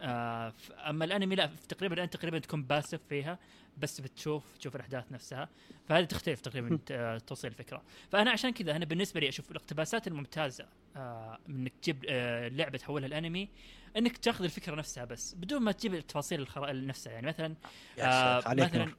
آه 0.01 0.53
أما 0.89 1.05
الأنمي 1.05 1.35
لا 1.35 1.51
تقريبا 1.69 2.05
انت 2.05 2.17
تقريبا 2.17 2.39
تكون 2.39 2.63
باسف 2.63 3.01
فيها 3.09 3.39
بس 3.79 4.01
بتشوف 4.01 4.45
تشوف 4.59 4.77
الأحداث 4.77 5.13
نفسها. 5.13 5.49
فهذه 5.89 6.05
تختلف 6.05 6.41
تقريبا 6.41 6.79
آه، 6.91 7.19
توصيل 7.19 7.51
الفكرة. 7.51 7.83
فأنا 8.13 8.31
عشان 8.31 8.51
كذا 8.51 8.77
أنا 8.77 8.85
بالنسبة 8.85 9.21
لي 9.21 9.29
أشوف 9.29 9.51
الاقتباسات 9.51 10.07
الممتازة 10.07 10.67
آه 10.97 11.39
من 11.49 11.61
إنك 11.61 11.73
تجيب 11.83 12.05
آه 12.09 12.49
لعبة 12.49 12.79
تحولها 12.79 13.07
الانمي 13.07 13.49
إنك 13.97 14.17
تأخذ 14.17 14.45
الفكرة 14.45 14.75
نفسها 14.75 15.05
بس 15.05 15.35
بدون 15.35 15.63
ما 15.63 15.73
تجيب 15.73 15.95
التفاصيل 15.95 16.41
الخرا... 16.41 16.73
نفسها. 16.73 17.13
يعني 17.13 17.27
مثلا 17.27 17.55
يا 17.99 18.39
آه 18.39 18.55
مثلا 18.55 18.85
نور. 18.85 18.97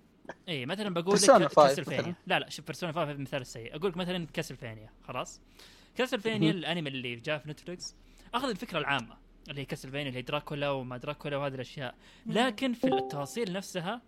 اي 0.49 0.65
مثلا 0.65 0.89
بقول 0.93 1.15
لك 1.15 1.21
5 1.21 1.47
كاسلفينيا. 1.47 2.15
لا 2.27 2.39
لا 2.39 2.49
شوف 2.49 2.65
بيرسونا 2.65 2.91
5 2.91 3.03
هذا 3.03 3.11
المثال 3.11 3.41
السيء 3.41 3.75
أقول 3.75 3.91
لك 3.91 3.97
مثلا 3.97 4.27
كاسلفينيا 4.33 4.89
خلاص. 5.07 5.41
كاسلفينيا. 5.95 6.51
الأنمي 6.51 6.89
اللي 6.89 7.15
جاء 7.15 7.37
في 7.37 7.49
نتفلكس 7.49 7.95
أخذ 8.33 8.49
الفكرة 8.49 8.79
العامة 8.79 9.17
اللي 9.49 9.61
هي 9.61 9.65
كاسلفينيا 9.65 10.07
اللي 10.07 10.17
هي 10.17 10.21
دراكولا 10.21 10.69
وما 10.69 10.97
دراكولا 10.97 11.37
وهذه 11.37 11.55
الأشياء. 11.55 11.95
لكن 12.25 12.73
في 12.73 12.87
التفاصيل 12.87 13.53
نفسها 13.53 14.01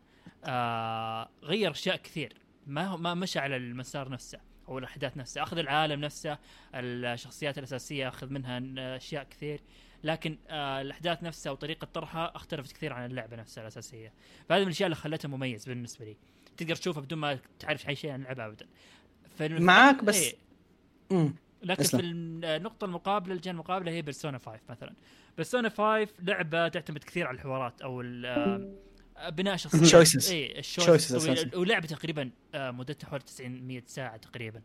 آه 0.45 1.29
غير 1.43 1.71
أشياء 1.71 1.95
كثير. 1.95 2.33
ما 2.67 2.85
هو 2.85 2.97
ما 2.97 3.13
مشى 3.13 3.39
على 3.39 3.55
المسار 3.55 4.09
نفسه 4.09 4.39
أو 4.67 4.77
الأحداث 4.77 5.17
نفسها 5.17 5.43
أخذ 5.43 5.57
العالم 5.57 6.01
نفسه 6.01 6.37
الشخصيات 6.75 7.57
الأساسية 7.57 8.07
أخذ 8.07 8.29
منها 8.29 8.61
أشياء 8.95 9.23
كثير. 9.23 9.61
لكن 10.03 10.37
آه 10.47 10.81
الأحداث 10.81 11.23
نفسها 11.23 11.51
وطريقة 11.51 11.87
طرحها 11.93 12.35
اختلفت 12.35 12.71
كثير 12.75 12.93
عن 12.93 13.05
اللعبة 13.11 13.35
نفسها 13.35 13.61
الأساسية 13.61 14.13
فهذه 14.49 14.59
من 14.61 14.67
الأشياء 14.67 14.87
اللي 14.87 14.95
خلتها 14.95 15.29
مميز 15.29 15.65
بالنسبة 15.65 16.05
لي 16.05 16.17
تقدر 16.57 16.75
تشوفها 16.75 17.01
بدون 17.01 17.19
ما 17.19 17.39
تعرف 17.59 17.89
أي 17.89 17.95
شيء 17.95 18.11
عن 18.11 18.21
اللعبة 18.21 18.45
ابدا 18.45 18.65
معاك 19.41 20.03
بس- 20.03 20.23
إيه. 20.23 20.33
مم. 21.11 21.35
لكن 21.63 21.81
اسلم. 21.81 21.99
في 22.01 22.05
النقطة 22.07 22.85
المقابلة 22.85 23.33
الجهة 23.33 23.51
المقابلة 23.51 23.91
هي 23.91 24.01
بيرسونا 24.01 24.37
5 24.37 24.59
مثلا. 24.69 24.93
بيرسونا 25.37 25.69
5 25.69 26.07
لعبة 26.19 26.67
تعتمد 26.67 27.03
كثير 27.03 27.27
على 27.27 27.35
الحوارات 27.35 27.81
أو 27.81 28.01
آه، 28.25 28.69
بناء 29.29 29.55
شخصيات 29.63 30.07
Choices. 30.07 30.29
اي 30.31 30.59
ال 30.59 30.70
choices. 30.70 31.55
ولعبة 31.55 31.87
تقريبا 31.87 32.31
آه، 32.55 32.71
مدتها 32.71 33.07
حوالي 33.07 33.23
90 33.23 33.67
100 33.67 33.83
ساعة 33.87 34.17
تقريبا. 34.17 34.61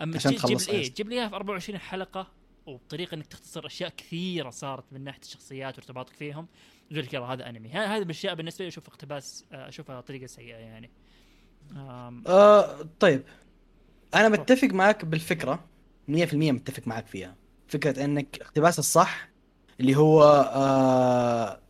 أما 0.00 0.16
عشان 0.16 0.30
تجي- 0.36 0.40
تجيب 0.54 0.74
إيه 0.74 0.80
yes. 0.80 0.90
تجيب 0.92 1.08
لي 1.08 1.14
إياها 1.20 1.28
في 1.28 1.34
24 1.36 1.78
حلقة 1.78 2.30
وبطريقة 2.66 3.14
إنك 3.14 3.26
تختصر 3.26 3.66
أشياء 3.66 3.90
كثيرة 3.96 4.50
صارت 4.50 4.84
من 4.92 5.04
ناحية 5.04 5.20
الشخصيات 5.20 5.78
وارتباطك 5.78 6.12
فيهم. 6.14 6.46
يقول 6.90 7.04
لك 7.04 7.14
يلا 7.14 7.26
هذا 7.26 7.48
أنمي. 7.48 7.68
هذه 7.68 8.02
الاشياء 8.02 8.34
بالنسبة 8.34 8.64
لي 8.64 8.68
أشوف 8.68 8.88
اقتباس 8.88 9.44
آه، 9.52 9.68
أشوفها 9.68 10.00
طريقة 10.00 10.26
سيئة 10.26 10.56
يعني. 10.56 10.90
آم، 11.76 12.24
آه 12.26 12.88
طيب. 13.00 13.22
أنا 14.14 14.28
متفق 14.28 14.68
معك 14.68 15.04
بالفكرة 15.04 15.64
100% 16.08 16.34
متفق 16.34 16.88
معك 16.88 17.06
فيها. 17.06 17.36
فكرة 17.68 18.04
إنك 18.04 18.38
اقتباس 18.40 18.78
الصح 18.78 19.28
اللي 19.80 19.96
هو 19.96 20.22
آه 20.54 21.60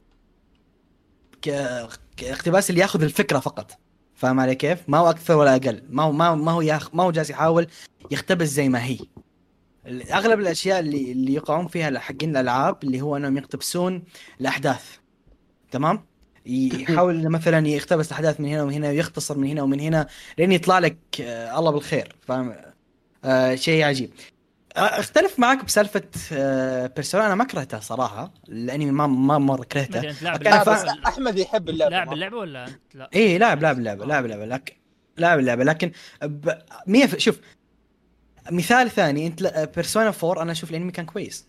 اقتباس 2.22 2.70
اللي 2.70 2.80
ياخذ 2.80 3.02
الفكرة 3.02 3.38
فقط. 3.38 3.78
فاهم 4.14 4.40
علي 4.40 4.54
كيف؟ 4.54 4.88
ما 4.88 4.98
هو 4.98 5.10
أكثر 5.10 5.36
ولا 5.36 5.56
أقل. 5.56 5.82
ما 5.88 6.02
هو 6.02 6.12
ما 6.12 6.28
هو 6.28 6.36
ما 6.36 6.52
هو 6.52 6.78
ما 6.92 7.02
هو 7.02 7.10
جالس 7.10 7.30
يحاول 7.30 7.66
يقتبس 8.10 8.48
زي 8.48 8.68
ما 8.68 8.84
هي. 8.84 8.98
اغلب 9.86 10.40
الأشياء 10.40 10.80
اللي 10.80 11.12
اللي 11.12 11.34
يقعون 11.34 11.66
فيها 11.66 11.98
حقين 11.98 12.30
الألعاب 12.30 12.84
اللي 12.84 13.00
هو 13.00 13.16
أنهم 13.16 13.36
يقتبسون 13.36 14.04
الأحداث. 14.40 14.96
تمام؟ 15.70 16.04
يحاول 16.46 17.28
مثلا 17.28 17.68
يقتبس 17.68 18.06
الأحداث 18.08 18.40
من 18.40 18.48
هنا 18.48 18.62
ومن 18.62 18.72
هنا 18.72 18.88
ويختصر 18.88 19.38
من 19.38 19.48
هنا 19.48 19.62
ومن 19.62 19.80
هنا 19.80 20.06
لين 20.38 20.52
يطلع 20.52 20.78
لك 20.78 20.98
آه 21.20 21.58
الله 21.58 21.70
بالخير. 21.70 22.16
فاهم؟ 22.26 22.54
آه 23.24 23.54
شيء 23.54 23.84
عجيب. 23.84 24.10
آه 24.76 24.80
أختلف 24.80 25.38
معك 25.38 25.64
بسالفة 25.64 26.02
آه 26.32 26.86
بيرسونا. 26.86 27.26
أنا 27.26 27.34
ما 27.34 27.44
كرهتها 27.44 27.80
صراحة 27.80 28.34
الانمي 28.48 28.90
ما 28.90 29.06
ما 29.06 29.38
مره 29.38 29.64
كرهته 29.64 30.00
كان 30.22 30.64
فا- 30.64 31.08
أحمد 31.08 31.38
يحب 31.38 31.68
اللعبة. 31.68 31.90
لاعب 31.90 32.06
مرة. 32.06 32.14
اللعبة 32.14 32.36
ولا؟ 32.36 32.64
انت 32.66 32.94
لا؟ 32.94 33.10
إيه 33.14 33.38
لاعب 33.38 33.62
لاعب 33.62 33.78
اللعبة 33.78 34.04
لاعب 34.06 34.24
اللعبة. 34.24 34.44
لكن 34.44 34.74
لاعب 35.16 35.38
اللعبة. 35.38 35.64
لكن 35.64 35.92
ب... 36.22 36.50
مية 36.86 37.06
ف... 37.06 37.16
شوف 37.16 37.40
مثال 38.50 38.90
ثاني 38.90 39.26
انت 39.26 39.70
بيرسونا 39.76 40.12
4 40.24 40.42
أنا 40.42 40.52
أشوف 40.52 40.70
الأنمي 40.70 40.92
كان 40.92 41.06
كويس 41.06 41.46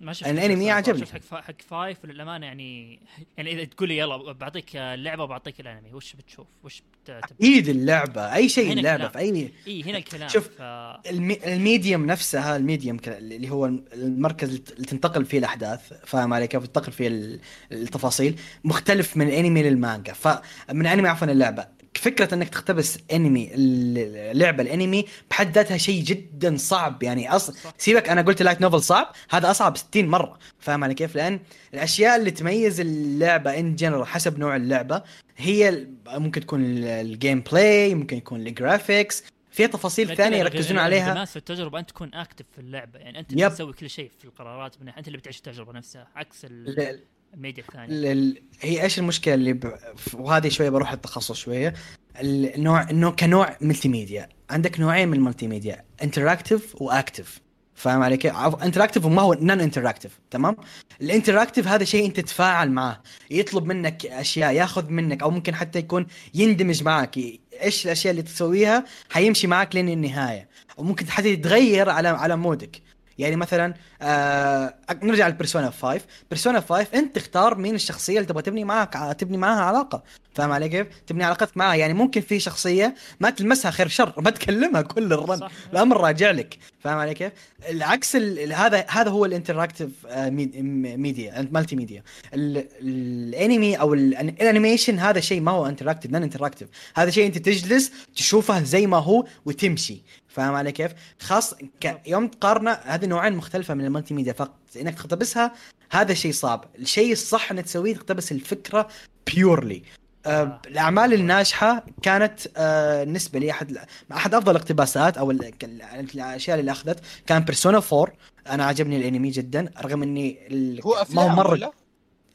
ما 0.00 0.12
شفت 0.12 0.28
الصراحة. 0.28 0.76
عجبني. 0.76 1.06
شفت 1.06 1.14
حق 1.34 1.40
حق 1.40 1.54
five 1.68 2.04
للأمانة 2.04 2.46
يعني 2.46 3.00
يعني 3.36 3.52
إذا 3.52 3.64
تقول 3.64 3.88
لي 3.88 3.98
يلا 3.98 4.32
بعطيك 4.32 4.76
اللعبة 4.76 5.22
وبعطيك 5.24 5.60
الأنمي 5.60 5.92
وش 5.92 6.12
بتشوف؟ 6.16 6.46
وش 6.64 6.82
بت... 7.04 7.20
ايد 7.42 7.68
اللعبة 7.68 8.34
أي 8.34 8.48
شيء 8.48 8.72
اللعبة. 8.72 9.08
في 9.08 9.18
أي 9.18 9.50
إي 9.66 9.82
هنا 9.82 9.98
الكلام 9.98 10.28
شوف، 10.28 10.48
ف... 10.48 10.62
ال 11.10 11.17
me... 11.17 11.54
ال 11.54 11.61
medium 11.61 12.06
نفسها 12.06 12.56
ال 12.56 12.62
medium 12.62 12.96
اللي 13.06 13.50
هو 13.50 13.66
المركز 13.92 14.48
اللي 14.48 14.86
تنتقل 14.86 15.24
فيه 15.24 15.38
الأحداث 15.38 15.92
فاهم 16.06 16.34
علي 16.34 16.46
كيف 16.46 16.62
تنتقل 16.66 16.92
فيه 16.92 17.08
ال- 17.08 17.40
التفاصيل 17.72 18.40
مختلف 18.64 19.16
من 19.16 19.28
الأنمي 19.28 19.62
للمانجا 19.62 20.12
فمن 20.12 20.86
أنمي 20.86 21.08
عفوا 21.08 21.26
اللعبة 21.28 21.66
فكرة 21.98 22.34
إنك 22.34 22.48
تقتبس 22.48 22.98
انمي 23.12 23.50
اللعبه 23.54 24.62
الانمي 24.62 25.04
بحد 25.30 25.54
ذاتها 25.54 25.76
شيء 25.76 26.02
جدا 26.04 26.56
صعب. 26.56 27.02
يعني 27.02 27.30
أصلا. 27.36 27.56
سيبك 27.78 28.08
أنا 28.08 28.22
قلت 28.22 28.42
light 28.42 28.60
novel 28.60 28.82
صعب 28.82 29.12
هذا 29.30 29.50
أصعب 29.50 29.76
60 29.76 30.08
مرة. 30.08 30.38
فاهم 30.58 30.84
علي 30.84 30.94
كيف؟ 30.94 31.16
لأن 31.16 31.40
الأشياء 31.74 32.16
اللي 32.16 32.30
تميز 32.30 32.80
اللعبة 32.80 33.58
in 33.58 33.76
general 33.76 34.06
حسب 34.06 34.38
نوع 34.38 34.56
اللعبة 34.56 35.02
هي 35.36 35.86
ممكن 36.08 36.40
تكون 36.40 36.64
ال- 36.64 36.84
ال 36.84 37.40
gameplay 37.40 37.94
ممكن 37.94 38.16
يكون 38.16 38.46
ال 38.46 38.55
graphics 38.55 39.24
فيها 39.50 39.66
تفاصيل 39.66 40.16
ثانية 40.16 40.36
يركزون 40.38 40.78
عليها. 40.78 41.04
الانغماس 41.04 41.30
في 41.30 41.36
التجربة 41.36 41.78
أنت 41.78 41.90
تكون 41.90 42.14
active 42.14 42.44
في 42.54 42.58
اللعبة. 42.60 42.98
يعني 42.98 43.18
أنت 43.18 43.32
اللي. 43.32 43.50
تسوي 43.50 43.72
كل 43.72 43.90
شيء 43.90 44.10
في 44.18 44.24
القرارات 44.24 44.76
من 44.82 44.88
أنت 44.88 45.06
اللي 45.06 45.18
بتعيش 45.18 45.36
التجربة 45.36 45.72
نفسها 45.72 46.08
عكس 46.16 46.44
ال- 46.44 47.00
الميديا 47.34 47.62
الثانية. 47.68 47.86
ال- 47.88 48.06
ال- 48.06 48.42
هي 48.60 48.82
إيش 48.82 48.98
المشكلة 48.98 49.34
اللي 49.34 49.52
ب... 49.52 49.74
وهذه 50.14 50.48
شوية 50.48 50.70
بروح 50.70 50.92
التخصص 50.92 51.36
شوية. 51.36 51.74
النوع 52.20 52.90
انه 52.90 53.10
كنوع 53.10 53.56
multimedia 53.60 54.28
عندك 54.50 54.80
نوعين 54.80 55.08
من 55.08 55.16
ال 55.16 55.19
multimedia 55.19 55.48
interactive 55.48 56.82
و 56.82 56.90
active 56.90 57.40
فاهم 57.74 58.02
علي 58.02 58.16
كيف؟ 58.16 58.34
interactive 58.36 59.04
وما 59.04 59.22
هو 59.22 59.34
non-interactive 59.34 60.18
تمام؟ 60.30 60.56
ال 61.00 61.06
interactive 61.06 61.68
هذا 61.68 61.84
شيء 61.84 62.06
أنت 62.06 62.16
تتفاعل 62.20 62.70
معاه 62.70 63.02
يطلب 63.30 63.64
منك 63.64 64.06
أشياء 64.06 64.52
ياخذ 64.52 64.90
منك 64.90 65.22
أو 65.22 65.30
ممكن 65.30 65.54
حتى 65.54 65.78
يكون 65.78 66.06
يندمج 66.34 66.82
معك. 66.82 67.18
إيش 67.62 67.84
الأشياء 67.84 68.10
اللي 68.10 68.22
تسويها؟ 68.22 68.84
حيمشي 69.10 69.46
معك 69.46 69.74
لين 69.74 69.88
النهاية. 69.88 70.48
وممكن 70.76 71.10
حتى 71.10 71.28
يتغير 71.28 71.90
على 71.90 72.08
على 72.08 72.36
mood 72.36 72.67
ك. 72.67 72.82
يعني 73.18 73.36
مثلا 73.36 73.74
آه 74.02 74.74
نرجع 75.02 75.28
ل 75.28 75.33
Persona 75.33 75.70
5 75.70 76.00
Persona 76.30 76.60
5 76.60 76.86
أنت 76.94 77.14
تختار 77.16 77.54
مين 77.54 77.74
الشخصية 77.74 78.16
اللي 78.18 78.26
تبغى 78.28 78.42
تبني 78.42 78.64
معها 78.64 79.12
تبني 79.12 79.36
معها 79.36 79.60
علاقة. 79.62 80.02
فاهم 80.34 80.52
علي 80.52 80.68
كيف؟ 80.68 80.86
تبني 81.06 81.24
علاقتك 81.24 81.56
معها. 81.56 81.74
يعني 81.74 81.94
ممكن 81.94 82.20
في 82.20 82.40
شخصية 82.40 82.94
ما 83.20 83.30
تلمسها 83.30 83.70
خير 83.70 83.88
شر 83.88 84.12
ما 84.24 84.30
تكلمها 84.30 84.82
كل 84.82 85.12
ال 85.12 85.17
run. 85.17 85.36
صح. 85.38 85.50
الأمر 85.72 86.00
راجع 86.00 86.30
لك. 86.30 86.58
فاهم 86.80 86.98
علي 86.98 87.14
كيف؟ 87.14 87.32
العكس 87.68 88.16
ال- 88.16 88.38
ال- 88.38 88.52
هذا 88.52 88.86
هذا 88.88 89.10
هو 89.10 89.24
ال 89.24 89.88
interactive 90.06 91.48
media 91.52 91.76
multimedia 91.76 92.02
ال- 92.34 92.68
الانمي 92.80 93.76
أو 93.80 93.94
ال- 93.94 94.14
ال 94.16 94.24
animation 94.24 94.98
هذا 94.98 95.20
شيء 95.20 95.40
ما 95.40 95.50
هو 95.50 95.66
interactive 95.66 96.10
non-interactive 96.10 96.68
هذا 96.96 97.10
شيء 97.10 97.26
أنت 97.26 97.38
تجلس 97.38 97.92
تشوفه 98.16 98.62
زي 98.62 98.86
ما 98.86 98.96
هو 98.98 99.24
وتمشي. 99.44 100.02
فاهم 100.28 100.54
علي 100.54 100.72
كيف؟ 100.72 100.92
خاص 101.20 101.54
ك... 101.80 102.00
يوم 102.06 102.28
تقارنه 102.28 102.70
هذه 102.72 103.06
نوعين 103.06 103.32
مختلفة 103.36 103.74
من 103.74 103.84
ال 103.84 104.14
multimedia 104.14 104.32
فقط 104.32 104.58
إنك 104.80 104.94
تقتبسها 104.94 105.52
هذا 105.90 106.14
شيء 106.14 106.32
صعب، 106.32 106.64
الشيء 106.78 107.12
الصح 107.12 107.50
إنك 107.50 107.64
تسويه 107.64 107.94
تقتبس 107.94 108.32
الفكرة 108.32 108.88
purely 109.34 109.82
آه 110.26 110.28
آه. 110.42 110.60
الأعمال 110.66 111.12
الناجحة 111.14 111.84
كانت 112.02 112.40
آه 112.56 113.04
بالنسبة 113.04 113.38
لي 113.38 113.50
أحد 113.50 113.78
أحد 114.12 114.34
أفضل 114.34 114.50
الاقتباسات 114.52 115.18
أو 115.18 115.30
ال- 115.30 115.44
ال- 115.64 115.82
الأشياء 116.14 116.60
اللي 116.60 116.70
أخذت 116.72 117.00
كان 117.26 117.42
Persona 117.42 117.82
4 117.92 118.12
أنا 118.48 118.64
عجبني 118.64 118.96
الأنمي 118.96 119.30
جدا 119.30 119.70
رغم 119.82 120.02
إني. 120.02 120.38
هو 120.86 121.06
ما 121.10 121.22
هو 121.22 121.28
مره 121.28 121.50
ولا؟ 121.50 121.72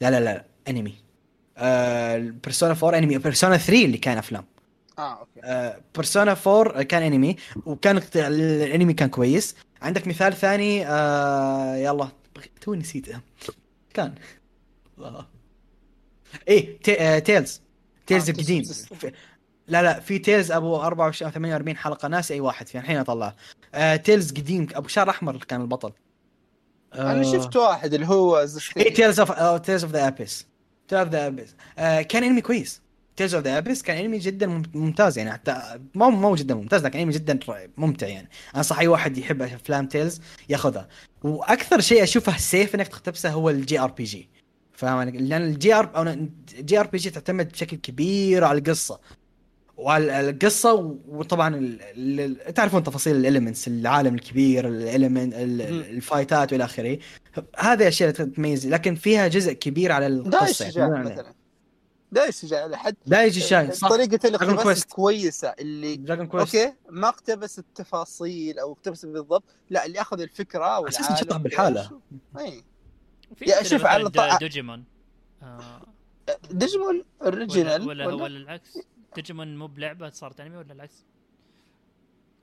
لا 0.00 0.10
لا 0.10 0.20
لا 0.20 0.44
أنمي. 0.68 0.94
آه 1.58 2.18
Persona 2.18 2.72
4 2.82 2.98
أنمي 2.98 3.18
Persona 3.18 3.56
3 3.56 3.84
اللي 3.84 3.98
كان 3.98 4.18
أفلام. 4.18 4.44
آه 4.98 5.18
okay. 5.20 5.80
Persona 5.94 6.36
4 6.46 6.82
كان 6.82 7.02
أنمي 7.02 7.36
وكان 7.66 8.00
الأنمي 8.16 8.92
كان 8.92 9.08
كويس. 9.08 9.56
عندك 9.82 10.06
مثال 10.08 10.32
ثاني؟ 10.34 10.86
آه 10.86 11.76
يلا. 11.76 12.08
تو 12.60 12.74
نسيته. 12.74 13.20
كان. 13.94 14.14
الله. 14.98 15.26
إيه 16.48 16.78
تي... 16.82 17.00
آه 17.00 17.18
Tales 17.18 17.60
Tales 18.18 18.30
آه، 18.30 18.32
القديم. 18.32 18.64
لا 19.68 19.82
لا 19.82 20.00
في 20.00 20.18
Tales 20.18 20.52
أبو 20.52 20.76
24 20.76 21.26
أو 21.28 21.34
48 21.34 21.76
حلقة 21.76 22.08
ناسي 22.08 22.34
أي 22.34 22.40
واحد 22.40 22.68
فيهم 22.68 22.82
الحين 22.82 22.96
اطلعه 22.96 23.36
آه 23.74 23.96
Tales 23.96 24.30
قديم 24.32 24.66
أبو 24.74 24.88
شعر 24.88 25.10
أحمر 25.10 25.36
كان 25.36 25.60
البطل. 25.60 25.92
أنا 26.94 27.22
شفت 27.22 27.56
واحد 27.56 27.94
اللي 27.94 28.06
هو 28.06 28.46
إيه 28.76 28.94
Tales 28.94 29.20
of 29.20 29.60
Tales 29.60 29.84
of 29.84 29.92
the 29.92 30.08
Abyss 30.08 30.46
Tales 30.88 31.00
of 31.02 31.08
the 31.12 31.26
Abyss 31.26 31.54
كان 32.08 32.24
أنمي 32.24 32.40
كويس. 32.40 32.82
Tales 33.16 33.34
of 33.34 33.44
the 33.44 33.58
Abyss 33.58 33.82
كان 33.82 33.96
أنمي 34.04 34.18
جدا 34.18 34.46
مم- 34.46 34.62
ممتاز 34.74 35.18
يعني 35.18 35.32
حتى 35.32 35.78
مو 35.94 36.10
مو 36.10 36.34
جدا 36.34 36.54
ممتاز 36.54 36.84
لكن 36.84 36.98
أنمي 36.98 37.12
جدا 37.12 37.38
ممتع 37.76 38.06
يعني. 38.06 38.28
انصح 38.56 38.78
أي 38.78 38.86
واحد 38.88 39.18
يحب 39.18 39.42
أفلام 39.42 39.86
Tales 39.86 40.20
ياخذها. 40.48 40.88
وأكثر 41.22 41.80
شيء 41.80 42.02
أشوفه 42.02 42.36
safe 42.36 42.74
إنك 42.74 42.88
تقتبسه 42.88 43.30
هو 43.30 43.50
ال 43.50 43.80
JRPG 43.80 44.28
فاهم 44.80 44.98
علي؟ 44.98 45.10
لأن 45.10 45.42
الجي 45.42 45.74
ار 45.74 45.96
أو 45.96 46.02
الجي 46.02 46.80
ار 46.80 46.86
بي 46.86 46.98
جي 46.98 47.10
تعتمد 47.10 47.48
بشكل 47.48 47.76
كبير 47.76 48.44
على 48.44 48.58
القصة. 48.58 49.00
وعلى 49.76 50.30
القصة 50.30 50.98
وطبعا 51.08 51.56
ال... 51.56 51.78
ال... 52.20 52.54
تعرفون 52.54 52.82
تفاصيل 52.82 53.16
الاليمنتس 53.16 53.68
العالم 53.68 54.14
الكبير 54.14 54.68
الاليمنت 54.68 55.34
الفايتات 55.34 56.52
والى 56.52 56.64
آخره. 56.64 56.98
هذه 57.58 57.82
الاشياء 57.82 58.10
اللي 58.10 58.30
تميز 58.30 58.66
لكن 58.66 58.94
فيها 58.94 59.28
جزء 59.28 59.52
كبير 59.52 59.92
على 59.92 60.08
دايش 60.08 60.26
القصة 60.34 60.70
شجاع 60.70 60.88
يعني. 60.88 61.10
مثلا. 61.10 61.34
دايش 62.12 62.36
شجاع 62.36 62.66
لحد 62.66 62.94
دايج 63.06 63.36
الشاي 63.36 63.72
صح. 63.72 63.88
طريقة 63.88 64.18
Dragon 64.18 64.24
الاقتباس. 64.24 64.84
كويسة 64.84 65.48
اللي 65.48 65.96
دراجون 65.96 66.26
كويست 66.26 66.56
أوكي 66.56 66.74
ما 66.90 67.08
اقتبس 67.08 67.58
التفاصيل 67.58 68.58
أو 68.58 68.72
اقتبس 68.72 69.06
بالضبط 69.06 69.44
لا 69.70 69.86
اللي 69.86 70.00
أخذ 70.00 70.20
الفكرة 70.20 70.80
والعالم 70.80 70.86
أساساً 70.86 71.14
شطح 71.14 71.36
بالحالة. 71.36 71.90
اي 72.38 72.62
يا 73.46 73.60
مثل 73.60 73.70
شوف 73.70 73.86
على 73.86 74.02
الط- 74.02 74.40
دوجيمون 74.40 74.84
آه، 75.42 75.80
ديجيمون 76.50 76.94
ولا 76.94 77.04
original 77.22 77.88
ولا, 77.88 78.06
ولا 78.06 78.26
العكس. 78.26 78.78
ديجيمون 79.16 79.56
مو 79.56 79.66
بلعبة 79.66 80.10
صارت 80.10 80.40
انمي 80.40 80.56
ولا 80.56 80.72
العكس؟ 80.72 81.04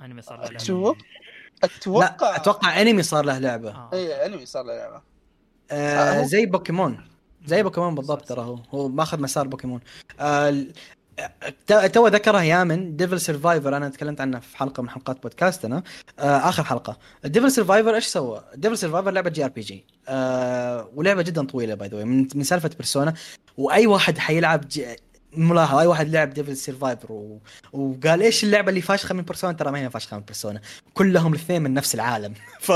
انمي 0.02 0.22
صار 0.22 0.38
له 0.38 0.44
لعبة. 0.46 0.58
شو 0.58 0.92
لا 0.92 0.96
أتوقع 1.64 2.36
أتوقع 2.36 2.82
انمي 2.82 3.04
صار 3.04 3.26
له 3.26 3.38
لعبة. 3.40 3.72
آه. 3.72 3.90
اي 3.94 4.26
انمي 4.26 4.46
صار 4.46 4.66
له 4.66 4.76
لعبة. 4.78 5.02
آه 5.72 6.20
هو- 6.22 6.24
زي 6.26 6.46
بوكيمون. 6.46 7.08
زي 7.46 7.64
بوكيمون 7.64 7.96
بالضبط 7.96 8.28
ترى 8.30 8.42
هو. 8.42 8.60
هو 8.70 8.88
ماخذ 8.88 9.22
مسار 9.22 9.48
بوكيمون. 9.48 9.82
آه 10.20 10.66
تو- 11.68 12.08
ذكرها 12.08 12.42
يامن 12.42 12.96
Devil 12.96 13.22
Survivor 13.22 13.78
أنا 13.78 13.90
تكلمت 13.90 14.22
عنه 14.22 14.40
في 14.40 14.58
حلقة 14.58 14.84
من 14.84 14.90
حلقات 14.90 15.24
بودكاستنا. 15.24 15.84
آه 16.20 16.50
آخر 16.50 16.64
حلقة. 16.64 16.98
ديفل 17.26 17.52
سرفايفر 17.52 17.96
إيش 17.96 18.06
سوى؟ 18.06 18.44
ديفل 18.56 18.78
سرفايفر 18.78 19.12
لعبة 19.12 19.30
جي 19.30 19.46
آر 19.46 19.50
بي 19.50 19.62
جي. 19.62 19.86
آه 20.08 20.90
ولعبة 20.96 21.22
جدا 21.22 21.46
طويلة 21.46 21.74
باي 21.74 21.88
ذا 21.90 22.04
من 22.04 22.44
سالفة 22.44 22.70
بيرسونا 22.70 23.14
وأي 23.58 23.88
واحد 23.88 24.18
حيلعب 24.18 24.68
جي 25.34 25.42
ملاحظ 25.42 25.78
أي 25.78 25.88
واحد 25.88 26.10
لعب 26.10 26.30
ديفل 26.30 26.58
سرفايفر 26.58 27.12
و... 27.12 27.42
وقال 27.74 28.22
إيش 28.22 28.44
اللعبة 28.44 28.70
اللي 28.70 28.82
فاشخة 28.82 29.16
من 29.16 29.22
بيرسونا 29.22 29.54
ترى 29.54 29.72
ما 29.72 29.80
هي 29.80 29.90
فاشخة 29.90 30.18
من 30.18 30.24
بيرسونا 30.24 30.62
كلهم 30.94 31.34
الاثنين 31.34 31.62
من 31.62 31.74
نفس 31.74 31.96
العالم. 31.96 32.34
ف 32.60 32.72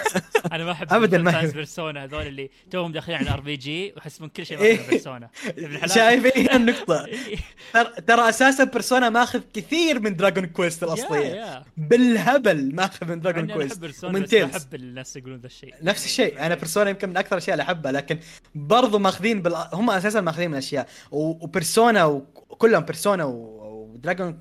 أنا 0.52 0.64
ما 0.64 0.72
أحب 0.72 0.92
أبداً 0.92 1.18
ما 1.18 1.30
أحب. 1.30 1.52
بيرسونا 1.52 2.04
هذول 2.04 2.26
اللي 2.26 2.50
توهم 2.70 2.92
داخلين 2.92 3.18
على 3.18 3.28
الار 3.28 3.40
بي 3.40 3.56
جي 3.56 3.92
ويحسبون 3.96 4.28
كل 4.28 4.46
شيء 4.46 4.58
إيه. 4.58 4.80
من 4.80 4.86
بيرسونا 4.86 5.30
ابن 5.46 5.74
الحلال. 5.74 5.90
شايف 5.90 6.36
هي 6.36 6.56
النقطة. 6.56 7.04
إيه. 7.06 7.36
ترى 7.72 7.90
ترى 8.06 8.28
أساسا 8.28 8.64
بيرسونا 8.64 9.10
ماخذ 9.10 9.40
كثير 9.54 10.00
من 10.00 10.16
دراجون 10.16 10.46
كويست 10.46 10.82
الأصلية. 10.82 11.62
بالهبل 11.76 12.74
ماخذ 12.74 13.06
من 13.06 13.20
دراجون 13.20 13.50
أحب 13.50 13.58
كويست 13.60 14.04
ما 14.04 14.18
تيلز 14.18 14.56
أحب 14.56 14.74
الناس 14.74 15.16
يقولون 15.16 15.38
ذا 15.38 15.46
الشيء. 15.46 15.74
نفس 15.82 16.04
الشيء. 16.04 16.46
أنا 16.46 16.54
Persona 16.54 16.90
يمكن 16.90 17.08
من 17.08 17.16
أكثر 17.16 17.36
الأشياء 17.36 17.54
اللي 17.54 17.62
أحبها 17.62 17.92
لكن 17.92 18.18
برضو 18.54 18.98
ماخذين 18.98 19.42
بال... 19.42 19.66
هم 19.72 19.90
أساسا 19.90 20.20
ماخذين 20.20 20.50
من 20.50 20.56
اشياء 20.56 20.88
و... 21.10 21.46
و 21.86 21.88
Persona 21.88 22.04
وكلهم 22.50 22.84
Persona. 22.84 23.24
و 23.24 23.40
Dragon 23.40 24.38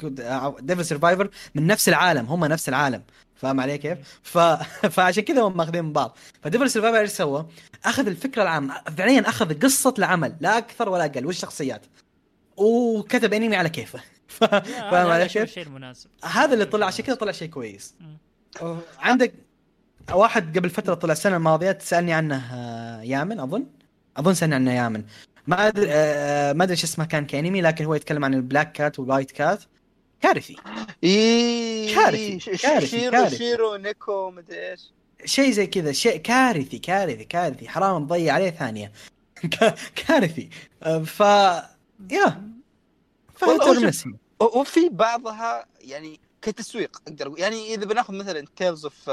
Devil 0.59 0.85
Survivor 0.85 1.29
من 1.55 1.67
نفس 1.67 1.89
العالم 1.89 2.25
هم 2.25 2.45
نفس 2.45 2.69
العالم 2.69 3.01
فاهم 3.35 3.59
علي 3.59 3.77
كيف؟ 3.77 3.97
ف... 4.23 4.37
فعشان 4.95 5.23
كذا 5.23 5.41
هم 5.41 5.57
ماخذين 5.57 5.85
من 5.85 5.93
بعض 5.93 6.17
ف 6.41 6.46
Devil 6.46 6.69
Survivor 6.69 6.99
إيش 6.99 7.09
سوى؟ 7.09 7.45
أخذ 7.85 8.07
الفكرة 8.07 8.43
العامة 8.43 8.81
فعليا 8.97 9.29
أخذ 9.29 9.59
قصة 9.59 9.93
العمل 9.97 10.35
لا 10.39 10.57
أكثر 10.57 10.89
ولا 10.89 11.05
أقل 11.05 11.25
والشخصيات 11.25 11.85
وكتب 12.57 13.33
أنمي 13.33 13.55
على 13.55 13.69
كيفه 13.69 13.99
فاهم 14.91 15.11
علي 15.11 15.27
كيف؟ 15.27 15.43
الشيء 15.43 15.63
المناسب 15.63 16.09
هذا 16.23 16.53
اللي 16.53 16.65
طلع 16.65 16.85
عشان 16.87 17.05
كذا 17.05 17.15
طلع 17.15 17.31
شيء 17.31 17.49
كويس 17.49 17.95
مم. 17.99 18.77
عندك 18.99 19.33
واحد 20.11 20.57
قبل 20.57 20.69
فترة 20.69 20.93
طلع 20.93 21.11
السنة 21.11 21.37
الماضية 21.37 21.71
تسألني 21.71 22.13
عنه 22.13 22.53
آه، 22.53 23.01
يامن 23.01 23.39
أظن 23.39 23.65
أظن 24.17 24.33
سألني 24.33 24.55
عنه 24.55 24.73
يامن 24.73 25.03
ما 25.47 25.67
أدري 25.67 25.87
آه، 25.89 26.53
ما 26.53 26.63
أدري 26.63 26.71
إيش 26.73 26.83
اسمه 26.83 27.05
كان 27.05 27.25
كأنمي 27.25 27.61
لكن 27.61 27.85
هو 27.85 27.95
يتكلم 27.95 28.25
عن 28.25 28.33
ال 28.33 28.40
black 28.40 28.71
cat 28.71 28.99
وال 28.99 29.08
white 29.08 29.31
cat. 29.31 29.63
كارثي. 30.21 30.55
اي 31.03 31.93
كارثي، 31.95 32.37
كارثي، 32.57 32.87
شيرو 32.87 33.11
كارثي. 33.11 33.37
شيرو 33.37 33.75
نيكو 33.75 34.31
مدري 34.31 34.71
إيش. 34.71 34.91
شيء 35.25 35.51
زي 35.51 35.67
كذا 35.67 35.91
شيء 35.91 36.17
كارثي 36.17 36.79
كارثي 36.79 37.23
كارثي. 37.23 37.67
حرام 37.69 38.01
نضيع 38.01 38.33
عليه 38.33 38.49
ثانية. 38.49 38.91
كا- 39.59 39.75
كارثي. 39.95 40.49
آه، 40.83 40.99
ف 41.03 41.19
يا. 42.11 42.41
وفي 44.39 44.89
بعضها 44.89 45.65
يعني 45.81 46.19
كتسويق 46.41 47.01
أقدر 47.07 47.27
أقول. 47.27 47.39
يعني 47.39 47.73
إذا 47.73 47.85
بناخذ 47.85 48.13
مثلا 48.13 48.45
Tales 48.55 48.85
of 48.85 49.09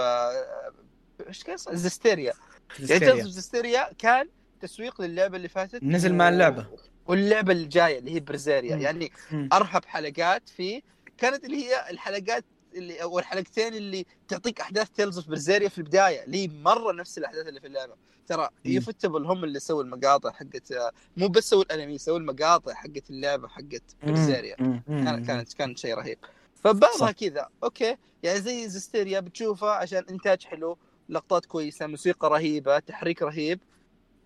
إيش 1.29 1.45
كان؟ 1.45 1.57
Zestiria 1.57 2.33
يعني 2.79 2.99
Tales 2.99 3.09
of 3.09 3.29
Zestiria 3.29 3.91
كان 3.99 4.29
تسويق 4.63 5.01
للعبة 5.01 5.37
اللي 5.37 5.49
فاتت 5.49 5.83
نزل 5.85 6.15
مع 6.15 6.29
اللعبة. 6.29 6.67
واللعبة 7.07 7.53
الجاية 7.53 7.99
اللي 7.99 8.15
هي 8.15 8.21
Berseria 8.21 8.77
مم. 8.77 8.83
يعني 8.83 9.13
مم. 9.33 9.49
أرهب 9.53 9.85
حلقات 9.85 10.49
فيه 10.49 10.83
كانت 11.19 11.45
اللي 11.45 11.57
هي 11.65 11.91
الحلقات 11.91 12.45
اللي 12.75 13.03
أو 13.03 13.19
الحلقتين 13.19 13.75
اللي 13.75 14.07
تعطيك 14.29 14.61
أحداث 14.61 14.91
Tales 14.91 15.19
of 15.19 15.29
Berseria 15.29 15.69
في 15.69 15.79
البداية 15.79 16.25
اللي 16.25 16.49
مرة 16.49 16.93
نفس 16.93 17.19
الأحداث 17.19 17.47
اللي 17.49 17.61
في 17.61 17.67
اللعبة 17.67 17.95
ترى 18.27 18.49
مم. 18.65 18.73
ufotable 18.73 19.25
هم 19.27 19.45
اللي 19.45 19.61
سووا 19.61 19.83
المقاطع 19.83 20.31
حقت 20.31 20.73
مو 21.17 21.29
بس 21.29 21.51
سووا 21.51 21.63
الأنمي 21.63 21.99
سووا 21.99 22.19
المقاطع 22.19 22.75
حقت 22.75 23.11
اللعبة 23.11 23.49
حقت 23.49 23.83
Berseria. 24.03 24.57
كانت 24.89 25.27
كانت 25.27 25.53
كانت 25.53 25.79
شيء 25.79 25.95
رهيب 25.95 26.19
فبعضها. 26.55 27.11
كذا 27.13 27.49
okay 27.65 27.97
يعني 28.23 28.41
زي 28.41 28.69
Zestiria 28.69 29.21
بتشوفها 29.21 29.71
عشان 29.71 30.05
إنتاج 30.11 30.45
حلو 30.45 30.79
لقطات 31.09 31.47
كويسة 31.47 31.87
موسيقى 31.87 32.31
رهيبة 32.31 32.79
تحريك 32.79 33.23
رهيب 33.23 33.61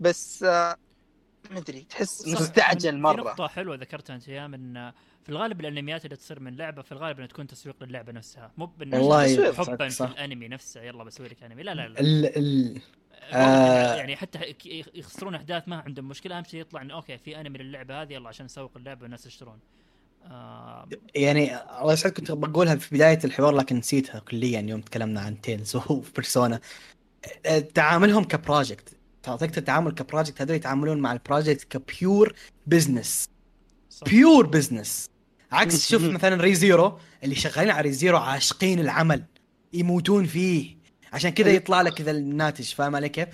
بس 0.00 0.42
آه 0.42 0.76
ما 1.50 1.58
أدري 1.58 1.80
تحس. 1.80 2.28
مستعجل 2.28 2.90
في 2.90 2.96
مرة 2.96 3.22
نقطة 3.22 3.48
حلوة 3.48 3.76
ذكرتها 3.76 4.14
أنت 4.16 4.28
يا 4.28 4.46
من 4.46 4.90
في 5.22 5.28
الغالب 5.28 5.60
الأنميات 5.60 6.04
اللي 6.04 6.16
تصير 6.16 6.40
من 6.40 6.56
لعبة 6.56 6.82
في 6.82 6.92
الغالب 6.92 7.16
إنها 7.16 7.28
تكون 7.28 7.46
تسويق 7.46 7.84
للعبة 7.84 8.12
نفسها 8.12 8.52
مو 8.56 8.66
تسويق. 8.66 9.54
حبا 9.54 9.88
صح. 9.88 10.06
في 10.06 10.12
الأنمي 10.12 10.48
نفسه 10.48 10.82
يلا 10.82 11.04
بسوي 11.04 11.28
لك 11.28 11.42
أنمي 11.42 11.62
لا 11.62 11.74
لا 11.74 11.88
لا 11.88 12.00
ال 12.00 12.38
ال 12.38 12.80
آه 13.32 13.36
آه. 13.36 13.96
يعني 13.96 14.16
حتى 14.16 14.54
يخسرون 14.94 15.34
أحداث 15.34 15.68
ما 15.68 15.76
عندهم 15.76 16.08
مشكلة 16.08 16.38
أهم 16.38 16.44
شيء 16.44 16.60
يطلع 16.60 16.82
انه 16.82 16.94
okay 16.94 17.18
في 17.18 17.40
أنمي 17.40 17.58
للعبة 17.58 18.02
هذه 18.02 18.12
يلا 18.12 18.28
عشان 18.28 18.44
نسوق 18.46 18.70
اللعبة 18.76 19.02
والناس 19.02 19.26
يشترون 19.26 19.58
آه 20.24 20.88
يعني 21.14 21.56
الله 21.80 21.92
يسعدك 21.92 22.16
كنت 22.16 22.32
بقولها 22.32 22.76
في 22.76 22.94
بداية 22.94 23.18
الحوار 23.24 23.54
لكن 23.54 23.76
نسيتها 23.76 24.18
كليا 24.18 24.60
يوم 24.60 24.80
تكلمنا 24.80 25.20
عن 25.20 25.40
Tales 25.40 25.76
و 25.76 25.87
Persona 25.87 26.60
تعاملهم 27.74 28.24
ك 28.24 28.33
project 28.33 28.95
تعطيك 29.26 29.58
التعامل 29.58 29.92
ك 29.92 29.99
project 29.99 30.42
هذول 30.42 30.56
يتعاملون 30.56 30.98
مع 30.98 31.12
ال 31.12 31.19
project 31.19 31.64
ك 31.64 31.78
pure 31.78 32.34
business. 32.66 33.28
pure 34.06 34.46
business 34.46 35.10
عكس 35.52 35.88
شوف. 35.88 36.02
مثلا 36.02 36.42
Re:Zero 36.42 36.98
اللي 37.24 37.34
شغالين 37.34 37.70
على 37.70 37.82
Re:Zero 37.82 38.18
عاشقين 38.18 38.80
العمل 38.80 39.24
يموتون 39.72 40.26
فيه 40.26 40.76
عشان 41.12 41.30
كذا 41.30 41.50
يطلع 41.50 41.82
لك 41.82 41.94
كذا 41.94 42.10
الناتج 42.10 42.74
فاهم 42.74 42.96
علي 42.96 43.08
كيف؟ 43.08 43.28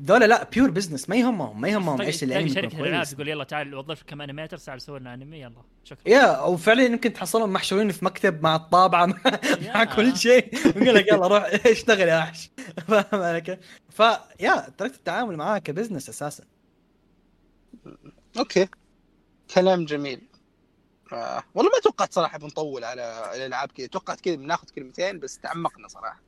ذولا 0.00 0.24
لا 0.24 0.44
pure 0.52 0.70
business 0.70 1.08
ما 1.08 1.16
يهمهم 1.16 1.60
ما 1.60 1.68
يهمهم 1.68 1.96
تلاقي- 1.96 2.06
إيش 2.08 2.20
تلاقي 2.20 2.40
الانمي 2.42 2.50
يكون 2.58 2.70
شركة 2.70 2.82
الالعاب 2.82 3.06
تقول 3.06 3.28
يلا 3.28 3.44
تعال 3.44 3.74
وظف 3.74 4.02
كم 4.02 4.20
animator 4.22 4.58
تعال 4.58 4.80
سوي 4.82 4.98
لنا 5.00 5.14
انمي 5.14 5.40
يلا 5.40 5.62
شكرا. 5.84 6.08
يا 6.12 6.40
وفعليا 6.40 6.84
يمكن 6.84 7.12
تحصلهم 7.12 7.52
محشورين 7.52 7.92
في 7.92 8.04
مكتب 8.04 8.42
مع 8.42 8.56
الطابعة 8.56 9.06
مع. 9.06 9.84
كل 9.96 10.16
شيء. 10.16 10.54
يقول 10.66 10.94
لك 10.94 11.08
يلا 11.08 11.26
روح 11.26 11.42
اشتغل 11.66 12.08
يا 12.08 12.18
وحش. 12.18 12.50
فاهم 12.88 13.22
علي 13.22 13.40
كيف؟ 13.40 13.58
فيا 13.90 14.68
تركت 14.78 14.94
التعامل 14.94 15.36
معاه 15.36 15.58
ك 15.58 15.64
business 15.64 16.08
أساسا. 16.08 16.44
okay. 18.38 18.68
كلام 19.54 19.84
جميل. 19.84 20.20
آه. 21.12 21.42
والله 21.54 21.70
ما 21.70 21.78
توقعت 21.82 22.12
صراحة 22.12 22.38
بنطول 22.38 22.84
على 22.84 23.30
الألعاب 23.34 23.68
كذا 23.72 23.86
توقعت 23.86 24.20
كذا 24.20 24.34
بناخذ 24.34 24.68
كلمتين 24.68 25.18
بس 25.18 25.38
تعمقنا 25.38 25.88
صراحة. 25.88 26.22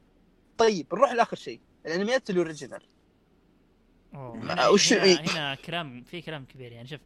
طيب 0.59 0.87
نروح 0.93 1.13
لآخر 1.13 1.37
شيء. 1.37 1.61
الأنميات 1.87 2.31
ال 2.31 2.36
original. 2.36 2.83
هنا, 4.17 4.69
وش- 4.69 4.93
هنا, 4.93 5.21
هنا 5.33 5.55
كلام 5.55 6.03
في 6.03 6.21
كلام 6.21 6.45
كبير 6.45 6.73
يعني 6.73 6.89
شوف 6.89 7.01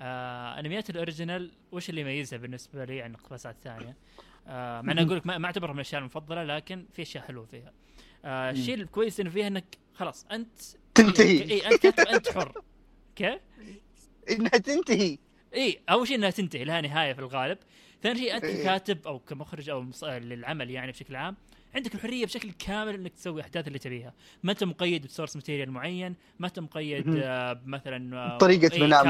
آه 0.00 0.60
انميات 0.60 0.90
ال 0.90 0.97
original 0.97 1.50
وش 1.72 1.90
اللي 1.90 2.00
يميزها 2.00 2.38
بالنسبة 2.38 2.84
لي 2.84 3.02
عن 3.02 3.10
الاقتباسات 3.10 3.54
الثانية؟ 3.56 3.96
آه 4.46 4.80
مع 4.80 4.92
إني 4.92 5.02
أقول 5.02 5.16
لك 5.16 5.26
ما 5.26 5.38
ما 5.38 5.46
اعتبرها 5.46 5.72
من 5.72 5.78
الأشياء 5.78 6.00
المفضلة 6.00 6.44
لكن 6.44 6.86
في 6.92 7.02
أشياء 7.02 7.24
حلوة 7.24 7.44
فيها. 7.46 7.72
آه 8.24 8.50
الشيء 8.50 8.74
الكويس 8.74 9.20
إنه 9.20 9.30
فيها 9.30 9.46
إنك 9.46 9.78
خلاص 9.94 10.26
أنت 10.32 10.58
تنتهي 10.94 11.42
اي 11.50 11.66
أنت 11.66 11.82
كاتب 11.82 12.08
أنت 12.08 12.28
حر 12.32 12.62
كيف؟ 13.16 13.40
إنها 14.30 14.48
تنتهي 14.48 15.18
اي 15.54 15.80
أول 15.90 16.08
شيء 16.08 16.16
إنها 16.16 16.30
تنتهي 16.30 16.64
لها 16.64 16.80
نهاية 16.80 17.12
في 17.12 17.18
الغالب 17.18 17.58
ثاني 18.02 18.18
شيء 18.18 18.36
أنت 18.36 18.44
إيه. 18.44 18.62
ككاتب 18.62 19.06
أو 19.06 19.18
كمخرج 19.18 19.70
أو. 19.70 19.86
للعمل 20.02 20.70
يعني 20.70 20.92
بشكل 20.92 21.16
عام 21.16 21.36
عندك 21.74 21.94
الحرية 21.94 22.26
بشكل 22.26 22.50
كامل 22.50 22.94
إنك 22.94 23.12
تسوي 23.12 23.34
الاحداث 23.34 23.68
اللي 23.68 23.78
تبيها. 23.78 24.14
ما 24.42 24.52
أنت 24.52 24.64
مقيد 24.64 25.06
ب 25.06 25.10
source 25.10 25.36
material 25.36 25.70
معين 25.70 26.14
ما 26.38 26.46
أنت 26.46 26.58
مقيد. 26.58 27.04
آه 27.22 27.60
مثلا 27.66 28.16
آه، 28.16 28.38
طريقة 28.38 28.74
أي 28.74 28.80
بناء 28.80 29.04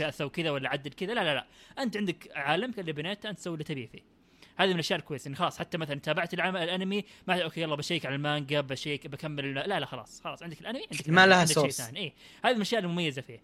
لا 0.00 0.10
سوي 0.10 0.28
كذا 0.28 0.50
ولا 0.50 0.68
عدل 0.68 0.90
كذا 0.90 1.14
لا 1.14 1.24
لا 1.24 1.34
لا. 1.34 1.46
أنت 1.78 1.96
عندك 1.96 2.28
عالمك 2.34 2.78
اللي 2.78 2.92
بنيته 2.92 3.30
أنت 3.30 3.38
تسوي 3.38 3.52
اللي 3.52 3.64
تبيه 3.64 3.86
فيه. 3.86 4.18
هذه 4.56 4.68
من 4.68 4.74
الأشياء 4.74 4.98
الكويسة. 4.98 5.28
يعني 5.28 5.36
خلاص 5.36 5.58
حتى 5.58 5.78
مثلا 5.78 6.00
تابعت 6.00 6.34
العمل 6.34 6.62
الأنمي 6.62 7.04
ما 7.28 7.42
okay 7.42 7.60
يلا 7.60 7.74
بشيك 7.74 8.06
على 8.06 8.14
المانجا 8.14 8.60
بشيك 8.60 9.06
بكمل 9.06 9.54
لا 9.54 9.80
لا 9.80 9.86
خلاص 9.86 10.20
خلاص. 10.20 10.42
عندك 10.42 10.60
الأنمي 10.60 10.82
عندك 10.92 11.08
ما 11.08 11.26
لها. 11.26 11.44
ثاني. 11.44 12.00
اي 12.00 12.12
هذه 12.44 12.50
من 12.50 12.56
الأشياء 12.56 12.80
المميزة 12.82 13.22
فيه. 13.22 13.42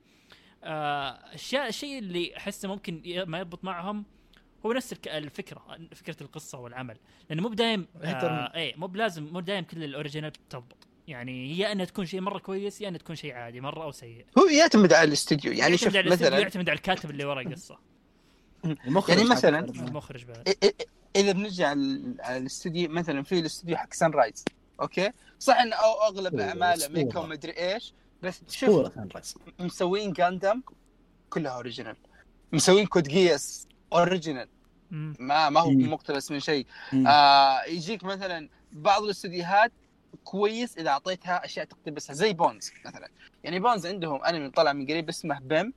آه، 0.65 1.19
الشيء 1.69 1.99
اللي 1.99 2.37
أحسه 2.37 2.69
ممكن 2.69 3.25
ما 3.27 3.39
يضبط 3.39 3.65
معهم 3.65 4.05
هو 4.67 4.73
نفس 4.73 4.95
الفكرة 5.07 5.79
فكرة 5.95 6.17
القصة 6.21 6.59
والعمل. 6.59 6.97
لأنه 7.31 7.43
مو 7.43 7.49
بدايم 7.49 7.87
آه 8.03 8.55
اي 8.55 8.75
مو 8.77 8.87
بلازم 8.87 9.25
مو 9.25 9.41
دايم 9.41 9.65
كل 9.65 9.85
ال 9.85 9.90
original 9.90 10.33
تضبط. 10.51 10.77
يعني 11.09 11.59
يا 11.59 11.73
أنها 11.73 11.85
تكون 11.85 12.07
شيء 12.07 12.21
مرة 12.21 12.39
كويس 12.39 12.81
يا 12.81 12.89
أنها 12.89 12.99
تكون 12.99 13.17
شيء 13.17 13.33
عادي 13.33 13.61
مرة 13.61 13.85
أو 13.85 13.93
سيء. 13.93 14.27
هو 14.39 14.45
يعتمد 14.47 14.93
على 14.93 15.09
الاستوديو 15.09 15.53
يعني 15.53 15.77
شوف 15.77 15.97
مثلا 15.97 16.39
يعتمد 16.39 16.69
على 16.69 16.77
الكاتب 16.77 17.11
اللي 17.11 17.25
ورا 17.25 17.41
القصة. 17.41 17.79
المخرج 18.65 19.19
يعني 19.19 19.31
مثلاً- 19.31 19.45
المخرج 19.83 20.25
بعد. 20.25 20.57
إذا 21.17 21.33
بنرجع 21.33 21.69
على 22.21 22.37
الاستوديو 22.37 22.91
مثلا 22.91 23.23
في 23.23 23.39
الاستوديو 23.39 23.77
حق 23.77 23.93
Sunrise 23.93 24.45
okay؟ 24.81 25.11
صح 25.39 25.57
إنه 25.57 25.77
أو 25.77 26.03
أغلب 26.03 26.41
أعماله. 26.41 26.89
mecha 26.89 27.19
ومدري 27.19 27.53
إيش 27.53 27.93
بس 28.23 28.41
شوف 28.49 28.91
مسوين 29.61 30.13
Gundam 30.13 30.63
كلها 31.31 31.53
original 31.53 31.97
مسوين 32.53 32.87
Code 32.87 33.09
Geass 33.09 33.69
original. 33.95 34.49
ما 34.91 35.51
ما 35.51 35.61
هو. 35.61 35.71
مقتبس 35.71 36.31
من 36.31 36.41
شيء. 36.41 36.67
آه 37.07 37.63
يجيك 37.65 38.05
مثلا 38.05 38.49
بعض 38.73 39.03
الاستديوهات 39.03 39.73
كويس 40.25 40.79
إذا 40.79 40.91
أعطيتها 40.91 41.45
أشياء 41.45 41.65
تقتبسها 41.67 42.15
زي 42.15 42.33
Bones 42.33 42.71
مثلا. 42.87 43.09
يعني 43.45 43.61
Bones 43.61 43.87
عندهم 43.87 44.25
انمي 44.25 44.51
طلع 44.51 44.73
من 44.73 44.87
قريب 44.87 45.09
اسمه 45.09 45.39
بيم 45.41 45.73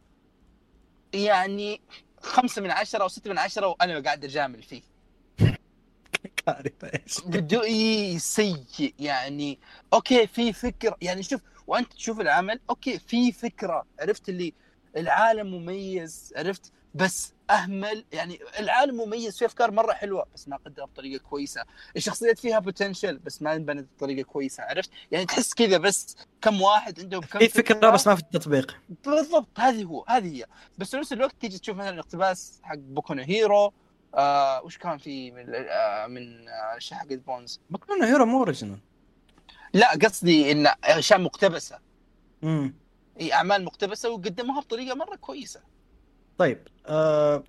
يعني 1.13 1.81
خمسة 2.21 2.61
من 2.61 2.71
عشرة 2.71 3.03
أو 3.03 3.07
ستة 3.07 3.29
من 3.29 3.37
عشرة 3.37 3.67
وأنا 3.67 3.99
قاعد 3.99 4.23
أجامل 4.23 4.63
فيه. 4.63 4.81
كارثة 6.45 6.87
إيش؟ 6.87 7.21
بدو 7.25 7.61
سيء. 8.17 8.93
يعني 8.99 9.59
okay 9.93 10.27
في 10.27 10.53
فكرة. 10.53 10.97
يعني 11.01 11.23
شوف 11.23 11.41
وأنت 11.67 11.93
تشوف 11.93 12.21
العمل 12.21 12.59
okay 12.69 12.99
في 12.99 13.31
فكرة. 13.31 13.85
عرفت 13.99 14.29
اللي 14.29 14.53
العالم 14.97 15.47
مميز 15.47 16.33
عرفت؟ 16.37 16.71
بس 16.95 17.33
أهمل 17.49 18.05
يعني 18.11 18.39
العالم 18.59 18.95
مميز 18.95 19.37
فيه 19.37 19.45
أفكار 19.45 19.71
مرة 19.71 19.93
حلوة 19.93 20.25
بس 20.33 20.47
ما 20.47 20.57
قدمها 20.57 20.85
بطريقة 20.85 21.23
كويسة. 21.23 21.63
الشخصيات 21.95 22.39
فيها 22.39 22.59
potential 22.59 23.17
بس 23.17 23.41
ما 23.41 23.55
انبنت 23.55 23.87
بطريقة 23.97 24.25
كويسة 24.25 24.63
عرفت؟ 24.63 24.89
يعني 25.11 25.25
تحس 25.25 25.53
كذا 25.53 25.77
بس 25.77 26.15
كم 26.41 26.61
واحد 26.61 26.99
عندهم 26.99 27.21
كم 27.21 27.39
في 27.39 27.49
فكرة 27.49 27.89
بس 27.89 28.07
ما 28.07 28.15
في 28.15 28.21
التطبيق. 28.21 28.77
بالضبط 29.05 29.59
هذه 29.59 29.83
هو 29.83 30.05
هذه 30.07 30.37
هي. 30.37 30.45
بس 30.77 30.91
في 30.91 30.97
نفس 30.97 31.13
الوقت 31.13 31.35
تيجي 31.41 31.59
تشوف 31.59 31.77
مثلا 31.77 31.99
اقتباس 31.99 32.59
حق 32.63 32.75
Boku 32.75 33.07
no 33.07 33.23
Hero 33.23 33.73
آه 34.15 34.61
وش 34.63 34.77
كان 34.77 34.97
في 34.97 35.31
من 35.31 35.45
آه 35.55 36.07
من 36.07 36.49
آه، 36.49 36.77
حقت 36.91 37.13
Bones؟ 37.13 37.59
Boku 37.69 37.92
no 37.92 38.03
Hero 38.03 38.25
مو 38.25 38.37
original 38.37 38.79
لا 39.73 39.91
قصدي 39.91 40.51
إن 40.51 40.67
أشياء 40.83 41.19
مقتبسة. 41.19 41.79
امم 42.43 42.75
إي 43.19 43.33
أعمال 43.33 43.65
مقتبسة 43.65 44.09
وقدموها 44.09 44.59
بطريقة 44.61 44.95
مرة 44.95 45.15
كويسة. 45.15 45.61
طيب 46.37 46.57
آه... 46.85 47.43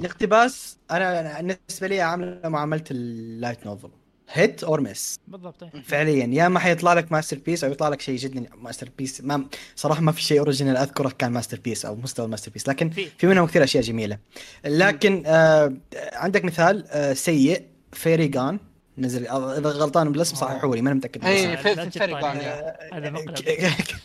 الاقتباس 0.00 0.78
أنا 0.90 1.40
أنا 1.40 1.56
بالنسبة 1.56 1.86
لي 1.86 2.00
عاملة 2.00 2.48
معاملة 2.48 2.84
ال 2.90 3.03
light 3.03 3.66
novel 3.66 3.90
hit 4.30 4.64
or 4.64 4.80
miss 4.80 5.18
بالضبط 5.28 5.62
إيه. 5.62 5.82
فعليا 5.82 6.26
يا 6.26 6.46
اما 6.46 6.60
حيطلع 6.60 6.92
لك 6.92 7.12
masterpiece 7.12 7.64
أو 7.64 7.72
يطلع 7.72 7.88
لك 7.88 8.00
شيء 8.00 8.16
جدا 8.16 8.46
masterpiece 8.56 9.20
ما 9.20 9.46
صراحة 9.76 10.00
ما 10.00 10.12
في 10.12 10.22
شيء 10.22 10.38
original 10.38 10.76
أذكره 10.76 11.08
كان 11.18 11.32
masterpiece 11.32 11.84
أو 11.84 11.94
مستوى 11.96 12.26
ال 12.26 12.52
masterpiece 12.52 12.68
لكن 12.68 12.90
في 12.90 13.06
في 13.18 13.26
منهم 13.26 13.46
كثير 13.46 13.64
أشياء 13.64 13.82
جميلة 13.82 14.18
لكن 14.64 15.22
آه 15.26 15.76
عندك 16.12 16.44
مثال 16.44 16.84
آه 16.88 17.12
سيء 17.12 17.62
Fairy 17.92 18.28
Gone 18.28 18.58
نزل 18.98 19.26
إذا 19.28 19.70
غلطان 19.70 20.12
بالاسم 20.12 20.36
صححوا 20.36 20.76
لي 20.76 20.82
ماني 20.82 20.96
متأكد 20.96 21.24
اي 21.24 21.46
بالاسم. 21.46 21.62
في 21.62 21.74
لا 21.74 21.84
في 21.84 21.90
تجي 21.90 21.98
فرق 21.98 22.20
طالع. 22.20 22.42
يعني. 22.42 23.06
هذا 23.06 23.10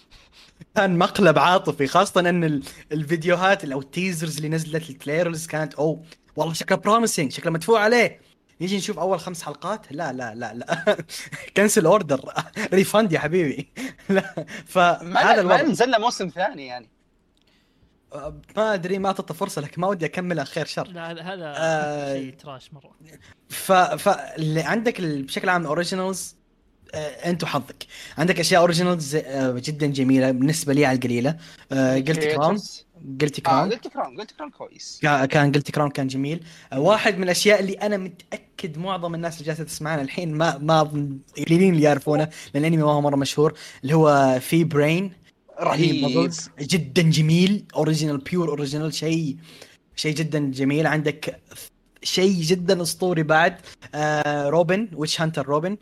كان 0.76 0.98
مقلب 0.98 1.40
عاطفي 1.40 1.88
خاصة 1.88 2.20
إن 2.20 2.44
ال- 2.44 2.64
الفيديوهات 2.92 3.66
أو 3.66 3.80
ال 3.80 3.87
teasers 3.87 4.36
اللي 4.36 4.50
نزلت 4.50 4.90
ال 4.90 4.96
trailers 4.96 5.48
كانت 5.48 5.74
أو 5.74 6.04
والله 6.36 6.54
شكله 6.54 6.78
promising 6.78 7.32
شكله 7.32 7.52
مدفوع 7.52 7.82
عليه. 7.82 8.22
نيجي 8.62 8.78
نشوف 8.78 9.00
أول 9.00 9.20
خمس 9.20 9.44
حلقات؟ 9.44 9.92
لا 9.92 10.14
لا 10.14 10.36
لا 10.36 10.54
لا. 10.54 10.98
cancel 11.58 11.86
order 11.86 12.34
refund 12.74 13.12
يا 13.14 13.20
حبيبي. 13.20 13.70
لا 14.10 14.34
ما 14.38 14.46
فهذا 14.66 15.12
ما 15.14 15.40
الوضع. 15.40 15.62
نزلنا 15.62 15.98
موسم 15.98 16.28
ثاني 16.30 16.66
يعني. 16.66 16.90
ما 18.58 18.74
أدري 18.74 19.00
ما 19.00 19.08
اعطته 19.08 19.34
فرصة 19.34 19.62
لكن 19.62 19.82
ما 19.82 19.88
ودي 19.88 20.06
اكملها 20.06 20.44
خير 20.44 20.66
شر. 20.66 20.88
لا 20.88 21.12
هذا 21.12 21.22
هذا 21.22 21.54
آه، 21.58 22.14
شيء 22.14 22.34
trash 22.34 22.74
مرة. 22.74 22.92
ف 23.50 23.72
فاللي 23.72 24.62
عندك 24.62 25.02
بشكل 25.02 25.50
عام 25.50 25.66
originals 25.66 26.36
انت 26.96 27.44
وحظك. 27.44 27.86
عندك 28.18 28.40
أشياء 28.40 28.62
originals 28.62 29.16
جدا 29.38 29.88
جميلة 29.88 30.32
بالنسبة 30.32 30.74
لي 30.74 30.86
على 30.86 30.96
القليلة. 30.96 31.38
Guilty 31.72 32.20
Crown 32.20 32.58
Guilty 33.22 33.40
Crown 33.40 33.72
Guilty 33.72 33.88
Crown 33.88 34.18
Guilty 34.20 34.32
Crown 34.32 34.52
كويس. 34.52 35.00
كا- 35.02 35.26
كان 35.26 35.52
Guilty 35.52 35.72
Crown 35.72 35.90
كان 35.92 36.08
جميل. 36.08 36.44
آه، 36.74 36.80
واحد 36.80 37.18
من 37.18 37.24
الأشياء 37.24 37.60
اللي 37.60 37.74
أنا 37.74 37.98
متأكد 37.98 38.78
معظم 38.78 39.16
الناس 39.16 39.34
اللي 39.34 39.46
جالسة 39.46 39.64
تسمعنا 39.64 40.02
الحين 40.02 40.34
ما 40.34 40.58
ما 40.58 40.82
قليلين 41.48 41.74
اللي 41.74 41.84
يعرفونه 41.84 42.30
لأن 42.54 42.66
الانمي 42.66 42.84
ما 42.84 42.92
هو 42.92 43.02
مرة 43.02 43.16
مشهور 43.16 43.54
اللي 43.84 43.96
هو 43.96 44.40
Phi 44.42 44.64
Brain 44.64 45.14
رهيب. 45.62 46.32
جدا 46.62 47.02
جميل. 47.02 47.66
original 47.76 48.18
pure 48.18 48.50
original 48.50 48.94
شيء 48.94 49.38
شيء 49.96 50.16
جدا 50.16 50.40
جميل. 50.52 50.88
عندك 50.88 51.40
شيء 52.04 52.42
جدا 52.42 52.82
أسطوري 52.82 53.24
بعد 53.24 53.56
آه 53.96 54.50
Robin 54.50 54.90
Witch 54.94 55.22
Hunter 55.22 55.46
Robin 55.46 55.72
آه 55.72 55.78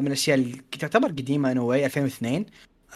من 0.00 0.06
الأشياء 0.06 0.38
اللي 0.38 0.60
تعتبر 0.78 1.08
قديمة 1.08 1.52
انه 1.52 1.62
واي 1.62 1.86
2002 1.86 2.46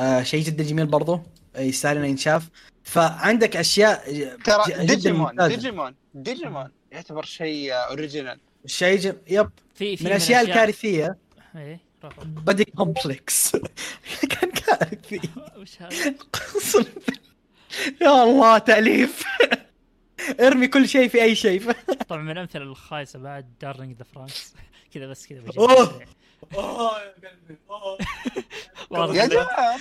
آه 0.01 0.23
شيء 0.23 0.45
جدا 0.45 0.65
جميل 0.65 0.87
برضه 0.87 1.23
آه، 1.57 1.61
يستاهل 1.61 1.97
إنه 1.97 2.07
ينشاف. 2.07 2.49
فعندك 2.83 3.57
أشياء 3.57 4.13
ترى 4.45 4.87
Digimon. 4.87 5.49
Digimon 5.49 5.95
Digimon 6.15 6.71
يعتبر 6.93 7.25
شيء 7.25 7.73
original 7.73 8.39
شيء 8.67 8.99
ج... 8.99 9.13
yep. 9.29 9.51
في 9.75 9.97
في 9.97 10.05
من 10.05 10.11
الأشياء 10.11 10.43
الكارثية. 10.43 11.17
إيه. 11.57 11.81
Buddy 12.25 12.65
Complex 12.65 13.57
كان 14.31 14.51
كارثي. 14.51 15.21
وش 15.59 15.83
هذا؟ 15.83 16.15
يا 18.03 18.25
الله 18.25 18.59
تأليف. 18.59 19.25
ارمي 20.41 20.69
كل 20.69 20.89
شيء 20.89 21.09
في 21.09 21.23
أي 21.23 21.35
شيء. 21.35 21.73
طبعا 22.09 22.23
من 22.23 22.31
الامثله 22.31 22.63
الخايسة 22.63 23.19
بعد 23.19 23.47
Darling 23.61 23.97
in 23.97 24.00
the 24.00 24.05
Franxx 24.15 24.55
كذا 24.95 25.07
بس 25.07 25.27
كذا 25.27 25.41
بجيب 25.41 25.63
يا 28.93 28.99
قلبي 28.99 29.19
يا 29.19 29.27
جماعة. 29.27 29.77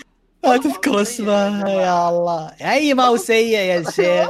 ما 0.45 0.57
تذكر 0.57 1.01
اسمها 1.01 1.69
يا 1.69 2.09
الله. 2.09 2.47
أي 2.61 2.93
ما 2.93 3.03
هو 3.03 3.17
سيء 3.17 3.57
يا 3.57 3.83
شيخ 3.95 4.29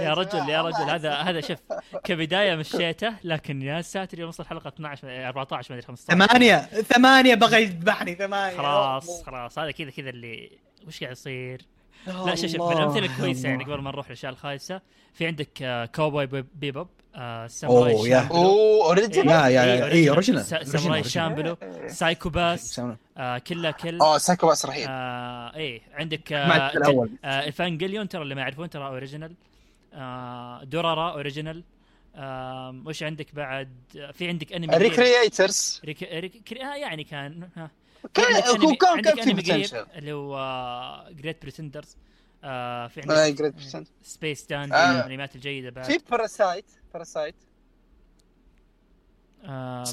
يا 0.00 0.14
رجل 0.14 0.48
يا 0.48 0.62
رجل 0.62 0.90
هذا 0.90 1.14
هذا 1.14 1.40
شوف 1.40 1.58
كبداية 2.04 2.54
مشيته 2.54 3.14
لكن 3.24 3.62
يا 3.62 3.82
ساتر 3.82 4.18
يوم 4.18 4.28
وصل 4.28 4.44
حلقة 4.44 4.68
12 4.68 5.28
14 5.28 5.74
ما 5.74 5.78
أدري 5.78 5.86
15 5.86 6.14
ثمانية. 6.26 6.56
ثمانية 6.82 7.34
بغى 7.34 7.62
يذبحني 7.62 8.14
ثمانية. 8.14 8.56
خلاص 8.56 9.22
خلاص. 9.24 9.58
هذا 9.58 9.70
كذا 9.70 9.90
كذا 9.90 10.10
اللي 10.10 10.50
وش 10.86 11.00
قاعد 11.00 11.12
يصير؟ 11.12 11.62
لا 12.06 12.34
شوف 12.34 12.50
شوف 12.50 12.60
من 12.62 12.76
الامثله 12.76 13.06
الكويسة 13.06 13.48
يعني 13.48 13.64
قبل 13.64 13.80
ما 13.80 13.90
نروح 13.90 14.06
للأشياء 14.06 14.32
الخايسة 14.32 14.80
في 15.14 15.26
عندك 15.26 15.88
Cowboy 15.94 16.26
Beb- 16.26 16.46
Bebop 16.54 16.88
Samurai 17.46 17.92
أوه، 17.94 18.08
يا. 18.08 18.20
Champloo 18.20 18.36
أوه 18.38 18.86
original 18.86 19.28
يا 19.34 19.48
يا 19.48 19.64
يا 19.74 19.86
اي 19.92 20.10
original 20.10 20.44
Sa- 20.44 20.64
Samurai 20.64 21.04
Champloo 21.04 21.56
Psycho-Pass 21.86 22.80
كلا 23.46 23.70
كل 23.70 23.98
أوه 24.00 24.18
Psycho-Pass 24.18 24.66
رهيب. 24.66 24.86
إيه 25.56 25.80
عندك 25.94 26.28
سمعت 26.28 26.76
آه 26.76 27.08
آه 27.24 27.42
Evangelion 27.42 28.08
ترى 28.08 28.22
اللي 28.22 28.34
ما 28.34 28.40
يعرفون 28.40 28.70
ترى 28.70 28.86
original 28.86 29.34
آه 29.94 30.64
Durarara 30.64 31.10
original 31.12 31.62
آه 32.16 32.82
وش 32.86 33.02
عندك 33.02 33.34
بعد؟ 33.34 33.68
في 34.12 34.28
عندك 34.28 34.52
انمي. 34.52 34.76
Re:Creators 34.76 35.80
Rec... 35.84 36.02
يعني 36.52 37.04
كان 37.04 37.48
ها. 37.56 37.70
كان 38.14 38.34
هو 38.34 38.40
أنمي- 38.74 39.00
كان 39.04 39.16
في 39.24 39.32
potential 39.32 39.86
اللي 39.94 40.12
هو 40.12 41.08
Great 41.12 41.42
Pretenders 41.42 41.96
آه 42.44 42.86
في 42.86 43.00
آه، 43.00 43.30
Pretender. 43.30 43.86
Space 44.02 44.46
Dandy 44.46 44.72
آه. 44.72 44.98
الأنميات 45.06 45.36
الجيدة 45.36 45.70
بعد 45.70 45.84
في 45.84 45.98
Parasyte 46.10 46.64
Parasyte 46.94 47.34
آه 49.44 49.84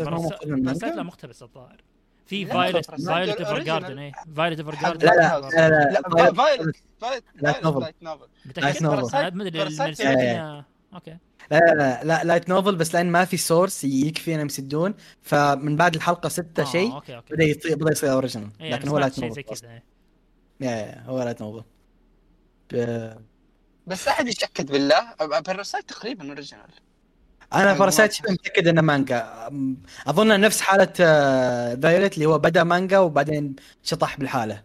المانجا؟ 0.43 0.87
لا 0.87 1.03
مقتبس 1.03 1.43
الظاهر 1.43 1.81
في 2.25 2.43
لا، 2.43 2.53
Violet 2.53 2.91
Violet 3.01 3.41
Ever. 3.41 3.59
Garden 3.63 3.99
إيه 3.99 4.11
Violet 4.35 4.59
Evergarden 4.59 5.07
لا 5.07 5.13
لا 5.15 5.39
لا 5.39 5.69
لا 5.69 5.91
لا 5.91 6.33
فايلت 6.33 6.75
فايلت. 7.01 7.25
light 7.35 7.63
novel 7.63 7.93
متاكد 8.45 8.77
novel. 8.77 9.15
أنا 9.15 9.29
ما 9.29 9.47
أدري 9.47 9.63
أوكي. 10.95 11.17
لا 11.51 11.57
لا 11.59 12.03
لا 12.03 12.23
لايت 12.23 12.49
نوفل 12.49 12.75
بس 12.75 12.95
لأن 12.95 13.11
ما 13.11 13.25
في 13.25 13.37
source 13.37 13.83
يكفي 13.83 14.35
انهم 14.35 14.45
يسدون 14.45 14.93
فمن 15.21 15.75
بعد 15.75 15.95
الحلقة 15.95 16.29
ستة 16.29 16.61
آه، 16.61 16.65
شيء 16.65 16.93
أوكي 16.93 17.15
أوكي. 17.15 17.33
بدأ 17.33 17.43
يصير 17.43 17.75
بدأ 17.75 17.91
يصير 17.91 18.11
original 18.11 18.49
إيه، 18.61 18.71
لكن 18.71 18.87
هو 18.87 18.97
light 18.99 19.13
شيء 19.13 19.23
novel 19.23 19.35
زي 19.35 19.41
أصلاً. 19.51 19.67
كذا 19.67 19.73
إيه. 19.73 19.83
يا 20.61 20.71
يا 20.85 21.03
هو 21.07 21.23
light 21.23 21.41
novel 21.41 21.63
ب- 22.73 23.13
بس 23.87 24.07
أحد 24.07 24.27
يتاكد 24.27 24.71
بالله 24.71 25.13
Parasyte 25.41 25.89
تقريبا 25.89 26.29
original 26.29 26.65
أنا 27.53 27.73
Parasyte 27.73 28.11
شبه 28.13 28.31
متأكد 28.31 28.67
إنه 28.67 28.81
مانجا 28.81 29.49
أظن 30.07 30.39
نفس 30.39 30.61
حالة 30.61 30.85
Violet 31.75 32.13
اللي 32.13 32.25
هو 32.25 32.37
بدأ 32.39 32.63
مانجا 32.63 32.99
وبعدين 32.99 33.55
شطح 33.83 34.17
بالحالة. 34.17 34.63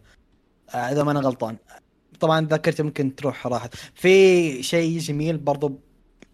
آه، 0.74 0.76
إذا 0.76 1.02
ما 1.02 1.10
أنا 1.10 1.20
غلطان. 1.20 1.56
طبعا 2.20 2.46
ذاكرتي 2.46 2.82
ممكن 2.82 3.14
تروح 3.16 3.46
راحت. 3.46 3.74
في 3.94 4.62
شيء 4.62 4.98
جميل 4.98 5.36
برضو 5.38 5.80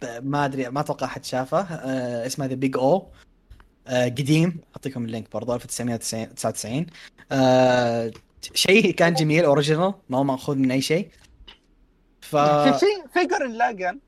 ما 0.04 0.44
أدري 0.44 0.68
ما 0.70 0.80
أتوقع 0.80 1.06
أحد 1.06 1.24
شافه. 1.24 1.60
آه 1.60 2.26
اسمه 2.26 2.46
The 2.46 2.54
Big 2.54 2.76
O. 2.76 3.08
آه 3.86 4.04
قديم. 4.04 4.60
أعطيكم 4.76 5.04
ال 5.04 5.10
link 5.10 5.32
برضو 5.32 5.54
1999 5.54 6.86
آه 7.32 8.10
شيء 8.54 8.90
كان 8.94 9.14
جميل 9.14 9.44
original 9.44 9.94
ما 10.08 10.18
هو 10.18 10.24
مأخوذ 10.24 10.56
من 10.56 10.70
أي 10.70 10.80
شيء. 10.80 11.10
ف 12.20 12.36
في 12.36 12.72
في 12.72 12.86
في 13.14 13.26
Gurren 13.26 13.52
Lagann 13.52 14.00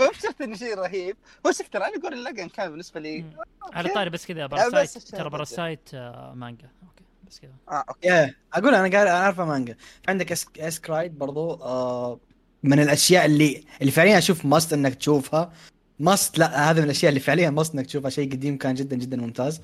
وشفت 0.00 0.40
إنه 0.40 0.56
شيء 0.56 0.74
رهيب. 0.78 1.16
هو 1.46 1.52
شفت 1.52 1.72
ترى 1.72 1.84
أنا 1.84 1.98
Gurren 1.98 2.18
Lagann 2.24 2.48
كان 2.48 2.70
بالنسبة 2.70 3.00
لي. 3.00 3.24
على 3.72 3.88
طاري 3.88 4.10
بس 4.10 4.26
كذا 4.26 4.46
بس 4.46 4.60
Parasyte 4.60 4.98
ترى. 5.08 5.30
Parasyte 5.30 5.88
آه، 5.94 6.32
مانجا. 6.36 6.68
أوكي 6.82 7.04
بس 7.28 7.38
كذا. 7.40 7.50
آه 7.68 7.84
أوكي. 7.88 8.08
يا 8.08 8.34
أقول 8.54 8.74
أنا 8.74 8.90
قاعد 8.90 9.06
أنا 9.06 9.18
عارفه 9.18 9.44
مانجا. 9.44 9.76
عندك 10.08 10.32
s, 10.32 10.46
s-CRY-ed 10.58 11.18
برضو 11.18 11.52
آه 11.54 12.20
من 12.62 12.80
الأشياء 12.80 13.26
اللي 13.26 13.64
اللي 13.80 13.92
فعليا 13.92 14.18
أشوف 14.18 14.44
must 14.44 14.72
إنك 14.72 14.94
تشوفها. 14.94 15.52
must 15.98 16.38
لا 16.38 16.70
هذا 16.70 16.78
من 16.78 16.84
الأشياء 16.84 17.08
اللي 17.08 17.20
فعليا 17.20 17.50
must 17.50 17.74
إنك 17.74 17.86
تشوفها. 17.86 18.10
شيء 18.10 18.32
قديم 18.32 18.58
كان 18.58 18.74
جدا 18.74 18.96
جدا 18.96 19.16
ممتاز. 19.16 19.60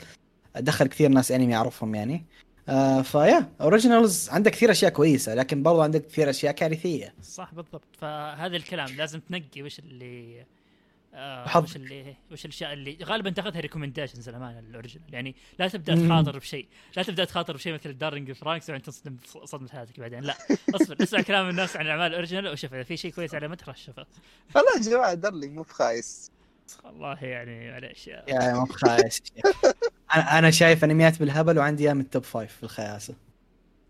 دخل 0.56 0.86
كثير 0.86 1.08
ناس 1.08 1.32
انمي 1.32 1.56
اعرفهم 1.56 1.94
يعني. 1.94 2.24
آه 2.68 3.02
فيا 3.02 3.48
originals 3.60 4.28
عندك 4.28 4.52
كثير 4.52 4.70
أشياء 4.70 4.92
كويسة 4.92 5.34
لكن 5.34 5.62
برضو 5.62 5.80
عندك 5.80 6.06
كثير 6.06 6.30
أشياء 6.30 6.52
كارثية. 6.52 7.14
صح 7.22 7.54
بالضبط. 7.54 7.88
فهذا 7.98 8.56
الكلام 8.56 8.88
لازم 8.96 9.20
تنقي 9.20 9.62
وش 9.62 9.78
اللي 9.78 10.44
آه. 11.14 11.58
وش 11.58 11.76
اللي 11.76 12.16
وش 12.32 12.44
الأشياء 12.44 12.72
اللي 12.72 12.98
غالبا 13.04 13.30
تاخذها 13.30 13.60
recommendations 13.60 14.28
الامانه 14.28 14.58
ال 14.58 14.64
original 14.64 15.14
يعني 15.14 15.36
لا 15.58 15.68
تبدأ. 15.68 16.06
تخاطر 16.06 16.38
بشيء. 16.38 16.68
لا 16.96 17.02
تبدأ 17.02 17.24
تخاطر 17.24 17.56
بشيء 17.56 17.74
مثل 17.74 17.98
Darling 17.98 18.32
Franxx 18.32 18.68
وبعدين 18.70 18.82
تصدم 18.86 19.16
صدمة 19.44 19.68
حياتك 19.68 20.00
بعدين. 20.00 20.20
لا 20.20 20.34
اصبر 20.74 20.96
اسمع 21.02 21.20
كلام 21.20 21.48
الناس 21.48 21.76
عن 21.76 21.84
الأعمال 21.86 22.06
ال 22.06 22.11
original 22.11 22.48
وشوف 22.48 22.74
إذا 22.74 22.82
في 22.82 22.96
شيء 22.96 23.12
كويس 23.12 23.34
على 23.34 23.48
متى 23.48 23.64
شوفه 23.74 24.06
والله 24.54 24.76
يا 24.76 24.82
جماعة 24.82 25.14
Darling 25.14 25.56
مو 25.56 25.62
بخايس. 25.62 26.30
والله 26.84 27.24
يعني 27.24 27.70
معليش. 27.70 28.06
يا 28.06 28.24
يا 28.28 28.52
ما 28.52 28.64
بخايس. 28.64 29.22
أنا 30.14 30.38
أنا 30.38 30.50
شايف 30.50 30.84
أنميات 30.84 31.18
بالهبل 31.18 31.58
وعندي 31.58 31.84
اياه 31.84 31.92
من 31.94 32.00
ال 32.00 32.06
top 32.06 32.22
five 32.22 32.56
في 32.56 32.62
الخياسة. 32.62 33.14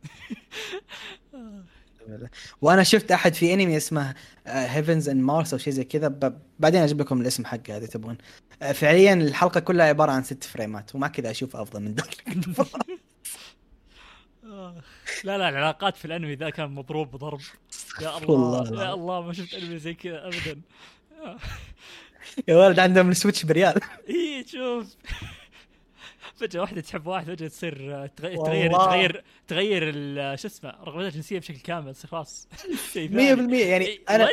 وأنا 2.62 2.82
شفت 2.82 3.12
أحد 3.12 3.34
في 3.34 3.54
انمي 3.54 3.76
اسمه 3.76 4.14
Heavens 4.46 5.08
and 5.08 5.22
Mars 5.22 5.52
أو 5.52 5.58
شيء 5.58 5.72
زي 5.72 5.84
كذا 5.84 6.34
بعدين 6.58 6.82
أجيب 6.82 7.00
لكم 7.00 7.20
الاسم 7.20 7.44
حقه 7.44 7.76
إذا 7.76 7.86
تبغون 7.86 8.18
آه، 8.62 8.72
فعليا 8.72 9.14
الحلقة 9.14 9.60
كلها 9.60 9.86
عبارة 9.86 10.12
عن 10.12 10.22
ست 10.22 10.44
فريمات 10.44 10.94
ومع 10.94 11.08
كذا 11.08 11.30
أشوف 11.30 11.56
أفضل 11.56 11.80
من 11.80 11.94
ذاك. 11.94 12.24
لا 15.24 15.38
لا 15.38 15.48
العلاقات 15.48 15.96
في 15.96 16.04
الأنمي 16.04 16.34
ذا 16.34 16.50
كان 16.50 16.70
مضروب 16.70 17.16
ضرب. 17.16 17.40
يا 18.00 18.18
الله 18.28 18.82
يا. 18.84 18.94
الله 18.94 19.20
ما 19.20 19.32
شفت 19.32 19.54
أنمي 19.54 19.78
زي 19.78 19.94
كذا 19.94 20.26
ابدا. 20.26 20.60
يا 22.48 22.56
ولد 22.56 22.78
عندهم 22.78 23.10
ال 23.10 23.15
switch 23.15 23.44
بريال. 23.44 23.80
اي 24.10 24.44
شوف. 24.46 24.96
فجأة 26.38 26.60
واحدة 26.60 26.80
تحب 26.80 27.06
واحد 27.06 27.26
فجأة 27.26 27.48
تصير 27.48 27.94
آه، 27.94 28.06
تغ- 28.06 28.44
تغير. 28.46 28.72
تغير 28.72 29.24
تغير 29.48 29.82
ال- 29.94 30.38
شو 30.38 30.48
اسمه 30.48 30.70
رغبتها 30.70 31.08
الجنسية 31.08 31.38
بشكل 31.38 31.58
كامل 31.58 31.94
تصير 31.94 32.10
خلاص 32.10 32.48
شيء 32.92 33.08
100% 33.10 33.14
ثاني. 33.14 33.60
يعني 33.60 34.00
أنا؟ 34.10 34.28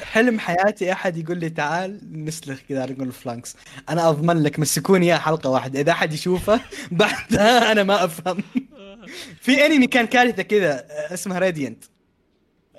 حلم 0.00 0.38
حياتي 0.38 0.92
أحد 0.92 1.16
يقول 1.16 1.38
لي 1.38 1.50
تعال 1.50 2.00
نسلخ 2.24 2.60
كذا 2.68 2.86
نقول 2.86 3.12
Franxx 3.12 3.56
أنا 3.88 4.08
أضمن 4.08 4.42
لك 4.42 4.58
مسكوني 4.58 5.06
إياه 5.06 5.18
حلقة 5.18 5.50
واحدة 5.50 5.80
إذا 5.80 5.92
أحد 5.92 6.12
يشوفه 6.12 6.60
بعدها 6.90 7.72
أنا 7.72 7.82
ما 7.82 8.04
أفهم 8.04 8.42
في 9.42 9.66
أنمي 9.66 9.86
كان 9.86 10.06
كارثة 10.06 10.42
كذا 10.42 10.72
آه، 10.90 11.14
اسمه 11.14 11.38
Radiant 11.38 11.84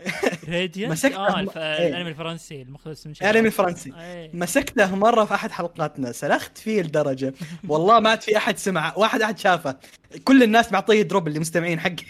Radiant 0.50 0.92
مسكت 0.92 1.16
آه 1.16 1.40
الف... 1.40 1.58
إيه. 1.58 1.88
الأنمي 1.88 2.10
الفرنسي 2.10 2.62
المقتبس 2.62 3.08
من 3.08 3.14
شيء 3.14 3.30
انمي 3.30 3.50
فرنسي 3.50 3.94
إيه. 4.00 4.30
مسكته 4.34 4.96
مرة 4.96 5.26
في 5.26 5.34
أحد 5.34 5.52
حلقاتنا 5.52 6.12
سلخت 6.12 6.58
فيه 6.58 6.82
لدرجه 6.82 7.34
والله 7.70 8.00
ما 8.00 8.10
عاد 8.10 8.22
في 8.22 8.38
أحد 8.38 8.58
سمع 8.58 8.94
واحد 8.98 9.22
أحد 9.22 9.38
شافه. 9.40 9.76
كل 10.24 10.44
الناس 10.44 10.72
معطيه 10.72 11.02
drop 11.02 11.28
اللي 11.28 11.40
مستمعين 11.40 11.80
حقي 11.80 12.06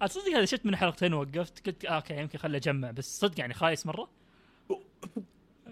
عاد 0.00 0.10
صدق 0.16 0.28
هذا 0.36 0.44
شفت 0.44 0.66
من 0.66 0.76
حلقتين 0.76 1.14
ووقفت 1.14 1.66
قلت 1.66 1.84
آه 1.84 1.88
أوكي 1.88 2.16
يمكن 2.16 2.38
خلي 2.38 2.56
اجمع 2.56 2.90
بس 2.90 3.20
صدق 3.20 3.40
يعني 3.40 3.54
خايس 3.54 3.86
مرة. 3.86 4.08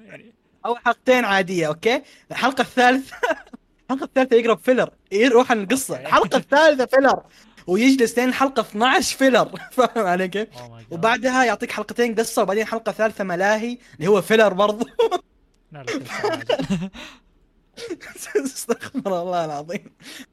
يعني 0.05 0.33
أو 0.67 0.77
حلقتين 0.77 1.25
عادية 1.25 1.67
أوكي؟ 1.67 2.03
الحلقة 2.31 2.63
الثالثة 2.63 3.17
الحلقة 3.91 4.05
الثالثة 4.05 4.37
يقرب 4.37 4.59
filler 4.59 4.91
يروح 5.13 5.51
عن 5.51 5.63
القصة. 5.63 6.01
الحلقة 6.01 6.37
الثالثة 6.37 6.87
filler. 6.87 7.23
ويجلس 7.67 8.19
لين 8.19 8.29
الحلقة 8.29 8.61
12 8.61 9.17
filler 9.19 9.51
فاهم 9.73 10.07
علي 10.07 10.29
كيف؟ 10.29 10.49
oh. 10.55 10.61
وبعدها 10.91 11.45
يعطيك 11.45 11.71
حلقتين 11.71 12.15
قصة 12.15 12.43
وبعدين 12.43 12.65
حلقة 12.65 12.93
ثالثة 12.93 13.25
ملاهي 13.25 13.79
اللي 13.97 14.07
هو 14.07 14.23
filler 14.23 14.55
تنسى. 15.73 16.91
استغفر 18.45 19.23
الله 19.23 19.45
العظيم 19.45 19.91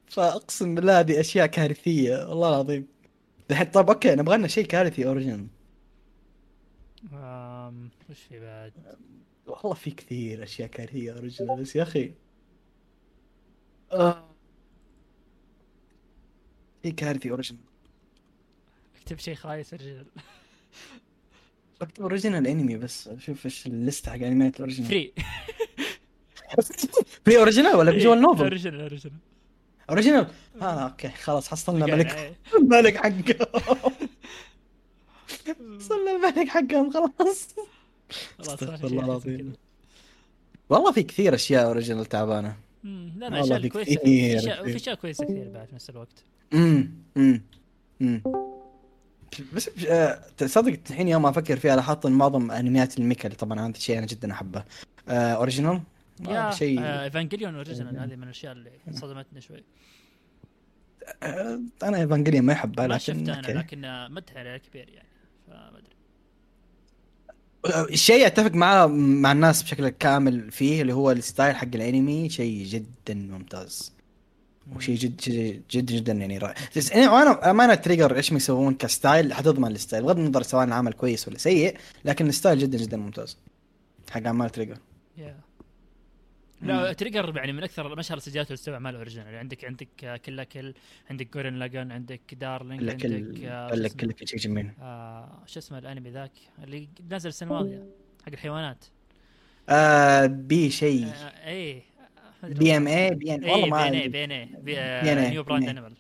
فأقسم 0.07 0.75
بالله 0.75 0.99
هذه 0.99 1.19
أشياء 1.19 1.47
كارثية 1.47 2.29
والله 2.29 2.49
العظيم 2.49 2.87
دحين 3.49 3.67
طيب 3.67 3.89
أوكي 3.89 4.15
نبغى 4.15 4.37
لنا 4.37 4.47
شيء 4.47 4.65
كارثي 4.65 5.07
original 5.07 5.47
وش 8.09 8.19
في 8.29 8.39
بعد؟ 8.39 8.73
والله 9.47 9.73
في 9.73 9.91
كثير 9.91 10.43
أشياء 10.43 10.67
كارثية 10.67 11.13
original 11.13 11.61
بس 11.61 11.75
يا 11.75 11.83
أخي 11.83 12.13
آه. 13.91 14.30
شيء 16.83 16.93
كارثي 16.93 17.29
original 17.29 17.57
اكتب 19.01 19.19
شيء 19.19 19.35
خايس 19.35 19.73
يا 19.73 19.77
رجال 19.77 20.05
بكتب 21.81 22.01
original 22.01 22.47
انمي 22.47 22.77
بس 22.77 23.07
أشوف 23.07 23.45
إيش 23.45 23.67
الليسته 23.67 24.11
حق 24.11 24.17
انميات 24.17 24.55
ال 24.55 24.59
original 24.59 24.89
فري 24.89 25.13
في 27.25 27.37
original 27.37 27.75
ولا 27.75 27.91
visual 27.91 28.21
novel 28.21 28.43
original 28.43 28.81
original 28.81 29.13
original 29.89 30.27
آه 30.61 30.65
أوكي 30.65 31.09
خلاص 31.09 31.47
حصلنا 31.47 31.85
ملك. 31.85 32.11
إيه. 32.11 32.35
الملك 32.55 32.97
حقهم. 33.03 33.63
حصلنا 35.79 36.11
الملك 36.11 36.47
حقهم 36.49 36.91
خلاص. 36.91 37.55
خلاص 38.37 38.49
استغفر 38.49 38.77
في 38.77 38.83
الله 38.83 39.05
العظيم. 39.05 39.53
والله 40.69 40.91
في 40.91 41.03
كثير 41.03 41.35
أشياء 41.35 41.65
original 41.65 42.05
تعبانة. 42.05 42.55
مم، 42.83 43.13
لا 43.17 43.29
لا 43.29 43.41
أشياء 43.41 43.67
كويسة 43.67 43.95
في 43.95 44.75
أشياء 44.75 44.95
كويسة 44.95 45.25
كثير 45.25 45.49
بعد 45.49 45.67
في 45.67 45.75
نفس 45.75 45.89
الوقت. 45.89 46.23
امم 46.53 46.91
امم 47.17 47.41
امم 48.01 48.23
بس 49.53 49.69
آه، 49.87 50.21
تصدق 50.37 50.79
الحين 50.89 51.07
يوم 51.07 51.25
أفكر 51.25 51.57
فيها 51.57 51.75
لاحظت 51.75 52.05
إن 52.05 52.11
معظم 52.11 52.51
أنميات 52.51 52.99
ال 52.99 53.04
mecha 53.04 53.25
اللي 53.25 53.37
طبعا 53.37 53.59
هذا 53.59 53.77
الشيء 53.77 53.97
أنا 53.97 54.05
جدا 54.05 54.31
أحبه. 54.31 54.63
آه 55.09 55.33
original؟ 55.33 55.81
يا 56.29 56.51
شيء 56.51 56.81
آه، 56.81 57.03
Evangelion 57.03 57.55
original 57.55 57.99
هذه 57.99 58.15
من 58.15 58.23
الأشياء 58.23 58.53
اللي 58.53 58.71
صدمتني 58.91 59.41
شوي. 59.41 59.63
آه 61.23 61.59
أنا 61.83 61.97
Evangelion 61.97 62.41
ما 62.41 62.53
يحبها 62.53 62.87
ما 62.87 62.93
لكن 62.93 62.99
شفته 62.99 63.39
أنا. 63.39 63.59
لكن 63.59 63.85
آه، 63.85 64.07
مدح 64.07 64.37
عليه 64.37 64.57
كبير 64.57 64.89
يعني 64.89 65.07
فما 65.47 65.69
أدري. 65.77 65.90
الشيء 67.65 68.25
اتفق 68.27 68.51
معاه 68.53 68.85
مع 68.87 69.31
الناس 69.31 69.63
بشكل 69.63 69.89
كامل 69.89 70.51
فيه 70.51 70.81
اللي 70.81 70.93
هو 70.93 71.11
ال 71.11 71.19
style 71.19 71.55
حق 71.55 71.67
الانمي 71.75 72.29
شيء 72.29 72.65
جدا 72.65 73.13
ممتاز. 73.13 73.93
وشيء 74.75 74.95
جد 74.95 75.15
جد 75.21 75.61
جد 75.71 75.85
جدا 75.85 76.13
يعني 76.13 76.37
رائع. 76.37 76.55
أنا- 76.75 77.47
امانه 77.47 77.75
Trigger 77.75 78.15
إيش 78.15 78.31
يسوون 78.31 78.73
ك 78.73 78.83
style 78.83 79.33
حتضمن 79.33 79.71
ال 79.71 79.77
style 79.77 80.03
بغض 80.03 80.19
النظر 80.19 80.41
سواء 80.43 80.63
العمل 80.63 80.93
كويس 80.93 81.27
ولا 81.27 81.37
سيء 81.37 81.77
لكن 82.05 82.27
ال 82.29 82.34
style 82.34 82.59
جدا 82.59 82.77
جدا 82.77 82.97
ممتاز. 82.97 83.37
حق 84.11 84.21
اعمال 84.25 84.49
Trigger 84.49 84.77
yeah 85.17 85.35
لا 86.61 86.93
تريجر 86.93 87.37
يعني 87.37 87.51
من 87.51 87.63
أكثر 87.63 87.95
مشهر 87.95 88.17
السجلات 88.17 88.47
اللي 88.47 88.57
تستوعب 88.57 88.73
اعمال 88.73 88.95
اوريجنال 88.95 89.25
يعني 89.25 89.37
عندك 89.37 89.65
عندك 89.65 90.03
آه، 90.03 90.17
كلا 90.17 90.43
كل 90.43 90.73
عندك 91.09 91.33
جورن 91.33 91.53
لاجن 91.53 91.91
عندك 91.91 92.33
دارلينج 92.33 92.89
عندك 92.89 93.01
كل 93.01 93.45
آه، 93.45 93.87
شو 93.87 93.95
كله 93.97 94.13
اسمه؟ 94.13 94.25
شيء 94.25 94.39
جميل. 94.39 94.71
آه، 94.81 95.43
شو 95.45 95.59
اسمه 95.59 95.77
الأنمي 95.77 96.09
ذاك؟ 96.09 96.31
اللي 96.63 96.89
نازل 97.09 97.29
السنة 97.29 97.49
الماضية 97.49 97.85
حق 98.25 98.31
الحيوانات. 98.33 98.85
آه 99.69 100.25
بي 100.25 100.69
شيء. 100.69 101.07
آه، 101.07 101.47
إيه 101.47 101.81
بي 102.43 102.77
إم 102.77 102.87
اي 102.87 103.09
بي 103.09 103.35
ان 103.35 103.43
والله 103.43 103.85
اي 103.85 103.91
ما 103.91 104.07
بي 104.07 104.23
إن 104.23 104.31
اي. 104.31 104.49
بي 104.61 104.79
إن 104.79 105.17
اي 105.17 105.29
نيو 105.29 105.43
براند. 105.43 105.69
انيمال 105.69 105.93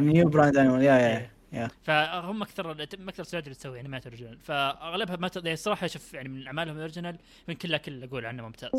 نيو 0.00 0.28
براند 0.28 0.56
انيمال 0.56 0.82
يا 0.82 0.92
يا 0.92 1.18
إيه. 1.18 1.30
يا. 1.52 1.68
فهم 1.82 2.42
أكثر 2.42 2.82
أكثر 2.82 3.22
استوديو 3.22 3.40
اللي 3.40 3.54
تسوي 3.54 3.80
انميات 3.80 4.06
اوريجينال 4.06 4.38
فأغلبها 4.40 5.16
ما 5.16 5.28
ت... 5.28 5.36
يعني 5.36 5.52
الصراحه 5.52 5.84
أشوف 5.84 6.14
يعني 6.14 6.28
من 6.28 6.46
أعمالهم 6.46 6.74
الأوريجينال 6.76 7.18
من 7.48 7.54
كلها 7.54 7.78
كل 7.78 8.04
أقول 8.04 8.26
عنه 8.26 8.42
ممتاز. 8.42 8.70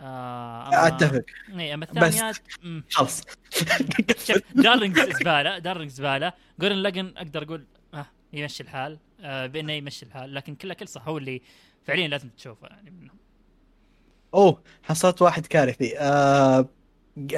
آه. 0.00 0.86
أتفق. 0.86 1.24
اي 1.58 1.74
أما. 1.74 1.84
الثانيات 1.84 2.36
شوف 4.26 4.42
دارلينجز 4.54 5.16
زبالة 5.16 5.58
دارلينجز 5.58 5.94
زبالة. 5.94 6.32
جورن 6.60 6.76
لاجن 6.76 7.12
أقدر 7.16 7.42
أقول 7.42 7.66
آه 7.94 8.06
يمشي 8.32 8.62
الحال 8.62 8.98
آه 9.20 9.46
بإنه 9.46 9.72
يمشي 9.72 10.06
الحال 10.06 10.34
لكن 10.34 10.54
كلها 10.54 10.74
كل 10.74 10.88
صح 10.88 11.08
هو 11.08 11.18
اللي 11.18 11.42
فعليا 11.86 12.08
لازم 12.08 12.28
تشوفه 12.28 12.66
يعني. 12.68 12.90
منهم 12.90 13.16
أوه 14.34 14.62
حصلت 14.82 15.22
واحد 15.22 15.46
كارثي. 15.46 15.98
آه 15.98 16.68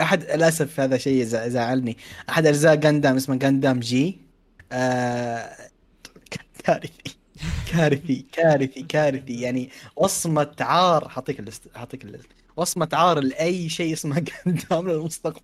أحد 0.01 0.23
للأسف 0.25 0.81
هذا 0.81 0.99
شيء 0.99 1.25
زع- 1.25 1.49
زعلني 1.49 1.97
أحد 2.29 2.47
أجزاء 2.47 2.75
جاندام 2.75 3.17
اسمه 3.17 3.37
جاندام 3.37 3.81
جي 3.81 4.19
آه 4.73 5.57
كارثي 6.65 6.93
كارثي 7.73 8.27
كارثي 8.33 8.83
كارثي. 8.83 9.41
يعني 9.41 9.71
وصمة 9.97 10.55
عار 10.61 11.09
حاطيك 11.09 11.41
ال 11.41 11.45
list 11.45 11.63
حاطيك 11.77 12.05
ال 12.05 12.10
list 12.10 12.29
وصمة 12.57 12.89
عار 12.93 13.21
لأي 13.21 13.69
شيء 13.69 13.93
اسمه 13.93 14.25
Gundam 14.47 14.89
للمستقبل. 14.91 15.43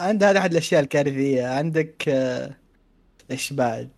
عند 0.00 0.24
هذا 0.24 0.38
أحد 0.38 0.50
الأشياء 0.52 0.82
الكارثية. 0.82 1.46
عندك 1.46 2.08
آه، 2.08 2.56
إيش 3.30 3.52
بعد؟ 3.52 3.90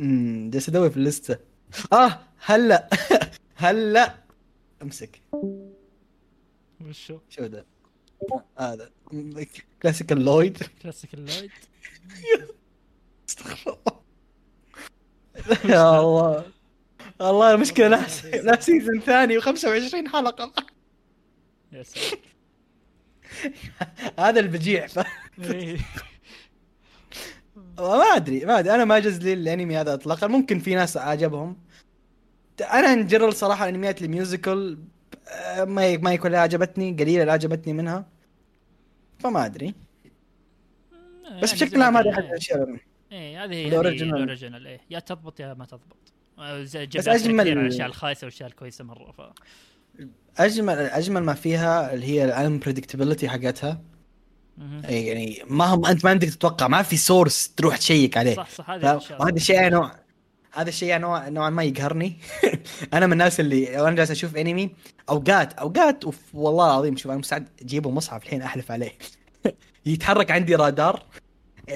امم 0.00 0.50
جالس 0.50 0.68
أدور 0.68 0.90
في 0.90 0.96
الليستة. 0.96 1.38
آه 1.92 2.20
هلا. 2.44 2.88
هلا. 3.56 4.14
أمسك. 4.82 5.20
وشو؟ 6.80 7.18
شو 7.28 7.46
ده؟ 7.46 7.66
هذا. 8.58 8.90
كلاسيك 9.82 10.12
اللويد 10.12 10.58
كلاسيك 10.82 11.14
اللويد 11.14 11.50
استغفر 13.28 13.78
الله 15.36 15.58
يا 15.64 16.00
الله. 16.00 16.44
والله 17.20 17.54
المشكلة 17.54 17.88
لا 17.88 18.06
لا 18.42 18.60
سيزون 18.60 19.00
ثاني 19.00 19.40
و25 19.40 20.08
حلقة. 20.12 20.52
يا 21.72 21.84
هذا 24.26 24.40
البجيع. 24.40 24.86
ف... 24.86 24.98
إيه. 25.40 25.78
ما 27.78 28.16
أدري 28.16 28.44
ما 28.44 28.58
أدري. 28.58 28.74
أنا 28.74 28.84
ما 28.84 28.98
جز 28.98 29.18
لي 29.18 29.32
الانمي 29.32 29.76
هذا 29.76 29.94
اطلاقا. 29.94 30.26
ممكن 30.26 30.58
في 30.58 30.74
ناس 30.74 30.96
عجبهم 30.96 31.56
أنا 32.60 32.92
ان 32.92 33.06
جنرال 33.06 33.34
صراحة 33.34 33.68
الانميات 33.68 34.02
الميوزيكال 34.02 34.78
آه، 35.28 35.64
ما 35.64 35.96
ما 35.96 36.12
يكون 36.12 36.34
عجبتني 36.34 36.92
قليلة 36.92 37.20
اللي 37.20 37.32
عجبتني 37.32 37.72
منها. 37.72 38.06
فما 39.18 39.46
أدري. 39.46 39.74
بس 41.42 41.52
يعني 41.52 41.64
بشكل 41.64 41.82
عام 41.82 41.92
ما 41.92 42.00
هذه 42.00 42.10
أحد 42.10 42.24
الأشياء. 42.24 42.76
إيه 43.12 43.44
هذه 43.44 43.54
هي. 43.54 43.68
ال 43.68 43.79
original 43.79 44.66
إيه. 44.66 44.80
يا 44.90 44.98
تضبط 44.98 45.40
يا 45.40 45.54
ما 45.54 45.64
تضبط. 45.64 46.12
بس 46.38 46.76
على 47.50 47.52
الاشياء 47.52 47.86
الخايسة 47.86 48.24
والاشياء 48.24 48.48
الكويسة 48.48 48.84
مرة. 48.84 49.12
ف 49.12 49.20
اجمل 50.38 50.78
أجمل 50.78 51.22
ما 51.22 51.34
فيها 51.34 51.94
اللي 51.94 52.06
هي 52.06 52.24
ال 52.24 52.30
unpredictability 52.30 53.28
حقتها. 53.28 53.82
مهم. 54.58 54.82
يعني 54.84 55.42
ما 55.46 55.64
هم 55.64 55.86
أنت 55.86 56.04
ما 56.04 56.10
عندك 56.10 56.28
تتوقع 56.28 56.68
ما 56.68 56.82
في 56.82 56.96
source 56.96 57.48
تروح 57.48 57.76
check 57.76 58.16
عليه. 58.16 58.34
صح 58.34 58.50
صح 58.50 58.68
وهذا 59.20 59.36
الشيء 59.36 59.68
نوع 59.68 59.92
هذا 60.52 60.68
الشيء 60.68 60.98
نوع 60.98 61.28
نوعا 61.28 61.50
ما 61.50 61.62
يقهرني. 61.62 62.16
أنا 62.94 63.06
من 63.06 63.12
الناس 63.12 63.40
اللي 63.40 63.80
وأنا 63.80 63.96
جالس 63.96 64.10
أشوف 64.10 64.36
انمي 64.36 64.74
اوقات 65.08 65.52
أوقات 65.52 66.04
أوف 66.04 66.18
والله 66.34 66.66
العظيم 66.66 66.96
شوف 66.96 67.10
أنا 67.10 67.20
مستعد 67.20 67.48
أجيبه 67.62 67.90
مصحف 67.90 68.22
الحين 68.22 68.42
أحلف 68.42 68.70
عليه. 68.70 68.98
يتحرك 69.86 70.30
عندي 70.30 70.54
رادار 70.54 71.02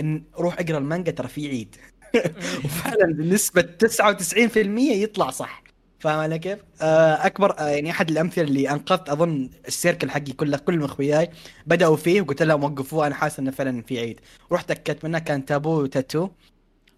ان 0.01 0.23
روح 0.39 0.61
أقرأ 0.61 0.79
المانجا 0.79 1.13
ترى 1.13 1.29
في 1.29 1.49
عيد. 1.49 1.77
وفعلا 2.65 3.13
بنسبه 3.13 3.63
99% 3.63 4.57
يطلع 4.79 5.31
صح. 5.31 5.63
فاهم 6.01 6.19
علي 6.19 6.39
كيف؟ 6.39 6.59
آه، 6.83 7.27
أكبر 7.27 7.59
آه، 7.59 7.69
يعني 7.69 7.91
أحد 7.91 8.11
الأمثلة 8.11 8.45
اللي 8.45 8.71
أنقذت 8.71 9.09
أظن 9.09 9.51
السيركل 9.69 10.11
حقي 10.11 10.33
كله 10.33 10.57
كل 10.57 10.85
اخوياي 10.85 11.31
بدأوا 11.67 11.97
فيه 11.97 12.21
وقلت 12.21 12.43
لهم 12.43 12.65
وقفوه. 12.65 13.07
أنا 13.07 13.15
حاسس 13.15 13.39
إنه 13.39 13.51
فعلا 13.51 13.83
في 13.83 13.99
عيد. 14.01 14.21
رحت 14.53 14.71
أكدت 14.71 15.05
منه 15.05 15.19
كان 15.19 15.45
تابو 15.45 15.87
تاتو 15.87 16.29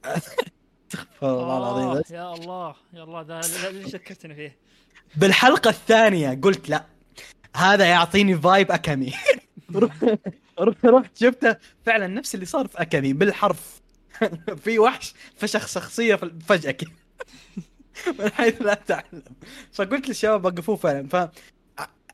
استغفر 0.04 1.06
الله 1.42 1.58
العظيم. 1.58 1.88
آه، 1.88 2.00
بس 2.00 2.10
يا 2.10 2.34
الله 2.34 2.74
يا 2.94 3.02
الله 3.04 3.22
لا- 3.22 3.40
ليش 3.70 3.94
ذكرتني 3.94 4.34
فيه؟ 4.34 4.56
بالحلقة 5.16 5.70
الثانية 5.70 6.38
قلت 6.42 6.68
لا 6.68 6.84
هذا 7.56 7.84
يعطيني 7.84 8.38
فايب 8.38 8.70
اكامي 8.72 9.12
رحت 10.60 10.84
رحت 10.84 11.16
شفته. 11.18 11.56
فعلا 11.86 12.06
نفس 12.06 12.34
اللي 12.34 12.46
صار 12.46 12.66
في 12.68 12.82
اكامي 12.82 13.12
بالحرف. 13.12 13.80
في 14.64 14.78
وحش 14.78 15.14
فشخ 15.36 15.66
شخصية 15.66 16.14
فجأة 16.46 16.70
كذا 16.70 16.90
من 18.18 18.30
حيث 18.32 18.62
لا 18.62 18.74
تعلم. 18.74 19.22
فقلت 19.72 20.08
للشباب 20.08 20.44
وقفوه 20.44 20.76
فعلا. 20.76 21.08
ف 21.08 21.28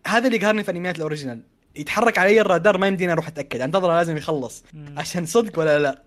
هذا 0.06 0.26
اللي 0.26 0.38
قهرني 0.38 0.64
في 0.64 0.70
انميات 0.70 0.96
الأوريجينال. 0.96 1.42
يتحرك 1.76 2.18
علي 2.18 2.40
الرادار 2.40 2.78
ما 2.78 2.86
يمديني 2.86 3.12
أروح 3.12 3.28
أتأكد. 3.28 3.60
أنتظره 3.60 3.92
لازم 3.92 4.16
يخلص. 4.16 4.64
عشان 4.96 5.26
صدق 5.26 5.58
ولا 5.58 5.78
لا. 5.78 6.02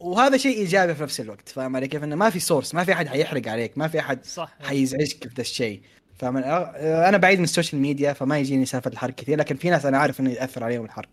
وهذا 0.00 0.36
شيء 0.36 0.56
إيجابي 0.56 0.94
في 0.94 1.02
نفس 1.02 1.20
الوقت. 1.20 1.48
فاهم 1.48 1.76
علي 1.76 1.88
كيف؟ 1.88 2.04
إنه 2.04 2.16
ما 2.16 2.30
في 2.30 2.40
source 2.40 2.74
ما 2.74 2.84
في 2.84 2.92
أحد 2.92 3.08
حيحرق 3.08 3.48
عليك. 3.48 3.78
ما 3.78 3.88
في 3.88 4.00
أحد 4.00 4.24
صح. 4.24 4.56
حيزعجك 4.60 5.28
في 5.28 5.34
ذا 5.34 5.40
الشيء. 5.40 5.80
فمن 6.18 6.44
أنا 6.44 7.16
بعيد 7.16 7.38
من 7.38 7.44
ال 7.44 7.49
social 7.49 7.82
media 7.82 8.12
فما 8.12 8.38
يجيني 8.38 8.66
سالفة 8.66 8.90
الحرق 8.90 9.14
كثير. 9.14 9.38
لكن 9.38 9.56
في 9.56 9.70
ناس 9.70 9.86
أنا 9.86 9.98
عارف 9.98 10.20
إنه 10.20 10.30
يأثر 10.30 10.64
عليهم 10.64 10.84
الحرق. 10.84 11.08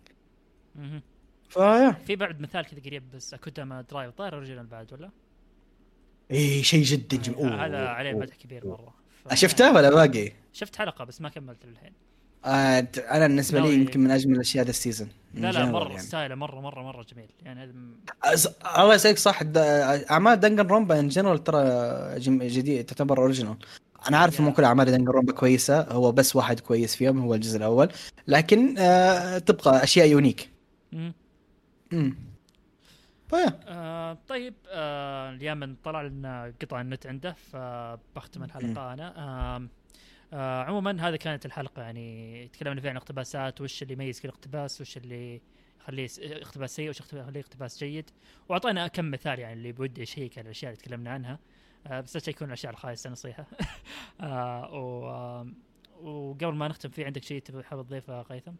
ف 1.54 1.61
yeah 1.61 1.90
في 2.06 2.16
بعد 2.16 2.40
مثال 2.40 2.64
كذا 2.64 2.80
قريب 2.86 3.02
بس 3.14 3.34
Akudama 3.34 3.84
Drive. 3.90 4.10
طاير 4.14 4.34
original 4.34 4.66
بعد 4.66 4.92
ولا؟ 4.92 5.10
إي 6.30 6.62
شيء 6.62 6.82
جدا 6.82 7.16
جميل. 7.16 7.38
آه، 7.52 7.66
هذا 7.66 7.88
عليه 7.88 8.12
مدح 8.12 8.34
كبير 8.36 8.66
مرة. 8.66 8.94
ف- 9.24 9.34
شفته 9.34 9.72
ولا 9.72 9.90
باقي؟ 9.90 10.32
شفت 10.52 10.76
حلقة 10.76 11.04
بس 11.04 11.20
ما 11.20 11.28
كملت 11.28 11.66
للحين. 11.66 11.92
آه 12.44 12.88
أنا 13.10 13.26
بالنسبة 13.26 13.60
لي 13.60 13.74
يمكن 13.74 14.00
من 14.00 14.10
أجمل 14.10 14.34
الأشياء 14.34 14.64
هذا 14.64 14.70
ال 14.70 14.75
season. 14.75 15.08
لا 15.34 15.52
لا 15.52 15.64
مرة 15.64 15.88
يعني. 15.88 16.00
style 16.00 16.28
ه 16.28 16.34
مرة 16.34 16.60
مرة 16.60 16.82
مرة 16.82 17.02
جميل. 17.02 17.28
يعني 17.42 17.72
الله 18.78 18.94
يسعدك 18.94 19.18
صح. 19.18 19.40
أعمال 20.10 20.40
Danganronpa 20.40 21.00
in 21.00 21.08
general 21.08 21.44
ترى 21.44 21.60
جم- 22.20 22.42
جديد 22.42 22.84
تعتبر 22.84 23.18
original 23.18 23.56
أنا 24.08 24.18
عارف 24.18 24.40
مو. 24.40 24.52
كل 24.52 24.64
أعمال 24.64 24.86
Danganronpa 24.86 25.32
كويسة. 25.32 25.80
هو 25.82 26.12
بس 26.12 26.36
واحد 26.36 26.60
كويس 26.60 26.96
فيهم 26.96 27.18
هو 27.18 27.34
الجزء 27.34 27.56
الأول. 27.58 27.88
لكن 28.28 28.78
آه 28.78 29.38
تبقى 29.38 29.84
أشياء 29.84 30.08
unique. 30.08 30.48
امم 31.94 32.16
ف 33.28 33.34
yeah 33.34 33.60
آه 33.66 34.18
طيب 34.28 34.54
آه 34.68 35.30
أيمن 35.30 35.76
طلع 35.76 36.02
لنا 36.02 36.54
قطع 36.62 36.80
النت 36.80 37.06
عنده 37.06 37.32
فبختم 37.32 38.42
الحلقة 38.42 38.92
أنا. 38.92 39.18
آه 39.18 39.68
آه 40.32 40.62
عموما 40.62 41.08
هذه 41.08 41.16
كانت 41.16 41.46
الحلقة 41.46 41.82
يعني 41.82 42.48
تكلمنا 42.48 42.80
فيها 42.80 42.90
عن 42.90 42.96
اقتباسات 42.96 43.60
وش 43.60 43.82
اللي 43.82 43.92
يميز 43.92 44.20
كل 44.20 44.28
اقتباس 44.28 44.80
وش 44.80 44.96
اللي 44.96 45.40
يخليه 45.80 46.08
اقتباس 46.20 46.76
سيء 46.76 46.88
وش 46.90 47.00
يخليه 47.00 47.40
اقتباس 47.40 47.78
جيد. 47.84 48.10
وأعطينا 48.48 48.86
كم 48.86 49.10
مثال 49.10 49.38
يعني 49.38 49.52
اللي 49.52 49.72
بودي 49.72 50.02
يشيك 50.02 50.38
على 50.38 50.44
الأشياء 50.44 50.72
اللي 50.72 50.82
تكلمنا 50.82 51.10
عنها. 51.10 51.38
آه 51.86 52.00
بس 52.00 52.16
لا 52.16 52.20
تشيكون 52.20 52.48
الأشياء 52.48 52.72
الخايسة 52.72 53.10
نصيحة. 53.10 53.46
آه 54.20 54.64
آه 54.64 55.46
وقبل 56.00 56.54
ما 56.54 56.68
نختم 56.68 56.88
في 56.88 57.04
عندك 57.04 57.22
شيء 57.22 57.42
تبغى 57.42 57.62
حاب 57.62 57.86
تضيفه 57.86 58.22
قيثم؟ 58.22 58.52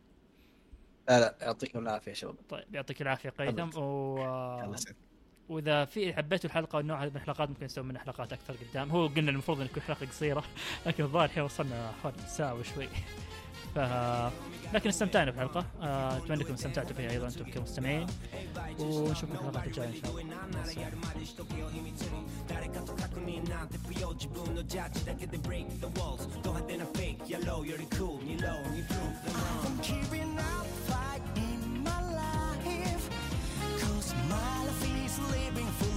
لا 1.08 1.20
لا 1.20 1.34
يعطيكم 1.40 1.78
العافية 1.78 2.10
يا 2.10 2.14
شباب. 2.14 2.36
طيب 2.48 2.74
يعطيك 2.74 3.02
العافية 3.02 3.30
قيثم. 3.30 3.78
و. 3.78 4.14
وإذا 5.48 5.84
في 5.84 6.14
حبيتوا 6.14 6.50
الحلقة 6.50 6.76
والنوع 6.76 7.02
هذا 7.02 7.10
من 7.10 7.16
الحلقات 7.16 7.48
ممكن 7.48 7.64
نسوي 7.64 7.84
منها 7.84 8.00
حلقات 8.00 8.32
أكثر 8.32 8.54
قدام. 8.54 8.90
هو 8.90 9.06
قلنا 9.06 9.30
المفروض 9.30 9.60
إن 9.60 9.68
تكون 9.68 9.82
حلقة 9.82 10.06
قصيرة 10.06 10.44
لكن 10.86 11.04
الظاهر 11.04 11.24
الحين 11.24 11.42
وصلنا 11.42 11.92
حوالي 12.02 12.18
ساعة 12.26 12.54
وشوي. 12.54 12.88
ف 13.74 13.78
لكن 14.74 14.88
استمتعنا 14.88 15.30
بالحلقة. 15.30 15.66
آه، 15.80 16.16
أتمنى 16.16 16.40
أنكم 16.40 16.52
استمتعتوا 16.54 16.96
فيها 16.96 17.10
أيضا 17.10 17.26
أنتم 17.26 17.44
كمستمعين. 17.50 18.06
ونشوفكم 18.78 19.36
في 19.36 19.42
الحلقات 19.42 19.66
الجاية 19.66 19.88
إن 19.88 19.94
شاء 19.94 20.10
الله. 20.10 20.24
My 34.34 34.64
life 34.64 35.04
is 35.06 35.18
living 35.30 35.66
for 35.78 35.93